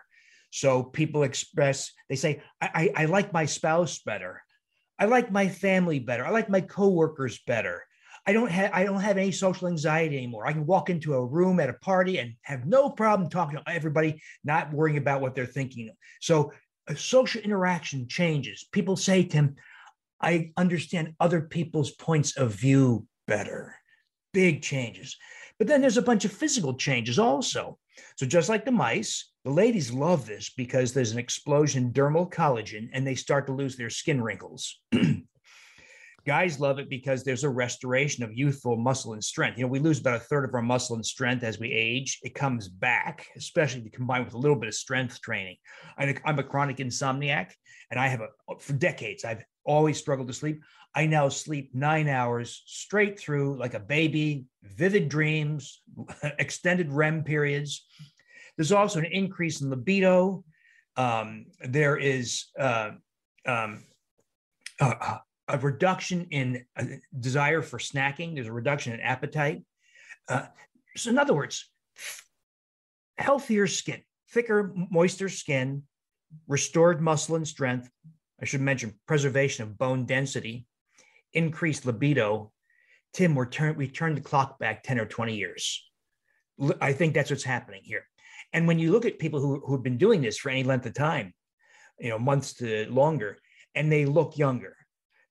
so 0.56 0.82
people 0.82 1.22
express, 1.22 1.92
they 2.08 2.16
say, 2.16 2.42
I, 2.62 2.90
I, 2.96 3.02
I 3.02 3.04
like 3.06 3.30
my 3.30 3.44
spouse 3.44 3.98
better. 3.98 4.42
I 4.98 5.04
like 5.04 5.30
my 5.30 5.48
family 5.48 5.98
better. 5.98 6.24
I 6.24 6.30
like 6.30 6.48
my 6.48 6.62
coworkers 6.62 7.38
better. 7.46 7.84
I 8.26 8.32
don't 8.32 8.50
have 8.50 8.70
I 8.72 8.84
don't 8.84 9.00
have 9.00 9.18
any 9.18 9.30
social 9.30 9.68
anxiety 9.68 10.16
anymore. 10.16 10.46
I 10.46 10.52
can 10.52 10.66
walk 10.66 10.90
into 10.90 11.14
a 11.14 11.24
room 11.24 11.60
at 11.60 11.70
a 11.70 11.74
party 11.74 12.18
and 12.18 12.34
have 12.42 12.66
no 12.66 12.90
problem 12.90 13.30
talking 13.30 13.58
to 13.58 13.70
everybody, 13.70 14.20
not 14.44 14.72
worrying 14.72 14.98
about 14.98 15.20
what 15.20 15.34
they're 15.34 15.46
thinking. 15.46 15.90
So 16.20 16.52
a 16.88 16.96
social 16.96 17.40
interaction 17.42 18.08
changes. 18.08 18.66
People 18.72 18.96
say, 18.96 19.24
Tim, 19.24 19.54
I 20.20 20.52
understand 20.56 21.14
other 21.20 21.40
people's 21.40 21.92
points 21.92 22.36
of 22.36 22.52
view 22.52 23.06
better. 23.26 23.76
Big 24.32 24.62
changes. 24.62 25.16
But 25.58 25.68
then 25.68 25.80
there's 25.80 25.96
a 25.96 26.02
bunch 26.02 26.24
of 26.24 26.32
physical 26.32 26.74
changes 26.74 27.18
also. 27.18 27.78
So 28.16 28.26
just 28.26 28.48
like 28.48 28.64
the 28.64 28.72
mice, 28.72 29.32
the 29.44 29.50
ladies 29.50 29.92
love 29.92 30.26
this 30.26 30.50
because 30.50 30.92
there's 30.92 31.12
an 31.12 31.18
explosion 31.18 31.92
dermal 31.92 32.30
collagen 32.30 32.88
and 32.92 33.06
they 33.06 33.14
start 33.14 33.46
to 33.46 33.54
lose 33.54 33.76
their 33.76 33.90
skin 33.90 34.20
wrinkles. 34.20 34.80
Guys 36.26 36.58
love 36.58 36.80
it 36.80 36.90
because 36.90 37.22
there's 37.22 37.44
a 37.44 37.48
restoration 37.48 38.24
of 38.24 38.36
youthful 38.36 38.76
muscle 38.76 39.12
and 39.12 39.22
strength. 39.22 39.58
You 39.58 39.64
know, 39.64 39.70
we 39.70 39.78
lose 39.78 40.00
about 40.00 40.16
a 40.16 40.24
third 40.24 40.44
of 40.44 40.54
our 40.54 40.62
muscle 40.62 40.96
and 40.96 41.06
strength 41.06 41.44
as 41.44 41.60
we 41.60 41.72
age. 41.72 42.18
It 42.22 42.34
comes 42.34 42.68
back, 42.68 43.28
especially 43.36 43.78
if 43.80 43.84
you 43.84 43.92
combine 43.92 44.24
with 44.24 44.34
a 44.34 44.38
little 44.38 44.56
bit 44.56 44.68
of 44.68 44.74
strength 44.74 45.20
training. 45.20 45.56
I'm 45.96 46.38
a 46.38 46.42
chronic 46.42 46.78
insomniac 46.78 47.52
and 47.92 48.00
I 48.00 48.08
have 48.08 48.22
a, 48.22 48.58
for 48.58 48.72
decades, 48.72 49.24
I've 49.24 49.44
always 49.64 49.98
struggled 49.98 50.28
to 50.28 50.34
sleep. 50.34 50.60
I 50.94 51.06
now 51.06 51.28
sleep 51.28 51.70
nine 51.74 52.08
hours 52.08 52.62
straight 52.66 53.18
through 53.18 53.58
like 53.58 53.74
a 53.74 53.80
baby, 53.80 54.46
vivid 54.62 55.08
dreams, 55.08 55.82
extended 56.38 56.90
REM 56.90 57.22
periods. 57.22 57.86
There's 58.56 58.72
also 58.72 58.98
an 58.98 59.04
increase 59.06 59.60
in 59.60 59.70
libido. 59.70 60.42
Um, 60.96 61.46
there 61.60 61.98
is 61.98 62.46
uh, 62.58 62.92
um, 63.46 63.84
a, 64.80 65.20
a, 65.48 65.58
reduction 65.58 66.26
in 66.30 66.64
uh, 66.76 66.84
desire 67.18 67.62
for 67.62 67.78
snacking. 67.78 68.34
There's 68.34 68.46
a 68.46 68.52
reduction 68.52 68.92
in 68.92 69.00
appetite. 69.00 69.64
Uh, 70.28 70.46
so, 70.96 71.10
in 71.10 71.18
other 71.18 71.34
words, 71.34 71.70
healthier 73.18 73.66
skin, 73.66 74.02
thicker, 74.30 74.72
moister 74.90 75.28
skin, 75.28 75.82
restored 76.48 77.00
muscle 77.00 77.36
and 77.36 77.46
strength. 77.46 77.90
I 78.40 78.44
should 78.44 78.60
mention 78.60 78.98
preservation 79.06 79.64
of 79.64 79.78
bone 79.78 80.04
density, 80.04 80.66
increased 81.32 81.86
libido. 81.86 82.52
Tim, 83.12 83.34
we're 83.34 83.46
turn, 83.46 83.76
we 83.76 83.88
turned 83.88 84.16
the 84.16 84.22
clock 84.22 84.58
back 84.58 84.82
10 84.82 84.98
or 84.98 85.06
20 85.06 85.34
years. 85.34 85.82
I 86.80 86.92
think 86.92 87.14
that's 87.14 87.30
what's 87.30 87.44
happening 87.44 87.82
here. 87.84 88.04
And 88.52 88.66
when 88.66 88.78
you 88.78 88.92
look 88.92 89.04
at 89.04 89.18
people 89.18 89.40
who, 89.40 89.62
who've 89.66 89.82
been 89.82 89.98
doing 89.98 90.20
this 90.20 90.38
for 90.38 90.50
any 90.50 90.64
length 90.64 90.86
of 90.86 90.94
time, 90.94 91.34
you 91.98 92.10
know, 92.10 92.18
months 92.18 92.54
to 92.54 92.86
longer, 92.90 93.38
and 93.74 93.90
they 93.90 94.04
look 94.04 94.38
younger, 94.38 94.75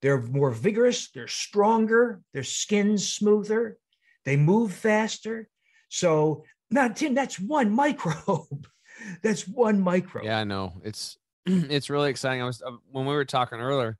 they're 0.05 0.21
more 0.21 0.51
vigorous, 0.51 1.09
they're 1.09 1.27
stronger, 1.27 2.21
their 2.31 2.43
skin's 2.43 3.09
smoother, 3.09 3.79
they 4.23 4.37
move 4.37 4.71
faster. 4.71 5.49
So 5.89 6.43
now, 6.69 6.89
Tim, 6.89 7.15
that's 7.15 7.39
one 7.39 7.71
microbe. 7.71 8.67
that's 9.23 9.47
one 9.47 9.81
microbe. 9.81 10.25
Yeah, 10.25 10.37
I 10.37 10.43
know. 10.43 10.73
It's 10.83 11.17
it's 11.47 11.89
really 11.89 12.11
exciting. 12.11 12.43
I 12.43 12.45
was 12.45 12.61
uh, 12.61 12.73
when 12.91 13.07
we 13.07 13.15
were 13.15 13.25
talking 13.25 13.59
earlier 13.59 13.97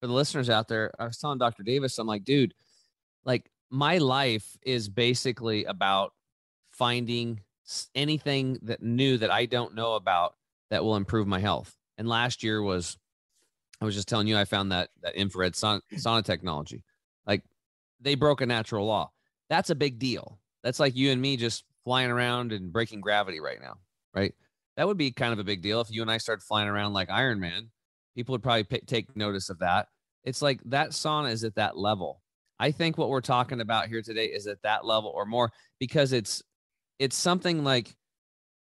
for 0.00 0.06
the 0.06 0.12
listeners 0.12 0.48
out 0.48 0.68
there. 0.68 0.92
I 1.00 1.06
was 1.06 1.18
telling 1.18 1.38
Dr. 1.38 1.64
Davis, 1.64 1.98
I'm 1.98 2.06
like, 2.06 2.22
dude, 2.22 2.54
like 3.24 3.50
my 3.70 3.98
life 3.98 4.56
is 4.62 4.88
basically 4.88 5.64
about 5.64 6.12
finding 6.70 7.40
anything 7.96 8.56
that 8.62 8.84
new 8.84 9.18
that 9.18 9.32
I 9.32 9.46
don't 9.46 9.74
know 9.74 9.94
about 9.94 10.36
that 10.70 10.84
will 10.84 10.94
improve 10.94 11.26
my 11.26 11.40
health. 11.40 11.74
And 11.98 12.08
last 12.08 12.44
year 12.44 12.62
was, 12.62 12.96
I 13.80 13.84
was 13.84 13.94
just 13.94 14.08
telling 14.08 14.26
you, 14.26 14.36
I 14.36 14.44
found 14.44 14.72
that 14.72 14.90
that 15.02 15.14
infrared 15.14 15.54
sauna, 15.54 15.80
sauna 15.94 16.24
technology. 16.24 16.84
Like 17.26 17.42
they 18.00 18.14
broke 18.14 18.40
a 18.40 18.46
natural 18.46 18.86
law. 18.86 19.10
That's 19.48 19.70
a 19.70 19.74
big 19.74 19.98
deal. 19.98 20.38
That's 20.62 20.80
like 20.80 20.96
you 20.96 21.10
and 21.10 21.20
me 21.20 21.36
just 21.36 21.64
flying 21.84 22.10
around 22.10 22.52
and 22.52 22.72
breaking 22.72 23.00
gravity 23.00 23.40
right 23.40 23.60
now, 23.60 23.78
right? 24.14 24.34
That 24.76 24.86
would 24.86 24.98
be 24.98 25.10
kind 25.10 25.32
of 25.32 25.38
a 25.38 25.44
big 25.44 25.62
deal 25.62 25.80
if 25.80 25.90
you 25.90 26.02
and 26.02 26.10
I 26.10 26.18
started 26.18 26.42
flying 26.42 26.68
around 26.68 26.92
like 26.92 27.10
Iron 27.10 27.40
Man. 27.40 27.70
People 28.14 28.32
would 28.32 28.42
probably 28.42 28.64
p- 28.64 28.80
take 28.86 29.16
notice 29.16 29.50
of 29.50 29.58
that. 29.60 29.88
It's 30.24 30.42
like 30.42 30.60
that 30.66 30.90
sauna 30.90 31.30
is 31.30 31.44
at 31.44 31.54
that 31.54 31.78
level. 31.78 32.20
I 32.58 32.72
think 32.72 32.98
what 32.98 33.08
we're 33.08 33.22
talking 33.22 33.60
about 33.60 33.88
here 33.88 34.02
today 34.02 34.26
is 34.26 34.46
at 34.46 34.62
that 34.62 34.84
level 34.84 35.10
or 35.14 35.24
more 35.24 35.50
because 35.78 36.12
it's 36.12 36.42
it's 36.98 37.16
something 37.16 37.64
like 37.64 37.96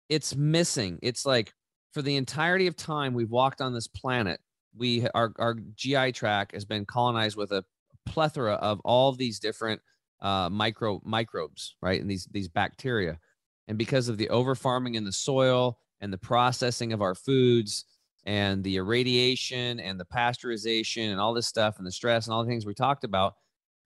it's 0.08 0.36
missing. 0.36 1.00
It's 1.02 1.26
like 1.26 1.52
for 1.92 2.02
the 2.02 2.16
entirety 2.16 2.68
of 2.68 2.76
time 2.76 3.12
we've 3.12 3.30
walked 3.30 3.60
on 3.60 3.74
this 3.74 3.88
planet, 3.88 4.40
we 4.78 5.06
our 5.14 5.32
our 5.38 5.54
GI 5.74 6.12
tract 6.12 6.52
has 6.52 6.64
been 6.64 6.84
colonized 6.84 7.36
with 7.36 7.52
a 7.52 7.64
plethora 8.06 8.54
of 8.54 8.80
all 8.80 9.12
these 9.12 9.38
different 9.38 9.80
uh, 10.20 10.48
micro 10.50 11.00
microbes, 11.04 11.76
right? 11.82 12.00
And 12.00 12.10
these 12.10 12.26
these 12.30 12.48
bacteria, 12.48 13.18
and 13.66 13.78
because 13.78 14.08
of 14.08 14.18
the 14.18 14.28
over 14.30 14.54
farming 14.54 14.94
in 14.94 15.04
the 15.04 15.12
soil 15.12 15.78
and 16.00 16.12
the 16.12 16.18
processing 16.18 16.92
of 16.92 17.02
our 17.02 17.14
foods 17.14 17.84
and 18.24 18.62
the 18.62 18.76
irradiation 18.76 19.80
and 19.80 19.98
the 19.98 20.04
pasteurization 20.04 21.10
and 21.10 21.20
all 21.20 21.34
this 21.34 21.46
stuff 21.46 21.78
and 21.78 21.86
the 21.86 21.92
stress 21.92 22.26
and 22.26 22.34
all 22.34 22.44
the 22.44 22.50
things 22.50 22.66
we 22.66 22.74
talked 22.74 23.04
about, 23.04 23.34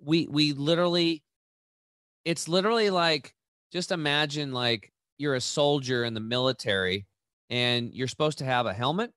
we 0.00 0.26
we 0.30 0.52
literally, 0.52 1.22
it's 2.24 2.48
literally 2.48 2.90
like 2.90 3.34
just 3.72 3.92
imagine 3.92 4.52
like 4.52 4.92
you're 5.18 5.34
a 5.34 5.40
soldier 5.40 6.04
in 6.04 6.14
the 6.14 6.20
military 6.20 7.06
and 7.50 7.92
you're 7.94 8.08
supposed 8.08 8.38
to 8.38 8.44
have 8.44 8.66
a 8.66 8.72
helmet 8.72 9.12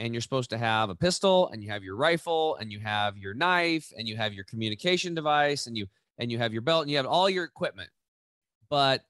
and 0.00 0.14
you're 0.14 0.22
supposed 0.22 0.48
to 0.48 0.58
have 0.58 0.88
a 0.88 0.94
pistol 0.94 1.50
and 1.52 1.62
you 1.62 1.70
have 1.70 1.84
your 1.84 1.94
rifle 1.94 2.56
and 2.56 2.72
you 2.72 2.80
have 2.80 3.18
your 3.18 3.34
knife 3.34 3.92
and 3.96 4.08
you 4.08 4.16
have 4.16 4.32
your 4.32 4.44
communication 4.44 5.14
device 5.14 5.66
and 5.66 5.76
you 5.76 5.86
and 6.18 6.32
you 6.32 6.38
have 6.38 6.54
your 6.54 6.62
belt 6.62 6.82
and 6.82 6.90
you 6.90 6.96
have 6.96 7.06
all 7.06 7.28
your 7.28 7.44
equipment. 7.44 7.90
But 8.70 9.02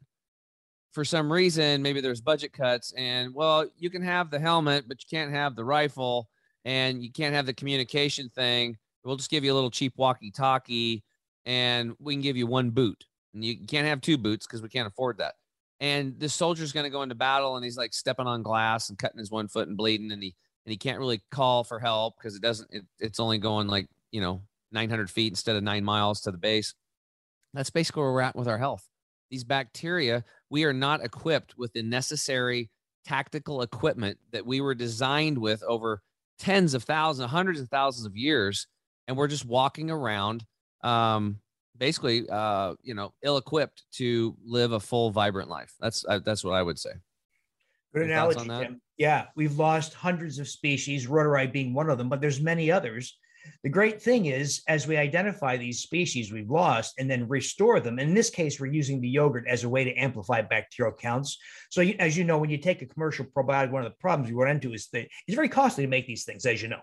for 0.92 1.04
some 1.04 1.32
reason 1.32 1.80
maybe 1.80 2.00
there's 2.00 2.20
budget 2.20 2.52
cuts 2.52 2.92
and 2.96 3.32
well 3.32 3.64
you 3.78 3.88
can 3.88 4.02
have 4.02 4.28
the 4.28 4.40
helmet 4.40 4.86
but 4.88 5.00
you 5.00 5.06
can't 5.08 5.30
have 5.30 5.54
the 5.54 5.64
rifle 5.64 6.28
and 6.64 7.00
you 7.04 7.12
can't 7.12 7.36
have 7.36 7.46
the 7.46 7.54
communication 7.54 8.28
thing. 8.28 8.76
We'll 9.04 9.16
just 9.16 9.30
give 9.30 9.44
you 9.44 9.52
a 9.52 9.54
little 9.54 9.70
cheap 9.70 9.94
walkie 9.96 10.32
talkie 10.32 11.04
and 11.46 11.94
we 12.00 12.14
can 12.14 12.20
give 12.20 12.36
you 12.36 12.48
one 12.48 12.70
boot. 12.70 13.04
And 13.32 13.44
you 13.44 13.64
can't 13.64 13.86
have 13.86 14.00
two 14.00 14.18
boots 14.18 14.44
because 14.44 14.60
we 14.60 14.68
can't 14.68 14.88
afford 14.88 15.18
that. 15.18 15.34
And 15.78 16.18
this 16.18 16.34
soldier's 16.34 16.72
going 16.72 16.84
to 16.84 16.90
go 16.90 17.02
into 17.02 17.14
battle 17.14 17.54
and 17.54 17.64
he's 17.64 17.76
like 17.76 17.94
stepping 17.94 18.26
on 18.26 18.42
glass 18.42 18.88
and 18.88 18.98
cutting 18.98 19.20
his 19.20 19.30
one 19.30 19.46
foot 19.46 19.68
and 19.68 19.76
bleeding 19.76 20.10
and 20.10 20.22
he 20.22 20.34
and 20.64 20.70
he 20.70 20.76
can't 20.76 20.98
really 20.98 21.22
call 21.30 21.64
for 21.64 21.78
help 21.78 22.14
because 22.16 22.36
it 22.36 22.42
doesn't 22.42 22.68
it, 22.72 22.84
it's 22.98 23.20
only 23.20 23.38
going 23.38 23.66
like 23.68 23.88
you 24.10 24.20
know 24.20 24.42
900 24.72 25.10
feet 25.10 25.32
instead 25.32 25.56
of 25.56 25.62
nine 25.62 25.84
miles 25.84 26.20
to 26.22 26.30
the 26.30 26.38
base. 26.38 26.74
That's 27.54 27.70
basically 27.70 28.02
where 28.02 28.12
we're 28.12 28.20
at 28.20 28.36
with 28.36 28.48
our 28.48 28.58
health. 28.58 28.86
these 29.30 29.44
bacteria, 29.44 30.24
we 30.50 30.64
are 30.64 30.72
not 30.72 31.04
equipped 31.04 31.56
with 31.56 31.72
the 31.72 31.82
necessary 31.82 32.70
tactical 33.04 33.62
equipment 33.62 34.18
that 34.32 34.46
we 34.46 34.60
were 34.60 34.74
designed 34.74 35.38
with 35.38 35.62
over 35.64 36.02
tens 36.38 36.74
of 36.74 36.84
thousands, 36.84 37.30
hundreds 37.30 37.60
of 37.60 37.68
thousands 37.68 38.06
of 38.06 38.16
years, 38.16 38.66
and 39.08 39.16
we're 39.16 39.28
just 39.28 39.44
walking 39.44 39.90
around, 39.90 40.44
um, 40.82 41.40
basically, 41.76 42.28
uh, 42.30 42.74
you 42.82 42.94
know, 42.94 43.12
ill-equipped 43.22 43.84
to 43.92 44.36
live 44.44 44.72
a 44.72 44.80
full, 44.80 45.10
vibrant 45.10 45.48
life. 45.48 45.74
That's 45.80 46.04
uh, 46.08 46.20
that's 46.24 46.44
what 46.44 46.54
I 46.54 46.62
would 46.62 46.78
say. 46.78 46.90
Good 47.92 48.04
Any 48.04 48.12
analogy, 48.12 48.40
on 48.40 48.48
that? 48.48 48.62
Tim. 48.62 48.80
Yeah, 48.96 49.26
we've 49.34 49.58
lost 49.58 49.94
hundreds 49.94 50.38
of 50.38 50.48
species, 50.48 51.06
reuteri 51.06 51.52
being 51.52 51.74
one 51.74 51.90
of 51.90 51.98
them, 51.98 52.08
but 52.08 52.20
there's 52.20 52.40
many 52.40 52.70
others. 52.70 53.18
The 53.62 53.70
great 53.70 54.00
thing 54.02 54.26
is, 54.26 54.62
as 54.68 54.86
we 54.86 54.96
identify 54.96 55.56
these 55.56 55.80
species 55.80 56.30
we've 56.30 56.50
lost 56.50 56.94
and 56.98 57.10
then 57.10 57.26
restore 57.26 57.80
them, 57.80 57.98
in 57.98 58.14
this 58.14 58.30
case, 58.30 58.60
we're 58.60 58.72
using 58.72 59.00
the 59.00 59.08
yogurt 59.08 59.46
as 59.48 59.64
a 59.64 59.68
way 59.68 59.84
to 59.84 59.94
amplify 59.94 60.42
bacterial 60.42 60.94
counts. 60.94 61.38
So, 61.70 61.80
you, 61.80 61.94
as 61.98 62.16
you 62.16 62.24
know, 62.24 62.38
when 62.38 62.50
you 62.50 62.58
take 62.58 62.82
a 62.82 62.86
commercial 62.86 63.24
probiotic, 63.24 63.70
one 63.70 63.84
of 63.84 63.90
the 63.90 63.96
problems 63.98 64.30
you 64.30 64.36
run 64.36 64.50
into 64.50 64.74
is 64.74 64.88
that 64.92 65.08
it's 65.26 65.34
very 65.34 65.48
costly 65.48 65.84
to 65.84 65.90
make 65.90 66.06
these 66.06 66.24
things, 66.24 66.44
as 66.46 66.62
you 66.62 66.68
know. 66.68 66.80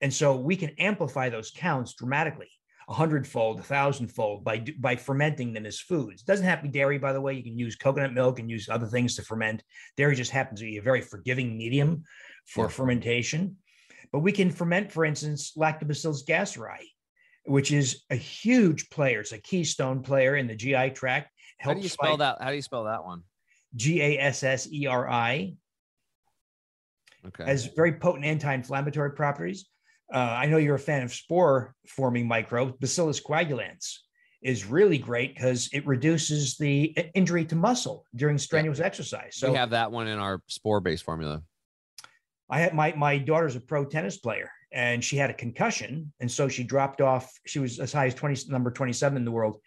And 0.00 0.14
so 0.14 0.36
we 0.36 0.56
can 0.56 0.70
amplify 0.78 1.28
those 1.28 1.50
counts 1.50 1.94
dramatically, 1.94 2.48
a 2.88 2.94
hundredfold, 2.94 3.60
a 3.60 3.62
thousandfold 3.62 4.42
by 4.42 4.64
by 4.78 4.96
fermenting 4.96 5.52
them 5.52 5.66
as 5.66 5.78
foods. 5.78 6.22
It 6.22 6.26
doesn't 6.26 6.46
have 6.46 6.60
to 6.60 6.68
be 6.68 6.72
dairy, 6.78 6.98
by 6.98 7.12
the 7.12 7.20
way. 7.20 7.34
You 7.34 7.42
can 7.42 7.58
use 7.58 7.76
coconut 7.76 8.14
milk 8.14 8.38
and 8.38 8.50
use 8.50 8.68
other 8.68 8.86
things 8.86 9.14
to 9.16 9.22
ferment. 9.22 9.62
Dairy 9.96 10.16
just 10.16 10.30
happens 10.30 10.60
to 10.60 10.66
be 10.66 10.78
a 10.78 10.82
very 10.82 11.02
forgiving 11.02 11.56
medium 11.58 12.04
for 12.46 12.64
Yeah. 12.64 12.70
fermentation. 12.70 13.56
But 14.10 14.20
we 14.20 14.32
can 14.32 14.50
ferment, 14.50 14.90
for 14.90 15.04
instance, 15.04 15.52
Lactobacillus 15.54 16.24
gasseri, 16.26 16.80
which 17.44 17.72
is 17.72 18.04
a 18.08 18.16
huge 18.16 18.88
player. 18.88 19.20
It's 19.20 19.32
a 19.32 19.38
keystone 19.38 20.02
player 20.02 20.36
in 20.36 20.46
the 20.46 20.56
GI 20.56 20.90
tract. 20.90 21.30
How 21.58 21.74
do 21.74 21.80
you 21.80 21.88
spell 21.90 22.16
fight 22.16 22.18
that? 22.20 22.42
How 22.42 22.48
do 22.48 22.56
you 22.56 22.62
spell 22.62 22.84
that 22.84 23.04
one? 23.04 23.22
G 23.76 24.00
A 24.00 24.18
S 24.18 24.42
S 24.42 24.66
E 24.72 24.86
R 24.86 25.10
I 25.10 25.56
Okay. 27.26 27.44
has 27.44 27.66
very 27.66 27.92
potent 27.98 28.24
anti-inflammatory 28.24 29.12
properties. 29.12 29.68
Uh, 30.12 30.18
I 30.18 30.46
know 30.46 30.56
you're 30.56 30.76
a 30.76 30.80
fan 30.80 31.02
of 31.02 31.12
spore-forming 31.12 32.26
microbes. 32.26 32.72
Bacillus 32.80 33.20
coagulans 33.20 33.98
is 34.42 34.64
really 34.64 34.98
great 34.98 35.34
because 35.34 35.68
it 35.72 35.86
reduces 35.86 36.56
the 36.56 36.96
injury 37.14 37.44
to 37.46 37.56
muscle 37.56 38.04
during 38.14 38.38
strenuous 38.38 38.80
exercise. 38.80 39.36
So 39.36 39.50
we 39.50 39.56
have 39.56 39.70
that 39.70 39.90
one 39.90 40.06
in 40.06 40.18
our 40.18 40.40
spore-based 40.46 41.04
formula. 41.04 41.42
I 42.50 42.60
had 42.60 42.72
my 42.72 42.94
my 42.96 43.18
daughter's 43.18 43.56
a 43.56 43.60
pro 43.60 43.84
tennis 43.84 44.16
player 44.16 44.50
and 44.72 45.04
she 45.04 45.16
had 45.16 45.28
a 45.28 45.34
concussion 45.34 46.12
and 46.20 46.30
so 46.30 46.48
she 46.48 46.62
dropped 46.62 47.00
off. 47.00 47.30
She 47.46 47.58
was 47.58 47.78
as 47.78 47.92
high 47.92 48.06
as 48.06 48.14
20 48.14 48.50
number 48.50 48.70
27 48.70 49.16
in 49.16 49.24
the 49.24 49.30
world. 49.30 49.60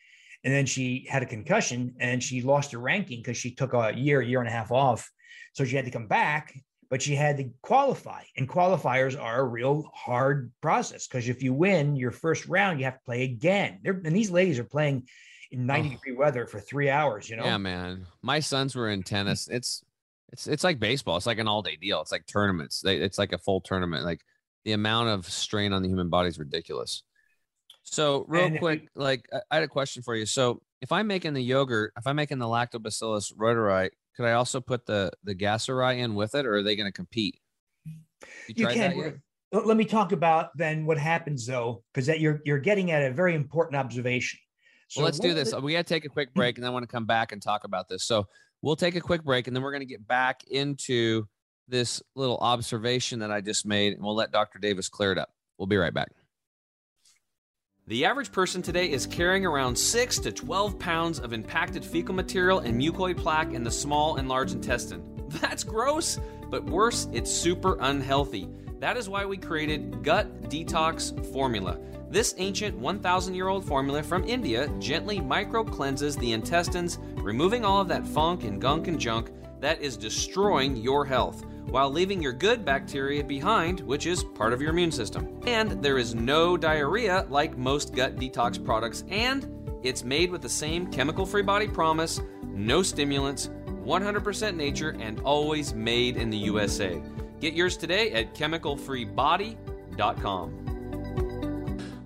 And 0.44 0.52
then 0.52 0.66
she 0.66 1.06
had 1.08 1.22
a 1.22 1.28
concussion 1.28 1.94
and 2.00 2.24
she 2.24 2.42
lost 2.42 2.72
her 2.72 2.80
ranking 2.80 3.20
because 3.20 3.38
she 3.38 3.54
took 3.54 3.74
a 3.74 3.94
year, 3.96 4.22
year 4.22 4.40
and 4.40 4.48
a 4.48 4.52
half 4.52 4.72
off. 4.72 5.08
So 5.54 5.66
she 5.66 5.76
had 5.76 5.86
to 5.86 5.92
come 5.92 6.08
back, 6.08 6.56
but 6.92 7.02
she 7.02 7.16
had 7.16 7.38
to 7.38 7.50
qualify. 7.64 8.22
And 8.38 8.48
qualifiers 8.48 9.20
are 9.20 9.40
a 9.40 9.44
real 9.46 9.90
hard 9.96 10.52
process 10.62 11.08
because 11.08 11.30
if 11.30 11.42
you 11.42 11.54
win 11.54 11.96
your 11.96 12.12
first 12.12 12.46
round, 12.48 12.80
you 12.80 12.86
have 12.86 12.96
to 13.00 13.06
play 13.06 13.24
again. 13.24 13.80
They're, 13.82 13.94
and 14.06 14.14
these 14.16 14.30
ladies 14.30 14.60
are 14.60 14.66
playing 14.66 15.08
in 15.52 15.66
90 15.66 15.88
Oh. 15.88 15.92
degree 15.94 16.14
weather 16.14 16.46
for 16.46 16.60
three 16.60 16.90
hours, 16.90 17.30
you 17.30 17.38
know? 17.38 17.46
Yeah, 17.46 17.58
man. 17.58 18.06
My 18.22 18.42
sons 18.42 18.76
were 18.76 18.90
in 18.90 19.02
tennis. 19.04 19.48
It's 19.48 19.84
it's 20.34 20.48
it's 20.48 20.64
like 20.64 20.80
baseball. 20.80 21.18
It's 21.18 21.26
like 21.26 21.40
an 21.40 21.48
all 21.48 21.62
day 21.62 21.78
deal. 21.78 22.02
It's 22.02 22.12
like 22.12 22.26
tournaments. 22.28 22.82
They, 22.82 22.98
it's 22.98 23.18
like 23.18 23.32
a 23.34 23.38
full 23.38 23.62
tournament. 23.62 24.04
Like 24.06 24.22
the 24.66 24.74
amount 24.74 25.10
of 25.10 25.26
strain 25.30 25.74
on 25.74 25.82
the 25.82 25.90
human 25.90 26.10
body 26.10 26.28
is 26.30 26.38
ridiculous. 26.40 27.04
So 27.84 28.26
real 28.28 28.46
And 28.46 28.60
quick, 28.60 28.88
like 28.96 29.28
I- 29.50 29.56
had 29.56 29.64
a 29.64 29.68
question 29.68 30.04
for 30.04 30.16
you. 30.16 30.26
So 30.26 30.62
if 30.82 30.92
I'm 30.92 31.08
making 31.08 31.34
the 31.34 31.42
yogurt, 31.42 31.94
if 31.98 32.06
I'm 32.06 32.16
making 32.18 32.40
the 32.40 32.46
lactobacillus 32.46 33.34
reuteri, 33.36 33.90
could 34.16 34.26
I 34.26 34.34
also 34.34 34.60
put 34.62 34.86
the 34.86 35.12
the 35.24 35.36
gasseri 35.36 36.00
in 36.00 36.16
with 36.16 36.36
it, 36.36 36.46
or 36.46 36.56
are 36.58 36.64
they 36.64 36.76
going 36.76 36.88
to 36.88 36.92
compete? 36.92 37.40
You, 37.86 37.96
you 38.48 38.68
can. 38.68 39.22
Let 39.54 39.76
me 39.76 39.84
talk 39.84 40.14
about 40.14 40.56
then 40.58 40.86
what 40.86 40.98
happens 40.98 41.46
though, 41.46 41.84
because 41.94 42.08
that 42.08 42.20
you're 42.22 42.42
you're 42.46 42.60
getting 42.60 42.92
at 42.92 43.04
a 43.04 43.14
very 43.14 43.36
important 43.36 43.76
observation. 43.76 44.40
well, 44.96 45.06
let's 45.06 45.20
do 45.20 45.34
this. 45.34 45.52
the- 45.52 45.60
We 45.60 45.74
got 45.74 45.86
to 45.86 45.94
take 45.94 46.06
a 46.06 46.10
quick 46.10 46.34
break, 46.34 46.58
and 46.58 46.64
then 46.64 46.70
I 46.72 46.74
want 46.74 46.84
to 46.84 46.88
come 46.92 47.06
back 47.06 47.32
and 47.32 47.42
talk 47.42 47.64
about 47.66 47.90
this. 47.90 48.04
So 48.04 48.28
we'll 48.62 48.76
take 48.78 48.96
a 48.96 49.02
quick 49.02 49.24
break, 49.24 49.48
and 49.48 49.56
then 49.56 49.62
we're 49.64 49.72
going 49.72 49.82
to 49.82 49.86
get 49.86 50.08
back 50.08 50.44
into 50.50 51.28
this 51.68 52.02
little 52.16 52.38
observation 52.38 53.20
that 53.20 53.32
I 53.32 53.42
just 53.42 53.66
made, 53.66 53.94
and 53.94 54.02
we'll 54.04 54.16
let 54.16 54.32
Dr. 54.32 54.60
Davis 54.60 54.88
clear 54.90 55.12
it 55.12 55.18
up. 55.18 55.30
We'll 55.58 55.68
be 55.68 55.78
right 55.78 55.94
back. 55.94 56.10
The 57.88 58.06
average 58.06 58.32
person 58.32 58.62
today 58.62 58.92
is 58.92 59.08
carrying 59.08 59.44
around 59.44 59.76
6 59.76 60.20
to 60.20 60.32
12 60.32 60.78
pounds 60.78 61.20
of 61.20 61.34
impacted 61.34 61.84
fecal 61.84 62.14
material 62.14 62.60
and 62.60 62.80
mucoid 62.80 63.18
plaque 63.18 63.54
in 63.54 63.64
the 63.64 63.72
small 63.72 64.18
and 64.18 64.30
large 64.30 64.52
intestine. 64.52 65.04
That's 65.42 65.64
gross, 65.64 66.20
but 66.52 66.64
worse, 66.64 67.08
it's 67.12 67.32
super 67.32 67.78
unhealthy. 67.82 68.48
That 68.80 68.98
is 68.98 69.10
why 69.10 69.26
we 69.26 69.36
created 69.36 70.04
Gut 70.04 70.44
Detox 70.44 71.26
Formula. 71.34 71.80
This 72.12 72.36
ancient 72.38 72.78
1,000 72.78 73.34
year 73.34 73.48
old 73.48 73.66
formula 73.66 74.04
from 74.04 74.26
India 74.26 74.68
gently 74.78 75.20
micro 75.20 75.64
cleanses 75.64 76.16
the 76.16 76.34
intestines, 76.34 77.00
removing 77.16 77.66
all 77.66 77.82
of 77.82 77.88
that 77.88 78.06
funk 78.06 78.44
and 78.44 78.62
gunk 78.62 78.90
and 78.90 79.00
junk 79.00 79.32
that 79.60 79.82
is 79.82 79.98
destroying 79.98 80.78
your 80.78 81.04
health 81.04 81.46
while 81.72 81.90
leaving 81.90 82.22
your 82.22 82.34
good 82.34 82.64
bacteria 82.64 83.24
behind, 83.24 83.80
which 83.80 84.06
is 84.06 84.24
part 84.24 84.54
of 84.54 84.62
your 84.62 84.70
immune 84.72 84.92
system. 84.92 85.40
And 85.48 85.82
there 85.82 85.98
is 85.98 86.14
no 86.14 86.58
diarrhea 86.58 87.26
like 87.30 87.58
most 87.58 87.96
gut 87.96 88.18
detox 88.18 88.64
products, 88.64 89.06
and 89.10 89.50
it's 89.82 90.04
made 90.04 90.30
with 90.30 90.42
the 90.42 90.50
same 90.50 90.92
chemical 90.92 91.26
free 91.26 91.42
body 91.42 91.68
promise 91.68 92.22
no 92.54 92.84
stimulants, 92.84 93.50
100% 93.86 94.56
nature, 94.56 94.96
and 95.00 95.20
always 95.22 95.74
made 95.74 96.18
in 96.18 96.30
the 96.30 96.38
USA. 96.38 97.02
Get 97.40 97.54
yours 97.54 97.78
today 97.78 98.12
at 98.12 98.36
chemicalfreebody.com. 98.36 100.68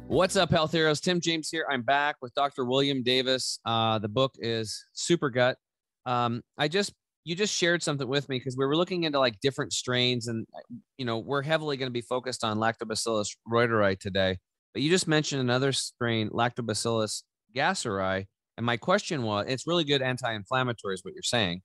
What's 0.07 0.35
up, 0.35 0.51
health 0.51 0.71
heroes? 0.71 1.01
Tim 1.01 1.19
James 1.19 1.49
here. 1.49 1.65
I'm 1.69 1.81
back 1.81 2.17
with 2.21 2.33
Dr. 2.35 2.63
William 2.63 3.01
Davis. 3.03 3.59
Uh, 3.65 3.97
the 3.99 4.07
book 4.07 4.33
is 4.37 4.85
Super 4.93 5.31
Gut. 5.31 5.57
Um, 6.05 6.41
I 6.57 6.67
just 6.67 6.93
you 7.25 7.35
just 7.35 7.53
shared 7.53 7.83
something 7.83 8.07
with 8.07 8.29
me 8.29 8.37
because 8.37 8.55
we 8.55 8.65
were 8.65 8.77
looking 8.77 9.03
into 9.03 9.19
like 9.19 9.39
different 9.41 9.73
strains, 9.73 10.27
and 10.27 10.45
uh, 10.55 10.59
you 10.97 11.05
know 11.05 11.17
we're 11.17 11.41
heavily 11.41 11.75
going 11.75 11.89
to 11.89 11.93
be 11.93 12.01
focused 12.01 12.43
on 12.43 12.57
Lactobacillus 12.57 13.35
reuteri 13.51 13.99
today. 13.99 14.37
But 14.73 14.83
you 14.83 14.89
just 14.89 15.07
mentioned 15.07 15.41
another 15.41 15.73
strain, 15.73 16.29
Lactobacillus 16.29 17.23
gasseri, 17.55 18.25
and 18.57 18.65
my 18.65 18.77
question 18.77 19.23
was, 19.23 19.45
it's 19.47 19.67
really 19.67 19.83
good 19.83 20.01
anti-inflammatory, 20.01 20.93
is 20.93 21.03
what 21.03 21.13
you're 21.13 21.23
saying, 21.23 21.61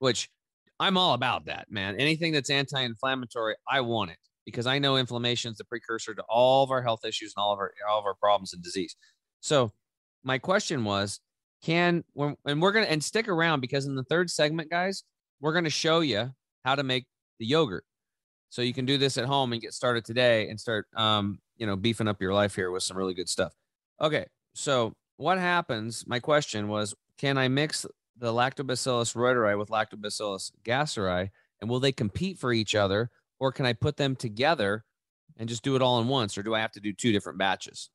which 0.00 0.28
I'm 0.80 0.98
all 0.98 1.14
about 1.14 1.46
that, 1.46 1.70
man. 1.70 1.96
Anything 1.96 2.32
that's 2.32 2.50
anti-inflammatory, 2.50 3.54
I 3.70 3.80
want 3.80 4.10
it 4.10 4.18
because 4.44 4.66
I 4.66 4.78
know 4.78 4.96
inflammation 4.96 5.52
is 5.52 5.58
the 5.58 5.64
precursor 5.64 6.14
to 6.14 6.22
all 6.28 6.64
of 6.64 6.70
our 6.70 6.82
health 6.82 7.04
issues 7.04 7.32
and 7.36 7.42
all 7.42 7.52
of 7.52 7.58
our 7.58 7.72
all 7.88 7.98
of 7.98 8.04
our 8.04 8.14
problems 8.14 8.52
and 8.52 8.62
disease. 8.62 8.96
So 9.40 9.72
my 10.24 10.38
question 10.38 10.84
was, 10.84 11.20
can 11.64 12.04
and 12.16 12.62
we're 12.62 12.72
gonna 12.72 12.86
and 12.86 13.02
stick 13.02 13.28
around 13.28 13.60
because 13.60 13.86
in 13.86 13.94
the 13.94 14.04
third 14.04 14.30
segment, 14.30 14.70
guys, 14.70 15.04
we're 15.40 15.54
gonna 15.54 15.70
show 15.70 16.00
you 16.00 16.30
how 16.64 16.74
to 16.74 16.82
make 16.82 17.06
the 17.38 17.46
yogurt. 17.46 17.84
So 18.50 18.62
you 18.62 18.72
can 18.72 18.84
do 18.84 18.98
this 18.98 19.18
at 19.18 19.24
home 19.24 19.52
and 19.52 19.60
get 19.60 19.74
started 19.74 20.04
today 20.04 20.48
and 20.48 20.60
start 20.60 20.86
um, 20.94 21.40
you 21.56 21.66
know, 21.66 21.76
beefing 21.76 22.08
up 22.08 22.20
your 22.20 22.34
life 22.34 22.54
here 22.54 22.70
with 22.70 22.82
some 22.82 22.96
really 22.96 23.14
good 23.14 23.28
stuff. 23.28 23.52
Okay, 24.00 24.26
so 24.54 24.94
what 25.16 25.38
happens? 25.38 26.04
My 26.06 26.20
question 26.20 26.68
was, 26.68 26.94
can 27.18 27.38
I 27.38 27.48
mix 27.48 27.86
the 28.16 28.32
Lactobacillus 28.32 29.14
reuteri 29.14 29.58
with 29.58 29.70
Lactobacillus 29.70 30.52
gasseri, 30.64 31.30
and 31.60 31.70
will 31.70 31.80
they 31.80 31.92
compete 31.92 32.38
for 32.38 32.52
each 32.52 32.74
other, 32.74 33.10
or 33.40 33.52
can 33.52 33.66
I 33.66 33.72
put 33.72 33.96
them 33.96 34.14
together 34.16 34.84
and 35.36 35.48
just 35.48 35.62
do 35.62 35.74
it 35.76 35.82
all 35.82 36.00
in 36.00 36.08
once, 36.08 36.38
or 36.38 36.42
do 36.42 36.54
I 36.54 36.60
have 36.60 36.72
to 36.72 36.80
do 36.80 36.92
two 36.92 37.12
different 37.12 37.38
batches? 37.38 37.90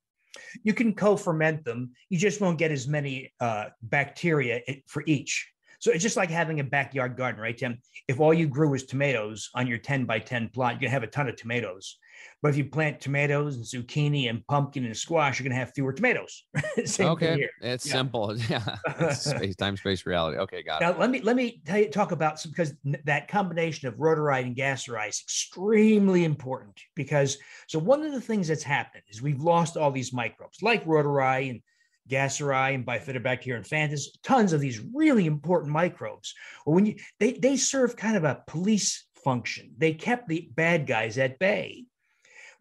You 0.63 0.73
can 0.73 0.93
co-ferment 0.93 1.63
them. 1.65 1.91
You 2.09 2.17
just 2.17 2.41
won't 2.41 2.57
get 2.57 2.71
as 2.71 2.87
many 2.87 3.33
uh, 3.39 3.65
bacteria 3.81 4.61
for 4.87 5.03
each. 5.05 5.51
So 5.79 5.91
it's 5.91 6.03
just 6.03 6.17
like 6.17 6.29
having 6.29 6.59
a 6.59 6.63
backyard 6.63 7.15
garden, 7.15 7.41
right, 7.41 7.57
Tim? 7.57 7.79
If 8.07 8.19
all 8.19 8.33
you 8.33 8.47
grew 8.47 8.69
was 8.69 8.83
tomatoes 8.83 9.49
on 9.55 9.65
your 9.65 9.77
10 9.77 10.05
by 10.05 10.19
10 10.19 10.49
plot, 10.49 10.79
gonna 10.79 10.89
have 10.89 11.03
a 11.03 11.07
ton 11.07 11.29
of 11.29 11.37
tomatoes. 11.37 11.97
But 12.41 12.49
if 12.49 12.57
you 12.57 12.65
plant 12.65 13.01
tomatoes 13.01 13.55
and 13.55 13.65
zucchini 13.65 14.29
and 14.29 14.45
pumpkin 14.47 14.85
and 14.85 14.95
squash, 14.95 15.39
you're 15.39 15.47
gonna 15.47 15.59
have 15.59 15.73
fewer 15.75 15.91
tomatoes. 15.93 16.43
Same 16.85 17.09
okay, 17.09 17.47
it's 17.61 17.85
Yeah. 17.85 17.93
simple. 17.93 18.37
Yeah, 18.49 18.77
it's 18.99 19.21
space, 19.35 19.55
time, 19.55 19.77
space, 19.77 20.05
reality. 20.05 20.37
Okay, 20.37 20.63
got 20.63 20.81
it. 20.81 20.85
Now 20.85 20.97
let 20.97 21.09
me 21.09 21.21
let 21.21 21.35
me 21.35 21.61
tell 21.65 21.79
you, 21.79 21.89
talk 21.89 22.11
about 22.11 22.39
some 22.39 22.51
because 22.51 22.73
that 23.03 23.27
combination 23.27 23.87
of 23.87 23.95
reuteri 23.95 24.43
and 24.43 24.55
gasseri 24.55 25.09
is 25.09 25.21
extremely 25.23 26.23
important 26.23 26.79
because 26.95 27.37
so 27.67 27.79
one 27.79 28.03
of 28.03 28.13
the 28.13 28.21
things 28.21 28.47
that's 28.47 28.63
happened 28.63 29.03
is 29.09 29.21
we've 29.21 29.41
lost 29.41 29.77
all 29.77 29.91
these 29.91 30.13
microbes 30.13 30.61
like 30.61 30.85
reuteri 30.85 31.49
and 31.49 31.61
gasseri 32.09 32.73
and 32.73 32.85
bifidobacterium 32.85 33.67
infantis, 33.67 34.05
tons 34.23 34.53
of 34.53 34.59
these 34.61 34.81
really 34.93 35.25
important 35.25 35.71
microbes. 35.71 36.33
Well, 36.65 36.75
when 36.75 36.85
you 36.85 36.95
they 37.19 37.33
they 37.33 37.57
serve 37.57 37.95
kind 37.95 38.15
of 38.15 38.23
a 38.23 38.43
police 38.47 39.05
function. 39.23 39.73
They 39.77 39.93
kept 39.93 40.27
the 40.27 40.49
bad 40.55 40.87
guys 40.87 41.17
at 41.17 41.39
bay. 41.39 41.85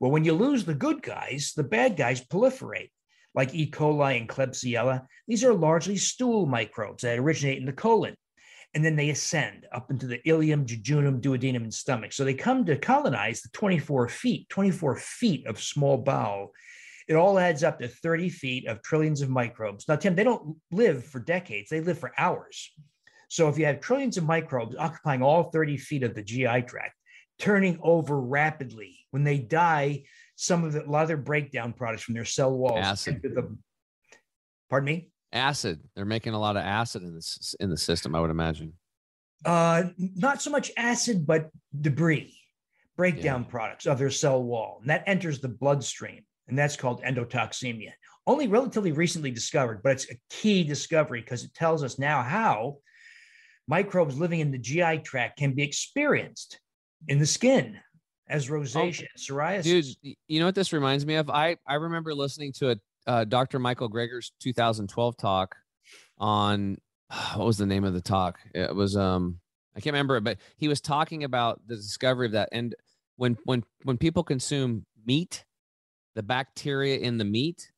Well, 0.01 0.11
when 0.11 0.25
you 0.25 0.33
lose 0.33 0.65
the 0.65 0.75
good 0.75 1.03
guys, 1.03 1.53
the 1.57 1.65
bad 1.65 1.97
guys 1.97 2.25
proliferate 2.25 2.91
like 3.35 3.55
E. 3.55 3.71
coli 3.71 4.19
and 4.19 4.29
Klebsiella. 4.29 5.07
These 5.27 5.45
are 5.45 5.55
largely 5.55 5.97
stool 5.97 6.47
microbes 6.47 7.03
that 7.03 7.19
originate 7.19 7.59
in 7.59 7.67
the 7.67 7.73
colon 7.73 8.15
and 8.75 8.85
then 8.85 8.97
they 8.97 9.11
ascend 9.11 9.67
up 9.73 9.91
into 9.91 10.07
the 10.07 10.21
ileum, 10.27 10.67
jejunum, 10.67 11.21
duodenum, 11.21 11.63
and 11.63 11.75
stomach. 11.75 12.13
So 12.13 12.25
they 12.25 12.35
come 12.35 12.65
to 12.67 12.77
colonize 12.77 13.41
the 13.41 13.49
24 13.53 14.09
feet, 14.09 14.49
24 14.51 14.97
feet 14.97 15.47
of 15.47 15.61
small 15.61 15.97
bowel. 15.97 16.53
It 17.09 17.15
all 17.15 17.39
adds 17.39 17.65
up 17.65 17.79
to 17.79 17.89
30 17.89 18.29
feet 18.29 18.67
of 18.67 18.83
trillions 18.83 19.23
of 19.23 19.31
microbes. 19.31 19.89
Now, 19.89 19.97
Tim, 19.97 20.15
they 20.15 20.25
don't 20.25 20.57
live 20.71 21.05
for 21.05 21.21
decades, 21.21 21.71
they 21.71 21.81
live 21.81 21.99
for 21.99 22.13
hours. 22.19 22.71
So 23.31 23.49
if 23.49 23.59
you 23.59 23.67
have 23.67 23.81
trillions 23.81 24.19
of 24.19 24.25
microbes 24.25 24.77
occupying 24.77 25.23
all 25.23 25.45
30 25.45 25.77
feet 25.79 26.03
of 26.03 26.15
the 26.15 26.23
GI 26.23 26.63
tract, 26.63 26.95
turning 27.39 27.79
over 27.83 28.21
rapidly, 28.21 28.99
when 29.11 29.25
they 29.25 29.39
die, 29.39 30.05
some 30.37 30.65
of 30.65 30.73
the, 30.73 30.85
a 30.85 30.91
lot 30.91 31.03
of 31.03 31.09
their 31.09 31.17
breakdown 31.17 31.73
products 31.73 32.03
from 32.03 32.15
their 32.15 32.25
cell 32.25 32.53
walls 32.53 32.85
Acid. 32.85 33.21
the, 33.23 33.57
pardon 34.69 34.87
me? 34.87 35.11
acid. 35.33 35.81
They're 35.95 36.05
making 36.05 36.35
a 36.35 36.41
lot 36.41 36.57
of 36.57 36.63
acid 36.63 37.03
in 37.03 37.15
this 37.15 37.55
in 37.61 37.71
the 37.71 37.77
system, 37.77 38.15
I 38.15 38.21
would 38.21 38.31
imagine. 38.31 38.73
Uh, 39.45 39.85
not 40.17 40.43
so 40.43 40.51
much 40.51 40.73
acid, 40.77 41.27
but 41.27 41.51
debris, 41.81 42.37
breakdown 42.97 43.45
products 43.45 43.87
of 43.87 43.99
their 43.99 44.11
cell 44.11 44.43
wall, 44.43 44.79
and 44.81 44.91
that 44.91 45.05
enters 45.07 45.41
the 45.41 45.49
bloodstream, 45.49 46.25
and 46.49 46.59
that's 46.59 46.77
called 46.77 47.03
endotoxemia. 47.03 47.93
Only 48.27 48.49
relatively 48.49 48.93
recently 48.93 49.31
discovered, 49.31 49.81
but 49.83 49.93
it's 49.93 50.11
a 50.11 50.19
key 50.29 50.65
discovery 50.65 51.21
because 51.21 51.45
it 51.45 51.55
tells 51.55 51.83
us 51.83 51.99
now 51.99 52.23
how 52.23 52.79
microbes 53.69 54.19
living 54.19 54.41
in 54.41 54.51
the 54.51 54.59
GI 54.59 54.99
tract 54.99 55.39
can 55.39 55.53
be 55.53 55.63
experienced 55.63 56.59
in 57.07 57.19
the 57.19 57.27
skin 57.27 57.79
as 58.29 58.49
rosacea, 58.49 59.07
psoriasis. 59.17 59.63
Dude, 60.03 60.17
you 60.27 60.41
know 60.41 60.47
what 60.47 60.55
this 60.55 60.73
reminds 60.73 61.07
me 61.07 61.15
of? 61.15 61.31
I 61.31 61.57
I 61.67 61.75
remember 61.75 62.15
listening 62.15 62.53
to 62.55 62.71
a 62.71 62.77
uh, 63.07 63.25
Dr. 63.25 63.59
Michael 63.59 63.89
Greger's 63.89 64.33
2012 64.41 65.17
talk 65.17 65.57
on 66.19 66.77
what 67.35 67.47
was 67.47 67.59
the 67.59 67.67
name 67.67 67.85
of 67.85 67.95
the 67.95 68.01
talk? 68.01 68.39
It 68.55 68.75
was 68.75 68.97
um 68.97 69.39
I 69.77 69.81
can't 69.81 69.95
remember 69.95 70.17
it, 70.17 70.25
but 70.25 70.39
he 70.57 70.67
was 70.67 70.81
talking 70.81 71.25
about 71.25 71.61
the 71.67 71.77
discovery 71.77 72.27
of 72.27 72.33
that. 72.33 72.49
And 72.53 72.75
when 73.17 73.37
when 73.45 73.65
when 73.85 73.97
people 73.97 74.25
consume 74.25 74.85
meat, 75.07 75.45
the 76.15 76.23
bacteria 76.23 76.99
in 76.99 77.17
the 77.17 77.25
meat 77.25 77.71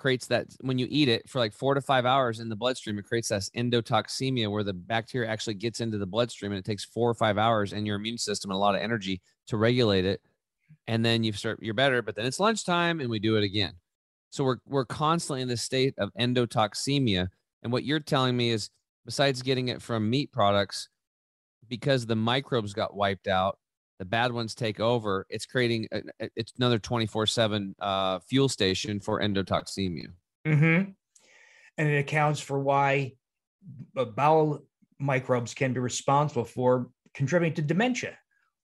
creates 0.00 0.26
that 0.26 0.46
when 0.62 0.78
you 0.78 0.86
eat 0.90 1.08
it 1.08 1.28
for 1.28 1.38
like 1.38 1.52
four 1.52 1.74
to 1.74 1.80
five 1.80 2.04
hours 2.04 2.40
in 2.40 2.48
the 2.48 2.56
bloodstream, 2.56 2.98
it 2.98 3.04
creates 3.04 3.28
that 3.28 3.42
endotoxemia 3.56 4.50
where 4.50 4.64
the 4.64 4.72
bacteria 4.72 5.28
actually 5.28 5.54
gets 5.54 5.80
into 5.80 5.98
the 5.98 6.06
bloodstream 6.06 6.50
and 6.50 6.58
it 6.58 6.64
takes 6.64 6.84
four 6.84 7.08
or 7.08 7.14
five 7.14 7.38
hours 7.38 7.72
and 7.72 7.86
your 7.86 7.96
immune 7.96 8.18
system 8.18 8.50
and 8.50 8.56
a 8.56 8.60
lot 8.60 8.74
of 8.74 8.80
energy 8.80 9.20
to 9.46 9.56
regulate 9.56 10.04
it. 10.04 10.20
And 10.88 11.04
then 11.04 11.22
you 11.22 11.32
start 11.32 11.58
you're 11.62 11.74
better, 11.74 12.02
but 12.02 12.16
then 12.16 12.26
it's 12.26 12.40
lunchtime 12.40 13.00
and 13.00 13.08
we 13.08 13.20
do 13.20 13.36
it 13.36 13.44
again. 13.44 13.74
So 14.30 14.42
we're 14.42 14.58
we're 14.66 14.84
constantly 14.84 15.42
in 15.42 15.48
this 15.48 15.62
state 15.62 15.94
of 15.98 16.10
endotoxemia. 16.18 17.28
And 17.62 17.72
what 17.72 17.84
you're 17.84 18.00
telling 18.00 18.36
me 18.36 18.50
is 18.50 18.70
besides 19.04 19.42
getting 19.42 19.68
it 19.68 19.82
from 19.82 20.10
meat 20.10 20.32
products, 20.32 20.88
because 21.68 22.06
the 22.06 22.16
microbes 22.16 22.72
got 22.72 22.96
wiped 22.96 23.28
out, 23.28 23.58
the 24.00 24.04
bad 24.06 24.32
ones 24.32 24.54
take 24.54 24.80
over. 24.80 25.26
It's 25.28 25.44
creating 25.44 25.86
a, 25.92 26.00
it's 26.34 26.54
another 26.56 26.78
24 26.78 27.26
seven 27.26 27.76
uh, 27.80 28.18
fuel 28.20 28.48
station 28.48 28.98
for 28.98 29.20
endotoxemia. 29.20 30.06
Mhm. 30.46 30.94
And 31.76 31.88
it 31.88 31.98
accounts 31.98 32.40
for 32.40 32.58
why 32.58 33.12
bowel 33.94 34.64
microbes 34.98 35.52
can 35.52 35.74
be 35.74 35.80
responsible 35.80 36.46
for 36.46 36.88
contributing 37.12 37.54
to 37.56 37.62
dementia 37.62 38.16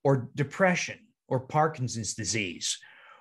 or 0.05 0.31
depression 0.35 0.99
or 1.29 1.41
Parkinson's 1.41 2.15
disease 2.15 2.79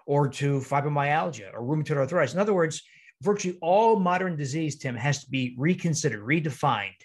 or 0.08 0.30
to 0.30 0.60
fibromyalgia 0.60 1.54
or 1.54 1.64
rheumatoid 1.64 1.98
arthritis. 1.98 2.34
In 2.34 2.40
other 2.40 2.54
words, 2.54 2.82
virtually 3.22 3.58
all 3.62 4.00
modern 4.00 4.38
disease, 4.38 4.78
Tim, 4.78 4.96
has 4.96 5.22
to 5.26 5.30
be 5.30 5.54
reconsidered, 5.58 6.24
redefined 6.24 7.02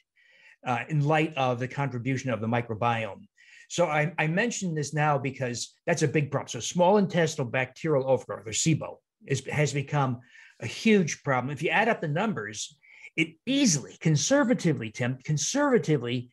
uh, 0.64 0.84
in 0.88 1.04
light 1.04 1.34
of 1.36 1.58
the 1.58 1.66
contribution 1.66 2.30
of 2.30 2.40
the 2.40 2.46
microbiome. 2.46 3.26
So 3.70 3.86
I, 3.86 4.12
I 4.18 4.26
mention 4.26 4.74
this 4.74 4.92
now 4.92 5.16
because 5.16 5.76
that's 5.86 6.02
a 6.02 6.08
big 6.08 6.32
problem. 6.32 6.48
So 6.48 6.58
small 6.58 6.96
intestinal 6.96 7.48
bacterial 7.48 8.10
overgrowth, 8.10 8.44
or 8.44 8.50
SIBO, 8.50 8.96
is, 9.26 9.46
has 9.46 9.72
become 9.72 10.18
a 10.58 10.66
huge 10.66 11.22
problem. 11.22 11.52
If 11.52 11.62
you 11.62 11.70
add 11.70 11.88
up 11.88 12.00
the 12.00 12.08
numbers, 12.08 12.76
it 13.16 13.28
easily, 13.46 13.96
conservatively, 14.00 14.90
Tim, 14.90 15.18
conservatively 15.22 16.30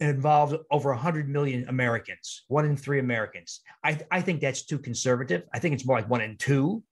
involves 0.00 0.56
over 0.68 0.90
100 0.90 1.28
million 1.28 1.68
Americans, 1.68 2.42
one 2.48 2.64
in 2.64 2.76
three 2.76 2.98
Americans. 2.98 3.60
I, 3.84 4.00
I 4.10 4.20
think 4.20 4.40
that's 4.40 4.66
too 4.66 4.80
conservative. 4.80 5.44
I 5.54 5.60
think 5.60 5.74
it's 5.74 5.86
more 5.86 5.96
like 5.96 6.10
one 6.10 6.22
in 6.22 6.38
two. 6.38 6.82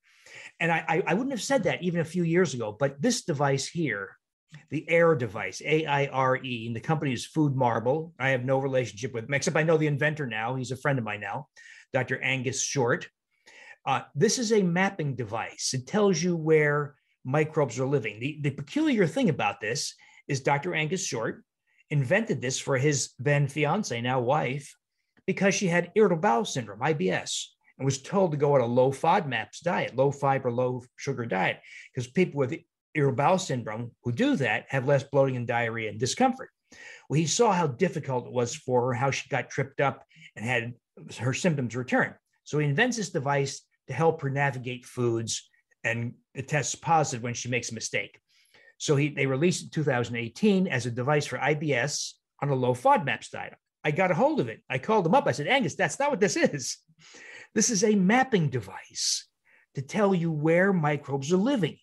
And 0.60 0.70
I, 0.70 0.84
I, 0.86 1.02
I 1.08 1.14
wouldn't 1.14 1.32
have 1.32 1.42
said 1.42 1.64
that 1.64 1.82
even 1.82 2.00
a 2.00 2.04
few 2.04 2.22
years 2.22 2.54
ago, 2.54 2.76
but 2.78 3.02
this 3.02 3.24
device 3.24 3.66
here, 3.66 4.16
the 4.70 4.88
AIRE 4.88 5.14
device, 5.14 5.62
A 5.64 5.86
I 5.86 6.06
R 6.06 6.36
E, 6.36 6.66
and 6.66 6.76
the 6.76 6.80
company 6.80 7.12
is 7.12 7.26
Food 7.26 7.54
Marble. 7.54 8.12
I 8.18 8.30
have 8.30 8.44
no 8.44 8.58
relationship 8.58 9.12
with 9.12 9.24
him, 9.24 9.34
except 9.34 9.56
I 9.56 9.62
know 9.62 9.76
the 9.76 9.86
inventor 9.86 10.26
now. 10.26 10.54
He's 10.54 10.70
a 10.70 10.76
friend 10.76 10.98
of 10.98 11.04
mine 11.04 11.20
now, 11.20 11.48
Dr. 11.92 12.18
Aonghus 12.18 12.62
Shortt. 12.62 13.08
Uh, 13.86 14.02
this 14.14 14.38
is 14.38 14.52
a 14.52 14.62
mapping 14.62 15.14
device. 15.14 15.72
It 15.74 15.86
tells 15.86 16.22
you 16.22 16.36
where 16.36 16.94
microbes 17.24 17.78
are 17.78 17.86
living. 17.86 18.20
The, 18.20 18.38
the 18.42 18.50
peculiar 18.50 19.06
thing 19.06 19.28
about 19.28 19.60
this 19.60 19.94
is 20.26 20.40
Dr. 20.40 20.70
Aonghus 20.70 21.06
Shortt 21.06 21.42
invented 21.90 22.40
this 22.40 22.58
for 22.58 22.76
his 22.76 23.10
then 23.18 23.48
fiance, 23.48 23.98
now 24.00 24.20
wife, 24.20 24.74
because 25.26 25.54
she 25.54 25.66
had 25.66 25.92
irritable 25.94 26.20
bowel 26.20 26.44
syndrome, 26.44 26.80
IBS, 26.80 27.44
and 27.78 27.84
was 27.84 28.02
told 28.02 28.32
to 28.32 28.36
go 28.36 28.54
on 28.54 28.60
a 28.60 28.66
low 28.66 28.92
FODMAPs 28.92 29.60
diet, 29.62 29.96
low 29.96 30.10
fiber, 30.10 30.50
low 30.50 30.82
sugar 30.96 31.24
diet, 31.24 31.60
because 31.92 32.10
people 32.10 32.38
with 32.38 32.58
irritable 32.98 33.16
bowel 33.16 33.38
syndrome 33.38 33.92
who 34.02 34.12
do 34.12 34.36
that 34.36 34.66
have 34.68 34.86
less 34.86 35.04
bloating 35.04 35.36
and 35.36 35.46
diarrhea 35.46 35.90
and 35.90 35.98
discomfort. 35.98 36.50
Well, 37.08 37.18
he 37.18 37.26
saw 37.26 37.52
how 37.52 37.66
difficult 37.66 38.26
it 38.26 38.32
was 38.32 38.54
for 38.54 38.86
her, 38.86 38.92
how 38.92 39.10
she 39.10 39.28
got 39.28 39.50
tripped 39.50 39.80
up 39.80 40.04
and 40.36 40.44
had 40.44 40.74
her 41.18 41.32
symptoms 41.32 41.74
return. 41.74 42.14
So 42.44 42.58
he 42.58 42.66
invents 42.66 42.96
this 42.96 43.10
device 43.10 43.62
to 43.86 43.94
help 43.94 44.20
her 44.22 44.30
navigate 44.30 44.84
foods 44.84 45.48
and 45.84 46.14
it 46.34 46.48
tests 46.48 46.74
positive 46.74 47.22
when 47.22 47.34
she 47.34 47.48
makes 47.48 47.70
a 47.70 47.74
mistake. 47.74 48.20
So 48.78 48.96
he, 48.96 49.08
they 49.08 49.26
released 49.26 49.62
it 49.62 49.66
in 49.66 49.70
2018 49.70 50.68
as 50.68 50.86
a 50.86 50.90
device 50.90 51.26
for 51.26 51.38
IBS 51.38 52.12
on 52.42 52.50
a 52.50 52.54
low 52.54 52.74
FODMAPs 52.74 53.30
diet. 53.30 53.54
I 53.84 53.90
got 53.90 54.10
a 54.10 54.14
hold 54.14 54.40
of 54.40 54.48
it. 54.48 54.60
I 54.68 54.78
called 54.78 55.06
him 55.06 55.14
up. 55.14 55.26
I 55.26 55.32
said, 55.32 55.46
Aonghus, 55.46 55.76
that's 55.76 55.98
not 55.98 56.10
what 56.10 56.20
this 56.20 56.36
is. 56.36 56.78
This 57.54 57.70
is 57.70 57.84
a 57.84 57.94
mapping 57.94 58.50
device 58.50 59.26
to 59.74 59.82
tell 59.82 60.14
you 60.14 60.30
where 60.30 60.72
microbes 60.72 61.32
are 61.32 61.38
living. 61.38 61.78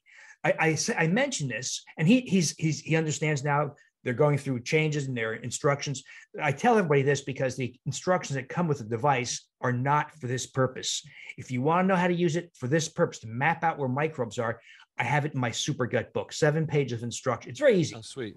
I, 0.46 0.54
I, 0.60 0.78
I 1.00 1.08
mentioned 1.08 1.50
this, 1.50 1.84
and 1.98 2.08
he, 2.08 2.22
he's, 2.22 2.52
he's, 2.58 2.80
he 2.80 2.96
understands 2.96 3.44
now 3.44 3.72
they're 4.04 4.14
going 4.14 4.38
through 4.38 4.62
changes 4.62 5.08
in 5.08 5.16
their 5.16 5.34
instructions. 5.34 6.04
I 6.40 6.52
tell 6.52 6.78
everybody 6.78 7.02
this 7.02 7.22
because 7.22 7.56
the 7.58 7.76
instructions 7.88 8.36
that 8.36 8.48
come 8.48 8.68
with 8.68 8.78
the 8.78 8.84
device 8.84 9.48
are 9.62 9.74
not 9.74 10.12
for 10.20 10.28
this 10.28 10.46
purpose. 10.46 11.02
If 11.40 11.50
you 11.50 11.64
want 11.64 11.84
to 11.86 11.88
know 11.88 11.96
how 11.96 12.08
to 12.08 12.14
use 12.14 12.36
it 12.36 12.52
for 12.56 12.68
this 12.68 12.88
purpose, 12.88 13.18
to 13.22 13.28
map 13.28 13.64
out 13.64 13.80
where 13.80 13.90
microbes 13.90 14.38
are, 14.38 14.62
I 15.00 15.04
have 15.04 15.26
it 15.26 15.34
in 15.34 15.40
my 15.40 15.50
Super 15.50 15.88
Gut 15.88 16.14
book, 16.14 16.32
seven 16.32 16.68
pages 16.68 17.00
of 17.00 17.04
instruction. 17.04 17.50
It's 17.50 17.60
very 17.60 17.80
easy, 17.80 17.96
Oh, 17.98 18.02
sweet. 18.02 18.36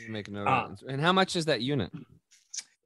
You 0.00 0.12
Make 0.12 0.28
a 0.28 0.30
note 0.30 0.46
Uh. 0.46 0.68
And 0.88 1.00
how 1.00 1.12
much 1.12 1.34
is 1.34 1.46
that 1.46 1.60
unit? 1.60 1.90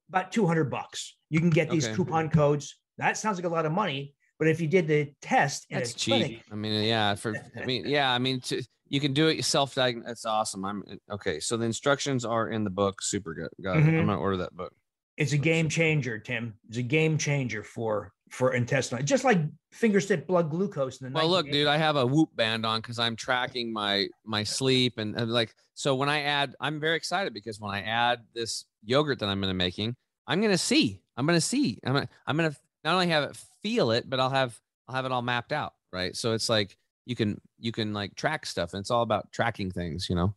about 0.08 0.32
200 0.32 0.64
bucks. 0.70 1.16
You 1.30 1.40
can 1.40 1.48
get 1.50 1.70
these 1.70 1.84
Okay. 1.86 1.94
coupon 1.96 2.28
codes. 2.30 2.78
That 2.98 3.16
sounds 3.18 3.36
like 3.38 3.46
a 3.46 3.48
lot 3.48 3.64
of 3.66 3.72
money, 3.72 4.14
but 4.42 4.48
if 4.48 4.60
you 4.60 4.66
did 4.66 4.88
the 4.88 5.08
test 5.20 5.66
in 5.70 5.78
That's 5.78 5.94
cheap. 5.94 6.14
clinic, 6.14 6.42
I 6.50 6.56
mean, 6.56 6.82
yeah, 6.82 7.14
for 7.14 7.32
I 7.56 7.64
mean, 7.64 7.84
yeah, 7.86 8.10
I 8.10 8.18
mean, 8.18 8.40
to, 8.40 8.60
you 8.88 8.98
can 8.98 9.12
do 9.12 9.28
it 9.28 9.44
self 9.44 9.72
diagnose. 9.72 10.04
That's 10.04 10.24
awesome. 10.26 10.64
I'm 10.64 10.82
okay. 11.12 11.38
So 11.38 11.56
the 11.56 11.64
instructions 11.64 12.24
are 12.24 12.48
in 12.48 12.64
the 12.64 12.70
book. 12.70 13.02
Super 13.02 13.34
Gut. 13.34 13.52
Got 13.62 13.76
it. 13.76 13.84
Mhm. 13.84 14.00
I'm 14.00 14.06
gonna 14.06 14.18
order 14.18 14.38
that 14.38 14.56
book. 14.56 14.72
it's 15.16 15.30
a 15.30 15.38
game 15.38 15.68
changer, 15.68 16.18
Tim. 16.18 16.54
It's 16.68 16.78
a 16.78 16.82
game 16.82 17.18
changer 17.18 17.62
for 17.62 18.12
for 18.30 18.54
intestinal, 18.54 19.04
just 19.04 19.22
like 19.22 19.38
finger 19.70 20.00
stick 20.00 20.26
blood 20.26 20.50
glucose 20.50 21.00
in 21.00 21.12
the 21.12 21.16
Well, 21.16 21.28
look, 21.28 21.48
dude, 21.48 21.68
I 21.68 21.76
have 21.76 21.94
a 21.94 22.04
Whoop 22.04 22.34
band 22.34 22.66
on 22.66 22.80
because 22.80 22.98
I'm 22.98 23.14
tracking 23.14 23.72
my 23.72 24.08
my 24.24 24.42
sleep 24.42 24.98
and, 24.98 25.14
and 25.14 25.30
like 25.30 25.54
so 25.74 25.94
when 25.94 26.08
I 26.08 26.22
add, 26.22 26.56
I'm 26.58 26.80
very 26.80 26.96
excited 26.96 27.32
because 27.32 27.60
when 27.60 27.72
I 27.72 27.82
add 27.82 28.22
this 28.34 28.64
yogurt 28.82 29.20
that 29.20 29.28
I'm 29.28 29.40
gonna 29.40 29.54
making, 29.54 29.94
I'm 30.26 30.40
gonna 30.40 30.58
see. 30.58 31.00
I'm 31.16 31.26
gonna 31.26 31.40
see. 31.40 31.78
I'm 31.84 31.92
gonna 31.92 32.08
I'm 32.26 32.36
gonna 32.36 32.56
not 32.82 32.94
only 32.94 33.06
have 33.06 33.30
it 33.30 33.36
feel 33.62 33.90
it, 33.90 34.08
but 34.08 34.20
I'll 34.20 34.30
have 34.30 34.58
I'll 34.88 34.94
have 34.96 35.04
it 35.04 35.12
all 35.12 35.22
mapped 35.22 35.52
out, 35.52 35.72
right? 35.92 36.16
So 36.16 36.32
it's 36.32 36.48
like 36.48 36.76
you 37.06 37.16
can 37.16 37.40
you 37.58 37.72
can 37.72 37.92
like 37.92 38.14
track 38.14 38.46
stuff, 38.46 38.74
and 38.74 38.80
it's 38.80 38.90
all 38.90 39.02
about 39.02 39.32
tracking 39.32 39.70
things, 39.70 40.08
you 40.08 40.16
know. 40.16 40.34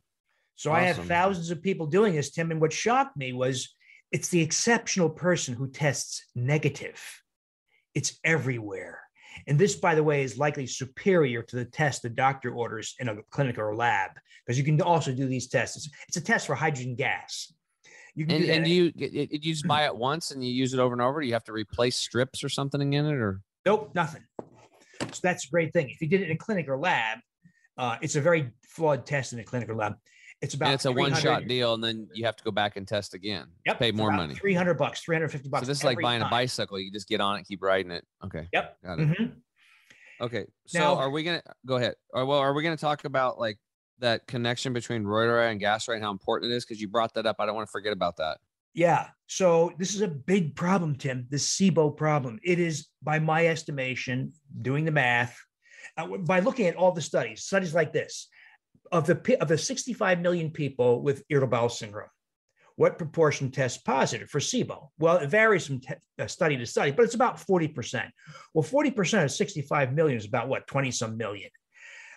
So 0.56 0.72
I 0.72 0.82
have 0.82 0.98
thousands 0.98 1.52
of 1.52 1.62
people 1.62 1.86
doing 1.86 2.16
this, 2.16 2.32
Tim. 2.32 2.50
And 2.50 2.62
what 2.62 2.72
shocked 2.72 3.18
me 3.18 3.34
was 3.34 3.76
it's 4.12 4.30
the 4.30 4.42
exceptional 4.42 5.10
person 5.10 5.54
who 5.54 5.70
tests 5.70 6.24
negative. 6.34 7.02
It's 7.94 8.20
everywhere. 8.24 9.02
And 9.48 9.60
this, 9.60 9.76
by 9.76 9.96
the 9.96 10.04
way, 10.04 10.24
is 10.24 10.38
likely 10.38 10.66
superior 10.66 11.42
to 11.44 11.56
the 11.58 11.66
test 11.66 12.04
the 12.04 12.10
doctor 12.10 12.54
orders 12.54 12.96
in 13.00 13.10
a 13.10 13.18
clinic 13.32 13.58
or 13.58 13.72
a 13.72 13.76
lab, 13.76 14.12
because 14.46 14.58
you 14.58 14.64
can 14.64 14.82
also 14.82 15.12
do 15.12 15.28
these 15.28 15.50
tests. 15.50 15.76
It's, 15.76 15.90
it's 16.08 16.18
a 16.18 16.22
test 16.22 16.48
for 16.48 16.56
hydrogen 16.56 16.96
gas. 16.96 17.52
You 18.16 18.26
can 18.26 18.36
And 18.36 18.46
do 18.46 18.52
and 18.52 18.66
do 18.66 18.72
you 18.72 18.86
it, 18.96 19.14
it- 19.32 19.44
you 19.46 19.54
just 19.54 19.68
buy 19.68 19.86
it 19.86 19.96
once 19.96 20.32
and 20.32 20.44
you 20.44 20.52
use 20.54 20.74
it 20.74 20.80
over 20.80 20.94
and 20.94 21.02
over? 21.02 21.20
Do 21.22 21.28
you 21.28 21.34
have 21.34 21.44
to 21.46 21.52
replace 21.54 21.98
strips 21.98 22.44
or 22.44 22.50
something 22.50 22.94
in 22.94 23.06
it, 23.06 23.14
or 23.14 23.42
Nope, 23.66 23.92
nothing. 23.96 24.24
So 25.12 25.20
that's 25.22 25.46
a 25.46 25.50
great 25.50 25.74
thing. 25.74 25.90
If 25.90 26.00
you 26.02 26.08
did 26.08 26.22
it 26.22 26.26
in 26.30 26.32
a 26.32 26.38
clinic 26.38 26.68
or 26.70 26.78
lab, 26.78 27.20
Uh, 27.78 27.98
it's 28.02 28.16
a 28.16 28.22
very 28.22 28.52
flawed 28.70 29.06
test 29.06 29.34
in 29.34 29.40
a 29.40 29.44
clinic 29.44 29.68
or 29.68 29.76
lab. 29.76 29.96
It's 30.42 30.54
about 30.54 30.68
And 30.68 30.76
it's 30.76 30.86
a 30.86 30.92
one 30.94 31.14
shot 31.14 31.46
deal, 31.46 31.74
and 31.74 31.84
then 31.84 32.08
you 32.14 32.24
have 32.26 32.38
to 32.38 32.44
go 32.46 32.52
back 32.52 32.78
and 32.78 32.88
test 32.88 33.14
again. 33.14 33.48
Yep, 33.66 33.80
Pay 33.80 33.92
more 33.92 34.12
money. 34.14 34.34
300 34.34 34.76
bucks, 34.76 35.02
350 35.02 35.50
bucks. 35.50 35.64
So 35.64 35.68
this 35.68 35.80
is 35.80 35.84
like 35.84 36.00
buying 36.00 36.22
a 36.22 36.30
bicycle. 36.30 36.80
You 36.80 36.90
just 36.92 37.10
get 37.10 37.20
on 37.20 37.38
it, 37.40 37.46
keep 37.46 37.62
riding 37.62 37.92
it. 37.92 38.06
Okay. 38.24 38.48
Yep. 38.54 38.78
Got 38.82 39.00
it. 39.00 39.08
Mhm. 39.10 39.36
Okay. 40.22 40.46
So 40.68 40.80
Now- 40.80 40.96
are 40.96 41.10
we 41.10 41.24
gonna 41.24 41.42
go 41.66 41.76
ahead? 41.76 41.96
Or 42.14 42.26
well, 42.26 42.40
are 42.40 42.54
we 42.54 42.64
gonna 42.64 42.78
talk 42.78 43.04
about 43.04 43.38
like 43.40 43.58
that 44.00 44.28
connection 44.28 44.74
between 44.74 45.04
Reuteri 45.04 45.52
and 45.52 45.62
gasseri 45.62 45.96
and 45.96 46.04
how 46.04 46.12
important 46.12 46.52
it 46.52 46.56
is? 46.56 46.66
Because 46.66 46.82
you 46.82 46.88
brought 46.88 47.14
that 47.16 47.26
up. 47.26 47.38
I 47.40 47.46
don't 47.46 47.56
want 47.56 47.68
to 47.68 47.72
forget 47.72 47.94
about 47.94 48.18
that. 48.18 48.40
Yeah. 48.74 49.08
So 49.28 49.72
this 49.80 49.96
is 49.96 50.02
a 50.02 50.08
big 50.08 50.56
problem, 50.56 50.96
Tim, 50.96 51.28
the 51.30 51.38
SIBO 51.38 51.96
problem. 51.96 52.40
It 52.44 52.60
is, 52.60 52.88
by 53.02 53.20
my 53.20 53.48
estimation, 53.48 54.34
doing 54.62 54.84
the 54.86 54.92
math, 54.92 55.40
uh, 55.98 56.08
by 56.18 56.42
looking 56.42 56.68
at 56.68 56.76
all 56.76 56.92
the 56.92 57.02
studies, 57.02 57.44
studies 57.44 57.74
like 57.74 57.94
this, 57.94 58.28
of 58.92 59.08
the 59.08 59.38
of 59.42 59.48
the 59.48 59.58
65 59.58 60.20
million 60.20 60.52
people 60.52 61.02
with 61.02 61.24
irritable 61.30 61.52
bowel 61.52 61.70
syndrome, 61.70 62.10
what 62.76 62.98
proportion 62.98 63.50
test 63.50 63.86
positive 63.86 64.30
for 64.30 64.40
SIBO? 64.40 64.90
Well, 65.00 65.18
it 65.18 65.30
varies 65.30 65.66
from 65.66 65.80
te- 65.80 65.96
uh, 66.20 66.28
study 66.28 66.58
to 66.58 66.66
study, 66.66 66.92
but 66.92 67.04
it's 67.04 67.16
about 67.16 67.38
40%. 67.38 68.10
Well, 68.54 68.64
40% 68.64 69.24
of 69.24 69.32
65 69.32 69.94
million 69.94 70.18
is 70.18 70.26
about 70.26 70.50
what, 70.50 70.68
20 70.68 70.92
some 70.92 71.18
million. 71.18 71.50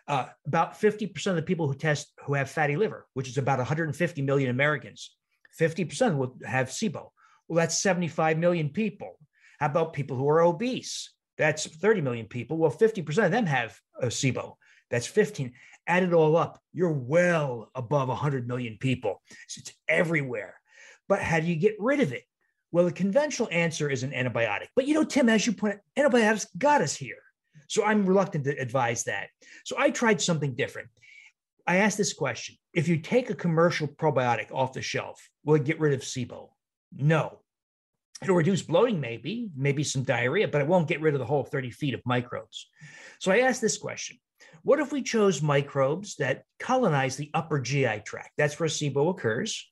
Uh, 0.09 0.27
about 0.47 0.81
50% 0.81 1.27
of 1.27 1.37
the 1.37 1.43
people 1.43 1.69
who 1.69 1.75
test 1.75 2.13
who 2.25 2.33
have 2.35 2.51
fatty 2.51 2.77
liver, 2.77 3.07
which 3.13 3.29
is 3.29 3.37
about 3.37 3.59
150 3.59 4.23
million 4.23 4.49
Americans, 4.49 5.15
50% 5.61 6.17
will 6.17 6.37
have 6.45 6.69
SIBO. 6.69 7.11
Well, 7.47 7.57
that's 7.57 7.79
75 7.79 8.39
million 8.39 8.71
people. 8.71 9.19
How 9.61 9.67
about 9.67 9.93
people 9.93 10.17
who 10.17 10.29
are 10.29 10.41
obese? 10.41 11.13
That's 11.37 11.67
30 11.67 12.01
million 12.01 12.27
people. 12.27 12.57
Well, 12.57 12.71
50% 12.71 13.25
of 13.25 13.31
them 13.31 13.47
have 13.47 13.79
a 14.01 14.07
SIBO. 14.07 14.55
That's 14.91 15.07
15. 15.07 15.53
Add 15.87 16.03
it 16.03 16.13
all 16.13 16.37
up, 16.37 16.61
you're 16.73 16.93
well 16.93 17.71
above 17.75 18.09
100 18.09 18.47
million 18.47 18.77
people. 18.79 19.23
It's 19.57 19.73
everywhere. 19.89 20.55
But 21.09 21.21
how 21.21 21.41
do 21.41 21.47
you 21.47 21.57
get 21.57 21.77
rid 21.79 22.01
of 22.01 22.13
it? 22.13 22.25
Well, 22.71 22.85
the 22.85 22.93
conventional 22.93 23.49
answer 23.51 23.89
is 23.89 24.03
an 24.03 24.11
antibiotic. 24.11 24.67
But 24.77 24.87
you 24.87 24.95
know, 24.95 25.05
Tim, 25.05 25.29
as 25.29 25.47
you 25.47 25.53
point 25.53 25.75
out, 25.75 25.81
antibiotics 25.97 26.47
got 26.59 26.83
us 26.83 26.95
here. 26.95 27.17
So 27.69 27.85
I'm 27.85 28.07
reluctant 28.07 28.45
to 28.45 28.59
advise 28.59 29.05
that. 29.05 29.29
So 29.65 29.77
I 29.79 29.91
tried 29.91 30.21
something 30.21 30.55
different. 30.55 30.89
I 31.67 31.77
asked 31.77 31.99
this 31.99 32.15
question 32.15 32.57
If 32.73 32.89
you 32.89 32.97
take 32.99 33.31
a 33.31 33.35
commercial 33.35 33.87
probiotic 33.87 34.51
off 34.53 34.73
the 34.73 34.83
shelf, 34.83 35.29
will 35.45 35.57
it 35.57 35.65
get 35.65 35.79
rid 35.79 35.93
of 35.93 36.01
SIBO? 36.01 36.49
No. 36.97 37.41
It'll 38.23 38.35
reduce 38.35 38.63
bloating, 38.63 39.01
maybe, 39.01 39.51
maybe 39.55 39.85
some 39.85 40.03
diarrhea, 40.03 40.49
but 40.49 40.61
it 40.61 40.67
won't 40.67 40.89
get 40.89 41.01
rid 41.01 41.15
of 41.15 41.21
the 41.21 41.27
whole 41.27 41.45
30 41.45 41.71
feet 41.71 41.95
of 41.95 42.01
microbes. 42.05 42.69
So 43.21 43.31
I 43.31 43.41
asked 43.41 43.61
this 43.61 43.79
question 43.79 44.17
What 44.63 44.81
if 44.81 44.91
we 44.91 45.03
chose 45.03 45.43
microbes 45.43 46.17
that 46.17 46.45
colonize 46.59 47.17
the 47.17 47.31
upper 47.35 47.61
GI 47.61 48.01
tract? 48.05 48.31
That's 48.39 48.59
where 48.59 48.69
SIBO 48.69 49.11
occurs. 49.11 49.71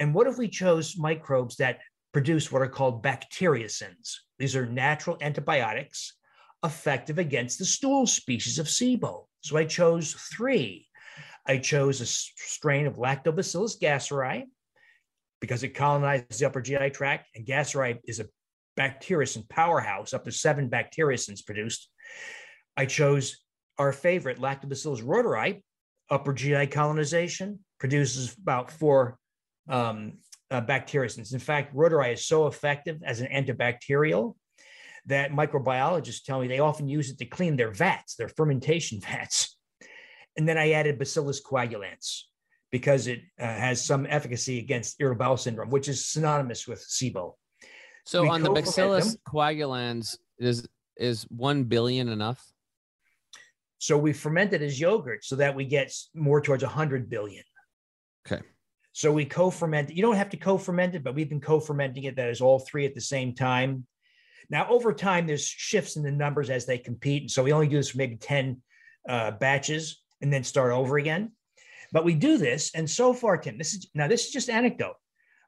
And 0.00 0.14
what 0.14 0.26
if 0.26 0.36
we 0.36 0.48
chose 0.48 0.98
microbes 0.98 1.56
that 1.56 1.78
produce 2.12 2.50
what 2.50 2.62
are 2.62 2.68
called 2.68 3.04
bacteriocins? 3.04 4.16
These 4.38 4.56
are 4.56 4.66
natural 4.66 5.16
antibiotics 5.20 6.14
effective 6.64 7.18
against 7.18 7.58
the 7.58 7.64
stool 7.64 8.06
species 8.06 8.58
of 8.58 8.66
SIBO. 8.66 9.26
So 9.42 9.56
I 9.56 9.64
chose 9.64 10.14
three. 10.14 10.88
I 11.46 11.58
chose 11.58 12.00
a 12.00 12.06
strain 12.06 12.86
of 12.86 12.96
Lactobacillus 12.96 13.78
gasseri 13.80 14.44
because 15.40 15.62
it 15.62 15.70
colonizes 15.70 16.38
the 16.38 16.46
upper 16.46 16.62
GI 16.62 16.90
tract, 16.90 17.28
and 17.34 17.46
gasseri 17.46 17.98
is 18.04 18.18
a 18.18 18.26
bacteriocin 18.78 19.46
powerhouse, 19.50 20.14
up 20.14 20.24
to 20.24 20.32
seven 20.32 20.70
bacteriocins 20.70 21.44
produced. 21.44 21.90
I 22.76 22.86
chose 22.86 23.44
our 23.78 23.92
favorite 23.92 24.38
Lactobacillus 24.38 25.02
reuteri, 25.02 25.60
upper 26.10 26.32
GI 26.32 26.68
colonization, 26.68 27.58
produces 27.78 28.34
about 28.40 28.70
four 28.70 29.18
um, 29.68 30.14
uh, 30.50 30.62
bacteriocins. 30.62 31.34
In 31.34 31.40
fact, 31.40 31.74
reuteri 31.74 32.14
is 32.14 32.26
so 32.26 32.46
effective 32.46 33.02
as 33.04 33.20
an 33.20 33.28
antibacterial 33.28 34.34
that 35.06 35.32
microbiologists 35.32 36.24
tell 36.24 36.40
me 36.40 36.48
they 36.48 36.60
often 36.60 36.88
use 36.88 37.10
it 37.10 37.18
to 37.18 37.26
clean 37.26 37.56
their 37.56 37.70
vats, 37.70 38.16
their 38.16 38.28
fermentation 38.28 39.00
vats. 39.08 39.56
And 40.36 40.48
then 40.48 40.58
I 40.58 40.72
added 40.72 40.98
Bacillus 40.98 41.42
coagulans 41.42 42.22
because 42.72 43.06
it 43.06 43.20
uh, 43.38 43.44
has 43.44 43.84
some 43.84 44.06
efficacy 44.08 44.58
against 44.58 44.96
irritable 44.98 45.24
bowel 45.24 45.36
syndrome, 45.36 45.70
which 45.70 45.88
is 45.88 46.06
synonymous 46.06 46.66
with 46.66 46.80
SIBO. 46.80 47.34
So 48.04 48.22
We 48.22 48.28
on 48.28 48.42
the 48.42 48.50
Bacillus 48.50 49.16
coagulans, 49.28 50.18
is 50.38 50.66
is 50.96 51.24
one 51.30 51.64
billion 51.64 52.08
enough? 52.08 52.44
So 53.78 53.98
we 53.98 54.12
ferment 54.12 54.52
it 54.52 54.62
as 54.62 54.80
yogurt 54.80 55.24
so 55.24 55.36
that 55.36 55.54
we 55.54 55.64
get 55.64 55.92
more 56.14 56.40
towards 56.40 56.62
100 56.62 57.10
billion. 57.10 57.44
Okay. 58.26 58.42
So 58.92 59.12
we 59.12 59.24
co-ferment. 59.24 59.90
it. 59.90 59.96
You 59.96 60.02
don't 60.02 60.16
have 60.16 60.30
to 60.30 60.36
co-ferment 60.36 60.94
it, 60.94 61.04
but 61.04 61.14
we've 61.14 61.28
been 61.28 61.40
co-fermenting 61.40 62.04
it. 62.04 62.16
That 62.16 62.30
is 62.30 62.40
all 62.40 62.60
three 62.60 62.86
at 62.86 62.94
the 62.94 63.00
same 63.00 63.34
time. 63.34 63.86
Now, 64.50 64.68
over 64.68 64.92
time, 64.92 65.26
there's 65.26 65.46
shifts 65.46 65.96
in 65.96 66.02
the 66.02 66.10
numbers 66.10 66.50
as 66.50 66.66
they 66.66 66.78
compete, 66.78 67.22
and 67.22 67.30
so 67.30 67.42
we 67.42 67.52
only 67.52 67.68
do 67.68 67.76
this 67.76 67.90
for 67.90 67.98
maybe 67.98 68.16
10 68.16 68.60
uh, 69.08 69.32
batches 69.32 70.02
and 70.20 70.32
then 70.32 70.44
start 70.44 70.72
over 70.72 70.98
again. 70.98 71.32
But 71.92 72.04
we 72.04 72.14
do 72.14 72.38
this, 72.38 72.74
and 72.74 72.88
so 72.88 73.12
far, 73.12 73.36
Tim, 73.36 73.58
this 73.58 73.74
is 73.74 73.88
now 73.94 74.08
this 74.08 74.26
is 74.26 74.32
just 74.32 74.50
anecdote, 74.50 74.96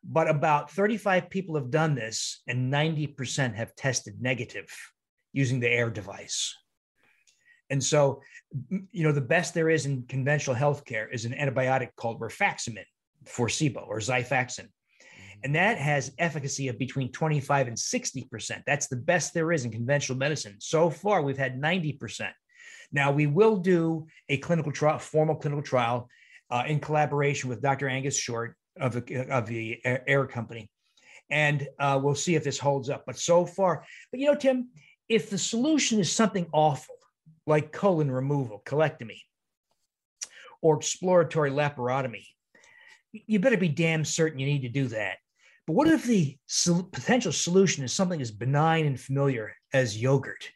but 0.05 0.29
about 0.29 0.71
35 0.71 1.29
people 1.31 1.57
have 1.57 1.71
done 1.71 1.95
this, 1.95 2.43
and 2.47 2.73
90% 2.73 3.55
have 3.55 3.75
tested 3.75 4.21
negative 4.21 4.69
using 5.33 5.61
the 5.61 5.69
AIRE 5.69 5.91
device. 5.91 6.55
And 7.69 7.83
so, 7.83 8.23
you 8.71 9.03
know, 9.03 9.13
the 9.13 9.21
best 9.21 9.55
there 9.55 9.69
is 9.69 9.87
in 9.87 10.05
conventional 10.05 10.57
healthcare 10.57 11.13
is 11.13 11.25
an 11.25 11.33
antibiotic 11.33 11.91
called 11.97 12.21
rifaximin 12.21 12.85
for 13.25 13.49
SIBO 13.49 13.87
or 13.87 13.99
Xifaxan. 13.99 14.69
And 15.47 15.55
that 15.55 15.79
has 15.79 16.11
efficacy 16.19 16.67
of 16.67 16.77
between 16.77 17.13
25 17.13 17.69
and 17.69 17.77
60%. 17.77 18.65
That's 18.67 18.89
the 18.89 18.97
best 18.97 19.33
there 19.33 19.53
is 19.53 19.65
in 19.65 19.71
conventional 19.71 20.19
medicine. 20.19 20.57
So 20.59 20.91
far, 20.91 21.23
we've 21.23 21.39
had 21.39 21.63
90%. 21.63 22.33
Now, 22.91 23.13
we 23.13 23.29
will 23.29 23.59
do 23.59 24.09
a 24.29 24.39
clinical 24.39 24.73
trial, 24.73 24.99
formal 24.99 25.37
clinical 25.37 25.63
trial 25.63 26.09
uh, 26.51 26.65
in 26.67 26.81
collaboration 26.81 27.49
with 27.49 27.63
Dr. 27.63 27.87
Aonghus 27.87 28.19
Shortt 28.19 28.55
of 28.81 28.95
the, 28.95 29.33
of 29.33 29.47
the 29.47 29.79
Air 29.85 30.27
Company. 30.27 30.69
And 31.31 31.69
uh, 31.79 32.01
we'll 32.03 32.17
see 32.17 32.35
if 32.35 32.43
this 32.43 32.59
holds 32.59 32.91
up. 32.91 33.05
But 33.07 33.17
so 33.17 33.47
far, 33.47 33.85
but 34.11 34.19
you 34.19 34.27
know, 34.27 34.35
Tim, 34.35 34.71
if 35.09 35.31
the 35.31 35.39
solution 35.39 36.01
is 36.01 36.11
something 36.11 36.49
awful, 36.53 36.97
like 37.47 37.71
colon 37.71 38.11
removal, 38.11 38.63
colectomy, 38.67 39.21
or 40.61 40.77
exploratory 40.77 41.53
laparotomy, 41.53 42.25
you 43.13 43.39
better 43.39 43.57
be 43.57 43.69
damn 43.69 44.05
certain 44.05 44.41
you 44.41 44.47
need 44.47 44.63
to 44.63 44.69
do 44.69 44.89
that. 44.89 45.19
But 45.67 45.73
what 45.73 45.89
if 45.89 46.05
the 46.05 46.37
sol- 46.47 46.85
potential 46.85 47.33
solution 47.33 47.85
is 47.85 47.93
something 47.93 48.21
as 48.21 48.31
benign 48.31 48.87
and 48.87 48.99
familiar 48.99 49.53
as 49.73 50.01
yogurt? 50.01 50.51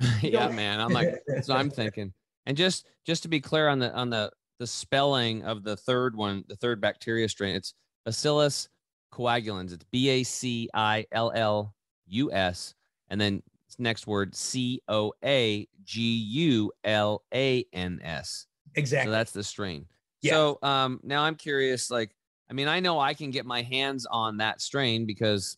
yeah, 0.22 0.48
man. 0.48 0.80
I'm 0.80 0.92
like, 0.92 1.14
so 1.42 1.54
I'm 1.54 1.70
thinking. 1.70 2.12
And 2.46 2.56
just 2.56 2.86
just 3.04 3.22
to 3.24 3.28
be 3.28 3.40
clear 3.40 3.68
on 3.68 3.78
the 3.78 3.92
on 3.92 4.10
the 4.10 4.30
the 4.58 4.66
spelling 4.66 5.42
of 5.44 5.62
the 5.62 5.76
third 5.76 6.16
one, 6.16 6.44
the 6.48 6.56
third 6.56 6.80
bacteria 6.80 7.28
strain, 7.28 7.54
it's 7.54 7.74
Bacillus 8.04 8.68
coagulans. 9.12 9.72
It's 9.72 9.84
B 9.90 10.08
A 10.08 10.22
C 10.22 10.68
I 10.72 11.06
L 11.12 11.32
L 11.34 11.74
U 12.06 12.32
S, 12.32 12.74
and 13.08 13.20
then 13.20 13.42
next 13.78 14.06
word 14.06 14.34
C 14.34 14.80
O 14.88 15.12
A 15.24 15.66
G 15.84 16.02
U 16.02 16.72
L 16.84 17.22
A 17.34 17.64
N 17.72 18.00
S. 18.02 18.46
Exactly. 18.74 19.08
So 19.08 19.12
that's 19.12 19.32
the 19.32 19.44
strain. 19.44 19.86
Yeah. 20.22 20.32
So 20.32 20.58
um 20.62 21.00
now 21.02 21.22
I'm 21.22 21.34
curious, 21.34 21.90
like, 21.90 22.15
I 22.48 22.52
mean, 22.52 22.68
I 22.68 22.80
know 22.80 22.98
I 22.98 23.14
can 23.14 23.30
get 23.30 23.46
my 23.46 23.62
hands 23.62 24.06
on 24.06 24.38
that 24.38 24.60
strain 24.60 25.06
because 25.06 25.56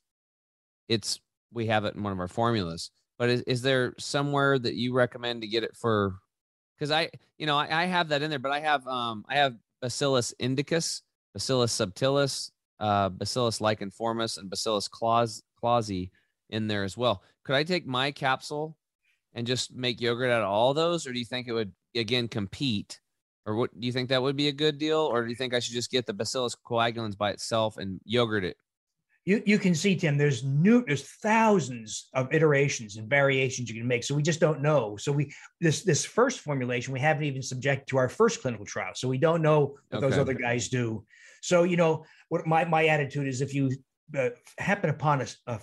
it's 0.88 1.20
we 1.52 1.66
have 1.66 1.84
it 1.84 1.94
in 1.94 2.02
one 2.02 2.12
of 2.12 2.20
our 2.20 2.28
formulas. 2.28 2.90
But 3.18 3.30
is, 3.30 3.42
is 3.42 3.62
there 3.62 3.94
somewhere 3.98 4.58
that 4.58 4.74
you 4.74 4.94
recommend 4.94 5.42
to 5.42 5.48
get 5.48 5.64
it 5.64 5.76
for 5.76 6.16
because 6.76 6.90
I, 6.90 7.10
you 7.36 7.46
know, 7.46 7.56
I, 7.56 7.82
I 7.82 7.86
have 7.86 8.08
that 8.08 8.22
in 8.22 8.30
there, 8.30 8.38
but 8.38 8.52
I 8.52 8.60
have 8.60 8.86
um 8.86 9.24
I 9.28 9.36
have 9.36 9.56
Bacillus 9.82 10.34
indicus, 10.38 11.02
Bacillus 11.34 11.76
subtilis, 11.76 12.50
uh, 12.80 13.08
Bacillus 13.08 13.58
licheniformis, 13.58 14.38
and 14.38 14.48
Bacillus 14.48 14.88
claus 14.88 15.42
clausii 15.62 16.10
in 16.50 16.68
there 16.68 16.84
as 16.84 16.96
well. 16.96 17.22
Could 17.44 17.56
I 17.56 17.64
take 17.64 17.86
my 17.86 18.10
capsule 18.10 18.76
and 19.34 19.46
just 19.46 19.74
make 19.74 20.00
yogurt 20.00 20.30
out 20.30 20.42
of 20.42 20.48
all 20.48 20.74
those, 20.74 21.06
or 21.06 21.12
do 21.12 21.18
you 21.18 21.24
think 21.24 21.48
it 21.48 21.52
would 21.52 21.72
again 21.94 22.28
compete? 22.28 23.00
Or 23.48 23.56
what 23.56 23.80
do 23.80 23.86
you 23.86 23.92
think 23.92 24.10
that 24.10 24.22
would 24.22 24.36
be 24.36 24.48
a 24.48 24.52
good 24.52 24.78
deal, 24.78 25.00
or 25.00 25.24
do 25.24 25.30
you 25.30 25.34
think 25.34 25.54
I 25.54 25.60
should 25.60 25.72
just 25.72 25.90
get 25.90 26.04
the 26.04 26.12
Bacillus 26.12 26.54
coagulans 26.54 27.16
by 27.16 27.30
itself 27.30 27.78
and 27.78 27.98
yogurt 28.04 28.44
it? 28.44 28.56
you, 29.28 29.42
you 29.44 29.58
can 29.58 29.74
see, 29.74 29.94
Tim, 29.94 30.16
there's 30.16 30.42
new, 30.42 30.82
there's 30.86 31.02
thousands 31.02 32.08
of 32.14 32.32
iterations 32.32 32.96
and 32.96 33.10
variations 33.10 33.68
you 33.68 33.78
can 33.78 33.86
make. 33.86 34.02
So 34.02 34.14
we 34.14 34.22
just 34.22 34.40
don't 34.40 34.62
know. 34.62 34.96
So 34.96 35.12
we 35.12 35.30
this 35.60 35.82
this 35.82 36.02
first 36.02 36.40
formulation 36.40 36.94
we 36.94 37.00
haven't 37.00 37.24
even 37.24 37.42
subjected 37.42 37.88
to 37.88 37.98
our 37.98 38.08
first 38.08 38.40
clinical 38.40 38.64
trial. 38.64 38.92
So 38.94 39.06
we 39.06 39.18
don't 39.18 39.42
know 39.42 39.76
what 39.90 40.00
those 40.00 40.16
other 40.16 40.32
guys 40.32 40.70
do. 40.70 41.04
So 41.42 41.64
you 41.64 41.76
know 41.76 42.06
what 42.30 42.46
my 42.46 42.64
my 42.64 42.86
attitude 42.86 43.28
is: 43.28 43.42
if 43.42 43.52
you 43.52 43.70
uh, 44.18 44.30
happen 44.56 44.88
upon 44.88 45.26
a 45.46 45.60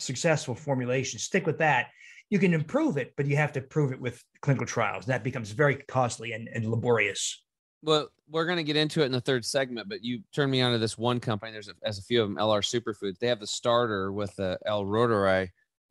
successful 0.00 0.54
formulation, 0.54 1.18
stick 1.18 1.44
with 1.44 1.58
that. 1.58 1.88
You 2.32 2.38
can 2.38 2.54
improve 2.54 2.96
it, 2.96 3.12
but 3.18 3.26
you 3.26 3.36
have 3.36 3.52
to 3.52 3.60
prove 3.60 3.92
it 3.92 4.00
with 4.00 4.24
clinical 4.40 4.66
trials. 4.66 5.04
That 5.04 5.22
becomes 5.22 5.50
very 5.50 5.74
costly 5.74 6.32
and, 6.32 6.48
and 6.48 6.66
laborious. 6.66 7.42
Well, 7.82 8.08
we're 8.30 8.46
going 8.46 8.56
to 8.56 8.62
get 8.62 8.74
into 8.74 9.02
it 9.02 9.04
in 9.04 9.12
the 9.12 9.20
third 9.20 9.44
segment, 9.44 9.86
but 9.86 10.02
you 10.02 10.20
turned 10.34 10.50
me 10.50 10.62
on 10.62 10.72
to 10.72 10.78
this 10.78 10.96
one 10.96 11.20
company. 11.20 11.52
There's 11.52 11.68
a, 11.68 11.74
as 11.84 11.98
a 11.98 12.02
few 12.02 12.22
of 12.22 12.30
them, 12.30 12.38
LR 12.38 12.62
Superfoods. 12.62 13.18
They 13.18 13.26
have 13.26 13.38
the 13.38 13.46
starter 13.46 14.12
with 14.12 14.34
the 14.36 14.58
L. 14.64 14.82
reuteri. 14.82 15.50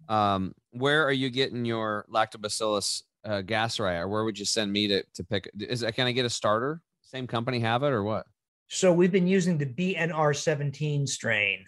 Um, 0.10 0.56
where 0.72 1.06
are 1.06 1.12
you 1.12 1.30
getting 1.30 1.64
your 1.64 2.08
lactobacillus 2.12 3.04
uh, 3.24 3.44
gasseri, 3.44 4.00
or 4.00 4.08
where 4.08 4.24
would 4.24 4.39
you 4.39 4.46
send 4.46 4.74
me 4.74 4.88
to 4.88 5.04
to 5.14 5.24
pick? 5.24 5.48
Is 5.60 5.86
can 5.96 6.08
I 6.08 6.12
get 6.12 6.26
a 6.26 6.30
starter? 6.30 6.82
Same 7.04 7.28
company 7.28 7.60
have 7.60 7.84
it, 7.84 7.89
or 7.89 8.02
what? 8.02 8.26
So 8.68 8.92
we've 8.92 9.12
been 9.12 9.28
using 9.28 9.60
the 9.60 9.68
BNR17 9.68 11.08
strain. 11.08 11.64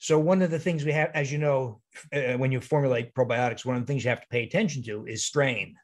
So 0.00 0.18
one 0.18 0.42
of 0.42 0.50
the 0.50 0.58
things 0.58 0.84
we 0.84 0.92
have, 0.92 1.10
as 1.14 1.32
you 1.32 1.38
know, 1.38 1.80
uh, 2.12 2.34
when 2.34 2.52
you 2.52 2.60
formulate 2.60 3.14
probiotics, 3.14 3.64
one 3.64 3.76
of 3.76 3.82
the 3.82 3.86
things 3.86 4.04
you 4.04 4.10
have 4.10 4.20
to 4.20 4.28
pay 4.28 4.44
attention 4.44 4.82
to 4.84 5.06
is 5.06 5.24
strain. 5.24 5.76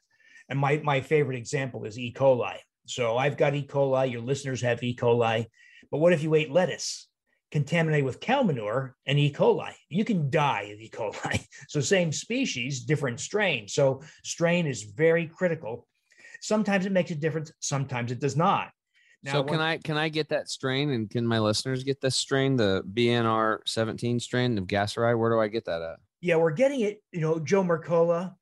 And 0.49 0.59
my 0.59 0.81
my 0.83 1.01
favorite 1.01 1.37
example 1.37 1.85
is 1.85 1.97
E. 1.97 2.13
coli. 2.13 2.57
So 2.85 3.17
I've 3.17 3.37
got 3.37 3.55
E. 3.55 3.65
coli, 3.65 4.11
your 4.11 4.21
listeners 4.21 4.61
have 4.61 4.83
E. 4.83 4.95
coli. 4.95 5.45
But 5.89 5.99
what 5.99 6.13
if 6.13 6.23
you 6.23 6.35
ate 6.35 6.51
lettuce 6.51 7.07
contaminated 7.51 8.05
with 8.05 8.19
cow 8.19 8.43
manure 8.43 8.95
and 9.05 9.17
E. 9.17 9.31
coli? 9.31 9.73
You 9.89 10.05
can 10.05 10.29
die 10.29 10.71
of 10.73 10.79
E. 10.79 10.89
coli. 10.89 11.45
So 11.69 11.79
same 11.79 12.11
species, 12.11 12.83
different 12.83 13.19
strain. 13.19 13.67
So 13.67 14.01
strain 14.23 14.67
is 14.67 14.83
very 14.83 15.27
critical. 15.27 15.87
Sometimes 16.41 16.85
it 16.85 16.91
makes 16.91 17.11
a 17.11 17.15
difference, 17.15 17.51
sometimes 17.59 18.11
it 18.11 18.19
does 18.19 18.35
not. 18.35 18.71
Now, 19.23 19.33
so 19.33 19.43
can 19.43 19.59
I 19.59 19.77
can 19.77 19.97
I 19.97 20.09
get 20.09 20.29
that 20.29 20.49
strain 20.49 20.89
and 20.91 21.09
can 21.09 21.25
my 21.25 21.39
listeners 21.39 21.83
get 21.83 22.01
this 22.01 22.15
strain, 22.15 22.55
the 22.55 22.83
BNR 22.93 23.59
17 23.65 24.19
strain 24.19 24.57
of 24.57 24.65
Gasseri? 24.65 25.17
Where 25.17 25.29
do 25.29 25.39
I 25.39 25.47
get 25.47 25.65
that 25.65 25.81
at? 25.81 25.97
Yeah, 26.21 26.37
we're 26.37 26.51
getting 26.51 26.81
it, 26.81 27.01
you 27.11 27.21
know, 27.21 27.39
Joe 27.39 27.63
Mercola. 27.63 28.33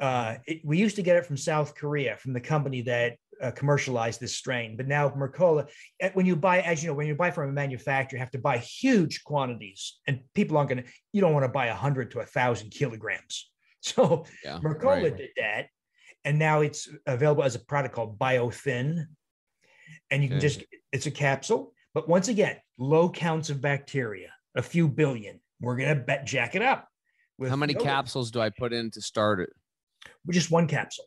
Uh, 0.00 0.36
it, 0.46 0.60
we 0.64 0.78
used 0.78 0.96
to 0.96 1.02
get 1.02 1.16
it 1.16 1.24
from 1.24 1.36
South 1.36 1.74
Korea 1.74 2.16
from 2.16 2.32
the 2.32 2.40
company 2.40 2.82
that 2.82 3.16
uh, 3.42 3.50
commercialize 3.50 4.18
this 4.18 4.34
strain. 4.34 4.76
But 4.76 4.86
now 4.86 5.08
Mercola, 5.10 5.68
eh, 6.00 6.10
when 6.14 6.26
you 6.26 6.36
buy, 6.36 6.60
as 6.60 6.82
you 6.82 6.88
know, 6.88 6.94
when 6.94 7.06
you 7.06 7.14
buy 7.14 7.30
from 7.30 7.48
a 7.48 7.52
manufacturer, 7.52 8.16
you 8.16 8.20
have 8.20 8.30
to 8.32 8.38
buy 8.38 8.58
huge 8.58 9.24
quantities, 9.24 9.98
and 10.06 10.20
people 10.34 10.56
aren't 10.56 10.70
going 10.70 10.84
to. 10.84 10.90
You 11.12 11.20
don't 11.20 11.32
want 11.32 11.44
to 11.44 11.48
buy 11.48 11.66
a 11.66 11.74
hundred 11.74 12.10
to 12.12 12.20
a 12.20 12.26
thousand 12.26 12.70
kilograms. 12.70 13.48
So 13.84 14.26
yeah, 14.44 14.60
Mercola 14.62 15.02
right. 15.02 15.16
did 15.16 15.30
that, 15.38 15.66
and 16.24 16.38
now 16.38 16.60
it's 16.60 16.88
available 17.04 17.42
as 17.42 17.56
a 17.56 17.58
product 17.58 17.96
called 17.96 18.16
BioThin, 18.16 19.06
and 20.12 20.22
you 20.22 20.28
can 20.28 20.40
just 20.40 20.62
it's 20.92 21.06
a 21.06 21.10
capsule. 21.10 21.72
But 21.94 22.08
once 22.08 22.28
again, 22.28 22.56
low 22.78 23.10
counts 23.10 23.50
of 23.50 23.60
bacteria, 23.60 24.28
a 24.54 24.62
few 24.62 24.86
billion. 24.86 25.40
We're 25.60 25.76
going 25.76 25.88
to 25.88 26.02
bet 26.02 26.26
jack 26.26 26.54
it 26.54 26.62
up. 26.62 26.88
How 27.48 27.56
many 27.56 27.72
yogurt. 27.72 27.86
capsules 27.86 28.30
do 28.30 28.40
I 28.40 28.50
put 28.50 28.72
in 28.72 28.90
to 28.92 29.00
start 29.00 29.40
it? 29.40 29.50
Just 30.30 30.50
one 30.50 30.68
capsule. 30.68 31.06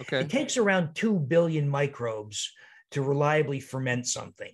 Okay. 0.00 0.20
It 0.20 0.30
takes 0.30 0.56
around 0.56 0.94
2 0.94 1.18
billion 1.18 1.68
microbes 1.68 2.52
to 2.92 3.02
reliably 3.02 3.60
ferment 3.60 4.06
something. 4.06 4.52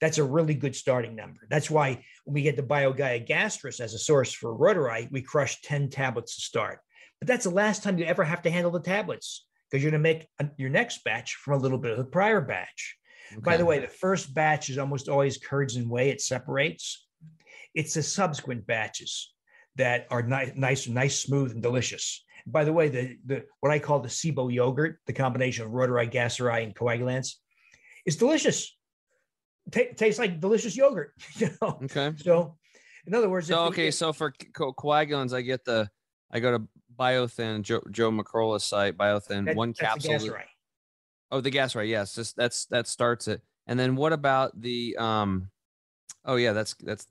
That's 0.00 0.18
a 0.18 0.24
really 0.24 0.54
good 0.54 0.76
starting 0.76 1.16
number. 1.16 1.40
That's 1.48 1.70
why 1.70 2.04
when 2.24 2.34
we 2.34 2.42
get 2.42 2.56
the 2.56 2.62
BioGaia 2.62 3.26
Gastrus 3.26 3.80
as 3.80 3.94
a 3.94 3.98
source 3.98 4.32
for 4.32 4.56
reuteri, 4.56 5.10
we 5.10 5.22
crush 5.22 5.60
10 5.62 5.90
tablets 5.90 6.36
to 6.36 6.42
start. 6.42 6.80
But 7.20 7.28
that's 7.28 7.44
the 7.44 7.50
last 7.50 7.82
time 7.82 7.98
you 7.98 8.04
ever 8.04 8.24
have 8.24 8.42
to 8.42 8.50
handle 8.50 8.70
the 8.70 8.80
tablets 8.80 9.46
because 9.70 9.82
you're 9.82 9.90
going 9.90 10.02
to 10.02 10.10
make 10.10 10.28
a, 10.38 10.48
your 10.56 10.70
next 10.70 11.02
batch 11.04 11.36
from 11.36 11.54
a 11.54 11.62
little 11.62 11.78
bit 11.78 11.92
of 11.92 11.98
the 11.98 12.04
prior 12.04 12.40
batch. 12.40 12.96
Okay. 13.32 13.40
By 13.40 13.56
the 13.56 13.64
way, 13.64 13.78
the 13.78 13.88
first 13.88 14.34
batch 14.34 14.70
is 14.70 14.78
almost 14.78 15.08
always 15.08 15.38
curds 15.38 15.76
and 15.76 15.88
whey. 15.88 16.10
It 16.10 16.20
separates. 16.20 17.06
It's 17.74 17.94
the 17.94 18.02
subsequent 18.02 18.66
batches 18.66 19.32
that 19.76 20.06
are 20.10 20.22
nice, 20.22 20.52
nice, 20.54 20.86
nice, 20.88 21.20
smooth, 21.20 21.52
and 21.52 21.62
delicious. 21.62 22.24
By 22.46 22.64
the 22.64 22.72
way, 22.72 22.88
the, 22.88 23.16
the 23.24 23.44
what 23.60 23.72
I 23.72 23.78
call 23.78 24.00
the 24.00 24.08
SIBO 24.08 24.52
yogurt, 24.52 24.98
the 25.06 25.12
combination 25.12 25.64
of 25.64 25.72
reuteri, 25.72 26.12
gasseri, 26.12 26.62
and 26.62 26.74
coagulans, 26.74 27.34
is 28.06 28.16
delicious. 28.16 28.76
T- 29.72 29.92
tastes 29.96 30.18
like 30.18 30.40
delicious 30.40 30.76
yogurt. 30.76 31.12
You 31.36 31.50
know. 31.60 31.80
Okay. 31.84 32.12
So, 32.18 32.56
in 33.06 33.14
other 33.14 33.28
words, 33.28 33.48
so 33.48 33.64
okay, 33.64 33.90
so 33.90 34.12
for 34.12 34.32
co- 34.54 34.72
coagulans, 34.74 35.34
I 35.34 35.40
get 35.40 35.64
the 35.64 35.88
I 36.30 36.40
go 36.40 36.58
to 36.58 36.68
Biothin, 36.98 37.62
Joe, 37.62 37.82
Joe 37.90 38.58
site, 38.58 38.96
Biothin, 38.96 39.46
that, 39.46 39.56
one 39.56 39.72
capsule. 39.72 40.30
Oh, 41.34 41.40
the 41.40 41.50
gasseri. 41.50 41.88
Yes, 41.88 42.14
just 42.14 42.36
that's 42.36 42.66
that 42.66 42.86
starts 42.86 43.26
it. 43.26 43.42
And 43.66 43.76
then 43.76 43.96
what 43.96 44.12
about 44.12 44.60
the 44.60 44.96
um? 44.98 45.50
Oh 46.24 46.36
yeah, 46.36 46.52
that's 46.52 46.74
that's 46.74 47.08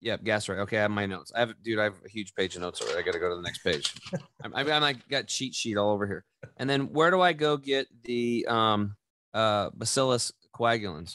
yeah, 0.00 0.16
gasseri. 0.16 0.60
Okay, 0.60 0.78
I 0.78 0.82
have 0.82 0.90
my 0.90 1.04
notes. 1.04 1.30
I 1.36 1.40
have, 1.40 1.52
dude, 1.62 1.78
I 1.78 1.84
have 1.84 2.00
a 2.02 2.08
huge 2.08 2.34
page 2.34 2.56
of 2.56 2.62
notes 2.62 2.80
already. 2.80 2.98
I 2.98 3.02
got 3.02 3.12
to 3.12 3.18
go 3.18 3.28
to 3.28 3.36
the 3.36 3.42
next 3.42 3.58
page. 3.58 3.92
I'm, 4.42 4.54
I'm, 4.54 4.70
I'm 4.70 4.80
like 4.80 5.06
got 5.10 5.26
cheat 5.26 5.54
sheet 5.54 5.76
all 5.76 5.90
over 5.90 6.06
here. 6.06 6.24
And 6.56 6.70
then 6.70 6.90
where 6.94 7.10
do 7.10 7.20
I 7.20 7.34
go 7.34 7.58
get 7.58 7.86
the 8.04 8.46
um 8.48 8.96
uh 9.34 9.68
Bacillus 9.74 10.32
coagulans? 10.54 11.14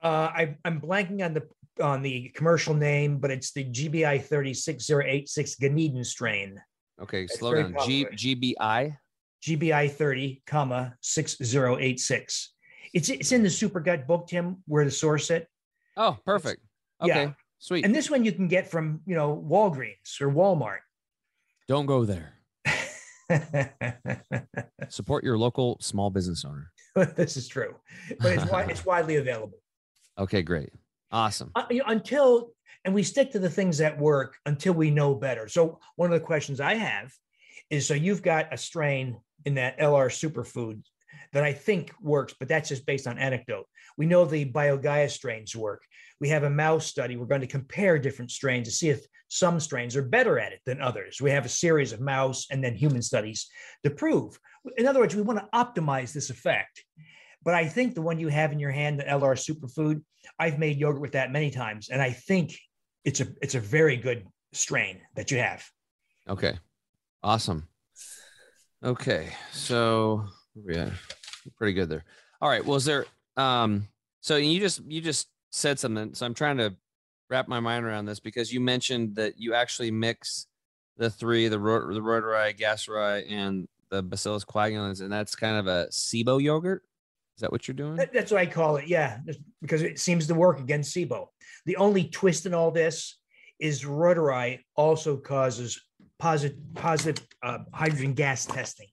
Uh, 0.00 0.30
I, 0.32 0.56
I'm 0.64 0.80
blanking 0.80 1.24
on 1.24 1.34
the 1.34 1.48
on 1.82 2.02
the 2.02 2.28
commercial 2.36 2.74
name, 2.74 3.18
but 3.18 3.32
it's 3.32 3.50
the 3.50 3.64
GBI 3.64 4.22
36086 4.22 5.56
Ganeden 5.56 6.06
strain. 6.06 6.62
Okay, 7.00 7.26
slow 7.26 7.54
down. 7.54 7.74
G, 7.84 8.06
GBI? 8.06 8.96
GBI 9.42 9.90
30, 9.90 10.42
comma 10.46 10.94
6086. 11.00 12.52
It's 12.94 13.08
it's 13.08 13.32
in 13.32 13.42
the 13.42 13.50
Super 13.50 13.80
Gut 13.80 14.06
book, 14.06 14.28
Tim, 14.28 14.62
where 14.66 14.84
to 14.84 14.90
source 14.90 15.30
it. 15.30 15.48
Oh, 15.96 16.18
perfect. 16.24 16.62
It's, 17.00 17.10
okay. 17.10 17.22
Yeah. 17.24 17.32
Sweet. 17.58 17.84
And 17.84 17.94
this 17.94 18.10
one 18.10 18.24
you 18.24 18.32
can 18.32 18.48
get 18.48 18.70
from, 18.70 19.00
you 19.06 19.14
know, 19.14 19.44
Walgreens 19.48 20.20
or 20.20 20.28
Walmart. 20.28 20.80
Don't 21.68 21.86
go 21.86 22.04
there. 22.04 22.34
Support 24.88 25.24
your 25.24 25.38
local 25.38 25.78
small 25.80 26.10
business 26.10 26.44
owner. 26.44 26.72
this 27.14 27.36
is 27.36 27.48
true, 27.48 27.76
but 28.20 28.32
it's 28.32 28.44
it's 28.70 28.84
widely 28.84 29.16
available. 29.16 29.58
Okay, 30.18 30.42
great, 30.42 30.68
awesome. 31.10 31.50
Uh, 31.54 31.64
until 31.86 32.50
and 32.84 32.92
we 32.92 33.02
stick 33.02 33.30
to 33.32 33.38
the 33.38 33.48
things 33.48 33.78
that 33.78 33.98
work 33.98 34.36
until 34.44 34.74
we 34.74 34.90
know 34.90 35.14
better. 35.14 35.48
So 35.48 35.80
one 35.96 36.12
of 36.12 36.20
the 36.20 36.26
questions 36.26 36.60
I 36.60 36.74
have 36.74 37.10
is: 37.70 37.88
so 37.88 37.94
you've 37.94 38.20
got 38.20 38.52
a 38.52 38.58
strain 38.58 39.16
in 39.44 39.54
that 39.54 39.78
LR 39.78 40.08
superfood 40.08 40.82
that 41.32 41.44
I 41.44 41.52
think 41.52 41.92
works, 42.00 42.34
but 42.38 42.48
that's 42.48 42.68
just 42.68 42.86
based 42.86 43.06
on 43.06 43.18
anecdote. 43.18 43.66
We 43.96 44.06
know 44.06 44.24
the 44.24 44.50
BioGaia 44.50 45.10
strains 45.10 45.56
work. 45.56 45.82
We 46.20 46.28
have 46.28 46.44
a 46.44 46.50
mouse 46.50 46.86
study. 46.86 47.16
We're 47.16 47.26
going 47.26 47.40
to 47.40 47.46
compare 47.46 47.98
different 47.98 48.30
strains 48.30 48.68
to 48.68 48.74
see 48.74 48.90
if 48.90 49.04
some 49.28 49.60
strains 49.60 49.96
are 49.96 50.02
better 50.02 50.38
at 50.38 50.52
it 50.52 50.60
than 50.66 50.80
others. 50.80 51.20
We 51.20 51.30
have 51.30 51.46
a 51.46 51.50
series 51.50 51.92
of 51.92 52.00
mouse 52.00 52.46
and 52.50 52.62
then 52.62 52.74
human 52.74 53.02
studies 53.02 53.48
to 53.82 53.90
prove. 53.90 54.38
In 54.76 54.86
other 54.86 55.00
words, 55.00 55.16
we 55.16 55.22
want 55.22 55.38
to 55.38 55.48
optimize 55.54 56.12
this 56.12 56.30
effect. 56.30 56.84
But 57.44 57.54
I 57.54 57.66
think 57.66 57.94
the 57.94 58.02
one 58.02 58.20
you 58.20 58.28
have 58.28 58.52
in 58.52 58.60
your 58.60 58.70
hand, 58.70 59.00
the 59.00 59.04
LR 59.04 59.34
superfood, 59.34 60.02
I've 60.38 60.58
made 60.58 60.78
yogurt 60.78 61.00
with 61.00 61.12
that 61.12 61.32
many 61.32 61.50
times, 61.50 61.88
and 61.88 62.00
I 62.00 62.12
think 62.12 62.56
it's 63.04 63.20
a 63.20 63.26
it's 63.42 63.56
a 63.56 63.60
very 63.60 63.96
good 63.96 64.26
strain 64.52 65.00
that 65.16 65.30
you 65.30 65.38
have. 65.38 65.64
Okay, 66.28 66.58
awesome. 67.22 67.66
Okay, 68.84 69.32
so 69.52 70.24
yeah, 70.66 70.90
pretty 71.56 71.72
good 71.72 71.88
there. 71.88 72.04
All 72.40 72.48
right. 72.48 72.64
Well, 72.64 72.76
is 72.76 72.84
there 72.84 73.06
um 73.36 73.86
so 74.20 74.36
you 74.36 74.60
just 74.60 74.82
you 74.84 75.00
just 75.00 75.28
said 75.50 75.78
something. 75.78 76.14
So 76.14 76.26
I'm 76.26 76.34
trying 76.34 76.56
to 76.58 76.74
wrap 77.30 77.48
my 77.48 77.60
mind 77.60 77.84
around 77.84 78.06
this 78.06 78.20
because 78.20 78.52
you 78.52 78.60
mentioned 78.60 79.16
that 79.16 79.38
you 79.38 79.54
actually 79.54 79.90
mix 79.90 80.46
the 80.96 81.10
three, 81.10 81.48
the 81.48 81.58
ro- 81.58 81.92
the 81.92 82.00
reuteri, 82.00 82.58
gasseri, 82.58 83.24
and 83.30 83.68
the 83.90 84.02
Bacillus 84.02 84.44
coagulans, 84.44 85.00
and 85.00 85.12
that's 85.12 85.34
kind 85.34 85.56
of 85.56 85.66
a 85.66 85.86
SIBO 85.90 86.42
yogurt. 86.42 86.82
Is 87.36 87.40
that 87.40 87.52
what 87.52 87.66
you're 87.66 87.74
doing? 87.74 87.96
That's 88.12 88.30
what 88.30 88.40
I 88.40 88.46
call 88.46 88.76
it. 88.76 88.86
Yeah, 88.86 89.18
because 89.60 89.82
it 89.82 89.98
seems 89.98 90.26
to 90.26 90.34
work 90.34 90.60
against 90.60 90.94
SIBO. 90.94 91.28
The 91.66 91.76
only 91.76 92.04
twist 92.08 92.46
in 92.46 92.54
all 92.54 92.70
this 92.70 93.18
is 93.58 93.84
reuteri 93.84 94.60
also 94.76 95.16
causes 95.16 95.80
positive 96.22 96.56
positive 96.74 97.26
uh, 97.42 97.58
hydrogen 97.74 98.14
gas 98.14 98.46
testing 98.46 98.86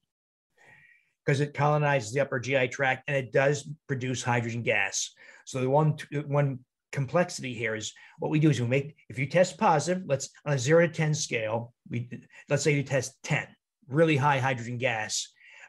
because 1.23 1.41
it 1.41 1.53
colonizes 1.53 2.11
the 2.11 2.19
upper 2.19 2.39
GI 2.39 2.69
tract 2.69 3.03
and 3.07 3.15
it 3.15 3.31
does 3.31 3.69
produce 3.87 4.23
hydrogen 4.23 4.63
gas. 4.63 5.13
So 5.45 5.61
the 5.61 5.69
one 5.69 5.95
one 6.25 6.57
complexity 6.91 7.53
here 7.53 7.75
is 7.75 7.93
what 8.17 8.31
we 8.31 8.39
do 8.39 8.49
is 8.49 8.59
we 8.59 8.65
make 8.65 8.95
if 9.09 9.19
you 9.19 9.27
test 9.27 9.59
positive, 9.59 10.01
let's 10.07 10.31
on 10.43 10.53
a 10.53 10.57
zero 10.57 10.87
to 10.87 10.91
ten 10.91 11.13
scale, 11.13 11.71
we 11.87 12.09
let's 12.49 12.63
say 12.63 12.73
you 12.73 12.81
test 12.81 13.13
ten, 13.21 13.45
really 13.87 14.17
high 14.17 14.39
hydrogen 14.39 14.79
gas, 14.79 15.27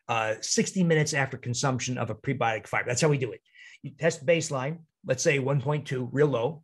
uh, 0.08 0.36
60 0.40 0.82
minutes 0.82 1.12
after 1.12 1.36
consumption 1.36 1.98
of 1.98 2.08
a 2.08 2.14
prebiotic 2.14 2.68
fiber. 2.68 2.88
That's 2.88 3.02
how 3.02 3.08
we 3.08 3.18
do 3.18 3.32
it. 3.32 3.42
You 3.82 3.90
test 3.90 4.24
baseline, 4.24 4.78
let's 5.04 5.22
say 5.22 5.38
1.2, 5.38 6.08
real 6.10 6.28
low. 6.28 6.62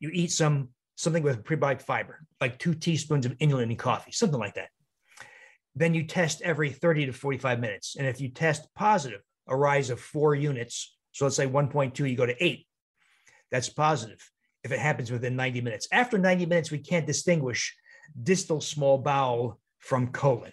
You 0.00 0.08
eat 0.14 0.32
some 0.32 0.70
something 0.98 1.22
with 1.22 1.44
prebiotic 1.44 1.80
fiber, 1.80 2.26
like 2.40 2.58
two 2.58 2.74
teaspoons 2.74 3.24
of 3.24 3.38
inulin 3.38 3.70
in 3.70 3.76
coffee, 3.76 4.10
something 4.10 4.40
like 4.40 4.54
that. 4.54 4.68
Then 5.76 5.94
you 5.94 6.02
test 6.02 6.42
every 6.42 6.70
30 6.70 7.06
to 7.06 7.12
45 7.12 7.60
minutes. 7.60 7.94
And 7.96 8.04
if 8.04 8.20
you 8.20 8.28
test 8.30 8.66
positive, 8.74 9.20
a 9.46 9.56
rise 9.56 9.90
of 9.90 10.00
four 10.00 10.34
units, 10.34 10.96
so 11.12 11.24
let's 11.24 11.36
say 11.36 11.46
1.2, 11.46 12.10
you 12.10 12.16
go 12.16 12.26
to 12.26 12.44
eight, 12.44 12.66
that's 13.52 13.68
positive 13.68 14.18
if 14.64 14.72
it 14.72 14.80
happens 14.80 15.12
within 15.12 15.36
90 15.36 15.60
minutes. 15.60 15.86
After 15.92 16.18
90 16.18 16.46
minutes, 16.46 16.72
we 16.72 16.78
can't 16.78 17.06
distinguish 17.06 17.76
distal 18.20 18.60
small 18.60 18.98
bowel 18.98 19.60
from 19.78 20.08
colon. 20.08 20.52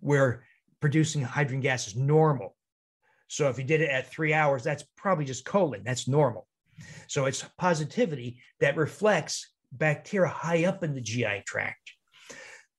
where 0.00 0.44
producing 0.80 1.22
hydrogen 1.22 1.60
gas 1.60 1.88
is 1.88 1.96
normal. 1.96 2.54
So 3.28 3.48
if 3.48 3.56
you 3.56 3.64
did 3.64 3.80
it 3.80 3.88
at 3.88 4.10
three 4.10 4.34
hours, 4.34 4.62
that's 4.62 4.84
probably 4.98 5.24
just 5.24 5.46
colon. 5.46 5.82
That's 5.82 6.06
normal. 6.06 6.46
So 7.06 7.24
it's 7.24 7.42
positivity 7.56 8.42
that 8.60 8.76
reflects 8.76 9.48
bacteria 9.72 10.30
high 10.30 10.64
up 10.64 10.82
in 10.82 10.94
the 10.94 11.00
GI 11.00 11.42
tract. 11.46 11.92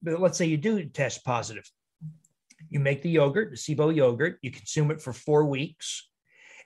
But 0.02 0.20
let's 0.20 0.38
say 0.38 0.46
you 0.46 0.58
do 0.58 0.84
test 0.86 1.24
positive. 1.26 1.70
You 2.70 2.80
make 2.80 3.02
the 3.02 3.10
yogurt, 3.10 3.52
the 3.52 3.58
SIBO 3.58 3.96
yogurt, 3.96 4.38
you 4.42 4.52
consume 4.52 4.92
it 4.92 5.02
for 5.02 5.14
four 5.14 5.46
weeks, 5.46 6.10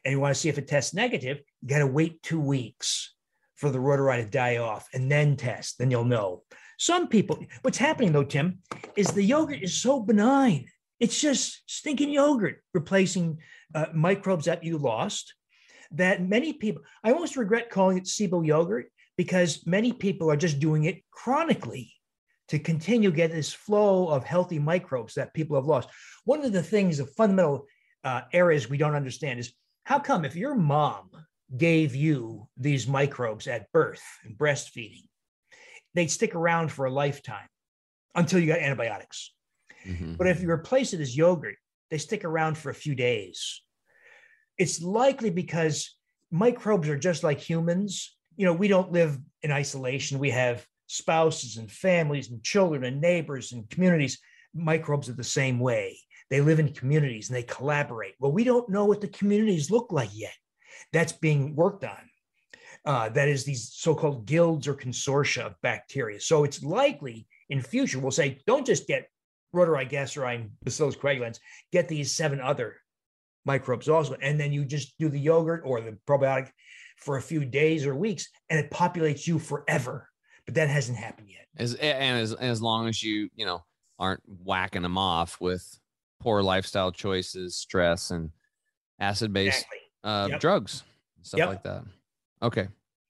and 0.03 0.11
you 0.11 0.19
want 0.19 0.33
to 0.33 0.39
see 0.39 0.49
if 0.49 0.57
it 0.57 0.67
tests 0.67 0.93
negative, 0.93 1.41
you 1.61 1.67
got 1.67 1.79
to 1.79 1.87
wait 1.87 2.21
two 2.23 2.39
weeks 2.39 3.13
for 3.55 3.69
the 3.69 3.79
reuteri 3.79 4.23
to 4.23 4.29
die 4.29 4.57
off 4.57 4.87
and 4.93 5.09
then 5.09 5.37
test, 5.37 5.77
then 5.77 5.89
you'll 5.89 6.03
know. 6.03 6.43
Some 6.77 7.07
people, 7.07 7.39
what's 7.61 7.77
happening 7.77 8.11
though, 8.11 8.23
Tim, 8.23 8.59
is 8.95 9.07
the 9.07 9.23
yogurt 9.23 9.61
is 9.61 9.73
so 9.81 10.01
benign. 10.01 10.67
It's 10.99 11.19
just 11.19 11.61
stinking 11.65 12.09
yogurt 12.09 12.61
replacing 12.73 13.39
uh, 13.73 13.85
microbes 13.93 14.45
that 14.45 14.63
you 14.63 14.77
lost. 14.77 15.33
That 15.91 16.21
many 16.21 16.53
people, 16.53 16.81
I 17.03 17.11
almost 17.11 17.37
regret 17.37 17.69
calling 17.69 17.97
it 17.97 18.05
SIBO 18.05 18.45
yogurt 18.45 18.87
because 19.17 19.65
many 19.65 19.91
people 19.91 20.29
are 20.29 20.37
just 20.37 20.59
doing 20.59 20.85
it 20.85 21.03
chronically 21.11 21.93
to 22.49 22.59
continue 22.59 23.11
get 23.11 23.31
this 23.31 23.53
flow 23.53 24.07
of 24.09 24.23
healthy 24.23 24.59
microbes 24.59 25.13
that 25.15 25.33
people 25.33 25.55
have 25.55 25.65
lost. 25.65 25.89
One 26.25 26.43
of 26.43 26.51
the 26.51 26.63
things, 26.63 26.97
the 26.97 27.05
fundamental 27.05 27.67
uh, 28.03 28.21
areas 28.33 28.69
we 28.69 28.77
don't 28.77 28.95
understand 28.95 29.39
is 29.39 29.53
how 29.83 29.99
come 29.99 30.25
if 30.25 30.35
your 30.35 30.55
mom 30.55 31.09
gave 31.55 31.95
you 31.95 32.47
these 32.57 32.87
microbes 32.87 33.47
at 33.47 33.71
birth 33.71 34.03
and 34.23 34.37
breastfeeding, 34.37 35.07
they'd 35.93 36.11
stick 36.11 36.35
around 36.35 36.71
for 36.71 36.85
a 36.85 36.91
lifetime 36.91 37.47
until 38.15 38.39
you 38.39 38.47
got 38.47 38.59
antibiotics. 38.59 39.33
Mm-hmm. 39.85 40.15
But 40.15 40.27
if 40.27 40.41
you 40.41 40.49
replace 40.49 40.93
it 40.93 41.01
as 41.01 41.15
yogurt, 41.15 41.55
they 41.91 41.97
stick 41.97 42.23
around 42.23 42.57
for 42.57 42.69
a 42.69 42.75
few 42.75 42.95
days. 42.95 43.61
It's 44.57 44.81
likely 44.81 45.29
because 45.29 45.95
microbes 46.31 46.89
are 46.89 46.97
just 46.97 47.23
like 47.23 47.39
humans. 47.39 48.15
You 48.35 48.45
know, 48.45 48.53
we 48.53 48.67
don't 48.67 48.91
live 48.91 49.17
in 49.41 49.51
isolation. 49.51 50.19
We 50.19 50.31
have 50.31 50.65
spouses 50.87 51.57
and 51.57 51.71
families 51.71 52.29
and 52.29 52.43
children 52.43 52.83
and 52.83 53.01
neighbors 53.01 53.51
and 53.51 53.69
communities. 53.69 54.19
Microbes 54.53 55.09
are 55.09 55.13
the 55.13 55.23
same 55.23 55.59
way. 55.59 55.97
They 56.29 56.41
live 56.41 56.59
in 56.59 56.73
communities 56.73 57.29
and 57.29 57.37
they 57.37 57.43
collaborate. 57.43 58.13
Well, 58.19 58.31
we 58.31 58.43
don't 58.43 58.69
know 58.69 58.85
what 58.85 59.01
the 59.01 59.07
communities 59.07 59.71
look 59.71 59.91
like 59.91 60.09
yet. 60.13 60.33
That's 60.91 61.11
being 61.11 61.55
worked 61.55 61.83
on. 61.83 62.09
Uh, 62.85 63.09
that 63.09 63.29
is 63.29 63.43
these 63.43 63.71
so-called 63.73 64.25
guilds 64.25 64.67
or 64.67 64.73
consortia 64.73 65.45
of 65.45 65.61
bacteria. 65.61 66.19
So 66.19 66.43
it's 66.43 66.63
likely 66.63 67.27
in 67.49 67.61
future 67.61 67.99
we'll 67.99 68.11
say, 68.11 68.41
don't 68.45 68.65
just 68.65 68.87
get 68.87 69.07
reuteri 69.55 69.89
gasseri 69.89 70.49
Bacillus 70.63 70.95
coagulans, 70.95 71.39
get 71.71 71.87
these 71.87 72.11
seven 72.11 72.41
other 72.41 72.77
microbes 73.45 73.87
also, 73.87 74.15
and 74.21 74.39
then 74.39 74.51
you 74.51 74.65
just 74.65 74.97
do 74.97 75.09
the 75.09 75.19
yogurt 75.19 75.61
or 75.65 75.81
the 75.81 75.97
probiotic 76.07 76.49
for 77.03 77.17
a 77.17 77.21
few 77.21 77.45
days 77.45 77.85
or 77.85 77.95
weeks, 77.95 78.29
and 78.49 78.59
it 78.59 78.71
populates 78.71 79.27
you 79.27 79.39
forever. 79.39 80.09
But 80.45 80.55
that 80.55 80.69
hasn't 80.69 80.97
happened 80.97 81.29
yet. 81.29 81.45
As 81.57 81.75
and 81.75 82.17
as 82.17 82.33
as 82.33 82.61
long 82.61 82.87
as 82.87 83.03
you 83.03 83.29
you 83.35 83.45
know 83.45 83.63
aren't 83.99 84.21
whacking 84.25 84.81
them 84.81 84.97
off 84.97 85.39
with 85.39 85.79
poor 86.19 86.41
lifestyle 86.41 86.91
choices, 86.91 87.55
stress, 87.55 88.11
and 88.11 88.31
acid 88.99 89.33
based 89.33 89.57
exactly. 89.57 89.77
uh, 90.03 90.27
yep. 90.31 90.39
drugs, 90.39 90.83
stuff 91.21 91.37
yep. 91.37 91.49
like 91.49 91.63
that. 91.63 91.83
Okay, 92.41 92.67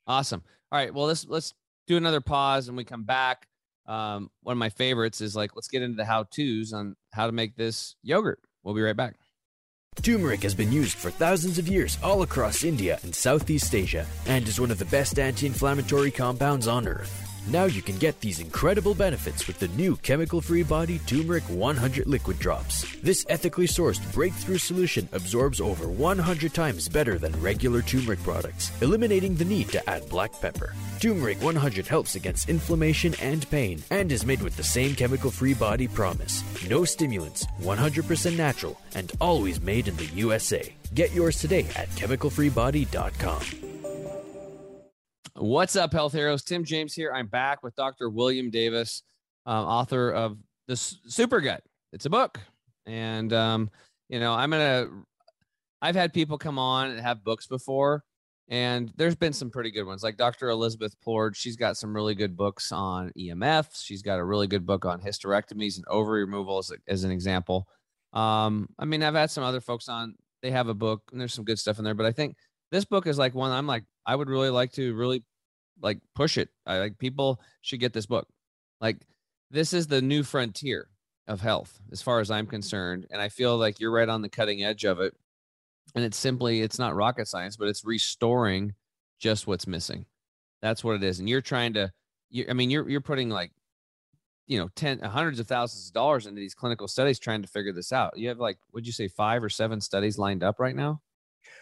awesome. 0.08 0.44
All 0.72 0.80
right, 0.80 0.94
well 0.94 1.06
let's 1.06 1.26
let's 1.28 1.54
do 1.88 1.98
another 1.98 2.22
pause 2.22 2.68
and 2.68 2.78
we 2.78 2.84
come 2.84 3.04
back. 3.04 3.48
Um, 3.86 4.30
one 4.42 4.54
of 4.54 4.58
my 4.58 4.70
favorites 4.70 5.22
is 5.22 5.36
like 5.36 5.56
let's 5.56 5.68
get 5.68 5.82
into 5.82 5.98
the 5.98 6.06
how 6.06 6.24
tos 6.24 6.74
on 6.74 6.96
how 7.12 7.26
to 7.26 7.32
make 7.32 7.56
this 7.56 7.96
yogurt. 8.02 8.40
We'll 8.64 8.76
be 8.76 8.82
right 8.82 8.96
back. 8.96 9.16
Turmeric 10.02 10.44
has 10.44 10.56
been 10.56 10.72
used 10.72 10.98
for 10.98 11.12
thousands 11.12 11.58
of 11.58 11.68
years 11.68 11.98
all 12.04 12.24
across 12.24 12.64
India 12.64 13.00
and 13.04 13.14
Southeast 13.14 13.76
Asia 13.76 14.06
and 14.26 14.48
is 14.48 14.60
one 14.60 14.72
of 14.72 14.80
the 14.80 14.86
best 14.86 15.20
anti 15.20 15.46
inflammatory 15.46 16.12
compounds 16.12 16.68
on 16.68 16.88
earth. 16.88 17.33
Now 17.48 17.66
you 17.66 17.82
can 17.82 17.98
get 17.98 18.22
these 18.22 18.40
incredible 18.40 18.94
benefits 18.94 19.48
with 19.48 19.60
the 19.60 19.68
new 19.70 19.98
chemical 19.98 20.40
free 20.40 20.64
body 20.64 21.00
Turmeric 21.00 21.44
100 21.44 22.08
liquid 22.08 22.40
drops. 22.40 22.86
This 23.02 23.26
ethically 23.28 23.68
sourced 23.68 24.00
breakthrough 24.14 24.58
solution 24.58 25.10
absorbs 25.12 25.60
over 25.60 25.90
100 25.90 26.54
times 26.54 26.88
better 26.88 27.18
than 27.18 27.40
regular 27.42 27.82
turmeric 27.82 28.24
products, 28.24 28.72
eliminating 28.82 29.36
the 29.36 29.44
need 29.44 29.68
to 29.70 29.90
add 29.90 30.08
black 30.10 30.32
pepper. 30.40 30.74
Turmeric 31.02 31.42
100 31.42 31.86
helps 31.86 32.16
against 32.16 32.48
inflammation 32.48 33.14
and 33.22 33.50
pain 33.50 33.84
and 33.92 34.14
is 34.14 34.26
made 34.26 34.42
with 34.42 34.56
the 34.56 34.64
same 34.64 34.96
chemical 34.96 35.30
free 35.30 35.54
body 35.54 35.88
promise. 35.90 36.44
No 36.70 36.86
stimulants, 36.86 37.46
100% 37.62 38.38
natural, 38.38 38.80
and 38.96 39.12
always 39.20 39.60
made 39.60 39.90
in 39.90 39.98
the 39.98 40.06
USA. 40.16 40.74
Get 40.94 41.12
yours 41.14 41.40
today 41.40 41.68
at 41.76 41.90
chemicalfreebody.com. 41.90 43.73
What's 45.36 45.76
up, 45.76 45.94
health 45.94 46.14
heroes? 46.14 46.44
Tim 46.44 46.64
James 46.64 46.94
here. 46.94 47.12
I'm 47.12 47.26
back 47.26 47.64
with 47.64 47.76
Dr. 47.76 48.08
William 48.12 48.52
Davis, 48.52 49.02
um, 49.48 49.66
author 49.66 50.12
of 50.12 50.38
the 50.68 50.76
Super 50.76 51.42
Gut. 51.42 51.64
It's 51.92 52.06
a 52.06 52.10
book, 52.10 52.40
and 52.86 53.34
um, 53.34 53.72
you 54.10 54.20
know 54.20 54.32
I'm 54.34 54.52
gonna. 54.52 54.90
I've 55.82 55.96
had 55.96 56.14
people 56.14 56.38
come 56.38 56.60
on 56.60 56.92
and 56.92 57.00
have 57.00 57.24
books 57.24 57.48
before, 57.48 58.04
and 58.48 58.94
there's 58.96 59.16
been 59.16 59.34
some 59.34 59.50
pretty 59.50 59.72
good 59.72 59.86
ones, 59.86 60.04
like 60.04 60.18
Dr. 60.18 60.50
Elizabeth 60.50 60.96
Plourde. 61.04 61.36
She's 61.36 61.56
got 61.56 61.78
some 61.78 61.96
really 61.96 62.14
good 62.14 62.38
books 62.38 62.72
on 62.72 63.12
EMFs. 63.18 63.84
She's 63.84 64.04
got 64.04 64.20
a 64.20 64.24
really 64.24 64.46
good 64.46 64.68
book 64.68 64.86
on 64.86 65.02
hysterectomies 65.02 65.78
and 65.78 65.86
ovary 65.90 66.26
removal, 66.26 66.60
as, 66.60 66.72
as 66.88 67.06
an 67.06 67.12
example. 67.12 67.68
Um, 68.14 68.70
I 68.78 68.86
mean, 68.86 69.02
I've 69.02 69.16
had 69.16 69.32
some 69.32 69.44
other 69.44 69.62
folks 69.62 69.90
on. 69.90 70.14
They 70.44 70.52
have 70.52 70.68
a 70.68 70.76
book, 70.76 71.02
and 71.12 71.20
there's 71.20 71.34
some 71.34 71.44
good 71.44 71.58
stuff 71.58 71.80
in 71.80 71.86
there, 71.86 71.96
but 71.96 72.06
I 72.06 72.12
think 72.12 72.36
this 72.74 72.86
book 72.86 73.06
is 73.06 73.20
like 73.20 73.36
one 73.36 73.52
I'm 73.52 73.68
like 73.68 73.84
I 74.04 74.16
would 74.16 74.28
really 74.28 74.50
like 74.50 74.72
to 74.74 74.96
really 74.96 75.24
like 75.80 76.00
push 76.16 76.40
it. 76.40 76.50
I 76.66 76.80
like 76.80 76.98
people 76.98 77.40
should 77.62 77.80
get 77.80 77.94
this 77.94 78.08
book. 78.08 78.28
Like 78.82 78.98
this 79.52 79.74
is 79.74 79.86
the 79.86 80.02
new 80.02 80.24
frontier 80.24 80.90
of 81.28 81.40
health 81.40 81.80
as 81.92 82.02
far 82.02 82.20
as 82.20 82.32
I'm 82.32 82.48
concerned 82.48 83.06
and 83.12 83.22
I 83.22 83.30
feel 83.30 83.58
like 83.58 83.80
you're 83.80 83.92
right 83.92 84.10
on 84.10 84.24
the 84.24 84.28
cutting 84.28 84.64
edge 84.64 84.86
of 84.86 85.00
it. 85.00 85.14
And 85.94 86.04
it's 86.04 86.18
simply 86.18 86.62
it's 86.62 86.80
not 86.80 86.96
rocket 86.96 87.28
science, 87.28 87.56
but 87.56 87.68
it's 87.68 87.86
restoring 87.86 88.74
just 89.20 89.46
what's 89.46 89.68
missing. 89.68 90.08
That's 90.64 90.84
what 90.84 90.96
it 90.96 91.04
is. 91.04 91.20
And 91.20 91.30
you're 91.30 91.42
trying 91.42 91.74
to 91.74 91.92
you 92.32 92.46
I 92.50 92.54
mean 92.54 92.72
you're 92.72 92.90
you're 92.90 93.02
putting 93.02 93.30
like 93.30 93.52
you 94.48 94.58
know 94.58 94.70
10 94.76 95.00
hundreds 95.02 95.40
of 95.40 95.46
thousands 95.46 95.90
of 95.90 95.94
dollars 95.94 96.26
into 96.26 96.40
these 96.40 96.56
clinical 96.56 96.88
studies 96.88 97.20
trying 97.20 97.44
to 97.44 97.48
figure 97.48 97.72
this 97.72 97.94
out. 97.94 98.18
You 98.18 98.30
have 98.30 98.40
like 98.40 98.58
would 98.74 98.88
you 98.88 98.94
say 98.94 99.08
5 99.08 99.44
or 99.44 99.50
7 99.50 99.80
studies 99.80 100.18
lined 100.18 100.42
up 100.42 100.60
right 100.60 100.76
now? 100.76 101.02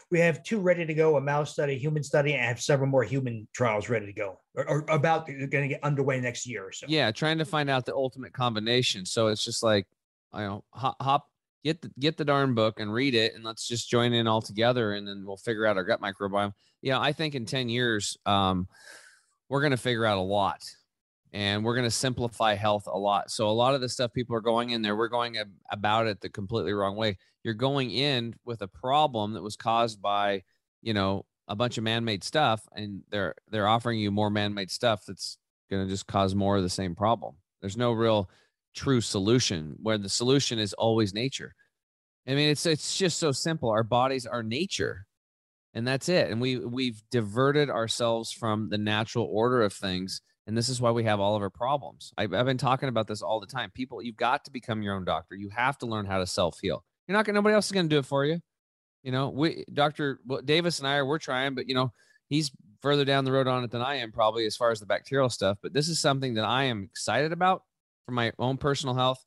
We 0.09 0.19
have 0.19 0.43
two 0.43 0.59
ready 0.59 0.85
to 0.85 0.93
go 0.93 1.17
a 1.17 1.21
mouse 1.21 1.51
study 1.51 1.77
human 1.77 2.03
study 2.03 2.33
and 2.33 2.43
I 2.43 2.47
have 2.47 2.61
several 2.61 2.89
more 2.89 3.03
human 3.03 3.47
trials 3.53 3.89
ready 3.89 4.05
to 4.05 4.13
go 4.13 4.39
or, 4.55 4.67
or 4.67 4.85
about 4.89 5.27
going 5.27 5.49
to 5.49 5.67
get 5.67 5.83
underway 5.83 6.19
next 6.19 6.45
year 6.47 6.65
or 6.65 6.71
so. 6.71 6.85
Yeah 6.89 7.11
trying 7.11 7.37
to 7.37 7.45
find 7.45 7.69
out 7.69 7.85
the 7.85 7.95
ultimate 7.95 8.33
combination. 8.33 9.05
So 9.05 9.27
it's 9.27 9.43
just 9.43 9.63
like 9.63 9.87
i 10.33 10.43
know 10.43 10.63
hop, 10.71 10.95
hop 11.01 11.27
get 11.63 11.81
the 11.81 11.91
get 11.99 12.17
the 12.17 12.25
darn 12.25 12.53
book 12.53 12.79
and 12.79 12.93
read 12.93 13.13
it 13.15 13.35
and 13.35 13.43
let's 13.43 13.67
just 13.67 13.89
join 13.89 14.13
in 14.13 14.27
all 14.27 14.41
together 14.41 14.93
and 14.93 15.07
then 15.07 15.23
we'll 15.25 15.37
figure 15.37 15.65
out 15.65 15.77
our 15.77 15.83
gut 15.83 16.01
microbiome. 16.01 16.53
Yeah 16.81 16.99
i 16.99 17.11
think 17.11 17.35
in 17.35 17.45
10 17.45 17.69
years 17.69 18.17
um, 18.25 18.67
we're 19.49 19.61
going 19.61 19.71
to 19.71 19.77
figure 19.77 20.05
out 20.05 20.17
a 20.17 20.21
lot 20.21 20.61
and 21.33 21.63
we're 21.63 21.75
going 21.75 21.87
to 21.87 21.91
simplify 21.91 22.55
health 22.55 22.87
a 22.87 22.97
lot. 22.97 23.31
So 23.31 23.47
a 23.47 23.51
lot 23.51 23.73
of 23.73 23.81
the 23.81 23.89
stuff 23.89 24.13
people 24.13 24.35
are 24.35 24.41
going 24.41 24.71
in 24.71 24.81
there, 24.81 24.95
we're 24.95 25.07
going 25.07 25.37
about 25.71 26.07
it 26.07 26.21
the 26.21 26.29
completely 26.29 26.73
wrong 26.73 26.95
way. 26.95 27.17
You're 27.43 27.53
going 27.53 27.91
in 27.91 28.35
with 28.45 28.61
a 28.61 28.67
problem 28.67 29.33
that 29.33 29.43
was 29.43 29.55
caused 29.55 30.01
by, 30.01 30.43
you 30.81 30.93
know, 30.93 31.25
a 31.47 31.55
bunch 31.55 31.77
of 31.77 31.83
man-made 31.83 32.23
stuff, 32.23 32.61
and 32.75 33.01
they're 33.09 33.35
they're 33.49 33.67
offering 33.67 33.99
you 33.99 34.11
more 34.11 34.29
man-made 34.29 34.71
stuff 34.71 35.03
that's 35.05 35.37
going 35.69 35.83
to 35.83 35.89
just 35.89 36.07
cause 36.07 36.35
more 36.35 36.57
of 36.57 36.63
the 36.63 36.69
same 36.69 36.95
problem. 36.95 37.35
There's 37.61 37.77
no 37.77 37.91
real 37.91 38.29
true 38.75 39.01
solution 39.01 39.75
where 39.81 39.97
the 39.97 40.09
solution 40.09 40.59
is 40.59 40.73
always 40.73 41.13
nature. 41.13 41.55
I 42.27 42.35
mean, 42.35 42.49
it's 42.49 42.65
it's 42.65 42.97
just 42.97 43.17
so 43.19 43.31
simple. 43.31 43.69
Our 43.69 43.83
bodies 43.83 44.25
are 44.25 44.43
nature, 44.43 45.07
and 45.73 45.87
that's 45.87 46.07
it. 46.09 46.29
And 46.29 46.39
we 46.39 46.57
we've 46.57 47.01
diverted 47.09 47.69
ourselves 47.69 48.31
from 48.31 48.69
the 48.69 48.77
natural 48.77 49.27
order 49.31 49.61
of 49.61 49.73
things 49.73 50.21
and 50.51 50.57
this 50.57 50.67
is 50.67 50.81
why 50.81 50.91
we 50.91 51.05
have 51.05 51.21
all 51.21 51.37
of 51.37 51.41
our 51.41 51.49
problems. 51.49 52.13
I've, 52.17 52.33
I've 52.33 52.45
been 52.45 52.57
talking 52.57 52.89
about 52.89 53.07
this 53.07 53.21
all 53.21 53.39
the 53.39 53.47
time. 53.47 53.71
People, 53.73 54.03
you've 54.03 54.17
got 54.17 54.43
to 54.43 54.51
become 54.51 54.81
your 54.81 54.95
own 54.95 55.05
doctor. 55.05 55.33
You 55.33 55.47
have 55.47 55.77
to 55.77 55.85
learn 55.85 56.05
how 56.05 56.17
to 56.17 56.27
self 56.27 56.59
heal. 56.61 56.83
You're 57.07 57.17
not 57.17 57.23
going. 57.23 57.35
Nobody 57.35 57.55
else 57.55 57.67
is 57.67 57.71
going 57.71 57.85
to 57.85 57.95
do 57.95 57.99
it 57.99 58.05
for 58.05 58.25
you. 58.25 58.41
You 59.01 59.13
know, 59.13 59.29
we 59.29 59.63
Doctor 59.71 60.19
Davis 60.43 60.79
and 60.79 60.89
I 60.89 60.97
are 60.97 61.05
we're 61.05 61.19
trying, 61.19 61.55
but 61.55 61.69
you 61.69 61.73
know, 61.73 61.93
he's 62.27 62.51
further 62.81 63.05
down 63.05 63.23
the 63.23 63.31
road 63.31 63.47
on 63.47 63.63
it 63.63 63.71
than 63.71 63.81
I 63.81 63.95
am 63.99 64.11
probably 64.11 64.45
as 64.45 64.57
far 64.57 64.71
as 64.71 64.81
the 64.81 64.85
bacterial 64.85 65.29
stuff. 65.29 65.57
But 65.63 65.71
this 65.71 65.87
is 65.87 66.01
something 66.01 66.33
that 66.33 66.43
I 66.43 66.63
am 66.63 66.83
excited 66.83 67.31
about 67.31 67.63
for 68.05 68.11
my 68.11 68.33
own 68.37 68.57
personal 68.57 68.95
health. 68.95 69.23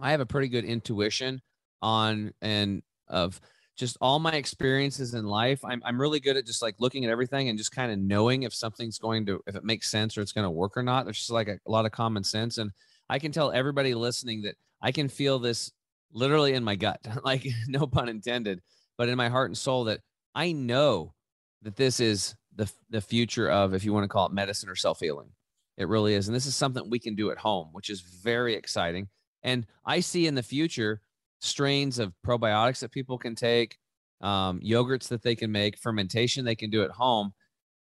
I 0.00 0.12
have 0.12 0.20
a 0.20 0.26
pretty 0.26 0.46
good 0.46 0.64
intuition 0.64 1.42
on 1.80 2.32
and 2.40 2.84
of 3.08 3.40
just 3.76 3.96
all 4.00 4.18
my 4.18 4.32
experiences 4.32 5.14
in 5.14 5.24
life, 5.24 5.64
I'm, 5.64 5.82
I'm 5.84 6.00
really 6.00 6.20
good 6.20 6.36
at 6.36 6.46
just 6.46 6.62
like 6.62 6.74
looking 6.78 7.04
at 7.04 7.10
everything 7.10 7.48
and 7.48 7.58
just 7.58 7.72
kind 7.72 7.90
of 7.90 7.98
knowing 7.98 8.42
if 8.42 8.54
something's 8.54 8.98
going 8.98 9.26
to, 9.26 9.42
if 9.46 9.56
it 9.56 9.64
makes 9.64 9.90
sense 9.90 10.16
or 10.16 10.20
it's 10.20 10.32
going 10.32 10.44
to 10.44 10.50
work 10.50 10.76
or 10.76 10.82
not. 10.82 11.04
There's 11.04 11.18
just 11.18 11.30
like 11.30 11.48
a, 11.48 11.58
a 11.66 11.70
lot 11.70 11.86
of 11.86 11.92
common 11.92 12.24
sense. 12.24 12.58
And 12.58 12.70
I 13.08 13.18
can 13.18 13.32
tell 13.32 13.50
everybody 13.50 13.94
listening 13.94 14.42
that 14.42 14.56
I 14.80 14.92
can 14.92 15.08
feel 15.08 15.38
this 15.38 15.72
literally 16.12 16.54
in 16.54 16.64
my 16.64 16.76
gut, 16.76 17.00
like 17.24 17.46
no 17.68 17.86
pun 17.86 18.08
intended, 18.08 18.60
but 18.98 19.08
in 19.08 19.16
my 19.16 19.28
heart 19.28 19.50
and 19.50 19.58
soul 19.58 19.84
that 19.84 20.00
I 20.34 20.52
know 20.52 21.14
that 21.62 21.76
this 21.76 22.00
is 22.00 22.34
the 22.54 22.70
the 22.90 23.00
future 23.00 23.50
of 23.50 23.72
if 23.72 23.84
you 23.84 23.92
want 23.92 24.04
to 24.04 24.08
call 24.08 24.26
it 24.26 24.32
medicine 24.32 24.68
or 24.68 24.76
self-healing. 24.76 25.30
It 25.78 25.88
really 25.88 26.14
is. 26.14 26.28
And 26.28 26.34
this 26.34 26.44
is 26.44 26.54
something 26.54 26.90
we 26.90 26.98
can 26.98 27.14
do 27.14 27.30
at 27.30 27.38
home, 27.38 27.68
which 27.72 27.88
is 27.88 28.02
very 28.02 28.54
exciting. 28.54 29.08
And 29.42 29.66
I 29.86 30.00
see 30.00 30.26
in 30.26 30.34
the 30.34 30.42
future 30.42 31.00
strains 31.42 31.98
of 31.98 32.12
probiotics 32.26 32.80
that 32.80 32.92
people 32.92 33.18
can 33.18 33.34
take, 33.34 33.76
um, 34.20 34.60
yogurts 34.60 35.08
that 35.08 35.22
they 35.22 35.34
can 35.34 35.50
make, 35.50 35.76
fermentation 35.76 36.44
they 36.44 36.54
can 36.54 36.70
do 36.70 36.82
at 36.82 36.90
home 36.90 37.32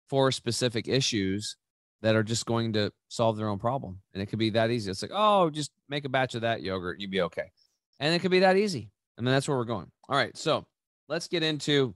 for 0.10 0.32
specific 0.32 0.88
issues 0.88 1.58
that 2.02 2.16
are 2.16 2.24
just 2.24 2.46
going 2.46 2.74
to 2.74 2.92
solve 3.10 3.38
their 3.38 3.50
own 3.50 3.60
problem. 3.60 4.00
And 4.14 4.24
it 4.24 4.28
could 4.28 4.40
be 4.40 4.50
that 4.52 4.72
easy. 4.72 4.90
It's 4.90 5.02
like, 5.02 5.12
oh, 5.14 5.50
just 5.50 5.72
make 5.90 6.06
a 6.06 6.10
batch 6.10 6.34
of 6.34 6.42
that 6.42 6.62
yogurt, 6.62 7.00
you'd 7.00 7.12
be 7.12 7.22
okay. 7.22 7.52
And 8.00 8.16
it 8.16 8.20
could 8.20 8.32
be 8.32 8.40
that 8.40 8.58
easy. 8.58 8.90
I 9.18 9.22
mean, 9.22 9.32
that's 9.32 9.48
where 9.48 9.58
we're 9.58 9.66
going. 9.66 9.92
All 10.10 10.18
right. 10.18 10.36
So 10.36 10.66
let's 11.08 11.28
get 11.28 11.44
into 11.44 11.94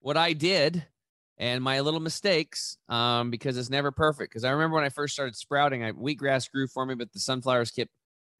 what 0.00 0.16
I 0.16 0.32
did 0.34 0.84
and 1.38 1.62
my 1.64 1.80
little 1.80 2.00
mistakes 2.00 2.76
um, 2.88 3.30
because 3.30 3.56
it's 3.56 3.70
never 3.70 3.90
perfect. 3.90 4.30
Because 4.30 4.44
I 4.44 4.50
remember 4.50 4.76
when 4.76 4.84
I 4.84 4.90
first 4.90 5.14
started 5.14 5.34
sprouting, 5.34 5.82
I, 5.82 5.92
wheatgrass 5.92 6.50
grew 6.50 6.68
for 6.68 6.86
me, 6.86 6.94
but 6.94 7.12
the 7.12 7.18
sunflowers 7.18 7.70
kept 7.70 7.90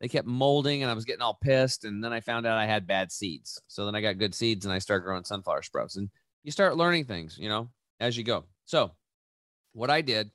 they 0.01 0.09
kept 0.09 0.28
molding, 0.28 0.82
and 0.82 0.90
I 0.90 0.94
was 0.94 1.05
getting 1.05 1.22
all 1.22 1.38
pissed. 1.40 1.84
And 1.84 2.03
then 2.03 2.12
I 2.12 2.20
found 2.20 2.46
out 2.46 2.59
I 2.59 2.66
had 2.66 2.86
bad 2.86 3.11
seeds. 3.11 3.61
So 3.66 3.84
then 3.84 3.94
I 3.94 4.01
got 4.01 4.18
good 4.18 4.34
seeds, 4.34 4.64
and 4.64 4.72
I 4.72 4.78
started 4.78 5.05
growing 5.05 5.24
sunflower 5.24 5.62
sprouts. 5.62 5.96
And 5.96 6.09
you 6.44 6.53
start 6.53 6.76
learning 6.76 7.05
things, 7.05 7.36
you 7.38 7.49
know, 7.49 7.70
as 8.01 8.16
you 8.16 8.24
go. 8.24 8.44
So 8.64 8.92
what 9.72 9.90
I 9.90 10.01
did, 10.01 10.30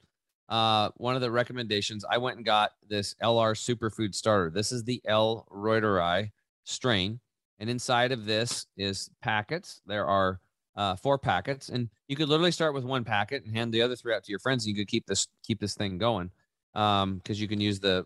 uh, 0.50 0.90
one 0.98 1.16
of 1.16 1.22
the 1.22 1.32
recommendations, 1.32 2.04
I 2.10 2.18
went 2.18 2.38
and 2.38 2.46
got 2.46 2.72
this 2.88 3.16
LR 3.24 3.56
Superfood 3.56 4.14
Starter. 4.14 4.50
This 4.50 4.72
is 4.72 4.84
the 4.84 5.02
L. 5.06 5.48
reuteri 5.52 6.32
strain, 6.66 7.20
and 7.60 7.70
inside 7.70 8.12
of 8.12 8.26
this 8.26 8.68
is 8.78 9.10
packets. 9.22 9.82
There 9.86 10.06
are 10.06 10.40
uh, 10.76 10.96
four 10.98 11.18
packets, 11.18 11.70
and 11.70 11.90
you 12.08 12.16
could 12.16 12.28
literally 12.28 12.52
start 12.52 12.74
with 12.74 12.84
one 12.84 13.04
packet 13.04 13.46
and 13.46 13.56
hand 13.56 13.74
the 13.74 13.82
other 13.82 13.96
three 13.96 14.14
out 14.14 14.24
to 14.24 14.32
your 14.32 14.40
friends. 14.40 14.66
And 14.66 14.76
you 14.76 14.82
could 14.82 14.90
keep 14.90 15.06
this 15.06 15.28
keep 15.44 15.60
this 15.60 15.76
thing 15.76 15.98
going 15.98 16.32
because 16.74 17.04
um, 17.04 17.22
you 17.26 17.48
can 17.48 17.62
use 17.62 17.80
the 17.80 18.06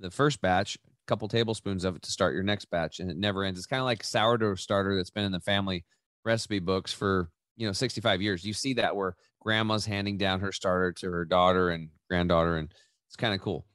the 0.00 0.10
first 0.10 0.40
batch, 0.40 0.76
a 0.76 0.90
couple 1.06 1.28
tablespoons 1.28 1.84
of 1.84 1.96
it 1.96 2.02
to 2.02 2.10
start 2.10 2.34
your 2.34 2.42
next 2.42 2.66
batch, 2.66 3.00
and 3.00 3.10
it 3.10 3.16
never 3.16 3.44
ends. 3.44 3.58
It's 3.58 3.66
kind 3.66 3.80
of 3.80 3.86
like 3.86 4.02
sourdough 4.02 4.56
starter 4.56 4.96
that's 4.96 5.10
been 5.10 5.24
in 5.24 5.32
the 5.32 5.40
family 5.40 5.84
recipe 6.24 6.58
books 6.58 6.92
for 6.92 7.30
you 7.56 7.66
know 7.66 7.72
65 7.72 8.22
years. 8.22 8.44
You 8.44 8.52
see 8.52 8.74
that 8.74 8.96
where 8.96 9.16
grandma's 9.40 9.86
handing 9.86 10.18
down 10.18 10.40
her 10.40 10.52
starter 10.52 10.92
to 10.92 11.10
her 11.10 11.24
daughter 11.24 11.70
and 11.70 11.90
granddaughter, 12.08 12.56
and 12.56 12.72
it's 13.08 13.16
kind 13.16 13.34
of 13.34 13.40
cool. 13.40 13.66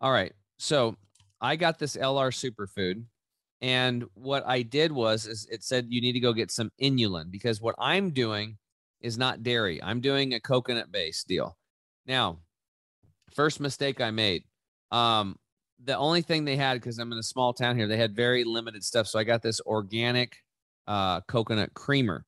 All 0.00 0.12
right, 0.12 0.32
so 0.58 0.96
I 1.40 1.56
got 1.56 1.78
this 1.78 1.96
LR 1.96 2.30
superfood. 2.32 3.04
And 3.60 4.04
what 4.14 4.44
I 4.44 4.62
did 4.62 4.90
was 4.90 5.26
is 5.26 5.46
it 5.50 5.62
said 5.62 5.86
you 5.88 6.00
need 6.00 6.14
to 6.14 6.20
go 6.20 6.32
get 6.32 6.50
some 6.50 6.72
inulin 6.82 7.30
because 7.30 7.60
what 7.60 7.76
I'm 7.78 8.10
doing 8.10 8.58
is 9.00 9.16
not 9.16 9.44
dairy. 9.44 9.80
I'm 9.80 10.00
doing 10.00 10.34
a 10.34 10.40
coconut 10.40 10.90
based 10.90 11.28
deal. 11.28 11.56
Now, 12.04 12.38
first 13.34 13.60
mistake 13.60 14.00
I 14.00 14.10
made. 14.10 14.42
Um, 14.90 15.36
the 15.84 15.96
only 15.96 16.22
thing 16.22 16.44
they 16.44 16.56
had 16.56 16.74
because 16.74 16.98
I'm 16.98 17.12
in 17.12 17.18
a 17.18 17.22
small 17.22 17.52
town 17.52 17.76
here, 17.76 17.88
they 17.88 17.96
had 17.96 18.14
very 18.14 18.44
limited 18.44 18.84
stuff. 18.84 19.06
So 19.06 19.18
I 19.18 19.24
got 19.24 19.42
this 19.42 19.60
organic 19.62 20.36
uh, 20.86 21.20
coconut 21.22 21.74
creamer. 21.74 22.24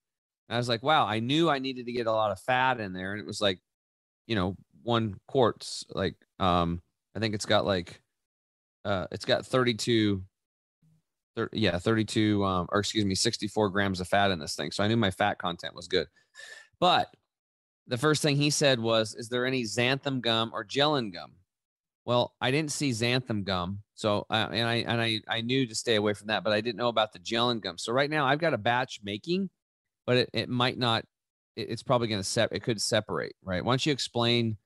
And 0.49 0.57
I 0.57 0.59
was 0.59 0.69
like, 0.69 0.83
wow, 0.83 1.07
I 1.07 1.21
knew 1.21 1.49
I 1.49 1.59
needed 1.59 1.87
to 1.87 1.93
get 1.93 2.07
a 2.07 2.13
lot 2.13 2.31
of 2.31 2.41
fat 2.41 2.81
in 2.81 2.93
there, 2.93 3.13
and 3.13 3.21
it 3.21 3.27
was 3.27 3.41
like, 3.41 3.61
you 4.27 4.35
know, 4.35 4.57
one 4.83 5.15
quarts. 5.27 5.85
Like, 5.91 6.17
um, 6.39 6.83
I 7.17 7.21
think 7.21 7.35
it's 7.35 7.47
got 7.47 7.65
like, 7.65 8.01
uh, 8.85 9.07
it's 9.11 9.25
got 9.25 9.47
32 9.47 10.23
30, 11.37 11.59
yeah, 11.59 11.79
32, 11.79 12.45
um, 12.45 12.69
or 12.71 12.81
excuse 12.81 13.05
me, 13.05 13.15
64 13.15 13.71
grams 13.71 14.01
of 14.01 14.09
fat 14.09 14.31
in 14.31 14.39
this 14.39 14.55
thing. 14.55 14.71
So 14.71 14.85
I 14.85 14.89
knew 14.89 14.97
my 14.97 15.11
fat 15.11 15.39
content 15.39 15.75
was 15.75 15.89
good. 15.89 16.07
But 16.81 17.09
the 17.87 17.99
first 17.99 18.23
thing 18.23 18.37
he 18.37 18.51
said 18.51 18.79
was, 18.79 19.15
Is 19.15 19.29
there 19.29 19.47
any 19.47 19.65
xanthan 19.65 20.21
gum 20.21 20.51
or 20.55 20.65
gellan 20.65 21.13
gum? 21.13 21.33
Well, 22.05 22.35
I 22.41 22.51
didn't 22.51 22.73
see 22.73 22.91
xanthan 22.91 23.45
gum. 23.45 23.81
So, 23.95 24.27
uh, 24.29 24.49
and 24.53 24.69
I, 24.69 24.75
and 24.77 25.01
I, 25.01 25.21
I 25.29 25.41
knew 25.41 25.67
to 25.67 25.75
stay 25.75 25.95
away 25.95 26.13
from 26.15 26.27
that, 26.27 26.45
but 26.45 26.53
I 26.53 26.61
didn't 26.61 26.77
know 26.77 26.89
about 26.89 27.13
the 27.13 27.19
gellan 27.19 27.61
gum. 27.61 27.79
So 27.79 27.93
right 27.93 28.11
now 28.11 28.27
I've 28.27 28.41
got 28.41 28.55
a 28.55 28.59
batch 28.59 29.01
making, 29.03 29.51
but 30.07 30.17
it, 30.17 30.31
it 30.33 30.49
might 30.49 30.77
not, 30.79 31.05
it, 31.57 31.71
it's 31.71 31.83
probably 31.83 32.09
going 32.09 32.21
to 32.21 32.29
set, 32.29 32.51
it 32.53 32.63
could 32.63 32.81
separate, 32.81 33.37
right? 33.43 33.65
Once 33.65 33.87
you 33.87 33.93
explain 33.93 34.57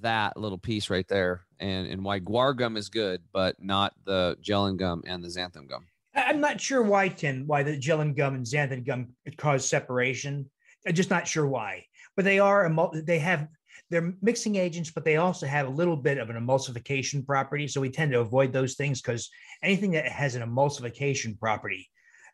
that 0.00 0.36
little 0.36 0.58
piece 0.58 0.90
right 0.90 1.08
there 1.08 1.46
and, 1.58 1.86
and 1.86 2.04
why 2.04 2.20
guar 2.20 2.54
gum 2.56 2.76
is 2.76 2.88
good, 2.88 3.22
but 3.32 3.56
not 3.62 3.94
the 4.04 4.36
gellan 4.42 4.76
gum 4.76 5.02
and 5.06 5.22
the 5.24 5.28
xanthan 5.28 5.68
gum. 5.68 5.86
I'm 6.14 6.40
not 6.40 6.60
sure 6.60 6.82
why, 6.82 7.08
Tim, 7.08 7.46
why 7.46 7.62
the 7.62 7.78
gellan 7.78 8.16
gum 8.16 8.34
and 8.34 8.44
xanthan 8.44 8.84
gum 8.84 9.14
cause 9.36 9.66
separation. 9.66 10.50
I'm 10.86 10.94
just 10.94 11.10
not 11.10 11.26
sure 11.26 11.46
why. 11.46 11.86
But 12.16 12.24
they 12.24 12.38
are, 12.38 12.66
a 12.66 13.02
they 13.02 13.18
have, 13.20 13.48
they're 13.94 14.12
mixing 14.20 14.56
agents, 14.56 14.90
but 14.90 15.04
they 15.04 15.16
also 15.16 15.46
have 15.46 15.68
a 15.68 15.70
little 15.70 15.96
bit 15.96 16.18
of 16.18 16.28
an 16.28 16.36
emulsification 16.36 17.24
property. 17.24 17.68
So 17.68 17.80
we 17.80 17.90
tend 17.90 18.10
to 18.10 18.20
avoid 18.20 18.52
those 18.52 18.74
things 18.74 19.00
because 19.00 19.30
anything 19.62 19.92
that 19.92 20.08
has 20.08 20.34
an 20.34 20.42
emulsification 20.42 21.38
property 21.38 21.88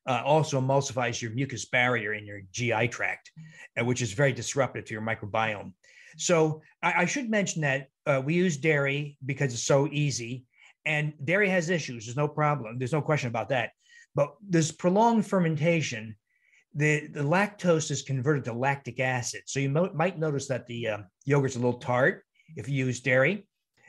uh, 0.06 0.22
also 0.24 0.58
emulsifies 0.58 1.20
your 1.20 1.32
mucus 1.32 1.66
barrier 1.66 2.14
in 2.14 2.24
your 2.24 2.40
GI 2.50 2.88
tract, 2.88 3.30
uh, 3.78 3.84
which 3.84 4.00
is 4.00 4.14
very 4.14 4.32
disruptive 4.32 4.86
to 4.86 4.94
your 4.94 5.02
microbiome. 5.02 5.74
So 6.16 6.62
I, 6.82 7.02
I 7.02 7.04
should 7.04 7.28
mention 7.28 7.60
that 7.60 7.88
uh, 8.06 8.22
we 8.24 8.32
use 8.32 8.56
dairy 8.56 9.18
because 9.26 9.52
it's 9.52 9.62
so 9.62 9.86
easy 9.92 10.44
and 10.86 11.12
dairy 11.22 11.50
has 11.50 11.68
issues. 11.68 12.06
There's 12.06 12.16
no 12.16 12.28
problem. 12.28 12.78
There's 12.78 12.94
no 12.94 13.02
question 13.02 13.28
about 13.28 13.50
that. 13.50 13.72
But 14.14 14.34
this 14.48 14.72
prolonged 14.72 15.26
fermentation, 15.26 16.16
the, 16.74 17.08
the 17.08 17.22
lactose 17.22 17.90
is 17.90 18.02
converted 18.02 18.44
to 18.44 18.52
lactic 18.52 19.00
acid. 19.00 19.42
So 19.46 19.60
you 19.60 19.70
mo- 19.70 19.92
might 19.94 20.18
notice 20.18 20.48
that 20.48 20.66
the 20.66 20.88
uh, 20.88 20.98
yogurt's 21.24 21.56
a 21.56 21.58
little 21.58 21.78
tart 21.78 22.24
if 22.56 22.68
you 22.68 22.86
use 22.86 23.00
dairy, 23.00 23.46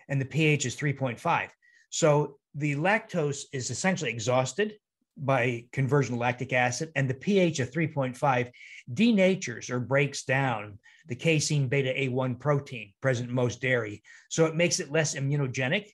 and 0.07 0.19
the 0.19 0.25
pH 0.25 0.65
is 0.65 0.75
3.5. 0.75 1.49
So 1.89 2.37
the 2.55 2.75
lactose 2.75 3.43
is 3.53 3.69
essentially 3.69 4.11
exhausted 4.11 4.73
by 5.17 5.65
conversion 5.71 6.15
to 6.15 6.19
lactic 6.19 6.53
acid, 6.53 6.91
and 6.95 7.09
the 7.09 7.13
pH 7.13 7.59
of 7.59 7.71
3.5 7.71 8.51
denatures 8.93 9.69
or 9.69 9.79
breaks 9.79 10.23
down 10.23 10.79
the 11.07 11.15
casein 11.15 11.67
beta 11.67 11.93
A1 11.97 12.39
protein 12.39 12.93
present 13.01 13.29
in 13.29 13.35
most 13.35 13.61
dairy. 13.61 14.01
So 14.29 14.45
it 14.45 14.55
makes 14.55 14.79
it 14.79 14.91
less 14.91 15.15
immunogenic 15.15 15.87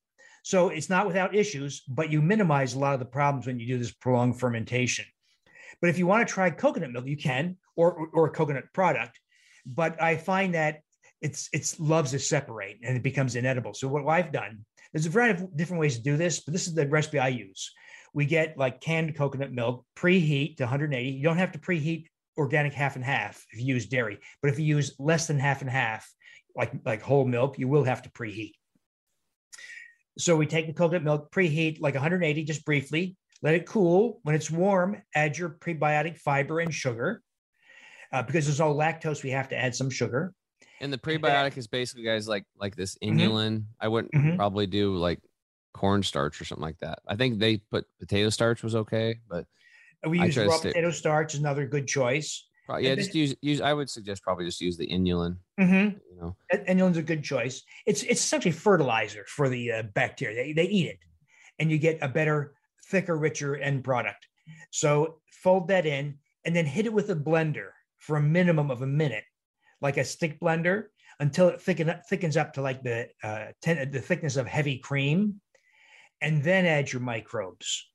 so 0.47 0.69
it's 0.69 0.89
not 0.89 1.05
without 1.05 1.35
issues, 1.35 1.81
but 1.89 2.09
you 2.09 2.21
minimize 2.21 2.73
a 2.73 2.79
lot 2.79 2.93
of 2.93 2.99
the 2.99 3.05
problems 3.05 3.45
when 3.45 3.59
you 3.59 3.67
do 3.67 3.77
this 3.77 3.91
prolonged 3.91 4.39
fermentation. 4.39 5.03
But 5.81 5.89
if 5.89 5.97
you 5.97 6.07
want 6.07 6.27
to 6.27 6.33
try 6.33 6.49
coconut 6.49 6.91
milk, 6.91 7.05
you 7.05 7.17
can, 7.17 7.57
or, 7.75 8.09
or 8.13 8.27
a 8.27 8.31
coconut 8.31 8.65
product. 8.73 9.19
But 9.65 10.01
I 10.01 10.17
find 10.17 10.55
that 10.55 10.81
it's 11.21 11.49
it's 11.51 11.79
loves 11.79 12.11
to 12.11 12.19
separate 12.19 12.79
and 12.83 12.95
it 12.95 13.03
becomes 13.03 13.35
inedible. 13.35 13.73
So 13.73 13.87
what 13.87 14.07
I've 14.07 14.31
done, 14.31 14.65
there's 14.93 15.05
a 15.05 15.09
variety 15.09 15.43
of 15.43 15.57
different 15.57 15.81
ways 15.81 15.97
to 15.97 16.03
do 16.03 16.17
this, 16.17 16.41
but 16.41 16.53
this 16.53 16.67
is 16.67 16.73
the 16.73 16.87
recipe 16.87 17.19
I 17.19 17.29
use. 17.29 17.71
We 18.13 18.25
get 18.25 18.57
like 18.57 18.81
canned 18.81 19.15
coconut 19.15 19.51
milk, 19.51 19.85
preheat 19.95 20.57
to 20.57 20.63
180. 20.63 21.09
You 21.09 21.23
don't 21.23 21.37
have 21.37 21.51
to 21.53 21.59
preheat 21.59 22.05
organic 22.37 22.73
half 22.73 22.95
and 22.95 23.03
half 23.03 23.43
if 23.51 23.59
you 23.59 23.65
use 23.65 23.87
dairy, 23.87 24.19
but 24.41 24.51
if 24.51 24.59
you 24.59 24.65
use 24.65 24.95
less 24.99 25.27
than 25.27 25.39
half 25.39 25.61
and 25.61 25.69
half, 25.69 26.09
like 26.55 26.71
like 26.85 27.01
whole 27.01 27.25
milk, 27.25 27.59
you 27.59 27.67
will 27.67 27.83
have 27.83 28.03
to 28.03 28.09
preheat. 28.09 28.53
So 30.17 30.35
we 30.35 30.47
take 30.47 30.67
the 30.67 30.73
coconut 30.73 31.03
milk, 31.03 31.31
preheat 31.31 31.79
like 31.79 31.93
180 31.93 32.43
just 32.43 32.65
briefly, 32.65 33.15
let 33.41 33.53
it 33.53 33.65
cool. 33.65 34.19
When 34.23 34.35
it's 34.35 34.51
warm, 34.51 35.01
add 35.15 35.37
your 35.37 35.49
prebiotic 35.49 36.17
fiber 36.17 36.59
and 36.59 36.73
sugar. 36.73 37.21
Uh, 38.11 38.23
because 38.23 38.45
there's 38.45 38.59
no 38.59 38.73
lactose, 38.73 39.23
we 39.23 39.31
have 39.31 39.49
to 39.49 39.57
add 39.57 39.75
some 39.75 39.89
sugar. 39.89 40.33
And 40.79 40.93
the 40.93 40.97
prebiotic 40.97 41.57
is 41.57 41.67
basically 41.67 42.03
guys 42.03 42.27
like 42.27 42.45
like 42.57 42.75
this 42.75 42.97
mm-hmm. 43.03 43.17
inulin. 43.17 43.57
Mm-hmm. 43.57 43.81
I 43.81 43.87
wouldn't 43.87 44.13
mm-hmm. 44.13 44.35
probably 44.37 44.67
do 44.67 44.95
like 44.95 45.19
cornstarch 45.73 46.39
or 46.39 46.45
something 46.45 46.63
like 46.63 46.79
that. 46.79 46.99
I 47.07 47.15
think 47.15 47.39
they 47.39 47.57
put 47.57 47.85
potato 47.99 48.29
starch 48.29 48.63
was 48.63 48.75
okay, 48.75 49.19
but 49.27 49.45
we 50.07 50.19
use 50.19 50.37
raw 50.37 50.57
potato 50.57 50.91
starch, 50.91 51.33
is 51.33 51.39
another 51.39 51.65
good 51.65 51.87
choice. 51.87 52.45
Probably, 52.65 52.87
yeah, 52.87 52.95
just 52.95 53.15
use 53.15 53.35
use. 53.41 53.61
I 53.61 53.73
would 53.73 53.89
suggest 53.89 54.23
probably 54.23 54.45
just 54.45 54.59
use 54.59 54.77
the 54.77 54.87
inulin. 54.87 55.37
Mm-hmm. 55.59 55.97
You 56.11 56.21
know, 56.21 56.35
inulin's 56.53 56.97
a 56.97 57.01
good 57.01 57.23
choice. 57.23 57.63
It's 57.85 58.03
it's 58.03 58.21
essentially 58.21 58.51
fertilizer 58.51 59.23
for 59.27 59.47
the 59.47 59.71
uh, 59.71 59.83
bacteria. 59.93 60.35
They 60.35 60.53
they 60.53 60.69
eat 60.69 60.87
it, 60.87 60.99
and 61.59 61.71
you 61.71 61.77
get 61.77 61.99
a 62.01 62.09
better, 62.09 62.55
thicker, 62.89 63.17
richer 63.17 63.55
end 63.57 63.83
product. 63.83 64.27
So 64.71 65.19
fold 65.43 65.67
that 65.69 65.85
in, 65.85 66.17
and 66.45 66.55
then 66.55 66.65
hit 66.65 66.85
it 66.85 66.93
with 66.93 67.09
a 67.09 67.15
blender 67.15 67.69
for 67.97 68.17
a 68.17 68.21
minimum 68.21 68.71
of 68.71 68.81
a 68.81 68.87
minute, 68.87 69.23
like 69.81 69.97
a 69.97 70.03
stick 70.03 70.39
blender, 70.39 70.85
until 71.19 71.49
it 71.49 71.61
thicken 71.61 71.93
thickens 72.09 72.37
up 72.37 72.53
to 72.53 72.61
like 72.61 72.83
the 72.83 73.07
uh, 73.23 73.47
ten, 73.61 73.91
the 73.91 74.01
thickness 74.01 74.37
of 74.37 74.47
heavy 74.47 74.77
cream, 74.77 75.41
and 76.21 76.43
then 76.43 76.65
add 76.65 76.91
your 76.91 77.01
microbes 77.01 77.89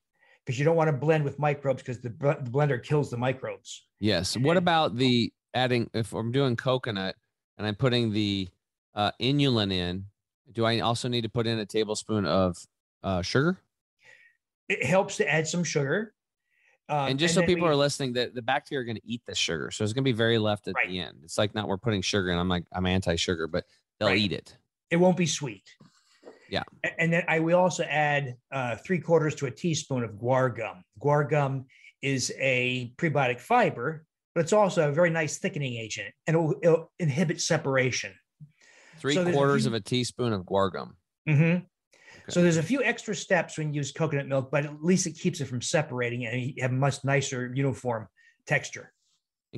because 0.45 0.59
you 0.59 0.65
don't 0.65 0.77
want 0.77 0.89
to 0.89 0.97
blend 0.97 1.25
with 1.25 1.39
microbes 1.39 1.83
because 1.83 2.01
the, 2.01 2.11
the 2.11 2.51
blender 2.51 2.83
kills 2.83 3.11
the 3.11 3.17
microbes. 3.17 3.87
Yes. 4.01 4.37
What 4.37 4.57
about 4.57 4.97
the 4.97 5.33
adding? 5.55 5.89
If 5.95 6.13
I'm 6.13 6.33
doing 6.33 6.57
coconut 6.57 7.15
and 7.59 7.67
I'm 7.67 7.77
putting 7.77 8.13
the 8.13 8.49
uh, 8.95 9.13
inulin 9.21 9.73
in, 9.73 10.07
do 10.51 10.65
I 10.65 10.81
also 10.81 11.09
need 11.09 11.23
to 11.23 11.29
put 11.29 11.47
in 11.47 11.59
a 11.59 11.67
tablespoon 11.67 12.27
of 12.27 12.57
uh, 13.03 13.23
sugar? 13.23 13.61
It 14.73 14.85
helps 14.85 15.17
to 15.19 15.31
add 15.31 15.47
some 15.47 15.65
sugar. 15.65 16.15
Um, 16.89 17.11
and 17.11 17.19
just 17.19 17.37
and 17.37 17.45
so 17.45 17.47
people 17.47 17.65
we, 17.65 17.71
are 17.71 17.77
listening, 17.77 18.13
the, 18.13 18.31
the 18.35 18.43
bacteria 18.43 18.83
are 18.83 18.85
going 18.85 18.97
to 18.97 19.07
eat 19.07 19.23
the 19.27 19.35
sugar. 19.35 19.71
So 19.71 19.85
it's 19.85 19.93
going 19.93 20.03
to 20.03 20.09
be 20.09 20.17
very 20.17 20.39
left 20.39 20.69
at 20.69 20.75
right. 20.75 20.89
the 20.89 21.01
end. 21.01 21.19
It's 21.25 21.39
like 21.39 21.55
not 21.55 21.69
we're 21.69 21.79
putting 21.79 22.03
sugar 22.03 22.31
in. 22.31 22.39
I'm 22.39 22.49
like, 22.49 22.65
I'm 22.73 22.87
anti 22.87 23.17
sugar, 23.17 23.47
but 23.47 23.65
they'll 23.99 24.09
right. 24.09 24.19
eat 24.19 24.33
it. 24.33 24.57
It 24.91 24.97
won't 24.97 25.17
be 25.17 25.27
sweet. 25.27 25.65
Yeah. 26.51 26.65
And 26.99 27.11
then 27.11 27.25
I 27.29 27.39
will 27.39 27.59
also 27.59 27.85
add 27.85 28.37
uh, 28.51 28.77
three 28.77 28.99
quarters 28.99 29.35
to 29.37 29.47
a 29.47 29.51
teaspoon 29.51 30.05
of 30.05 30.13
guar 30.13 30.55
gum. 30.55 30.85
Guar 31.01 31.29
gum 31.29 31.65
is 32.03 32.31
a 32.39 32.93
prebiotic 32.99 33.41
fiber, 33.41 34.05
but 34.35 34.43
it's 34.43 34.53
also 34.53 34.89
a 34.89 34.93
very 34.93 35.09
nice 35.09 35.39
thickening 35.39 35.75
agent 35.77 36.13
and 36.27 36.37
it'll, 36.37 36.55
it'll 36.63 36.93
inhibit 36.99 37.41
separation. 37.41 38.13
Three 38.99 39.15
so 39.15 39.33
quarters 39.33 39.67
a 39.67 39.71
few, 39.71 39.77
of 39.77 39.81
a 39.81 39.85
teaspoon 39.85 40.35
of 40.35 40.43
guar 40.43 40.71
gum. 40.73 40.97
Mm-hmm. 41.27 41.65
Okay. 42.23 42.33
So 42.33 42.43
there's 42.43 42.57
a 42.57 42.63
few 42.63 42.83
extra 42.83 43.15
steps 43.15 43.59
when 43.59 43.73
you 43.73 43.79
use 43.79 43.93
coconut 43.93 44.29
milk, 44.29 44.51
but 44.51 44.65
at 44.65 44.83
least 44.83 45.07
it 45.07 45.13
keeps 45.13 45.41
it 45.41 45.47
from 45.47 45.61
separating 45.61 46.27
and 46.27 46.41
you 46.41 46.63
have 46.63 46.71
a 46.71 46.75
much 46.75 47.05
nicer 47.05 47.53
uniform 47.55 48.09
texture. 48.47 48.93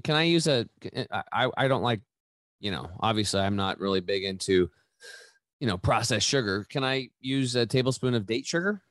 Can 0.03 0.17
I 0.17 0.25
use 0.25 0.47
a? 0.47 0.67
I 1.33 1.49
I 1.57 1.69
don't 1.69 1.83
like, 1.83 2.01
you 2.61 2.71
know, 2.71 2.91
obviously 3.01 3.41
I'm 3.41 3.57
not 3.57 3.79
really 3.79 4.01
big 4.01 4.25
into 4.25 4.71
you 5.65 5.71
know, 5.71 5.79
processed 5.79 6.27
sugar. 6.27 6.67
Can 6.69 6.85
I 6.85 7.09
use 7.21 7.55
a 7.55 7.65
tablespoon 7.65 8.13
of 8.13 8.27
date 8.27 8.47
sugar? 8.47 8.83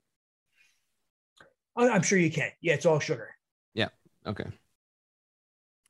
I'm 1.75 2.01
sure 2.01 2.17
you 2.17 2.31
can. 2.31 2.49
Yeah, 2.61 2.73
it's 2.73 2.87
all 2.87 2.99
sugar. 2.99 3.29
Yeah. 3.75 3.89
Okay. 4.25 4.45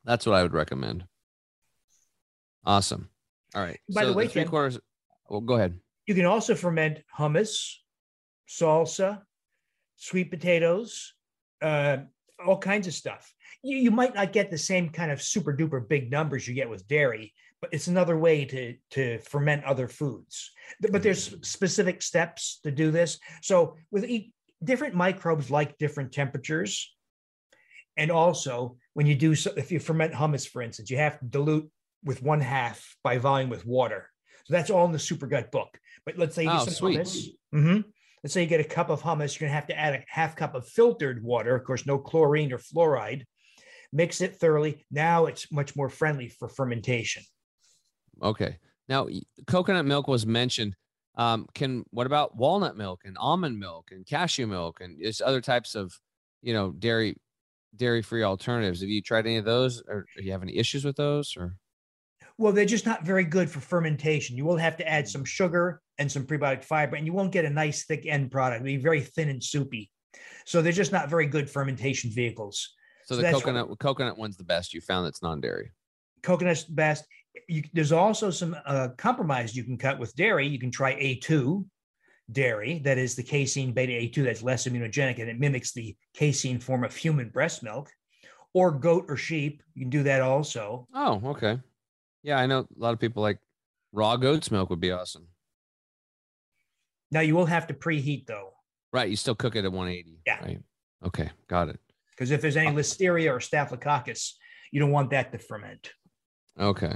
That's 0.03 0.26
what 0.26 0.35
I 0.35 0.43
would 0.43 0.53
recommend. 0.53 1.05
Awesome. 2.65 3.10
All 3.55 3.61
right. 3.61 3.80
By 3.93 4.01
so 4.01 4.07
the 4.07 4.14
way, 4.14 4.27
three 4.27 4.45
quarters. 4.45 4.80
Well, 5.30 5.39
go 5.41 5.55
ahead. 5.55 5.80
You 6.06 6.16
can 6.16 6.26
also 6.26 6.56
ferment 6.56 7.00
hummus, 7.18 7.76
salsa, 8.48 9.22
sweet 9.96 10.30
potatoes, 10.30 11.14
uh, 11.62 11.98
all 12.46 12.58
kinds 12.58 12.88
of 12.88 12.94
stuff. 12.94 13.34
You, 13.62 13.78
you 13.78 13.92
might 13.92 14.16
not 14.16 14.34
get 14.34 14.52
the 14.52 14.58
same 14.58 14.90
kind 14.90 15.12
of 15.12 15.22
super 15.22 15.56
duper 15.56 15.88
big 15.88 16.12
numbers 16.12 16.48
you 16.48 16.54
get 16.54 16.70
with 16.70 16.88
dairy, 16.88 17.34
but 17.62 17.74
it's 17.74 17.88
another 17.88 18.18
way 18.18 18.46
to 18.46 18.76
to 18.92 19.20
ferment 19.20 19.64
other 19.64 19.88
foods. 19.88 20.52
But 20.82 21.04
there's 21.04 21.30
mm. 21.30 21.46
specific 21.46 22.02
steps 22.02 22.60
to 22.64 22.72
do 22.72 22.92
this. 22.92 23.20
So 23.42 23.78
with 23.92 24.04
each, 24.04 24.32
different 24.64 24.96
microbes 24.96 25.50
like 25.50 25.78
different 25.78 26.12
temperatures. 26.12 26.94
And 27.98 28.12
also 28.12 28.78
when 28.94 29.06
you 29.06 29.16
do 29.16 29.34
if 29.56 29.72
you 29.72 29.80
ferment 29.80 30.14
hummus 30.14 30.48
for 30.48 30.62
instance 30.62 30.90
you 30.90 30.98
have 30.98 31.20
to 31.20 31.26
dilute 31.26 31.70
with 32.04 32.22
one 32.22 32.42
half 32.42 32.96
by 33.04 33.18
volume 33.18 33.50
with 33.50 33.66
water. 33.66 34.10
So 34.46 34.54
that's 34.54 34.70
all 34.70 34.86
in 34.86 34.92
the 34.92 35.00
super 35.00 35.28
gut 35.28 35.52
book 35.52 35.80
but 36.06 36.18
let's 36.18 36.36
say 36.36 36.44
you 36.44 36.52
oh, 36.52 36.66
some 36.66 36.74
sweet. 36.74 37.00
hummus 37.00 37.28
mm-hmm. 37.54 37.82
let's 38.24 38.34
say 38.34 38.42
you 38.42 38.48
get 38.48 38.60
a 38.60 38.64
cup 38.64 38.90
of 38.90 39.02
hummus 39.02 39.40
you're 39.40 39.48
going 39.48 39.52
to 39.52 39.56
have 39.56 39.68
to 39.68 39.78
add 39.78 39.96
a 39.96 40.04
half 40.08 40.36
cup 40.36 40.56
of 40.56 40.68
filtered 40.68 41.24
water 41.24 41.56
of 41.56 41.64
course 41.64 41.86
no 41.86 41.98
chlorine 41.98 42.52
or 42.52 42.58
fluoride 42.58 43.24
mix 43.92 44.22
it 44.22 44.36
thoroughly 44.36 44.86
now 44.92 45.26
it's 45.26 45.52
much 45.52 45.76
more 45.76 45.90
friendly 45.90 46.28
for 46.28 46.48
fermentation 46.48 47.24
Okay. 48.22 48.58
Now, 48.90 49.08
coconut 49.48 49.86
milk 49.86 50.08
was 50.08 50.26
mentioned. 50.26 50.76
Um, 51.16 51.48
can 51.54 51.84
what 51.92 52.08
about 52.08 52.36
walnut 52.36 52.76
milk 52.76 53.02
and 53.06 53.16
almond 53.20 53.60
milk 53.60 53.90
and 53.92 54.06
cashew 54.06 54.48
milk 54.48 54.82
and 54.82 55.00
just 55.00 55.22
other 55.22 55.42
types 55.42 55.76
of, 55.76 55.94
you 56.42 56.54
know, 56.54 56.72
dairy 56.72 57.16
dairy 57.76 58.02
free 58.02 58.24
alternatives? 58.24 58.82
Have 58.82 58.90
you 58.90 59.02
tried 59.02 59.28
any 59.28 59.38
of 59.38 59.46
those, 59.46 59.84
or 59.88 60.06
do 60.18 60.24
you 60.24 60.32
have 60.32 60.42
any 60.42 60.58
issues 60.58 60.84
with 60.84 60.96
those? 60.96 61.38
Or 61.38 61.56
well, 62.40 62.52
they're 62.52 62.66
just 62.66 62.88
not 62.88 63.06
very 63.06 63.26
good 63.26 63.50
for 63.50 63.60
fermentation. 63.60 64.36
You 64.36 64.46
will 64.46 64.58
have 64.58 64.76
to 64.78 64.88
add 64.88 65.08
some 65.08 65.24
sugar 65.24 65.82
and 65.98 66.11
some 66.11 66.26
prebiotic 66.26 66.64
fiber, 66.64 66.95
and 66.95 67.06
you 67.06 67.14
won't 67.14 67.32
get 67.32 67.45
a 67.45 67.49
nice 67.49 67.86
thick 67.86 68.06
end 68.06 68.32
product. 68.32 68.61
It'll 68.61 68.65
be 68.65 68.78
very 68.78 69.02
thin 69.02 69.30
and 69.30 69.44
soupy. 69.44 69.90
So 70.45 70.61
they're 70.61 70.72
just 70.72 70.91
not 70.91 71.10
very 71.10 71.28
good 71.28 71.49
fermentation 71.49 72.11
vehicles. 72.11 72.74
So, 73.06 73.15
so 73.15 73.22
the 73.22 73.32
coconut 73.32 73.70
what, 73.70 73.80
coconut 73.80 74.18
one's 74.18 74.38
the 74.38 74.44
best. 74.44 74.74
You 74.74 74.82
found 74.82 75.06
that's 75.06 75.22
non-dairy. 75.22 75.72
Coconut's 76.22 76.64
best 76.64 77.06
you, 77.48 77.64
there's 77.74 77.91
also 77.91 78.30
some 78.30 78.56
uh, 78.65 78.90
compromise 78.98 79.56
you 79.56 79.64
can 79.64 79.78
cut 79.78 79.99
with 79.99 80.15
dairy. 80.15 80.48
You 80.48 80.60
can 80.60 80.72
try 80.72 80.94
A2 80.95 81.65
dairy, 82.32 82.80
that 82.80 82.98
is 82.98 83.15
the 83.15 83.24
casein 83.24 83.74
beta 83.74 83.94
A2 83.94 84.24
that's 84.24 84.44
less 84.44 84.65
immunogenic 84.65 85.20
and 85.20 85.30
it 85.30 85.40
mimics 85.40 85.74
the 85.74 85.95
casein 86.14 86.60
form 86.60 86.84
of 86.84 86.95
human 86.95 87.30
breast 87.30 87.64
milk, 87.64 87.90
or 88.53 88.72
goat 88.72 89.06
or 89.10 89.18
sheep. 89.18 89.61
You 89.74 89.82
can 89.82 89.90
do 89.90 90.03
that 90.03 90.22
also. 90.22 90.88
Oh, 90.94 91.22
okay. 91.26 91.60
Yeah, 92.22 92.38
I 92.38 92.45
know 92.45 92.60
a 92.60 92.68
lot 92.78 92.94
of 92.94 92.99
people 92.99 93.22
like 93.22 93.40
raw 93.91 94.15
goat's 94.15 94.52
milk 94.52 94.70
would 94.70 94.80
be 94.80 94.91
awesome. 94.91 95.28
Now 97.14 97.19
you 97.19 97.35
will 97.35 97.45
have 97.45 97.68
to 97.68 97.73
preheat 97.73 98.26
though. 98.26 98.49
Right, 98.91 99.10
you 99.10 99.15
still 99.15 99.35
cook 99.35 99.56
it 99.56 99.65
at 99.65 99.72
180. 99.72 100.19
Yeah. 100.26 100.44
Right. 100.44 100.60
Okay, 101.06 101.30
got 101.48 101.69
it. 101.69 101.80
Because 102.11 102.31
if 102.31 102.41
there's 102.41 102.57
any 102.57 102.68
uh, 102.68 102.73
listeria 102.73 103.31
or 103.31 103.40
staphylococcus, 103.40 104.38
you 104.72 104.80
don't 104.80 104.91
want 104.91 105.11
that 105.11 105.31
to 105.31 105.38
ferment. 105.38 105.91
Okay. 106.60 106.94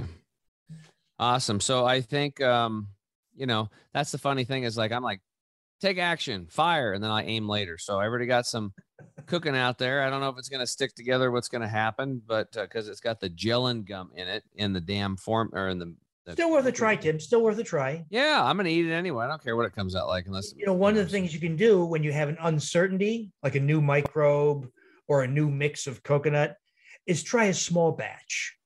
Awesome. 1.18 1.60
So 1.60 1.84
I 1.86 2.00
think 2.00 2.40
um, 2.40 2.88
you 3.36 3.46
know, 3.46 3.70
that's 3.94 4.10
the 4.10 4.18
funny 4.18 4.44
thing 4.44 4.64
is 4.64 4.76
like 4.76 4.90
I'm 4.90 5.02
like, 5.02 5.20
take 5.80 5.98
action, 5.98 6.48
fire, 6.50 6.92
and 6.92 7.02
then 7.02 7.12
I 7.12 7.24
aim 7.24 7.48
later. 7.48 7.78
So 7.78 7.98
I 7.98 8.04
already 8.04 8.26
got 8.26 8.46
some 8.46 8.72
cooking 9.26 9.56
out 9.56 9.78
there. 9.78 10.02
I 10.02 10.10
don't 10.10 10.20
know 10.20 10.28
if 10.28 10.38
it's 10.38 10.48
gonna 10.48 10.66
stick 10.66 10.94
together, 10.96 11.30
what's 11.30 11.48
gonna 11.48 11.68
happen, 11.68 12.20
but 12.26 12.50
because 12.52 12.88
uh, 12.88 12.90
it's 12.90 13.00
got 13.00 13.20
the 13.20 13.30
gellan 13.30 13.86
gum 13.86 14.10
in 14.16 14.26
it 14.26 14.42
in 14.56 14.72
the 14.72 14.80
damn 14.80 15.16
form 15.16 15.50
or 15.52 15.68
in 15.68 15.78
the 15.78 15.94
Still 16.32 16.50
worth 16.50 16.66
a 16.66 16.72
try, 16.72 16.96
Tim. 16.96 17.18
Still 17.20 17.42
worth 17.42 17.58
a 17.58 17.64
try. 17.64 18.04
Yeah, 18.10 18.42
I'm 18.44 18.56
gonna 18.56 18.68
eat 18.68 18.86
it 18.86 18.92
anyway. 18.92 19.24
I 19.24 19.28
don't 19.28 19.42
care 19.42 19.56
what 19.56 19.66
it 19.66 19.74
comes 19.74 19.96
out 19.96 20.08
like, 20.08 20.26
unless 20.26 20.54
you 20.56 20.66
know. 20.66 20.72
One 20.72 20.96
of 20.96 21.04
the 21.04 21.10
things 21.10 21.32
you 21.32 21.40
can 21.40 21.56
do 21.56 21.84
when 21.84 22.02
you 22.02 22.12
have 22.12 22.28
an 22.28 22.36
uncertainty, 22.40 23.30
like 23.42 23.54
a 23.54 23.60
new 23.60 23.80
microbe 23.80 24.68
or 25.06 25.22
a 25.22 25.28
new 25.28 25.48
mix 25.50 25.86
of 25.86 26.02
coconut, 26.02 26.56
is 27.06 27.22
try 27.22 27.46
a 27.46 27.54
small 27.54 27.92
batch. 27.92 28.56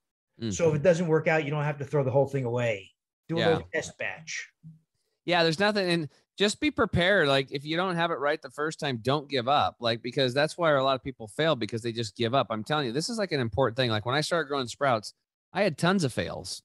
Mm-hmm. 0.41 0.51
So 0.51 0.65
if 0.65 0.69
mm-hmm. 0.69 0.77
it 0.77 0.83
doesn't 0.83 1.07
work 1.07 1.29
out, 1.29 1.45
you 1.45 1.51
don't 1.51 1.65
have 1.65 1.79
to 1.79 1.85
throw 1.85 2.03
the 2.03 2.11
whole 2.11 2.27
thing 2.27 2.45
away. 2.45 2.91
Do 3.29 3.37
a 3.37 3.41
yeah. 3.41 3.49
little 3.49 3.69
test 3.73 3.97
batch. 3.99 4.49
Yeah, 5.25 5.45
there's 5.45 5.61
nothing 5.61 5.89
and 5.89 6.09
just 6.37 6.61
be 6.61 6.71
prepared. 6.71 7.29
Like 7.29 7.53
if 7.53 7.65
you 7.65 7.77
don't 7.77 7.95
have 7.95 8.11
it 8.11 8.19
right 8.19 8.41
the 8.41 8.51
first 8.51 8.81
time, 8.81 8.99
don't 9.03 9.29
give 9.29 9.49
up. 9.49 9.77
Like 9.81 10.03
because 10.03 10.35
that's 10.35 10.59
why 10.59 10.73
a 10.73 10.83
lot 10.83 10.97
of 10.97 11.05
people 11.05 11.29
fail 11.29 11.55
because 11.55 11.83
they 11.83 11.93
just 11.93 12.17
give 12.17 12.35
up. 12.35 12.49
I'm 12.51 12.65
telling 12.65 12.87
you, 12.87 12.93
this 12.93 13.09
is 13.09 13.19
like 13.19 13.33
an 13.33 13.41
important 13.41 13.77
thing. 13.77 13.91
Like 13.91 14.07
when 14.07 14.15
I 14.15 14.21
started 14.21 14.49
growing 14.49 14.67
sprouts, 14.67 15.15
I 15.53 15.63
had 15.63 15.79
tons 15.79 16.05
of 16.05 16.13
fails. 16.13 16.63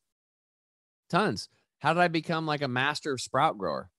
Tons. 1.10 1.50
How 1.80 1.94
did 1.94 2.02
I 2.02 2.08
become 2.08 2.46
like 2.46 2.62
a 2.62 2.68
master 2.68 3.14
of 3.14 3.22
sprout 3.22 3.58
grower? 3.58 3.90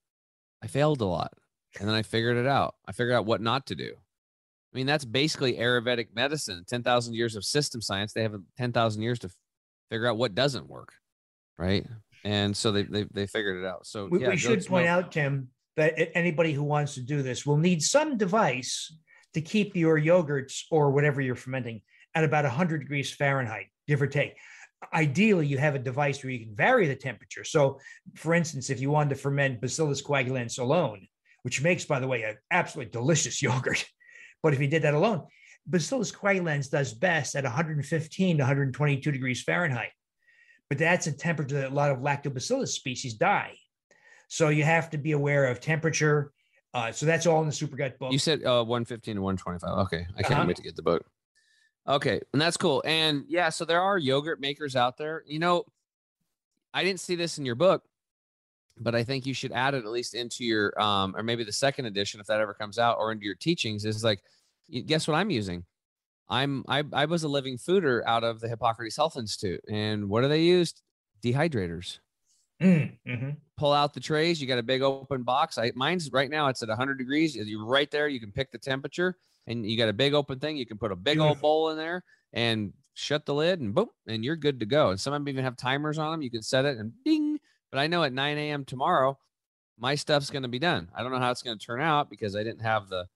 I 0.63 0.67
failed 0.67 1.01
a 1.01 1.07
lot. 1.07 1.33
And 1.79 1.89
then 1.89 1.95
I 1.95 2.03
figured 2.03 2.37
it 2.37 2.47
out. 2.47 2.75
I 2.87 2.93
figured 2.93 3.15
out 3.15 3.27
what 3.27 3.41
not 3.41 3.67
to 3.67 3.75
do. 3.75 3.95
I 3.95 4.77
mean, 4.77 4.87
that's 4.87 5.05
basically 5.05 5.55
Ayurvedic 5.55 6.09
medicine. 6.15 6.65
10,000 6.69 7.15
years 7.15 7.37
of 7.37 7.45
system 7.45 7.81
science. 7.81 8.13
They 8.13 8.23
have 8.23 8.35
10,000 8.57 9.03
years 9.03 9.19
to 9.21 9.31
figure 9.91 10.07
out 10.07 10.19
what 10.19 10.35
doesn't 10.35 10.69
work, 10.69 10.93
right? 11.57 11.87
And 12.25 12.57
so 12.57 12.73
they 12.73 12.83
they, 12.83 13.05
they 13.13 13.27
figured 13.27 13.63
it 13.63 13.67
out. 13.67 13.87
So 13.87 14.09
we, 14.11 14.21
yeah, 14.21 14.31
we 14.31 14.37
should 14.37 14.65
point 14.67 14.87
milk. 14.87 15.05
out, 15.05 15.13
Tim, 15.13 15.49
that 15.77 16.17
anybody 16.17 16.53
who 16.53 16.65
wants 16.65 16.95
to 16.95 17.01
do 17.01 17.23
this 17.23 17.47
will 17.47 17.57
need 17.57 17.83
some 17.83 18.17
device 18.17 18.93
to 19.35 19.41
keep 19.41 19.77
your 19.77 19.99
yogurts 19.99 20.63
or 20.71 20.91
whatever 20.91 21.21
you're 21.21 21.37
fermenting 21.37 21.81
at 22.15 22.25
about 22.25 22.45
100 22.45 22.79
degrees 22.79 23.13
Fahrenheit, 23.13 23.67
give 23.87 24.03
or 24.03 24.07
take. 24.07 24.35
Ideally, 24.93 25.47
you 25.47 25.59
have 25.59 25.75
a 25.75 25.81
device 25.81 26.23
where 26.23 26.33
you 26.33 26.45
can 26.47 26.55
vary 26.55 26.87
the 26.87 26.97
temperature. 26.97 27.45
So, 27.45 27.81
for 28.15 28.35
instance, 28.35 28.71
if 28.71 28.81
you 28.81 28.91
wanted 28.91 29.11
to 29.11 29.17
ferment 29.17 29.61
Bacillus 29.61 30.03
coagulans 30.03 30.59
alone, 30.59 31.09
which 31.43 31.63
makes, 31.63 31.85
by 31.85 32.01
the 32.01 32.07
way, 32.07 32.23
an 32.23 32.37
absolutely 32.51 32.91
delicious 32.91 33.43
yogurt, 33.43 33.85
but 34.43 34.55
if 34.55 34.61
you 34.61 34.69
did 34.69 34.83
that 34.83 34.95
alone, 34.95 35.27
Bacillus 35.67 36.13
coagulans 36.13 36.71
does 36.71 36.95
best 36.95 37.35
at 37.35 37.45
115 37.45 38.37
to 38.37 38.43
122 38.43 39.13
degrees 39.13 39.43
Fahrenheit. 39.43 39.91
But 40.69 40.79
that's 40.79 41.07
a 41.07 41.13
temperature 41.13 41.57
that 41.57 41.73
a 41.73 41.75
lot 41.75 41.91
of 41.91 41.99
lactobacillus 41.99 42.69
species 42.69 43.15
die. 43.15 43.55
So 44.29 44.51
you 44.51 44.63
have 44.65 44.91
to 44.91 44.99
be 44.99 45.13
aware 45.13 45.47
of 45.47 45.61
temperature. 45.61 46.33
Uh, 46.75 46.93
so 46.93 47.07
that's 47.07 47.27
all 47.27 47.41
in 47.41 47.47
the 47.47 47.53
Supergut 47.53 47.99
book. 47.99 48.13
You 48.13 48.19
said 48.19 48.45
uh, 48.45 48.63
115 48.63 49.17
to 49.17 49.23
125. 49.23 49.87
Okay. 49.87 50.07
I 50.17 50.23
can't 50.23 50.41
uh-huh. 50.41 50.45
wait 50.47 50.57
to 50.57 50.63
get 50.63 50.77
the 50.77 50.83
book. 50.83 51.05
Okay. 51.89 52.21
And 52.33 52.43
that's 52.43 52.57
cool. 52.57 52.83
And 52.85 53.25
yeah, 53.29 53.49
so 53.49 53.65
there 53.65 53.81
are 53.81 53.97
yogurt 53.97 54.41
makers 54.41 54.77
out 54.77 54.99
there. 54.99 55.25
You 55.27 55.39
know, 55.39 55.65
I 56.75 56.85
didn't 56.85 57.01
see 57.01 57.15
this 57.15 57.39
in 57.39 57.47
your 57.47 57.55
book, 57.55 57.83
but 58.79 58.95
I 58.95 59.05
think 59.05 59.25
you 59.25 59.33
should 59.33 59.53
add 59.53 59.75
it 59.75 59.85
at 59.85 59.91
least 59.91 60.15
into 60.15 60.45
your, 60.45 60.79
um, 60.81 61.17
or 61.17 61.23
maybe 61.23 61.45
the 61.45 61.53
second 61.53 61.87
edition 61.87 62.21
if 62.21 62.27
that 62.27 62.41
ever 62.41 62.53
comes 62.53 62.79
out, 62.79 62.99
or 62.99 63.11
into 63.11 63.25
your 63.25 63.35
teachings. 63.35 63.85
Is 63.85 64.05
like 64.05 64.21
guess 64.87 65.09
what 65.09 65.15
I'm 65.15 65.31
using? 65.31 65.65
I'm 66.29 66.65
I, 66.69 66.85
I 66.93 67.07
was 67.07 67.23
a 67.23 67.29
living 67.29 67.57
fooder 67.57 68.03
out 68.07 68.23
of 68.23 68.41
the 68.41 68.49
Hippocrates 68.49 68.97
Health 68.97 69.17
Institute, 69.17 69.65
and 69.69 70.09
what 70.09 70.21
do 70.21 70.29
they 70.29 70.43
use? 70.43 70.75
Dehydrators. 71.23 72.01
Mm, 72.63 72.99
mm-hmm. 73.07 73.31
Pull 73.57 73.73
out 73.73 73.95
the 73.95 74.01
trays. 74.01 74.41
You 74.41 74.47
got 74.47 74.59
a 74.59 74.63
big 74.63 74.83
open 74.83 75.23
box. 75.23 75.59
I 75.59 75.73
mine's 75.75 76.13
right 76.13 76.29
now. 76.29 76.49
It's 76.49 76.63
at 76.63 76.69
100 76.69 76.99
degrees. 76.99 77.35
You're 77.35 77.65
right 77.65 77.91
there. 77.91 78.09
You 78.09 78.21
can 78.21 78.33
pick 78.33 78.51
the 78.51 78.59
temperature, 78.59 79.17
and 79.49 79.67
you 79.67 79.77
got 79.77 79.89
a 79.89 79.95
big 79.95 80.15
open 80.15 80.39
thing. 80.39 80.57
You 80.57 80.67
can 80.67 80.79
put 80.79 80.93
a 80.93 80.97
big 80.97 81.19
old 81.19 81.41
bowl 81.41 81.71
in 81.71 81.77
there 81.77 82.05
and 82.33 82.73
shut 82.95 83.27
the 83.27 83.35
lid, 83.35 83.61
and 83.61 83.75
boom, 83.75 83.89
and 84.07 84.25
you're 84.25 84.37
good 84.37 84.61
to 84.61 84.67
go. 84.67 84.91
And 84.91 85.01
some 85.01 85.13
of 85.13 85.21
them 85.21 85.29
even 85.29 85.45
have 85.45 85.57
timers 85.57 85.99
on 85.99 86.13
them. 86.13 86.23
You 86.23 86.31
can 86.31 86.43
set 86.43 86.65
it 86.65 86.79
and 86.79 86.93
ding. 87.05 87.39
But 87.71 87.79
I 87.79 87.87
know 87.87 88.03
at 88.05 88.13
9 88.13 88.39
a.m. 88.39 88.65
tomorrow, 88.65 89.19
my 89.79 89.95
stuff's 89.95 90.31
going 90.31 90.43
to 90.43 90.49
be 90.49 90.59
done. 90.59 90.89
I 90.95 91.03
don't 91.03 91.13
know 91.13 91.19
how 91.19 91.31
it's 91.31 91.43
going 91.43 91.59
to 91.59 91.65
turn 91.65 91.81
out 91.81 92.11
because 92.11 92.35
I 92.37 92.43
didn't 92.43 92.63
have 92.63 92.89
the 92.89 93.07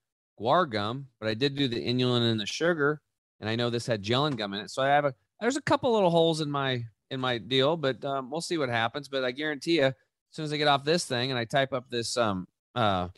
guar 0.40 0.68
gum, 0.68 1.08
but 1.20 1.28
I 1.28 1.34
did 1.34 1.56
do 1.56 1.68
the 1.68 1.84
inulin 1.84 2.30
and 2.30 2.40
the 2.40 2.46
sugar, 2.46 3.00
and 3.40 3.48
I 3.48 3.56
know 3.56 3.70
this 3.70 3.86
had 3.86 4.02
gellan 4.02 4.36
gum 4.36 4.54
in 4.54 4.60
it. 4.60 4.70
So 4.70 4.82
I 4.82 4.88
have 4.88 5.04
a 5.04 5.14
there's 5.40 5.56
a 5.56 5.62
couple 5.62 5.92
little 5.92 6.10
holes 6.10 6.40
in 6.40 6.50
my 6.50 6.84
in 7.10 7.20
my 7.20 7.38
deal, 7.38 7.76
but 7.76 8.04
um, 8.04 8.30
we'll 8.30 8.40
see 8.40 8.58
what 8.58 8.68
happens. 8.68 9.08
But 9.08 9.24
I 9.24 9.32
guarantee 9.32 9.76
you, 9.76 9.86
as 9.86 9.94
soon 10.30 10.44
as 10.44 10.52
I 10.52 10.56
get 10.56 10.68
off 10.68 10.84
this 10.84 11.04
thing 11.04 11.30
and 11.30 11.38
I 11.38 11.44
type 11.44 11.72
up 11.72 11.90
this 11.90 12.16
um 12.16 12.46
uh 12.74 13.08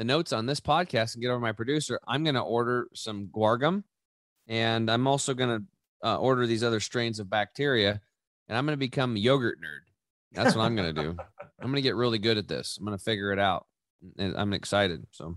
the 0.00 0.04
notes 0.04 0.32
on 0.32 0.46
this 0.46 0.60
podcast 0.60 1.12
and 1.12 1.20
get 1.20 1.28
over 1.28 1.38
my 1.38 1.52
producer, 1.52 2.00
I'm 2.08 2.24
gonna 2.24 2.42
order 2.42 2.88
some 2.94 3.26
guar 3.26 3.60
gum, 3.60 3.84
and 4.48 4.90
I'm 4.90 5.06
also 5.06 5.34
gonna 5.34 5.60
uh, 6.02 6.16
order 6.16 6.46
these 6.46 6.64
other 6.64 6.80
strains 6.80 7.20
of 7.20 7.28
bacteria, 7.28 8.00
and 8.48 8.56
I'm 8.56 8.64
gonna 8.64 8.78
become 8.78 9.14
a 9.14 9.18
yogurt 9.18 9.58
nerd. 9.58 9.80
That's 10.32 10.56
what 10.56 10.64
I'm 10.64 10.74
gonna 10.74 10.94
do. 10.94 11.14
I'm 11.60 11.66
gonna 11.66 11.82
get 11.82 11.96
really 11.96 12.16
good 12.18 12.38
at 12.38 12.48
this. 12.48 12.78
I'm 12.78 12.86
gonna 12.86 12.96
figure 12.96 13.30
it 13.30 13.38
out, 13.38 13.66
and 14.16 14.34
I'm 14.38 14.54
excited. 14.54 15.06
So 15.10 15.36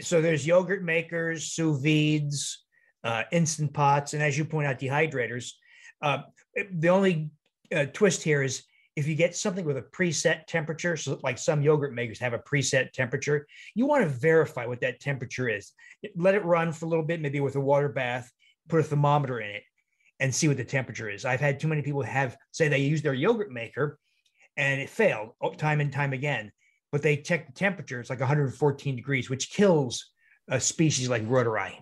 So 0.00 0.20
there's 0.20 0.44
yogurt 0.44 0.82
makers, 0.82 1.52
sous 1.52 1.80
vides, 1.80 2.64
uh, 3.04 3.22
instant 3.30 3.72
pots, 3.72 4.14
and 4.14 4.22
as 4.22 4.36
you 4.36 4.44
point 4.44 4.66
out, 4.66 4.80
dehydrators. 4.80 5.52
Uh, 6.02 6.22
the 6.72 6.88
only 6.88 7.30
uh, 7.72 7.86
twist 7.92 8.20
here 8.20 8.42
is 8.42 8.64
if 8.96 9.08
you 9.08 9.14
get 9.14 9.34
something 9.34 9.64
with 9.64 9.76
a 9.76 9.82
preset 9.82 10.46
temperature, 10.46 10.96
so 10.96 11.18
like 11.22 11.38
some 11.38 11.62
yogurt 11.62 11.94
makers 11.94 12.18
have 12.20 12.32
a 12.32 12.38
preset 12.38 12.92
temperature, 12.92 13.46
you 13.74 13.86
want 13.86 14.04
to 14.04 14.08
verify 14.08 14.66
what 14.66 14.80
that 14.80 15.00
temperature 15.00 15.48
is. 15.48 15.72
Let 16.16 16.34
it 16.34 16.44
run 16.44 16.72
for 16.72 16.86
a 16.86 16.88
little 16.88 17.04
bit, 17.04 17.20
maybe 17.20 17.40
with 17.40 17.56
a 17.56 17.60
water 17.60 17.88
bath, 17.88 18.30
put 18.68 18.80
a 18.80 18.84
thermometer 18.84 19.40
in 19.40 19.50
it, 19.50 19.62
and 20.20 20.32
see 20.32 20.46
what 20.46 20.56
the 20.56 20.64
temperature 20.64 21.10
is. 21.10 21.24
I've 21.24 21.40
had 21.40 21.58
too 21.58 21.68
many 21.68 21.82
people 21.82 22.02
have 22.02 22.36
say 22.52 22.68
they 22.68 22.78
use 22.78 23.02
their 23.02 23.14
yogurt 23.14 23.50
maker 23.50 23.98
and 24.56 24.80
it 24.80 24.88
failed 24.88 25.30
oh, 25.40 25.52
time 25.52 25.80
and 25.80 25.92
time 25.92 26.12
again. 26.12 26.52
But 26.92 27.02
they 27.02 27.16
check 27.16 27.46
the 27.46 27.52
temperature, 27.52 27.98
it's 27.98 28.10
like 28.10 28.20
114 28.20 28.94
degrees, 28.94 29.28
which 29.28 29.50
kills 29.50 30.12
a 30.48 30.60
species 30.60 31.08
like 31.08 31.26
reuteri. 31.26 31.74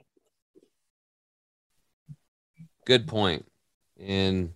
good 2.87 3.07
point 3.07 3.45
in 3.99 4.55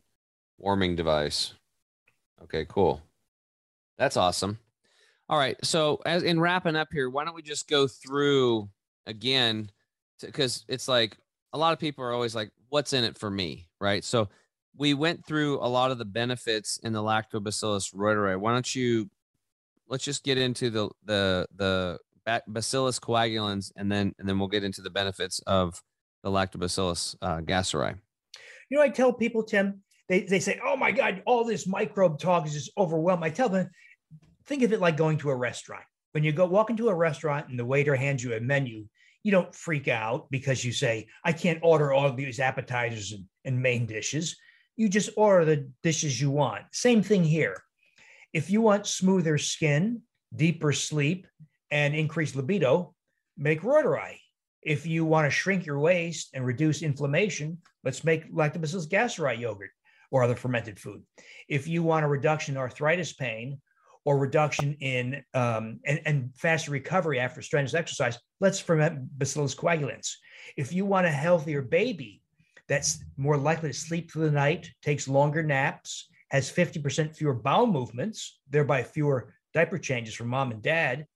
warming 0.58 0.96
device. 0.96 1.52
Okay, 2.42 2.66
cool. 2.68 3.02
That's 3.98 4.16
awesome. 4.16 4.58
All 5.28 5.38
right. 5.38 5.56
So 5.64 6.00
as 6.06 6.22
in 6.22 6.38
wrapping 6.38 6.76
up 6.76 6.88
here, 6.92 7.10
why 7.10 7.24
don't 7.24 7.34
we 7.34 7.42
just 7.42 7.68
go 7.68 7.88
through 7.88 8.68
again? 9.06 9.70
Because 10.20 10.64
it's 10.68 10.88
like 10.88 11.16
a 11.52 11.58
lot 11.58 11.72
of 11.72 11.78
people 11.78 12.04
are 12.04 12.12
always 12.12 12.34
like, 12.34 12.50
what's 12.68 12.92
in 12.92 13.04
it 13.04 13.18
for 13.18 13.30
me? 13.30 13.68
Right. 13.80 14.04
So 14.04 14.28
we 14.76 14.94
went 14.94 15.26
through 15.26 15.58
a 15.58 15.68
lot 15.68 15.90
of 15.90 15.98
the 15.98 16.04
benefits 16.04 16.78
in 16.82 16.92
the 16.92 17.02
lactobacillus 17.02 17.94
reuteri. 17.94 18.38
Why 18.38 18.52
don't 18.52 18.74
you 18.74 19.10
let's 19.88 20.04
just 20.04 20.24
get 20.24 20.38
into 20.38 20.70
the 20.70 20.90
the 21.04 21.46
the 21.56 21.98
bacillus 22.48 22.98
coagulans 22.98 23.72
and 23.76 23.90
then 23.90 24.14
and 24.18 24.28
then 24.28 24.38
we'll 24.38 24.48
get 24.48 24.64
into 24.64 24.82
the 24.82 24.90
benefits 24.90 25.40
of 25.46 25.82
the 26.22 26.30
lactobacillus 26.30 27.14
uh. 27.22 27.40
You 28.68 28.78
know, 28.78 28.82
I 28.82 28.88
tell 28.88 29.12
people, 29.12 29.44
Tim, 29.44 29.82
they, 30.08 30.20
they 30.20 30.40
say, 30.40 30.60
oh 30.64 30.76
my 30.76 30.92
God, 30.92 31.22
all 31.26 31.44
this 31.44 31.66
microbe 31.66 32.18
talk 32.18 32.46
is 32.46 32.52
just 32.52 32.70
overwhelming. 32.78 33.24
I 33.24 33.30
tell 33.30 33.48
them, 33.48 33.70
think 34.46 34.62
of 34.62 34.72
it 34.72 34.80
like 34.80 34.96
going 34.96 35.18
to 35.18 35.30
a 35.30 35.36
restaurant. 35.36 35.84
When 36.12 36.24
you 36.24 36.32
go 36.32 36.46
walk 36.46 36.70
into 36.70 36.88
a 36.88 36.94
restaurant 36.94 37.48
and 37.48 37.58
the 37.58 37.64
waiter 37.64 37.96
hands 37.96 38.22
you 38.22 38.34
a 38.34 38.40
menu, 38.40 38.86
you 39.22 39.32
don't 39.32 39.54
freak 39.54 39.88
out 39.88 40.30
because 40.30 40.64
you 40.64 40.72
say, 40.72 41.08
I 41.24 41.32
can't 41.32 41.58
order 41.62 41.92
all 41.92 42.06
of 42.06 42.16
these 42.16 42.38
appetizers 42.38 43.12
and, 43.12 43.24
and 43.44 43.60
main 43.60 43.86
dishes. 43.86 44.36
You 44.76 44.88
just 44.88 45.10
order 45.16 45.44
the 45.44 45.68
dishes 45.82 46.20
you 46.20 46.30
want. 46.30 46.62
Same 46.70 47.02
thing 47.02 47.24
here. 47.24 47.56
If 48.32 48.50
you 48.50 48.60
want 48.60 48.86
smoother 48.86 49.38
skin, 49.38 50.02
deeper 50.34 50.72
sleep, 50.72 51.26
and 51.70 51.94
increased 51.94 52.36
libido, 52.36 52.94
make 53.36 53.62
Reuteri. 53.62 54.18
If 54.62 54.86
you 54.86 55.04
want 55.04 55.26
to 55.26 55.30
shrink 55.30 55.66
your 55.66 55.78
waist 55.78 56.30
and 56.34 56.44
reduce 56.44 56.82
inflammation, 56.82 57.58
let's 57.84 58.04
make 58.04 58.32
lactobacillus 58.32 58.88
gasseri 58.88 59.38
yogurt 59.38 59.70
or 60.16 60.22
other 60.22 60.34
fermented 60.34 60.80
food. 60.80 61.02
If 61.46 61.68
you 61.68 61.82
want 61.82 62.06
a 62.06 62.08
reduction 62.08 62.54
in 62.54 62.58
arthritis 62.58 63.12
pain 63.12 63.60
or 64.06 64.16
reduction 64.16 64.74
in 64.80 65.22
um, 65.34 65.78
and, 65.84 66.00
and 66.06 66.30
faster 66.36 66.70
recovery 66.70 67.20
after 67.20 67.42
strenuous 67.42 67.74
exercise, 67.74 68.18
let's 68.40 68.58
ferment 68.58 69.18
bacillus 69.18 69.54
coagulans. 69.54 70.10
If 70.56 70.72
you 70.72 70.86
want 70.86 71.06
a 71.06 71.10
healthier 71.10 71.60
baby 71.60 72.22
that's 72.66 73.04
more 73.18 73.36
likely 73.36 73.68
to 73.72 73.78
sleep 73.78 74.10
through 74.10 74.24
the 74.24 74.30
night, 74.30 74.70
takes 74.82 75.06
longer 75.06 75.42
naps, 75.42 76.08
has 76.30 76.50
50% 76.50 77.14
fewer 77.14 77.34
bowel 77.34 77.66
movements, 77.66 78.40
thereby 78.48 78.84
fewer 78.84 79.34
diaper 79.52 79.78
changes 79.78 80.14
for 80.14 80.24
mom 80.24 80.50
and 80.50 80.62
dad, 80.62 81.06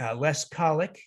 uh, 0.00 0.14
less 0.14 0.48
colic, 0.48 1.02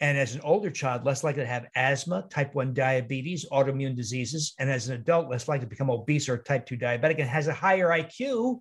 and 0.00 0.16
as 0.16 0.34
an 0.34 0.40
older 0.42 0.70
child, 0.70 1.04
less 1.04 1.22
likely 1.22 1.42
to 1.42 1.48
have 1.48 1.66
asthma, 1.74 2.26
type 2.30 2.54
1 2.54 2.72
diabetes, 2.72 3.46
autoimmune 3.52 3.94
diseases, 3.94 4.54
and 4.58 4.70
as 4.70 4.88
an 4.88 4.94
adult, 4.94 5.28
less 5.30 5.46
likely 5.46 5.66
to 5.66 5.70
become 5.70 5.90
obese 5.90 6.28
or 6.28 6.38
type 6.38 6.64
2 6.66 6.76
diabetic 6.76 7.18
and 7.18 7.28
has 7.28 7.48
a 7.48 7.52
higher 7.52 7.88
IQ. 7.88 8.60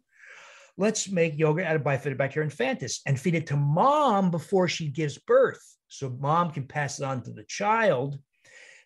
Let's 0.77 1.09
make 1.09 1.37
yogurt 1.37 1.65
out 1.65 1.77
of 1.77 1.83
Bifidobacterium 1.83 2.53
infantis 2.53 2.99
and 3.05 3.19
feed 3.19 3.35
it 3.35 3.47
to 3.47 3.57
mom 3.57 4.31
before 4.31 4.67
she 4.67 4.89
gives 4.89 5.17
birth. 5.17 5.61
So 5.87 6.09
mom 6.19 6.51
can 6.51 6.67
pass 6.67 6.99
it 6.99 7.05
on 7.05 7.23
to 7.23 7.31
the 7.31 7.43
child 7.43 8.19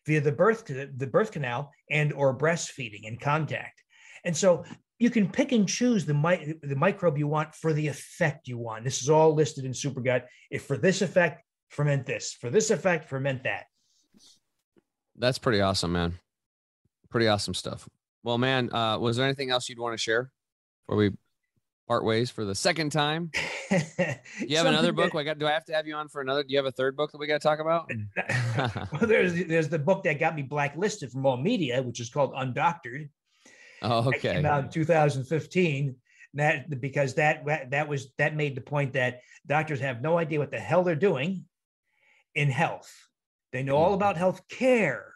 via 0.05 0.21
the 0.21 0.31
birth 0.31 0.65
the 0.65 1.07
birth 1.07 1.31
canal 1.31 1.71
and 1.89 2.13
or 2.13 2.37
breastfeeding 2.37 3.03
in 3.03 3.17
contact. 3.17 3.81
And 4.25 4.35
so 4.35 4.63
you 4.99 5.09
can 5.09 5.29
pick 5.29 5.51
and 5.51 5.67
choose 5.67 6.05
the, 6.05 6.13
mi- 6.13 6.55
the 6.61 6.75
microbe 6.75 7.17
you 7.17 7.27
want 7.27 7.55
for 7.55 7.73
the 7.73 7.87
effect 7.87 8.47
you 8.47 8.57
want. 8.57 8.83
This 8.83 9.01
is 9.01 9.09
all 9.09 9.33
listed 9.33 9.65
in 9.65 9.71
SuperGut. 9.71 10.23
If 10.49 10.63
for 10.63 10.77
this 10.77 11.01
effect, 11.01 11.43
ferment 11.73 12.05
this. 12.05 12.33
For 12.33 12.49
this 12.49 12.69
effect, 12.69 13.09
ferment 13.09 13.43
that. 13.43 13.65
That's 15.17 15.37
pretty 15.37 15.61
awesome, 15.61 15.91
man. 15.91 16.13
Pretty 17.09 17.27
awesome 17.27 17.53
stuff. 17.53 17.87
Well, 18.23 18.37
man, 18.37 18.73
uh, 18.73 18.97
was 18.99 19.17
there 19.17 19.25
anything 19.25 19.51
else 19.51 19.69
you'd 19.69 19.79
want 19.79 19.93
to 19.93 19.97
share 19.97 20.31
before 20.87 20.97
we 20.97 21.11
part 21.87 22.03
ways 22.03 22.29
for 22.29 22.45
the 22.45 22.55
second 22.55 22.91
time? 22.91 23.31
Do 23.69 23.77
you 24.39 24.57
have 24.57 24.65
another 24.65 24.93
book? 24.93 25.13
I 25.15 25.23
got. 25.23 25.39
Do 25.39 25.47
I 25.47 25.51
have 25.51 25.65
to 25.65 25.73
have 25.73 25.85
you 25.85 25.95
on 25.95 26.07
for 26.07 26.21
another? 26.21 26.43
Do 26.43 26.49
you 26.49 26.57
have 26.57 26.65
a 26.65 26.71
third 26.71 26.95
book 26.95 27.11
that 27.11 27.17
we 27.17 27.27
got 27.27 27.41
to 27.41 27.47
talk 27.47 27.59
about? 27.59 27.91
well, 28.91 29.07
there's 29.07 29.45
there's 29.45 29.69
the 29.69 29.79
book 29.79 30.03
that 30.03 30.19
got 30.19 30.35
me 30.35 30.41
blacklisted 30.41 31.11
from 31.11 31.25
all 31.25 31.37
media, 31.37 31.81
which 31.81 31.99
is 31.99 32.09
called 32.09 32.33
Undoctored. 32.33 33.09
Oh, 33.81 34.01
That 34.03 34.15
okay. 34.15 34.33
came 34.33 34.45
out 34.45 34.63
in 34.65 34.69
2015. 34.69 35.95
That 36.35 36.81
because 36.81 37.13
that 37.15 37.45
that 37.69 37.87
was 37.87 38.07
that 38.17 38.35
made 38.35 38.55
the 38.55 38.61
point 38.61 38.93
that 38.93 39.19
doctors 39.45 39.79
have 39.81 40.01
no 40.01 40.17
idea 40.17 40.39
what 40.39 40.49
the 40.49 40.59
hell 40.59 40.83
they're 40.83 40.95
doing 40.95 41.45
in 42.35 42.49
health. 42.49 42.91
They 43.51 43.63
know 43.63 43.77
all 43.77 43.91
Mhm. 43.91 43.95
about 43.95 44.17
health 44.17 44.47
care 44.47 45.13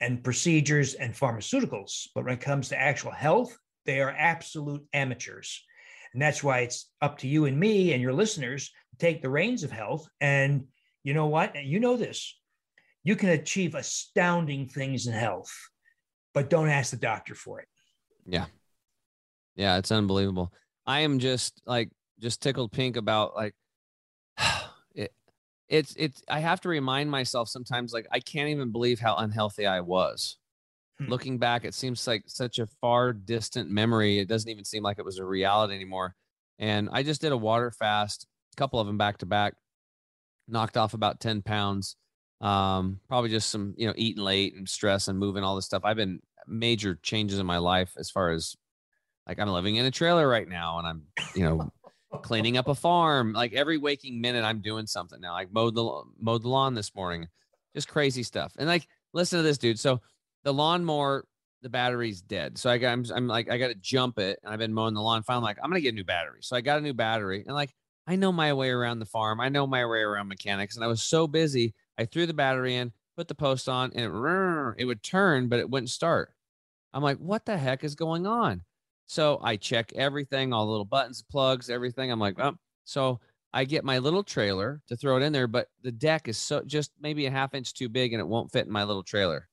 and 0.00 0.22
procedures 0.22 0.94
and 0.94 1.12
pharmaceuticals, 1.14 2.08
but 2.14 2.24
when 2.24 2.34
it 2.34 2.40
comes 2.40 2.68
to 2.68 2.78
actual 2.78 3.10
health, 3.10 3.56
they 3.84 4.00
are 4.00 4.10
absolute 4.10 4.86
amateurs. 4.92 5.64
And 6.12 6.22
that's 6.22 6.42
why 6.42 6.60
it's 6.60 6.90
up 7.00 7.18
to 7.18 7.28
you 7.28 7.44
and 7.44 7.58
me 7.58 7.92
and 7.92 8.00
your 8.00 8.12
listeners 8.12 8.70
to 8.90 8.96
take 8.98 9.20
the 9.22 9.30
reins 9.30 9.62
of 9.62 9.70
health. 9.70 10.08
And 10.20 10.68
you 11.02 11.14
know 11.14 11.26
what? 11.26 11.54
You 11.62 11.80
know 11.80 11.96
this. 11.96 12.38
You 13.04 13.16
can 13.16 13.30
achieve 13.30 13.74
astounding 13.74 14.68
things 14.68 15.06
in 15.06 15.12
health, 15.12 15.52
but 16.34 16.50
don't 16.50 16.68
ask 16.68 16.90
the 16.90 16.96
doctor 16.96 17.34
for 17.34 17.60
it. 17.60 17.68
Yeah. 18.26 18.46
Yeah, 19.54 19.76
it's 19.78 19.90
unbelievable. 19.90 20.52
I 20.86 21.00
am 21.00 21.18
just 21.18 21.60
like 21.66 21.90
just 22.20 22.40
tickled 22.40 22.72
pink 22.72 22.96
about 22.96 23.34
like 23.34 23.54
it's 25.68 25.94
it's 25.96 26.22
I 26.28 26.40
have 26.40 26.60
to 26.62 26.68
remind 26.68 27.10
myself 27.10 27.48
sometimes 27.48 27.92
like 27.92 28.06
I 28.10 28.20
can't 28.20 28.48
even 28.48 28.72
believe 28.72 29.00
how 29.00 29.16
unhealthy 29.16 29.66
I 29.66 29.80
was. 29.80 30.36
Hmm. 30.98 31.08
Looking 31.08 31.38
back, 31.38 31.64
it 31.64 31.74
seems 31.74 32.06
like 32.06 32.24
such 32.26 32.58
a 32.58 32.66
far 32.66 33.12
distant 33.12 33.70
memory. 33.70 34.18
It 34.18 34.28
doesn't 34.28 34.50
even 34.50 34.64
seem 34.64 34.82
like 34.82 34.98
it 34.98 35.04
was 35.04 35.18
a 35.18 35.24
reality 35.24 35.74
anymore. 35.74 36.14
And 36.58 36.88
I 36.92 37.02
just 37.02 37.20
did 37.20 37.32
a 37.32 37.36
water 37.36 37.70
fast, 37.70 38.26
a 38.54 38.56
couple 38.56 38.80
of 38.80 38.86
them 38.86 38.98
back 38.98 39.18
to 39.18 39.26
back, 39.26 39.54
knocked 40.48 40.76
off 40.76 40.94
about 40.94 41.20
10 41.20 41.42
pounds. 41.42 41.96
Um, 42.40 43.00
probably 43.08 43.30
just 43.30 43.50
some, 43.50 43.74
you 43.76 43.86
know, 43.86 43.94
eating 43.96 44.22
late 44.22 44.54
and 44.54 44.68
stress 44.68 45.08
and 45.08 45.18
moving 45.18 45.44
all 45.44 45.56
this 45.56 45.66
stuff. 45.66 45.82
I've 45.84 45.96
been 45.96 46.20
major 46.46 46.98
changes 47.02 47.38
in 47.38 47.46
my 47.46 47.58
life 47.58 47.92
as 47.98 48.10
far 48.10 48.30
as 48.30 48.56
like 49.26 49.38
I'm 49.38 49.48
living 49.48 49.76
in 49.76 49.84
a 49.84 49.90
trailer 49.90 50.26
right 50.26 50.48
now 50.48 50.78
and 50.78 50.86
I'm, 50.86 51.02
you 51.34 51.42
know, 51.42 51.70
cleaning 52.22 52.56
up 52.56 52.68
a 52.68 52.74
farm. 52.74 53.32
Like 53.32 53.52
every 53.52 53.78
waking 53.78 54.20
minute, 54.20 54.44
I'm 54.44 54.60
doing 54.60 54.86
something 54.86 55.20
now. 55.20 55.32
Like 55.32 55.52
mowed 55.52 55.74
the 55.74 56.02
mowed 56.18 56.42
the 56.42 56.48
lawn 56.48 56.74
this 56.74 56.94
morning, 56.94 57.28
just 57.74 57.88
crazy 57.88 58.22
stuff. 58.22 58.52
And 58.58 58.68
like, 58.68 58.88
listen 59.12 59.38
to 59.38 59.42
this, 59.42 59.58
dude. 59.58 59.78
So 59.78 60.00
the 60.44 60.52
lawnmower, 60.52 61.26
the 61.62 61.68
battery's 61.68 62.20
dead. 62.20 62.58
So 62.58 62.70
I 62.70 62.78
got, 62.78 62.92
I'm, 62.92 63.04
I'm 63.14 63.26
like, 63.26 63.50
I 63.50 63.58
got 63.58 63.68
to 63.68 63.74
jump 63.74 64.18
it, 64.18 64.38
and 64.42 64.52
I've 64.52 64.58
been 64.58 64.72
mowing 64.72 64.94
the 64.94 65.02
lawn. 65.02 65.22
Finally, 65.22 65.40
I'm 65.40 65.44
like, 65.44 65.58
I'm 65.62 65.70
gonna 65.70 65.80
get 65.80 65.92
a 65.92 65.96
new 65.96 66.04
battery. 66.04 66.38
So 66.42 66.56
I 66.56 66.60
got 66.60 66.78
a 66.78 66.82
new 66.82 66.94
battery, 66.94 67.44
and 67.46 67.54
like, 67.54 67.74
I 68.06 68.16
know 68.16 68.32
my 68.32 68.54
way 68.54 68.70
around 68.70 69.00
the 69.00 69.06
farm. 69.06 69.40
I 69.40 69.50
know 69.50 69.66
my 69.66 69.84
way 69.84 70.00
around 70.00 70.28
mechanics, 70.28 70.76
and 70.76 70.84
I 70.84 70.88
was 70.88 71.02
so 71.02 71.26
busy. 71.26 71.74
I 71.98 72.06
threw 72.06 72.26
the 72.26 72.32
battery 72.32 72.76
in, 72.76 72.92
put 73.16 73.28
the 73.28 73.34
post 73.34 73.68
on, 73.68 73.92
and 73.94 74.04
it, 74.04 74.74
it 74.78 74.84
would 74.86 75.02
turn, 75.02 75.48
but 75.48 75.58
it 75.58 75.68
wouldn't 75.68 75.90
start. 75.90 76.32
I'm 76.94 77.02
like, 77.02 77.18
what 77.18 77.44
the 77.44 77.58
heck 77.58 77.84
is 77.84 77.94
going 77.94 78.26
on? 78.26 78.62
So 79.08 79.40
I 79.42 79.56
check 79.56 79.90
everything, 79.94 80.52
all 80.52 80.66
the 80.66 80.70
little 80.70 80.84
buttons, 80.84 81.24
plugs, 81.28 81.70
everything. 81.70 82.12
I'm 82.12 82.20
like, 82.20 82.38
oh. 82.38 82.56
So 82.84 83.20
I 83.54 83.64
get 83.64 83.82
my 83.82 83.98
little 83.98 84.22
trailer 84.22 84.82
to 84.88 84.96
throw 84.96 85.16
it 85.16 85.22
in 85.22 85.32
there, 85.32 85.46
but 85.46 85.68
the 85.82 85.90
deck 85.90 86.28
is 86.28 86.36
so 86.36 86.62
just 86.66 86.92
maybe 87.00 87.24
a 87.24 87.30
half 87.30 87.54
inch 87.54 87.72
too 87.72 87.88
big 87.88 88.12
and 88.12 88.20
it 88.20 88.28
won't 88.28 88.52
fit 88.52 88.66
in 88.66 88.72
my 88.72 88.84
little 88.84 89.02
trailer. 89.02 89.48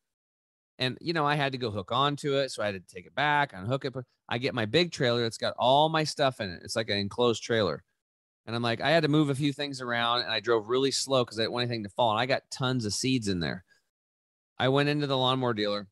And 0.77 0.97
you 0.99 1.13
know, 1.13 1.25
I 1.25 1.35
had 1.35 1.53
to 1.53 1.57
go 1.57 1.71
hook 1.71 1.93
onto 1.93 2.35
it, 2.35 2.51
so 2.51 2.63
I 2.63 2.65
had 2.65 2.75
to 2.75 2.93
take 2.93 3.05
it 3.05 3.15
back, 3.15 3.53
unhook 3.53 3.85
it. 3.85 3.93
But 3.93 4.03
I 4.27 4.39
get 4.39 4.53
my 4.53 4.65
big 4.65 4.91
trailer, 4.91 5.23
it's 5.23 5.37
got 5.37 5.53
all 5.57 5.87
my 5.87 6.03
stuff 6.03 6.41
in 6.41 6.49
it. 6.49 6.61
It's 6.65 6.75
like 6.75 6.89
an 6.89 6.97
enclosed 6.97 7.41
trailer. 7.41 7.81
And 8.45 8.57
I'm 8.57 8.61
like, 8.61 8.81
I 8.81 8.91
had 8.91 9.03
to 9.03 9.09
move 9.09 9.29
a 9.29 9.35
few 9.35 9.53
things 9.53 9.79
around 9.79 10.23
and 10.23 10.31
I 10.31 10.41
drove 10.41 10.67
really 10.67 10.91
slow 10.91 11.23
because 11.23 11.39
I 11.39 11.43
didn't 11.43 11.53
want 11.53 11.63
anything 11.63 11.83
to 11.83 11.89
fall. 11.89 12.11
And 12.11 12.19
I 12.19 12.25
got 12.25 12.51
tons 12.51 12.85
of 12.85 12.93
seeds 12.93 13.29
in 13.29 13.39
there. 13.39 13.63
I 14.59 14.67
went 14.67 14.89
into 14.89 15.07
the 15.07 15.17
lawnmower 15.17 15.53
dealer 15.53 15.87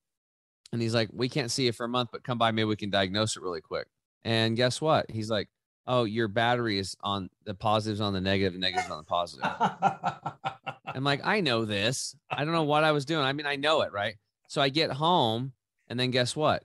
and 0.74 0.82
he's 0.82 0.96
like, 0.96 1.10
We 1.14 1.30
can't 1.30 1.52
see 1.52 1.68
it 1.68 1.76
for 1.76 1.86
a 1.86 1.90
month, 1.90 2.10
but 2.12 2.24
come 2.24 2.38
by, 2.38 2.52
maybe 2.52 2.66
we 2.66 2.76
can 2.76 2.90
diagnose 2.90 3.38
it 3.38 3.44
really 3.44 3.62
quick. 3.62 3.88
And 4.26 4.58
guess 4.58 4.82
what? 4.82 5.10
He's 5.10 5.30
like, 5.30 5.48
Oh, 5.86 6.04
your 6.04 6.28
battery 6.28 6.80
is 6.80 6.98
on 7.02 7.30
the 7.46 7.54
positives 7.54 8.02
on 8.02 8.14
the 8.14 8.22
negative, 8.22 8.60
negatives 8.60 8.90
on 8.90 8.98
the 8.98 9.04
positive. 9.04 9.46
I'm 10.88 11.04
like, 11.04 11.22
I 11.24 11.42
know 11.42 11.66
this. 11.66 12.16
I 12.30 12.44
don't 12.44 12.54
know 12.54 12.64
what 12.64 12.84
I 12.84 12.92
was 12.92 13.06
doing. 13.06 13.24
I 13.24 13.34
mean, 13.34 13.46
I 13.46 13.56
know 13.56 13.82
it, 13.82 13.92
right? 13.92 14.16
So 14.48 14.62
I 14.62 14.70
get 14.70 14.92
home, 14.92 15.54
and 15.88 16.00
then 16.00 16.12
guess 16.12 16.36
what? 16.36 16.64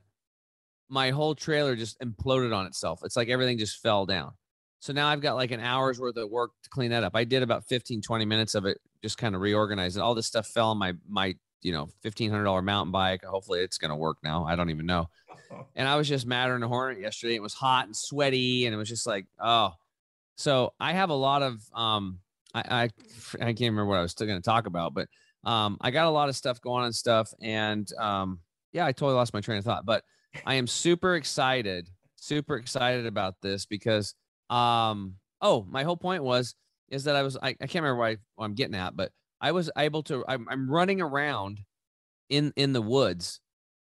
My 0.89 1.10
whole 1.10 1.35
trailer 1.35 1.76
just 1.76 1.98
imploded 2.01 2.55
on 2.55 2.66
itself. 2.66 3.01
It's 3.05 3.16
like 3.16 3.28
everything 3.28 3.59
just 3.59 3.82
fell 3.82 4.06
down. 4.06 4.32
So 4.80 4.93
now 4.93 5.09
I've 5.09 5.20
got 5.20 5.35
like 5.35 5.51
an 5.51 5.60
hour's 5.60 6.01
worth 6.01 6.16
of 6.16 6.30
work 6.30 6.52
to 6.62 6.70
clean 6.70 6.90
that 6.90 7.05
up. 7.05 7.14
I 7.14 7.24
did 7.24 7.43
about 7.43 7.66
15, 7.66 8.01
20 8.01 8.24
minutes 8.24 8.55
of 8.55 8.64
it, 8.64 8.78
just 9.02 9.18
kind 9.18 9.35
of 9.35 9.40
reorganize 9.40 9.97
it. 9.97 10.01
All 10.01 10.14
this 10.14 10.26
stuff 10.26 10.47
fell 10.47 10.70
on 10.70 10.78
my 10.78 10.94
my 11.09 11.35
you 11.62 11.72
know 11.72 11.89
$1500 12.05 12.64
mountain 12.64 12.93
bike. 12.93 13.24
Hopefully 13.24 13.60
it's 13.60 13.78
going 13.78 13.90
to 13.90 13.97
work 13.97 14.18
now. 14.22 14.44
I 14.44 14.56
don't 14.56 14.70
even 14.70 14.86
know. 14.86 15.09
And 15.76 15.89
i 15.89 15.97
was 15.97 16.06
just 16.06 16.26
madder 16.26 16.52
than 16.52 16.62
a 16.62 16.68
hornet 16.68 17.01
yesterday. 17.01 17.35
It 17.35 17.43
was 17.43 17.55
hot 17.55 17.86
and 17.86 17.97
sweaty 17.97 18.66
and 18.66 18.74
it 18.74 18.76
was 18.76 18.89
just 18.89 19.06
like 19.06 19.26
oh. 19.43 19.72
So 20.36 20.74
i 20.78 20.93
have 20.93 21.09
a 21.09 21.14
lot 21.14 21.43
of 21.43 21.62
um 21.74 22.18
i 22.55 22.60
i, 22.60 22.82
I 23.40 23.52
can't 23.52 23.60
remember 23.60 23.86
what 23.86 23.98
i 23.98 24.02
was 24.02 24.12
still 24.12 24.26
going 24.26 24.40
to 24.40 24.44
talk 24.44 24.66
about 24.66 24.93
but 24.94 25.09
um 25.44 25.78
i 25.80 25.90
got 25.90 26.06
a 26.06 26.10
lot 26.10 26.28
of 26.28 26.36
stuff 26.36 26.60
going 26.60 26.80
on 26.80 26.86
and 26.86 26.94
stuff 26.94 27.32
and 27.40 27.90
um 27.98 28.40
yeah 28.72 28.85
i 28.85 28.93
totally 28.93 29.14
lost 29.14 29.32
my 29.32 29.40
train 29.40 29.59
of 29.59 29.64
thought 29.64 29.86
but 29.86 30.05
i 30.44 30.55
am 30.55 30.66
super 30.66 31.14
excited 31.14 31.89
super 32.16 32.56
excited 32.56 33.06
about 33.06 33.35
this 33.40 33.66
because 33.66 34.14
um 34.51 35.14
oh 35.40 35.64
my 35.68 35.82
whole 35.82 35.97
point 35.97 36.22
was 36.22 36.55
is 36.89 37.05
that 37.05 37.16
i 37.16 37.22
was 37.22 37.36
i, 37.43 37.48
I 37.48 37.66
can't 37.66 37.82
remember 37.85 37.97
what 37.97 38.18
i'm 38.39 38.55
getting 38.55 38.74
at 38.74 38.97
but 38.97 39.12
I 39.40 39.52
was 39.52 39.70
able 39.77 40.02
to. 40.05 40.24
I'm, 40.28 40.47
I'm 40.48 40.70
running 40.70 41.01
around 41.01 41.60
in 42.28 42.52
in 42.56 42.73
the 42.73 42.82
woods, 42.82 43.40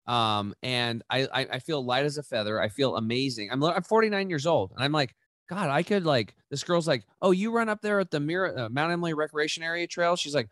um, 0.07 0.53
and 0.63 1.03
I, 1.09 1.27
I, 1.33 1.47
I 1.53 1.59
feel 1.59 1.83
light 1.83 2.05
as 2.05 2.17
a 2.17 2.23
feather. 2.23 2.61
I 2.61 2.69
feel 2.69 2.95
amazing. 2.95 3.49
I'm 3.51 3.63
I'm 3.63 3.83
49 3.83 4.29
years 4.29 4.45
old, 4.45 4.71
and 4.71 4.83
I'm 4.83 4.91
like, 4.91 5.15
God, 5.49 5.69
I 5.69 5.83
could 5.83 6.05
like. 6.05 6.35
This 6.49 6.63
girl's 6.63 6.87
like, 6.87 7.03
oh, 7.21 7.31
you 7.31 7.51
run 7.51 7.69
up 7.69 7.81
there 7.81 7.99
at 7.99 8.11
the 8.11 8.19
MERA, 8.19 8.65
uh, 8.65 8.69
Mount 8.69 8.91
Emily 8.91 9.13
Recreation 9.13 9.63
Area 9.63 9.87
Trail. 9.87 10.15
She's 10.15 10.35
like, 10.35 10.49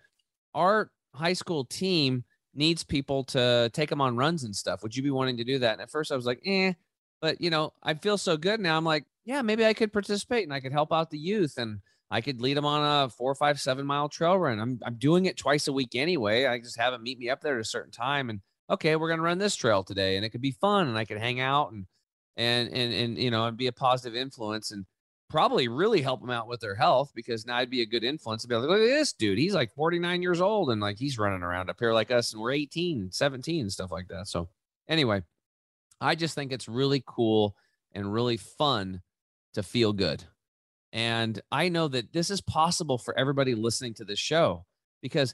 our 0.53 0.91
high 1.13 1.33
school 1.33 1.65
team 1.65 2.23
needs 2.55 2.83
people 2.83 3.23
to 3.23 3.69
take 3.73 3.89
them 3.89 4.01
on 4.01 4.17
runs 4.17 4.43
and 4.43 4.55
stuff. 4.55 4.81
Would 4.81 4.95
you 4.95 5.03
be 5.03 5.11
wanting 5.11 5.37
to 5.37 5.43
do 5.43 5.59
that? 5.59 5.73
And 5.73 5.81
at 5.81 5.91
first, 5.91 6.11
I 6.11 6.15
was 6.15 6.25
like, 6.25 6.41
eh, 6.45 6.73
but 7.21 7.39
you 7.39 7.49
know, 7.51 7.73
I 7.83 7.93
feel 7.93 8.17
so 8.17 8.37
good 8.37 8.59
now. 8.59 8.75
I'm 8.75 8.85
like, 8.85 9.05
yeah, 9.25 9.41
maybe 9.43 9.65
I 9.65 9.73
could 9.73 9.93
participate 9.93 10.43
and 10.43 10.53
I 10.53 10.59
could 10.59 10.71
help 10.71 10.91
out 10.91 11.11
the 11.11 11.19
youth 11.19 11.57
and 11.57 11.81
I 12.09 12.21
could 12.21 12.41
lead 12.41 12.55
them 12.55 12.65
on 12.65 13.05
a 13.05 13.09
four, 13.09 13.35
five, 13.35 13.59
seven 13.59 13.85
mile 13.85 14.07
trail 14.07 14.37
run. 14.37 14.59
I'm, 14.59 14.79
I'm 14.85 14.95
doing 14.95 15.25
it 15.25 15.37
twice 15.37 15.67
a 15.67 15.73
week 15.73 15.95
anyway. 15.95 16.45
I 16.45 16.59
just 16.59 16.79
have 16.79 16.93
them 16.93 17.03
meet 17.03 17.19
me 17.19 17.29
up 17.29 17.41
there 17.41 17.55
at 17.55 17.61
a 17.61 17.65
certain 17.65 17.91
time. 17.91 18.29
And 18.29 18.41
okay, 18.69 18.95
we're 18.95 19.09
going 19.09 19.19
to 19.19 19.25
run 19.25 19.37
this 19.37 19.55
trail 19.55 19.83
today 19.83 20.15
and 20.15 20.25
it 20.25 20.29
could 20.29 20.41
be 20.41 20.51
fun 20.51 20.87
and 20.87 20.97
I 20.97 21.05
could 21.05 21.17
hang 21.17 21.39
out 21.39 21.71
and, 21.71 21.85
and, 22.37 22.69
and, 22.69 22.93
and, 22.93 23.17
you 23.17 23.31
know, 23.31 23.45
and 23.45 23.57
be 23.57 23.67
a 23.67 23.73
positive 23.73 24.15
influence 24.15 24.71
and 24.71 24.85
probably 25.29 25.67
really 25.67 26.01
help 26.01 26.21
them 26.21 26.29
out 26.29 26.47
with 26.47 26.61
their 26.61 26.75
health 26.75 27.11
because 27.13 27.45
now 27.45 27.57
I'd 27.57 27.69
be 27.69 27.81
a 27.81 27.85
good 27.85 28.03
influence 28.03 28.43
to 28.43 28.47
be 28.47 28.55
like, 28.55 28.69
look 28.69 28.79
at 28.79 28.85
this 28.85 29.11
dude. 29.11 29.37
He's 29.37 29.53
like 29.53 29.73
49 29.73 30.21
years 30.21 30.39
old 30.39 30.69
and 30.71 30.79
like 30.79 30.97
he's 30.97 31.19
running 31.19 31.43
around 31.43 31.69
up 31.69 31.77
here 31.79 31.93
like 31.93 32.11
us 32.11 32.31
and 32.31 32.41
we're 32.41 32.53
18, 32.53 33.11
17 33.11 33.61
and 33.61 33.71
stuff 33.71 33.91
like 33.91 34.07
that. 34.07 34.27
So 34.27 34.47
anyway, 34.87 35.23
I 35.99 36.15
just 36.15 36.35
think 36.35 36.51
it's 36.53 36.69
really 36.69 37.03
cool 37.05 37.55
and 37.93 38.13
really 38.13 38.37
fun 38.37 39.01
to 39.55 39.63
feel 39.63 39.91
good. 39.91 40.23
And 40.93 41.39
I 41.51 41.69
know 41.69 41.87
that 41.89 42.13
this 42.13 42.29
is 42.29 42.41
possible 42.41 42.97
for 42.97 43.17
everybody 43.17 43.55
listening 43.55 43.93
to 43.95 44.05
this 44.05 44.19
show 44.19 44.65
because 45.01 45.33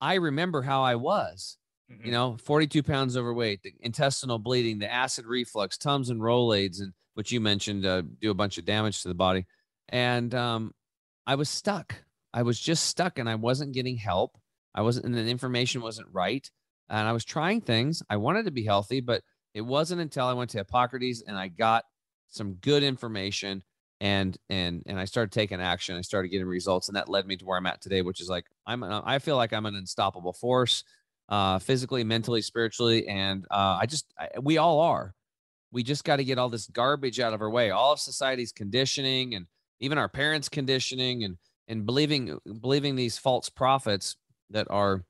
I 0.00 0.14
remember 0.14 0.62
how 0.62 0.82
I 0.82 0.94
was, 0.94 1.58
mm-hmm. 1.90 2.06
you 2.06 2.12
know, 2.12 2.36
42 2.44 2.82
pounds 2.82 3.16
overweight, 3.16 3.62
the 3.62 3.74
intestinal 3.80 4.38
bleeding, 4.38 4.78
the 4.78 4.92
acid 4.92 5.26
reflux, 5.26 5.76
Tums 5.76 6.10
and 6.10 6.20
Rolaids, 6.20 6.80
and 6.80 6.92
what 7.14 7.30
you 7.30 7.40
mentioned 7.40 7.84
uh, 7.84 8.02
do 8.20 8.30
a 8.30 8.34
bunch 8.34 8.58
of 8.58 8.64
damage 8.64 9.02
to 9.02 9.08
the 9.08 9.14
body. 9.14 9.46
And 9.88 10.34
um, 10.34 10.72
I 11.26 11.34
was 11.34 11.48
stuck. 11.48 11.94
I 12.32 12.42
was 12.42 12.58
just 12.58 12.86
stuck 12.86 13.18
and 13.18 13.28
I 13.28 13.34
wasn't 13.34 13.74
getting 13.74 13.96
help. 13.96 14.38
I 14.74 14.82
wasn't, 14.82 15.06
and 15.06 15.14
the 15.14 15.28
information 15.28 15.82
wasn't 15.82 16.08
right. 16.12 16.48
And 16.88 17.06
I 17.06 17.12
was 17.12 17.24
trying 17.24 17.60
things. 17.60 18.02
I 18.08 18.16
wanted 18.16 18.46
to 18.46 18.50
be 18.50 18.64
healthy, 18.64 19.00
but 19.00 19.22
it 19.54 19.60
wasn't 19.60 20.00
until 20.00 20.26
I 20.26 20.32
went 20.32 20.50
to 20.50 20.58
Hippocrates 20.58 21.22
and 21.26 21.36
I 21.36 21.48
got 21.48 21.84
some 22.28 22.54
good 22.54 22.82
information 22.82 23.62
and 24.02 24.36
and 24.50 24.82
and 24.86 24.98
I 24.98 25.04
started 25.04 25.30
taking 25.30 25.60
action. 25.60 25.96
I 25.96 26.00
started 26.00 26.28
getting 26.28 26.46
results, 26.48 26.88
and 26.88 26.96
that 26.96 27.08
led 27.08 27.24
me 27.24 27.36
to 27.36 27.44
where 27.44 27.56
I'm 27.56 27.66
at 27.66 27.80
today, 27.80 28.02
which 28.02 28.20
is 28.20 28.28
like 28.28 28.44
I'm. 28.66 28.82
I 28.82 29.20
feel 29.20 29.36
like 29.36 29.52
I'm 29.52 29.64
an 29.64 29.76
unstoppable 29.76 30.32
force, 30.32 30.82
uh, 31.28 31.60
physically, 31.60 32.02
mentally, 32.02 32.42
spiritually, 32.42 33.06
and 33.06 33.46
uh, 33.48 33.78
I 33.80 33.86
just 33.86 34.12
I, 34.18 34.40
we 34.40 34.58
all 34.58 34.80
are. 34.80 35.14
We 35.70 35.84
just 35.84 36.02
got 36.02 36.16
to 36.16 36.24
get 36.24 36.36
all 36.36 36.48
this 36.48 36.66
garbage 36.66 37.20
out 37.20 37.32
of 37.32 37.40
our 37.40 37.48
way. 37.48 37.70
All 37.70 37.92
of 37.92 38.00
society's 38.00 38.50
conditioning, 38.50 39.36
and 39.36 39.46
even 39.78 39.98
our 39.98 40.08
parents' 40.08 40.48
conditioning, 40.48 41.22
and 41.22 41.38
and 41.68 41.86
believing 41.86 42.36
believing 42.60 42.96
these 42.96 43.18
false 43.18 43.48
prophets 43.50 44.16
that 44.50 44.66
are 44.68 45.04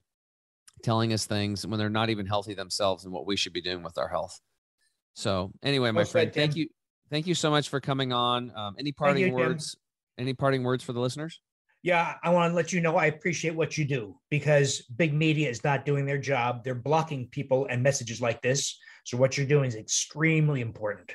telling 0.82 1.14
us 1.14 1.24
things 1.24 1.66
when 1.66 1.78
they're 1.78 1.88
not 1.88 2.10
even 2.10 2.26
healthy 2.26 2.52
themselves, 2.52 3.04
and 3.04 3.12
what 3.14 3.24
we 3.24 3.36
should 3.36 3.54
be 3.54 3.62
doing 3.62 3.82
with 3.82 3.96
our 3.96 4.08
health. 4.08 4.38
So 5.14 5.50
anyway, 5.62 5.92
my 5.92 6.04
friend, 6.04 6.30
thank 6.30 6.56
you 6.56 6.68
thank 7.12 7.26
you 7.26 7.34
so 7.34 7.50
much 7.50 7.68
for 7.68 7.78
coming 7.78 8.12
on. 8.12 8.50
Um, 8.56 8.74
any 8.78 8.90
parting 8.90 9.28
you, 9.28 9.32
words? 9.32 9.76
Any 10.18 10.34
parting 10.34 10.64
words 10.64 10.82
for 10.82 10.92
the 10.92 11.00
listeners? 11.00 11.40
Yeah, 11.82 12.14
I 12.22 12.30
want 12.30 12.50
to 12.50 12.56
let 12.56 12.72
you 12.72 12.80
know 12.80 12.96
I 12.96 13.06
appreciate 13.06 13.54
what 13.54 13.76
you 13.76 13.84
do 13.84 14.16
because 14.30 14.82
big 14.96 15.12
media 15.12 15.50
is 15.50 15.62
not 15.62 15.84
doing 15.84 16.06
their 16.06 16.18
job. 16.18 16.64
They're 16.64 16.74
blocking 16.74 17.28
people 17.28 17.66
and 17.68 17.82
messages 17.82 18.20
like 18.20 18.40
this. 18.40 18.78
So 19.04 19.16
what 19.16 19.36
you're 19.36 19.46
doing 19.46 19.66
is 19.66 19.74
extremely 19.74 20.60
important. 20.60 21.12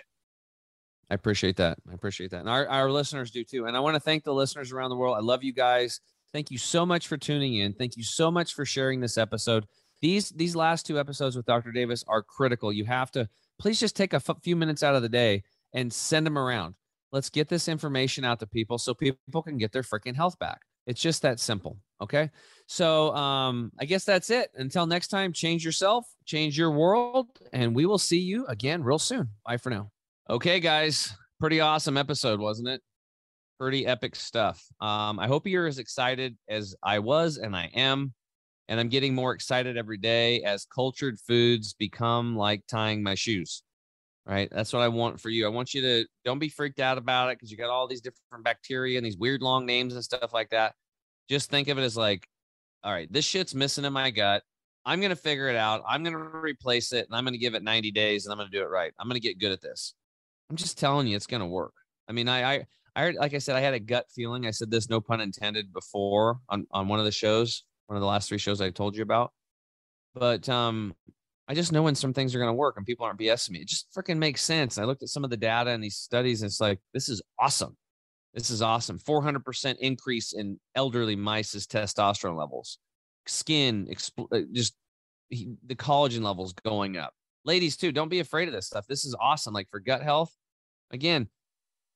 I 1.09 1.15
appreciate 1.15 1.55
that. 1.55 1.77
I 1.89 1.93
appreciate 1.93 2.31
that. 2.31 2.41
And 2.41 2.49
our, 2.49 2.67
our 2.67 2.91
listeners 2.91 3.31
do 3.31 3.43
too. 3.43 3.65
And 3.65 3.77
I 3.77 3.79
want 3.79 3.95
to 3.95 3.99
thank 3.99 4.23
the 4.23 4.33
listeners 4.33 4.73
around 4.73 4.89
the 4.89 4.97
world. 4.97 5.15
I 5.17 5.21
love 5.21 5.41
you 5.41 5.53
guys. 5.53 6.01
Thank 6.33 6.51
you 6.51 6.57
so 6.57 6.85
much 6.85 7.07
for 7.07 7.15
tuning 7.15 7.55
in. 7.55 7.73
Thank 7.73 7.95
you 7.95 8.03
so 8.03 8.29
much 8.29 8.53
for 8.53 8.65
sharing 8.65 8.99
this 8.99 9.17
episode. 9.17 9.65
These 10.01 10.29
these 10.31 10.55
last 10.55 10.85
two 10.85 10.99
episodes 10.99 11.35
with 11.37 11.45
Dr. 11.45 11.71
Davis 11.71 12.03
are 12.07 12.21
critical. 12.21 12.73
You 12.73 12.85
have 12.85 13.09
to 13.11 13.29
please 13.57 13.79
just 13.79 13.95
take 13.95 14.13
a 14.13 14.17
f- 14.17 14.43
few 14.43 14.55
minutes 14.55 14.83
out 14.83 14.95
of 14.95 15.01
the 15.01 15.09
day 15.09 15.43
and 15.77 15.93
send 15.93 16.25
them 16.25 16.39
around. 16.39 16.73
Let's 17.11 17.29
get 17.29 17.47
this 17.47 17.67
information 17.67 18.25
out 18.25 18.39
to 18.39 18.47
people 18.47 18.79
so 18.79 18.95
people 18.95 19.43
can 19.43 19.57
get 19.57 19.71
their 19.71 19.83
freaking 19.83 20.15
health 20.15 20.37
back. 20.39 20.59
It's 20.87 20.99
just 20.99 21.21
that 21.21 21.39
simple. 21.39 21.77
Okay. 22.01 22.31
So 22.65 23.13
um, 23.15 23.71
I 23.79 23.85
guess 23.85 24.03
that's 24.03 24.31
it. 24.31 24.49
Until 24.55 24.87
next 24.87 25.09
time, 25.09 25.31
change 25.31 25.63
yourself, 25.63 26.05
change 26.25 26.57
your 26.57 26.71
world, 26.71 27.27
and 27.53 27.75
we 27.75 27.85
will 27.85 27.99
see 27.99 28.17
you 28.19 28.47
again 28.47 28.83
real 28.83 28.97
soon. 28.97 29.29
Bye 29.45 29.57
for 29.57 29.69
now. 29.69 29.91
Okay, 30.29 30.59
guys. 30.59 31.15
Pretty 31.39 31.59
awesome 31.59 31.95
episode, 31.95 32.39
wasn't 32.39 32.69
it? 32.69 32.81
Pretty 33.59 33.85
epic 33.85 34.15
stuff. 34.15 34.65
Um, 34.81 35.19
I 35.19 35.27
hope 35.27 35.45
you're 35.45 35.67
as 35.67 35.77
excited 35.77 36.35
as 36.49 36.75
I 36.81 36.97
was 36.99 37.37
and 37.37 37.55
I 37.55 37.69
am. 37.75 38.13
And 38.67 38.79
I'm 38.79 38.89
getting 38.89 39.13
more 39.13 39.33
excited 39.33 39.77
every 39.77 39.97
day 39.97 40.41
as 40.41 40.65
cultured 40.65 41.19
foods 41.19 41.75
become 41.75 42.35
like 42.35 42.63
tying 42.67 43.03
my 43.03 43.13
shoes 43.13 43.61
right? 44.27 44.49
That's 44.51 44.73
what 44.73 44.81
I 44.81 44.89
want 44.89 45.21
for 45.21 45.29
you. 45.29 45.45
I 45.45 45.49
want 45.49 45.73
you 45.73 45.81
to 45.81 46.05
don't 46.25 46.39
be 46.39 46.49
freaked 46.49 46.79
out 46.79 46.97
about 46.97 47.29
it 47.29 47.37
because 47.37 47.49
you 47.49 47.57
got 47.57 47.69
all 47.69 47.87
these 47.87 48.01
different 48.01 48.43
bacteria 48.43 48.97
and 48.97 49.05
these 49.05 49.17
weird 49.17 49.41
long 49.41 49.65
names 49.65 49.93
and 49.93 50.03
stuff 50.03 50.33
like 50.33 50.49
that. 50.49 50.75
Just 51.29 51.49
think 51.49 51.69
of 51.69 51.77
it 51.77 51.83
as 51.83 51.95
like, 51.95 52.27
all 52.83 52.91
right, 52.91 53.11
this 53.11 53.25
shit's 53.25 53.55
missing 53.55 53.85
in 53.85 53.93
my 53.93 54.11
gut. 54.11 54.43
I'm 54.85 54.99
going 54.99 55.09
to 55.09 55.15
figure 55.15 55.49
it 55.49 55.55
out. 55.55 55.83
I'm 55.87 56.03
going 56.03 56.13
to 56.13 56.19
replace 56.19 56.93
it 56.93 57.07
and 57.07 57.15
I'm 57.15 57.23
going 57.23 57.33
to 57.33 57.39
give 57.39 57.55
it 57.55 57.63
90 57.63 57.91
days 57.91 58.25
and 58.25 58.31
I'm 58.31 58.37
going 58.37 58.49
to 58.49 58.57
do 58.57 58.63
it 58.63 58.69
right. 58.69 58.93
I'm 58.99 59.07
going 59.07 59.19
to 59.19 59.25
get 59.27 59.39
good 59.39 59.51
at 59.51 59.61
this. 59.61 59.93
I'm 60.49 60.55
just 60.55 60.77
telling 60.77 61.07
you, 61.07 61.15
it's 61.15 61.27
going 61.27 61.41
to 61.41 61.47
work. 61.47 61.73
I 62.07 62.13
mean, 62.13 62.29
I, 62.29 62.55
I, 62.55 62.65
I 62.95 63.01
heard, 63.01 63.15
like 63.15 63.33
I 63.33 63.39
said, 63.39 63.55
I 63.57 63.59
had 63.59 63.73
a 63.73 63.79
gut 63.79 64.05
feeling. 64.13 64.45
I 64.45 64.51
said 64.51 64.71
this, 64.71 64.89
no 64.89 65.01
pun 65.01 65.19
intended, 65.19 65.73
before 65.73 66.39
on, 66.47 66.65
on 66.71 66.87
one 66.87 66.99
of 66.99 67.05
the 67.05 67.11
shows, 67.11 67.63
one 67.87 67.97
of 67.97 68.01
the 68.01 68.07
last 68.07 68.29
three 68.29 68.37
shows 68.37 68.61
I 68.61 68.69
told 68.69 68.95
you 68.95 69.03
about. 69.03 69.33
But 70.15 70.47
um, 70.47 70.95
I 71.47 71.53
just 71.53 71.71
know 71.71 71.83
when 71.83 71.95
some 71.95 72.13
things 72.13 72.35
are 72.35 72.39
going 72.39 72.49
to 72.49 72.53
work 72.53 72.75
and 72.77 72.85
people 72.85 73.05
aren't 73.05 73.19
BSing 73.19 73.51
me. 73.51 73.59
It 73.59 73.67
just 73.67 73.87
freaking 73.95 74.17
makes 74.17 74.43
sense. 74.43 74.77
I 74.77 74.83
looked 74.83 75.03
at 75.03 75.09
some 75.09 75.23
of 75.23 75.29
the 75.29 75.37
data 75.37 75.69
and 75.69 75.81
these 75.81 75.95
studies, 75.95 76.41
and 76.41 76.49
it's 76.49 76.59
like, 76.59 76.79
this 76.93 77.07
is 77.07 77.21
awesome. 77.39 77.77
This 78.33 78.49
is 78.49 78.61
awesome. 78.61 78.99
400% 78.99 79.77
increase 79.79 80.33
in 80.33 80.59
elderly 80.75 81.15
mice's 81.15 81.65
testosterone 81.65 82.37
levels, 82.37 82.79
skin, 83.25 83.87
expl- 83.89 84.27
uh, 84.31 84.45
just 84.51 84.75
the 85.31 85.75
collagen 85.75 86.21
levels 86.21 86.53
going 86.53 86.97
up. 86.97 87.13
Ladies, 87.45 87.77
too, 87.77 87.91
don't 87.93 88.09
be 88.09 88.19
afraid 88.19 88.49
of 88.49 88.53
this 88.53 88.67
stuff. 88.67 88.85
This 88.87 89.05
is 89.05 89.15
awesome. 89.19 89.53
Like 89.53 89.69
for 89.69 89.79
gut 89.79 90.03
health, 90.03 90.35
again, 90.91 91.29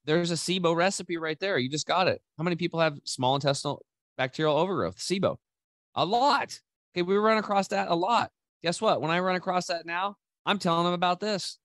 there's 0.06 0.32
a 0.32 0.36
SIBO 0.36 0.76
recipe 0.76 1.18
right 1.18 1.40
there. 1.40 1.58
You 1.58 1.70
just 1.70 1.88
got 1.88 2.08
it. 2.08 2.22
How 2.38 2.44
many 2.44 2.56
people 2.56 2.80
have 2.80 2.98
small 3.04 3.36
intestinal 3.36 3.84
bacterial 4.18 4.58
overgrowth? 4.58 4.98
SIBO. 4.98 5.38
A 5.96 6.06
lot. 6.06 6.58
Okay, 6.96 7.02
we 7.02 7.16
run 7.18 7.38
across 7.38 7.68
that 7.68 7.90
a 7.90 7.96
lot. 7.96 8.32
Guess 8.64 8.82
what? 8.82 9.02
When 9.02 9.12
I 9.12 9.20
run 9.20 9.36
across 9.36 9.68
that 9.68 9.86
now, 9.86 10.16
I'm 10.46 10.60
telling 10.60 10.86
them 10.86 10.94
about 10.94 11.20
this. 11.20 11.58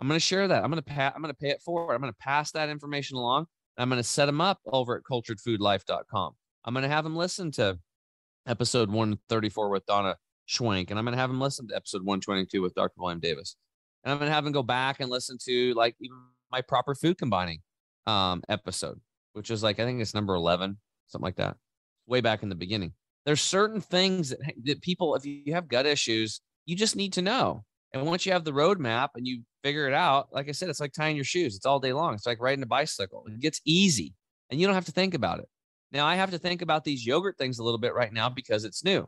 I'm 0.00 0.08
going 0.08 0.16
to 0.16 0.24
share 0.24 0.48
that. 0.48 0.62
I'm 0.62 0.70
going 0.70 0.82
to 0.82 0.90
pay. 0.90 1.04
I'm 1.04 1.20
going 1.20 1.34
to 1.34 1.38
pay 1.38 1.50
it 1.50 1.60
forward. 1.62 1.94
I'm 1.94 2.00
going 2.00 2.12
to 2.12 2.18
pass 2.18 2.52
that 2.52 2.68
information 2.68 3.16
along. 3.16 3.46
I'm 3.76 3.88
going 3.88 4.00
to 4.00 4.08
set 4.08 4.26
them 4.26 4.40
up 4.40 4.58
over 4.66 4.96
at 4.96 5.02
culturedfoodlife.com. 5.04 6.32
I'm 6.64 6.74
going 6.74 6.82
to 6.82 6.88
have 6.88 7.04
them 7.04 7.16
listen 7.16 7.50
to 7.52 7.78
episode 8.46 8.88
134 8.88 9.70
with 9.70 9.86
Donna 9.86 10.16
Schwenk, 10.48 10.90
and 10.90 10.98
I'm 10.98 11.04
going 11.04 11.14
to 11.14 11.20
have 11.20 11.30
them 11.30 11.40
listen 11.40 11.68
to 11.68 11.76
episode 11.76 12.02
122 12.02 12.60
with 12.60 12.74
Dr. 12.74 12.94
William 12.96 13.20
Davis. 13.20 13.56
And 14.02 14.12
I'm 14.12 14.18
going 14.18 14.28
to 14.28 14.34
have 14.34 14.44
them 14.44 14.52
go 14.52 14.62
back 14.62 15.00
and 15.00 15.10
listen 15.10 15.38
to 15.44 15.74
like 15.74 15.94
even 16.00 16.16
my 16.50 16.60
proper 16.60 16.94
food 16.94 17.18
combining 17.18 17.60
um, 18.06 18.42
episode, 18.48 19.00
which 19.34 19.50
is 19.50 19.62
like, 19.62 19.78
I 19.78 19.84
think 19.84 20.00
it's 20.00 20.14
number 20.14 20.34
11, 20.34 20.78
something 21.06 21.24
like 21.24 21.36
that, 21.36 21.56
way 22.06 22.20
back 22.20 22.42
in 22.42 22.48
the 22.48 22.54
beginning. 22.54 22.92
There's 23.28 23.42
certain 23.42 23.82
things 23.82 24.30
that, 24.30 24.54
that 24.64 24.80
people, 24.80 25.14
if 25.14 25.26
you 25.26 25.52
have 25.52 25.68
gut 25.68 25.84
issues, 25.84 26.40
you 26.64 26.74
just 26.74 26.96
need 26.96 27.12
to 27.12 27.20
know. 27.20 27.62
And 27.92 28.06
once 28.06 28.24
you 28.24 28.32
have 28.32 28.44
the 28.44 28.52
roadmap 28.52 29.10
and 29.16 29.26
you 29.26 29.42
figure 29.62 29.86
it 29.86 29.92
out, 29.92 30.28
like 30.32 30.48
I 30.48 30.52
said, 30.52 30.70
it's 30.70 30.80
like 30.80 30.94
tying 30.94 31.14
your 31.14 31.26
shoes. 31.26 31.54
It's 31.54 31.66
all 31.66 31.78
day 31.78 31.92
long. 31.92 32.14
It's 32.14 32.24
like 32.24 32.40
riding 32.40 32.62
a 32.62 32.66
bicycle. 32.66 33.26
It 33.26 33.38
gets 33.38 33.60
easy 33.66 34.14
and 34.48 34.58
you 34.58 34.66
don't 34.66 34.74
have 34.74 34.86
to 34.86 34.92
think 34.92 35.12
about 35.12 35.40
it. 35.40 35.48
Now 35.92 36.06
I 36.06 36.14
have 36.14 36.30
to 36.30 36.38
think 36.38 36.62
about 36.62 36.84
these 36.84 37.04
yogurt 37.04 37.36
things 37.36 37.58
a 37.58 37.62
little 37.62 37.78
bit 37.78 37.92
right 37.92 38.10
now 38.10 38.30
because 38.30 38.64
it's 38.64 38.82
new. 38.82 39.06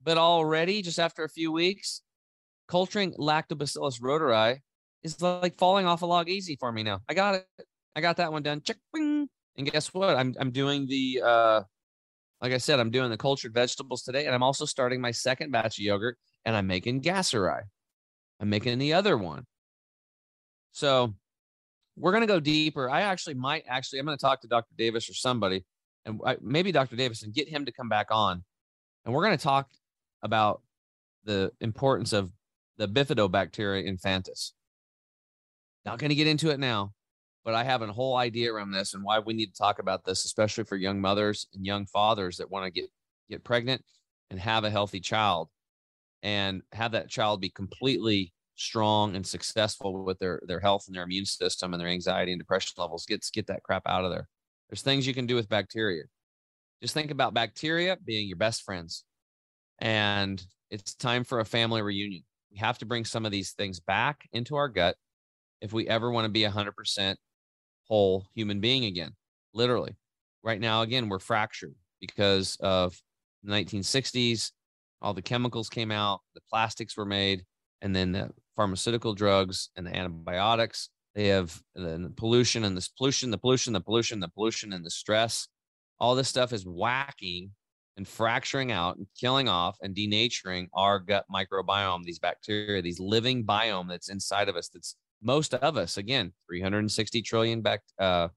But 0.00 0.16
already, 0.16 0.80
just 0.80 1.00
after 1.00 1.24
a 1.24 1.28
few 1.28 1.50
weeks, 1.50 2.02
culturing 2.68 3.14
Lactobacillus 3.14 4.00
reuteri 4.00 4.60
is 5.02 5.20
like 5.20 5.56
falling 5.56 5.86
off 5.86 6.02
a 6.02 6.06
log 6.06 6.28
easy 6.28 6.54
for 6.54 6.70
me 6.70 6.84
now. 6.84 7.00
I 7.08 7.14
got 7.14 7.34
it. 7.34 7.46
I 7.96 8.00
got 8.00 8.18
that 8.18 8.30
one 8.30 8.44
done. 8.44 8.60
Check. 8.60 8.76
And 8.94 9.28
guess 9.56 9.92
what? 9.92 10.14
I'm 10.14 10.36
I'm 10.38 10.52
doing 10.52 10.86
the 10.86 11.20
uh 11.24 11.62
like 12.40 12.52
I 12.52 12.58
said, 12.58 12.80
I'm 12.80 12.90
doing 12.90 13.10
the 13.10 13.16
cultured 13.16 13.52
vegetables 13.52 14.02
today, 14.02 14.26
and 14.26 14.34
I'm 14.34 14.42
also 14.42 14.64
starting 14.64 15.00
my 15.00 15.10
second 15.10 15.50
batch 15.50 15.78
of 15.78 15.84
yogurt, 15.84 16.16
and 16.44 16.56
I'm 16.56 16.66
making 16.66 17.02
gasseri. 17.02 17.62
I'm 18.40 18.48
making 18.48 18.78
the 18.78 18.94
other 18.94 19.18
one. 19.18 19.44
So 20.72 21.14
we're 21.96 22.12
going 22.12 22.22
to 22.22 22.26
go 22.26 22.40
deeper. 22.40 22.88
I 22.88 23.02
actually 23.02 23.34
might 23.34 23.64
actually, 23.68 23.98
I'm 23.98 24.06
going 24.06 24.16
to 24.16 24.22
talk 24.22 24.40
to 24.40 24.48
Dr. 24.48 24.74
Davis 24.78 25.10
or 25.10 25.14
somebody, 25.14 25.64
and 26.06 26.20
maybe 26.40 26.72
Dr. 26.72 26.96
Davis 26.96 27.22
and 27.22 27.34
get 27.34 27.48
him 27.48 27.66
to 27.66 27.72
come 27.72 27.88
back 27.88 28.06
on. 28.10 28.42
And 29.04 29.14
we're 29.14 29.24
going 29.24 29.36
to 29.36 29.42
talk 29.42 29.68
about 30.22 30.62
the 31.24 31.52
importance 31.60 32.12
of 32.12 32.30
the 32.78 32.88
bifidobacteria 32.88 33.86
infantis. 33.86 34.52
Not 35.84 35.98
going 35.98 36.10
to 36.10 36.14
get 36.14 36.26
into 36.26 36.50
it 36.50 36.58
now, 36.58 36.92
but 37.44 37.54
I 37.54 37.64
have 37.64 37.82
a 37.82 37.92
whole 37.92 38.16
idea 38.16 38.52
around 38.52 38.70
this 38.70 38.94
and 38.94 39.02
why 39.02 39.18
we 39.18 39.34
need 39.34 39.46
to 39.46 39.58
talk 39.58 39.78
about 39.78 40.04
this, 40.04 40.24
especially 40.24 40.64
for 40.64 40.76
young 40.76 41.00
mothers 41.00 41.46
and 41.54 41.64
young 41.64 41.86
fathers 41.86 42.36
that 42.36 42.50
want 42.50 42.66
to 42.66 42.70
get 42.70 42.90
get 43.28 43.44
pregnant 43.44 43.82
and 44.30 44.40
have 44.40 44.64
a 44.64 44.70
healthy 44.70 45.00
child 45.00 45.48
and 46.22 46.62
have 46.72 46.92
that 46.92 47.08
child 47.08 47.40
be 47.40 47.50
completely 47.50 48.32
strong 48.56 49.16
and 49.16 49.26
successful 49.26 50.04
with 50.04 50.18
their 50.18 50.40
their 50.46 50.60
health 50.60 50.84
and 50.86 50.94
their 50.94 51.04
immune 51.04 51.24
system 51.24 51.72
and 51.72 51.80
their 51.80 51.88
anxiety 51.88 52.32
and 52.32 52.40
depression 52.40 52.74
levels 52.76 53.06
gets 53.06 53.30
get 53.30 53.46
that 53.46 53.62
crap 53.62 53.82
out 53.86 54.04
of 54.04 54.10
there. 54.10 54.28
There's 54.68 54.82
things 54.82 55.06
you 55.06 55.14
can 55.14 55.26
do 55.26 55.34
with 55.34 55.48
bacteria. 55.48 56.04
Just 56.82 56.94
think 56.94 57.10
about 57.10 57.34
bacteria 57.34 57.96
being 58.04 58.28
your 58.28 58.36
best 58.36 58.62
friends 58.62 59.04
and 59.80 60.44
it's 60.70 60.94
time 60.94 61.24
for 61.24 61.40
a 61.40 61.44
family 61.44 61.82
reunion. 61.82 62.22
We 62.52 62.58
have 62.58 62.78
to 62.78 62.86
bring 62.86 63.04
some 63.04 63.24
of 63.24 63.32
these 63.32 63.52
things 63.52 63.80
back 63.80 64.28
into 64.32 64.56
our 64.56 64.68
gut 64.68 64.96
if 65.60 65.72
we 65.72 65.88
ever 65.88 66.10
want 66.10 66.24
to 66.24 66.30
be 66.30 66.42
100% 66.42 67.16
whole 67.90 68.26
human 68.34 68.60
being 68.60 68.84
again 68.84 69.12
literally. 69.52 69.96
Right 70.42 70.60
now 70.60 70.82
again 70.82 71.08
we're 71.08 71.18
fractured 71.18 71.74
because 72.00 72.56
of 72.60 72.96
the 73.42 73.52
1960s 73.52 74.52
all 75.02 75.12
the 75.12 75.22
chemicals 75.22 75.68
came 75.68 75.90
out 75.90 76.20
the 76.34 76.40
plastics 76.48 76.96
were 76.96 77.04
made 77.04 77.44
and 77.82 77.94
then 77.94 78.12
the 78.12 78.30
pharmaceutical 78.56 79.14
drugs 79.14 79.70
and 79.76 79.86
the 79.86 79.94
antibiotics 79.94 80.90
they 81.14 81.26
have 81.26 81.60
the 81.74 82.12
pollution 82.16 82.64
and 82.64 82.76
this 82.76 82.88
pollution 82.88 83.30
the 83.30 83.38
pollution 83.38 83.72
the 83.72 83.80
pollution 83.80 84.20
the 84.20 84.28
pollution 84.28 84.72
and 84.72 84.84
the 84.84 84.90
stress. 84.90 85.48
All 85.98 86.14
this 86.14 86.28
stuff 86.28 86.52
is 86.52 86.64
whacking 86.64 87.50
and 87.96 88.06
fracturing 88.06 88.72
out 88.72 88.96
and 88.96 89.06
killing 89.18 89.48
off 89.48 89.76
and 89.82 89.94
denaturing 89.94 90.68
our 90.72 90.98
gut 90.98 91.26
microbiome 91.32 92.04
these 92.04 92.18
bacteria 92.18 92.80
these 92.80 93.00
living 93.00 93.44
biome 93.44 93.88
that's 93.88 94.08
inside 94.08 94.48
of 94.48 94.56
us 94.56 94.68
that's 94.68 94.96
most 95.22 95.54
of 95.54 95.76
us 95.76 95.96
again 95.96 96.32
360 96.48 97.22
trillion 97.22 97.60
back, 97.60 97.82
uh, 97.98 98.28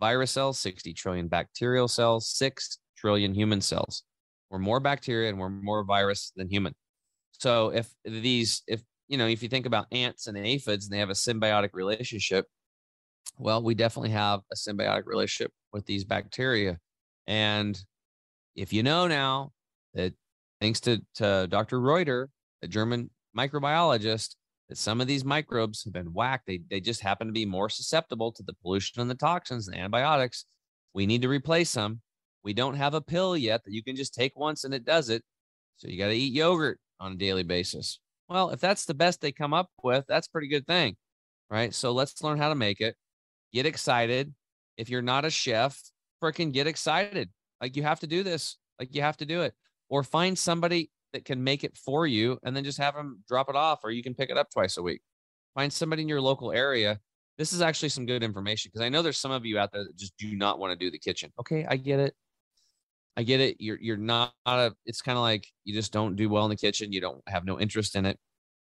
virus 0.00 0.30
cells 0.30 0.58
60 0.58 0.94
trillion 0.94 1.28
bacterial 1.28 1.88
cells 1.88 2.28
6 2.30 2.78
trillion 2.96 3.34
human 3.34 3.60
cells. 3.60 4.02
We're 4.50 4.58
more 4.58 4.80
bacteria 4.80 5.28
and 5.28 5.38
we're 5.38 5.50
more 5.50 5.84
virus 5.84 6.32
than 6.36 6.48
human. 6.48 6.74
So 7.32 7.70
if 7.70 7.88
these 8.04 8.62
if 8.66 8.82
you 9.08 9.16
know 9.16 9.26
if 9.26 9.42
you 9.42 9.48
think 9.48 9.66
about 9.66 9.86
ants 9.92 10.26
and 10.26 10.36
aphids 10.36 10.86
and 10.86 10.94
they 10.94 10.98
have 10.98 11.10
a 11.10 11.14
symbiotic 11.14 11.70
relationship 11.72 12.46
well 13.38 13.62
we 13.62 13.74
definitely 13.74 14.10
have 14.10 14.40
a 14.52 14.56
symbiotic 14.56 15.06
relationship 15.06 15.52
with 15.72 15.86
these 15.86 16.04
bacteria. 16.04 16.78
And 17.26 17.80
if 18.56 18.72
you 18.72 18.82
know 18.82 19.06
now 19.06 19.52
that 19.94 20.14
thanks 20.60 20.80
to, 20.80 21.00
to 21.14 21.46
dr 21.48 21.80
reuter 21.80 22.28
a 22.62 22.68
german 22.68 23.10
microbiologist 23.36 24.34
that 24.70 24.78
some 24.78 25.00
of 25.00 25.08
these 25.08 25.24
microbes 25.24 25.82
have 25.82 25.92
been 25.92 26.14
whacked. 26.14 26.46
They, 26.46 26.60
they 26.70 26.80
just 26.80 27.02
happen 27.02 27.26
to 27.26 27.32
be 27.32 27.44
more 27.44 27.68
susceptible 27.68 28.30
to 28.32 28.42
the 28.44 28.54
pollution 28.62 29.00
and 29.00 29.10
the 29.10 29.16
toxins 29.16 29.66
and 29.66 29.76
antibiotics. 29.76 30.46
We 30.94 31.06
need 31.06 31.22
to 31.22 31.28
replace 31.28 31.72
them. 31.72 32.00
We 32.44 32.54
don't 32.54 32.76
have 32.76 32.94
a 32.94 33.00
pill 33.00 33.36
yet 33.36 33.64
that 33.64 33.72
you 33.72 33.82
can 33.82 33.96
just 33.96 34.14
take 34.14 34.38
once 34.38 34.62
and 34.62 34.72
it 34.72 34.84
does 34.84 35.10
it. 35.10 35.24
So 35.76 35.88
you 35.88 35.98
got 35.98 36.06
to 36.06 36.14
eat 36.14 36.32
yogurt 36.32 36.78
on 37.00 37.12
a 37.12 37.16
daily 37.16 37.42
basis. 37.42 37.98
Well, 38.28 38.50
if 38.50 38.60
that's 38.60 38.84
the 38.84 38.94
best 38.94 39.20
they 39.20 39.32
come 39.32 39.52
up 39.52 39.68
with, 39.82 40.04
that's 40.08 40.28
pretty 40.28 40.48
good 40.48 40.68
thing. 40.68 40.96
Right. 41.50 41.74
So 41.74 41.90
let's 41.90 42.22
learn 42.22 42.38
how 42.38 42.50
to 42.50 42.54
make 42.54 42.80
it. 42.80 42.94
Get 43.52 43.66
excited. 43.66 44.32
If 44.76 44.88
you're 44.88 45.02
not 45.02 45.24
a 45.24 45.30
chef, 45.30 45.76
freaking 46.22 46.52
get 46.52 46.68
excited. 46.68 47.28
Like 47.60 47.76
you 47.76 47.82
have 47.82 48.00
to 48.00 48.06
do 48.06 48.22
this. 48.22 48.56
Like 48.78 48.94
you 48.94 49.02
have 49.02 49.16
to 49.16 49.26
do 49.26 49.42
it. 49.42 49.52
Or 49.88 50.04
find 50.04 50.38
somebody 50.38 50.92
that 51.12 51.24
can 51.24 51.42
make 51.42 51.64
it 51.64 51.76
for 51.76 52.06
you 52.06 52.38
and 52.42 52.56
then 52.56 52.64
just 52.64 52.78
have 52.78 52.94
them 52.94 53.22
drop 53.28 53.48
it 53.48 53.56
off 53.56 53.80
or 53.84 53.90
you 53.90 54.02
can 54.02 54.14
pick 54.14 54.30
it 54.30 54.36
up 54.36 54.50
twice 54.50 54.76
a 54.76 54.82
week. 54.82 55.02
Find 55.54 55.72
somebody 55.72 56.02
in 56.02 56.08
your 56.08 56.20
local 56.20 56.52
area. 56.52 57.00
This 57.38 57.52
is 57.52 57.62
actually 57.62 57.88
some 57.88 58.06
good 58.06 58.22
information 58.22 58.70
because 58.72 58.84
I 58.84 58.88
know 58.88 59.02
there's 59.02 59.18
some 59.18 59.30
of 59.30 59.44
you 59.44 59.58
out 59.58 59.72
there 59.72 59.84
that 59.84 59.96
just 59.96 60.16
do 60.18 60.36
not 60.36 60.58
want 60.58 60.72
to 60.72 60.76
do 60.76 60.90
the 60.90 60.98
kitchen. 60.98 61.32
Okay, 61.40 61.66
I 61.68 61.76
get 61.76 61.98
it. 61.98 62.14
I 63.16 63.22
get 63.22 63.40
it. 63.40 63.56
You're 63.58 63.78
you're 63.80 63.96
not 63.96 64.32
a 64.46 64.72
it's 64.86 65.02
kind 65.02 65.18
of 65.18 65.22
like 65.22 65.46
you 65.64 65.74
just 65.74 65.92
don't 65.92 66.16
do 66.16 66.28
well 66.28 66.44
in 66.44 66.50
the 66.50 66.56
kitchen. 66.56 66.92
You 66.92 67.00
don't 67.00 67.22
have 67.26 67.44
no 67.44 67.58
interest 67.58 67.96
in 67.96 68.06
it. 68.06 68.18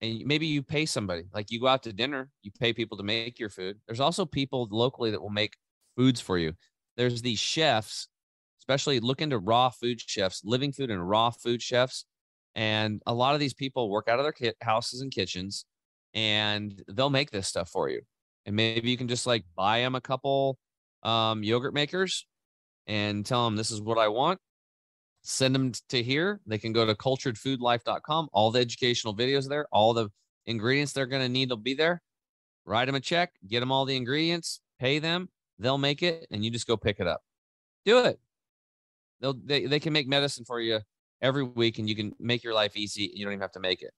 And 0.01 0.24
maybe 0.24 0.47
you 0.47 0.62
pay 0.62 0.86
somebody. 0.86 1.24
Like 1.32 1.51
you 1.51 1.61
go 1.61 1.66
out 1.66 1.82
to 1.85 1.93
dinner, 1.93 2.31
you 2.43 2.51
pay 2.59 2.73
people 2.73 2.97
to 2.98 3.05
make 3.05 3.39
your 3.39 3.51
food. 3.51 3.78
There's 3.86 4.01
also 4.01 4.27
people 4.27 4.69
locally 4.70 5.11
that 5.11 5.23
will 5.23 5.31
make 5.31 5.56
foods 5.97 6.20
for 6.20 6.39
you. 6.39 6.55
There's 6.97 7.23
these 7.23 7.39
chefs, 7.39 8.09
especially 8.61 9.01
look 9.01 9.23
into 9.23 9.39
raw 9.39 9.70
food 9.70 10.01
chefs, 10.01 10.43
living 10.44 10.73
food 10.73 10.90
and 10.90 11.09
raw 11.09 11.31
food 11.31 11.62
chefs 11.62 12.05
and 12.55 13.02
a 13.06 13.14
lot 13.14 13.35
of 13.35 13.40
these 13.40 13.55
people 13.55 13.90
work 13.90 14.09
out 14.09 14.18
of 14.18 14.24
their 14.24 14.32
kit 14.32 14.56
houses 14.60 15.01
and 15.01 15.10
kitchens 15.10 15.64
and 16.14 16.82
they'll 16.89 17.10
make 17.10 17.31
this 17.31 17.48
stuff 17.48 17.68
for 17.68 17.89
you. 17.89 18.01
And 18.47 18.55
maybe 18.55 18.90
you 18.90 18.97
can 18.97 19.09
just 19.09 19.26
like 19.26 19.44
buy 19.56 19.81
them 19.81 19.94
a 19.94 20.01
couple 20.01 20.59
um, 21.02 21.43
yogurt 21.43 21.74
makers 21.74 22.26
and 22.86 23.26
tell 23.26 23.44
them 23.44 23.56
this 23.56 23.70
is 23.70 23.81
what 23.81 23.98
I 23.98 24.09
want. 24.09 24.39
Send 25.22 25.55
them 25.55 25.72
to 25.89 26.02
here. 26.02 26.40
They 26.47 26.59
can 26.59 26.72
go 26.72 26.86
to 26.86 26.94
culturedfoodlife.com. 26.94 28.28
All 28.32 28.51
the 28.51 28.60
educational 28.60 29.16
videos 29.16 29.48
there, 29.48 29.66
all 29.72 29.94
the 29.94 30.10
ingredients 30.47 30.93
they're 30.93 31.06
going 31.06 31.22
to 31.22 31.28
need 31.28 31.51
will 31.51 31.56
be 31.56 31.74
there. 31.74 32.02
Write 32.66 32.86
them 32.86 32.94
a 32.94 33.01
check, 33.01 33.32
get 33.47 33.60
them 33.60 33.72
all 33.72 33.85
the 33.85 33.97
ingredients, 33.97 34.60
pay 34.78 34.98
them. 34.98 35.28
They'll 35.59 35.78
make 35.78 36.02
it, 36.02 36.26
and 36.31 36.44
you 36.44 36.51
just 36.51 36.66
go 36.66 36.76
pick 36.76 36.98
it 36.98 37.06
up. 37.06 37.22
Do 37.85 38.05
it. 38.05 38.18
They'll 39.20 39.35
they, 39.35 39.66
they 39.66 39.81
can 39.81 39.93
make 39.93 40.09
medicine 40.09 40.44
for 40.44 40.60
you 40.60 40.81
every 41.24 41.42
week 41.42 41.78
and 41.78 41.88
you 41.88 41.96
can 41.96 42.14
make 42.20 42.44
your 42.44 42.55
life 42.55 42.76
easy. 42.76 43.06
And 43.06 43.14
you 43.18 43.24
don't 43.24 43.32
even 43.32 43.40
have 43.40 43.52
to 43.52 43.60
make 43.60 43.82
it. 43.82 43.92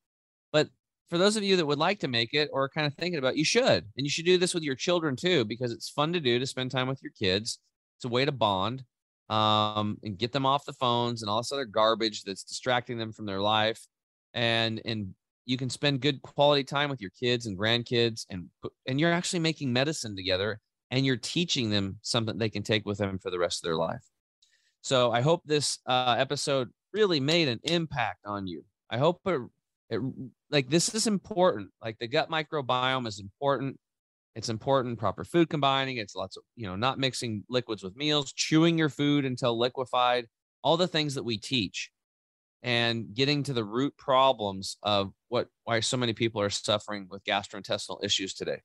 But 0.53 0.69
for 1.11 1.19
those 1.19 1.37
of 1.37 1.43
you 1.43 1.57
that 1.57 1.67
would 1.67 1.79
like 1.79 2.01
to 2.01 2.09
make 2.09 2.33
it 2.33 2.49
or 2.53 2.69
kind 2.69 2.87
of 2.87 2.95
thinking 2.95 3.19
about, 3.19 3.35
it, 3.35 3.39
you 3.39 3.45
should. 3.45 3.85
And 3.97 4.07
you 4.07 4.09
should 4.09 4.25
do 4.25 4.39
this 4.39 4.55
with 4.55 4.63
your 4.63 4.75
children 4.75 5.17
too, 5.17 5.45
because 5.45 5.73
it's 5.73 5.91
fun 5.91 6.13
to 6.15 6.21
do 6.21 6.39
to 6.39 6.47
spend 6.47 6.71
time 6.71 6.89
with 6.89 7.03
your 7.03 7.13
kids. 7.19 7.59
It's 7.99 8.05
a 8.05 8.09
way 8.09 8.25
to 8.25 8.33
bond 8.33 8.85
um, 9.29 9.99
and 10.03 10.17
get 10.17 10.33
them 10.33 10.47
off 10.47 10.65
the 10.65 10.73
phones 10.73 11.23
and 11.23 11.31
all 11.31 11.39
this 11.39 11.53
other 11.53 11.65
garbage 11.65 12.23
that's 12.23 12.45
distracting 12.45 12.99
them 12.99 13.13
from 13.13 13.27
their 13.27 13.41
life. 13.41 13.87
And 14.35 14.81
and 14.85 15.15
you 15.47 15.57
can 15.57 15.71
spend 15.71 16.01
good 16.01 16.21
quality 16.23 16.65
time 16.65 16.91
with 16.91 17.01
your 17.01 17.13
kids 17.19 17.47
and 17.47 17.59
grandkids 17.59 18.27
and 18.31 18.49
and 18.87 19.01
you're 19.01 19.13
actually 19.13 19.39
making 19.39 19.73
medicine 19.73 20.17
together 20.17 20.61
and 20.91 21.07
you're 21.07 21.17
teaching 21.17 21.71
them 21.71 21.99
something 22.03 22.37
they 22.37 22.51
can 22.51 22.63
take 22.63 22.85
with 22.85 22.99
them 22.99 23.19
for 23.19 23.31
the 23.31 23.39
rest 23.39 23.65
of 23.65 23.69
their 23.69 23.77
life. 23.77 24.05
So 24.83 25.11
I 25.11 25.21
hope 25.21 25.43
this 25.45 25.79
uh, 25.87 26.15
episode 26.19 26.71
really 26.97 27.21
made 27.21 27.49
an 27.49 27.61
impact 27.65 28.25
on 28.25 28.47
you. 28.47 28.65
I 28.89 28.97
hope 28.97 29.21
it, 29.27 29.41
it 29.91 30.01
like 30.51 30.71
this 30.71 30.95
is 30.95 31.07
important. 31.07 31.69
Like 31.83 31.99
the 31.99 32.09
gut 32.09 32.31
microbiome 32.31 33.07
is 33.07 33.21
important. 33.21 33.79
It's 34.35 34.49
important 34.49 34.99
proper 34.99 35.23
food 35.25 35.51
combining. 35.51 35.99
It's 35.99 36.15
lots 36.15 36.39
of, 36.39 36.43
you 36.57 36.67
know, 36.67 36.75
not 36.77 36.99
mixing 36.99 37.45
liquids 37.51 37.83
with 37.83 37.97
meals, 37.97 38.33
chewing 38.33 38.79
your 38.79 38.89
food 38.89 39.27
until 39.27 39.59
liquefied, 39.59 40.27
all 40.63 40.79
the 40.79 40.89
things 40.89 41.15
that 41.15 41.23
we 41.23 41.37
teach 41.37 41.91
and 42.63 43.15
getting 43.15 43.43
to 43.43 43.53
the 43.53 43.65
root 43.65 43.95
problems 43.99 44.79
of 44.83 45.13
what 45.29 45.49
why 45.65 45.81
so 45.81 45.99
many 45.99 46.15
people 46.15 46.41
are 46.41 46.51
suffering 46.51 47.07
with 47.11 47.25
gastrointestinal 47.25 48.03
issues 48.03 48.33
today. 48.33 48.61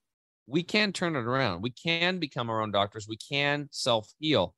We 0.47 0.63
can 0.63 0.93
turn 0.93 1.15
it 1.17 1.25
around. 1.25 1.61
We 1.61 1.71
can 1.71 2.19
become 2.19 2.49
our 2.49 2.61
own 2.61 2.71
doctors. 2.71 3.07
We 3.07 3.17
can 3.17 3.67
self 3.71 4.07
heal. 4.19 4.55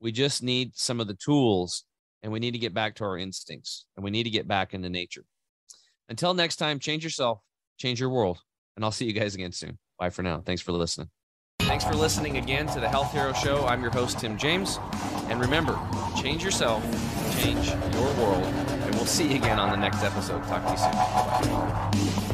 We 0.00 0.12
just 0.12 0.42
need 0.42 0.76
some 0.76 1.00
of 1.00 1.06
the 1.06 1.14
tools 1.14 1.84
and 2.24 2.32
we 2.32 2.40
need 2.40 2.52
to 2.52 2.58
get 2.58 2.74
back 2.74 2.96
to 2.96 3.04
our 3.04 3.18
instincts 3.18 3.84
and 3.96 4.02
we 4.02 4.10
need 4.10 4.24
to 4.24 4.30
get 4.30 4.48
back 4.48 4.74
into 4.74 4.88
nature. 4.88 5.24
Until 6.08 6.34
next 6.34 6.56
time, 6.56 6.78
change 6.80 7.04
yourself, 7.04 7.40
change 7.78 8.00
your 8.00 8.08
world, 8.08 8.40
and 8.74 8.84
I'll 8.84 8.90
see 8.90 9.04
you 9.04 9.12
guys 9.12 9.34
again 9.34 9.52
soon. 9.52 9.78
Bye 9.98 10.10
for 10.10 10.22
now. 10.22 10.42
Thanks 10.44 10.62
for 10.62 10.72
listening. 10.72 11.10
Thanks 11.60 11.84
for 11.84 11.94
listening 11.94 12.38
again 12.38 12.66
to 12.68 12.80
the 12.80 12.88
Health 12.88 13.12
Hero 13.12 13.32
Show. 13.34 13.66
I'm 13.66 13.82
your 13.82 13.90
host, 13.90 14.18
Tim 14.18 14.36
James. 14.36 14.78
And 15.28 15.40
remember, 15.40 15.78
change 16.20 16.42
yourself, 16.42 16.82
change 17.42 17.68
your 17.68 18.14
world, 18.14 18.44
and 18.44 18.94
we'll 18.94 19.06
see 19.06 19.28
you 19.28 19.36
again 19.36 19.58
on 19.58 19.70
the 19.70 19.76
next 19.76 20.02
episode. 20.02 20.42
Talk 20.44 20.64
to 20.64 20.72
you 20.72 22.24
soon. 22.24 22.33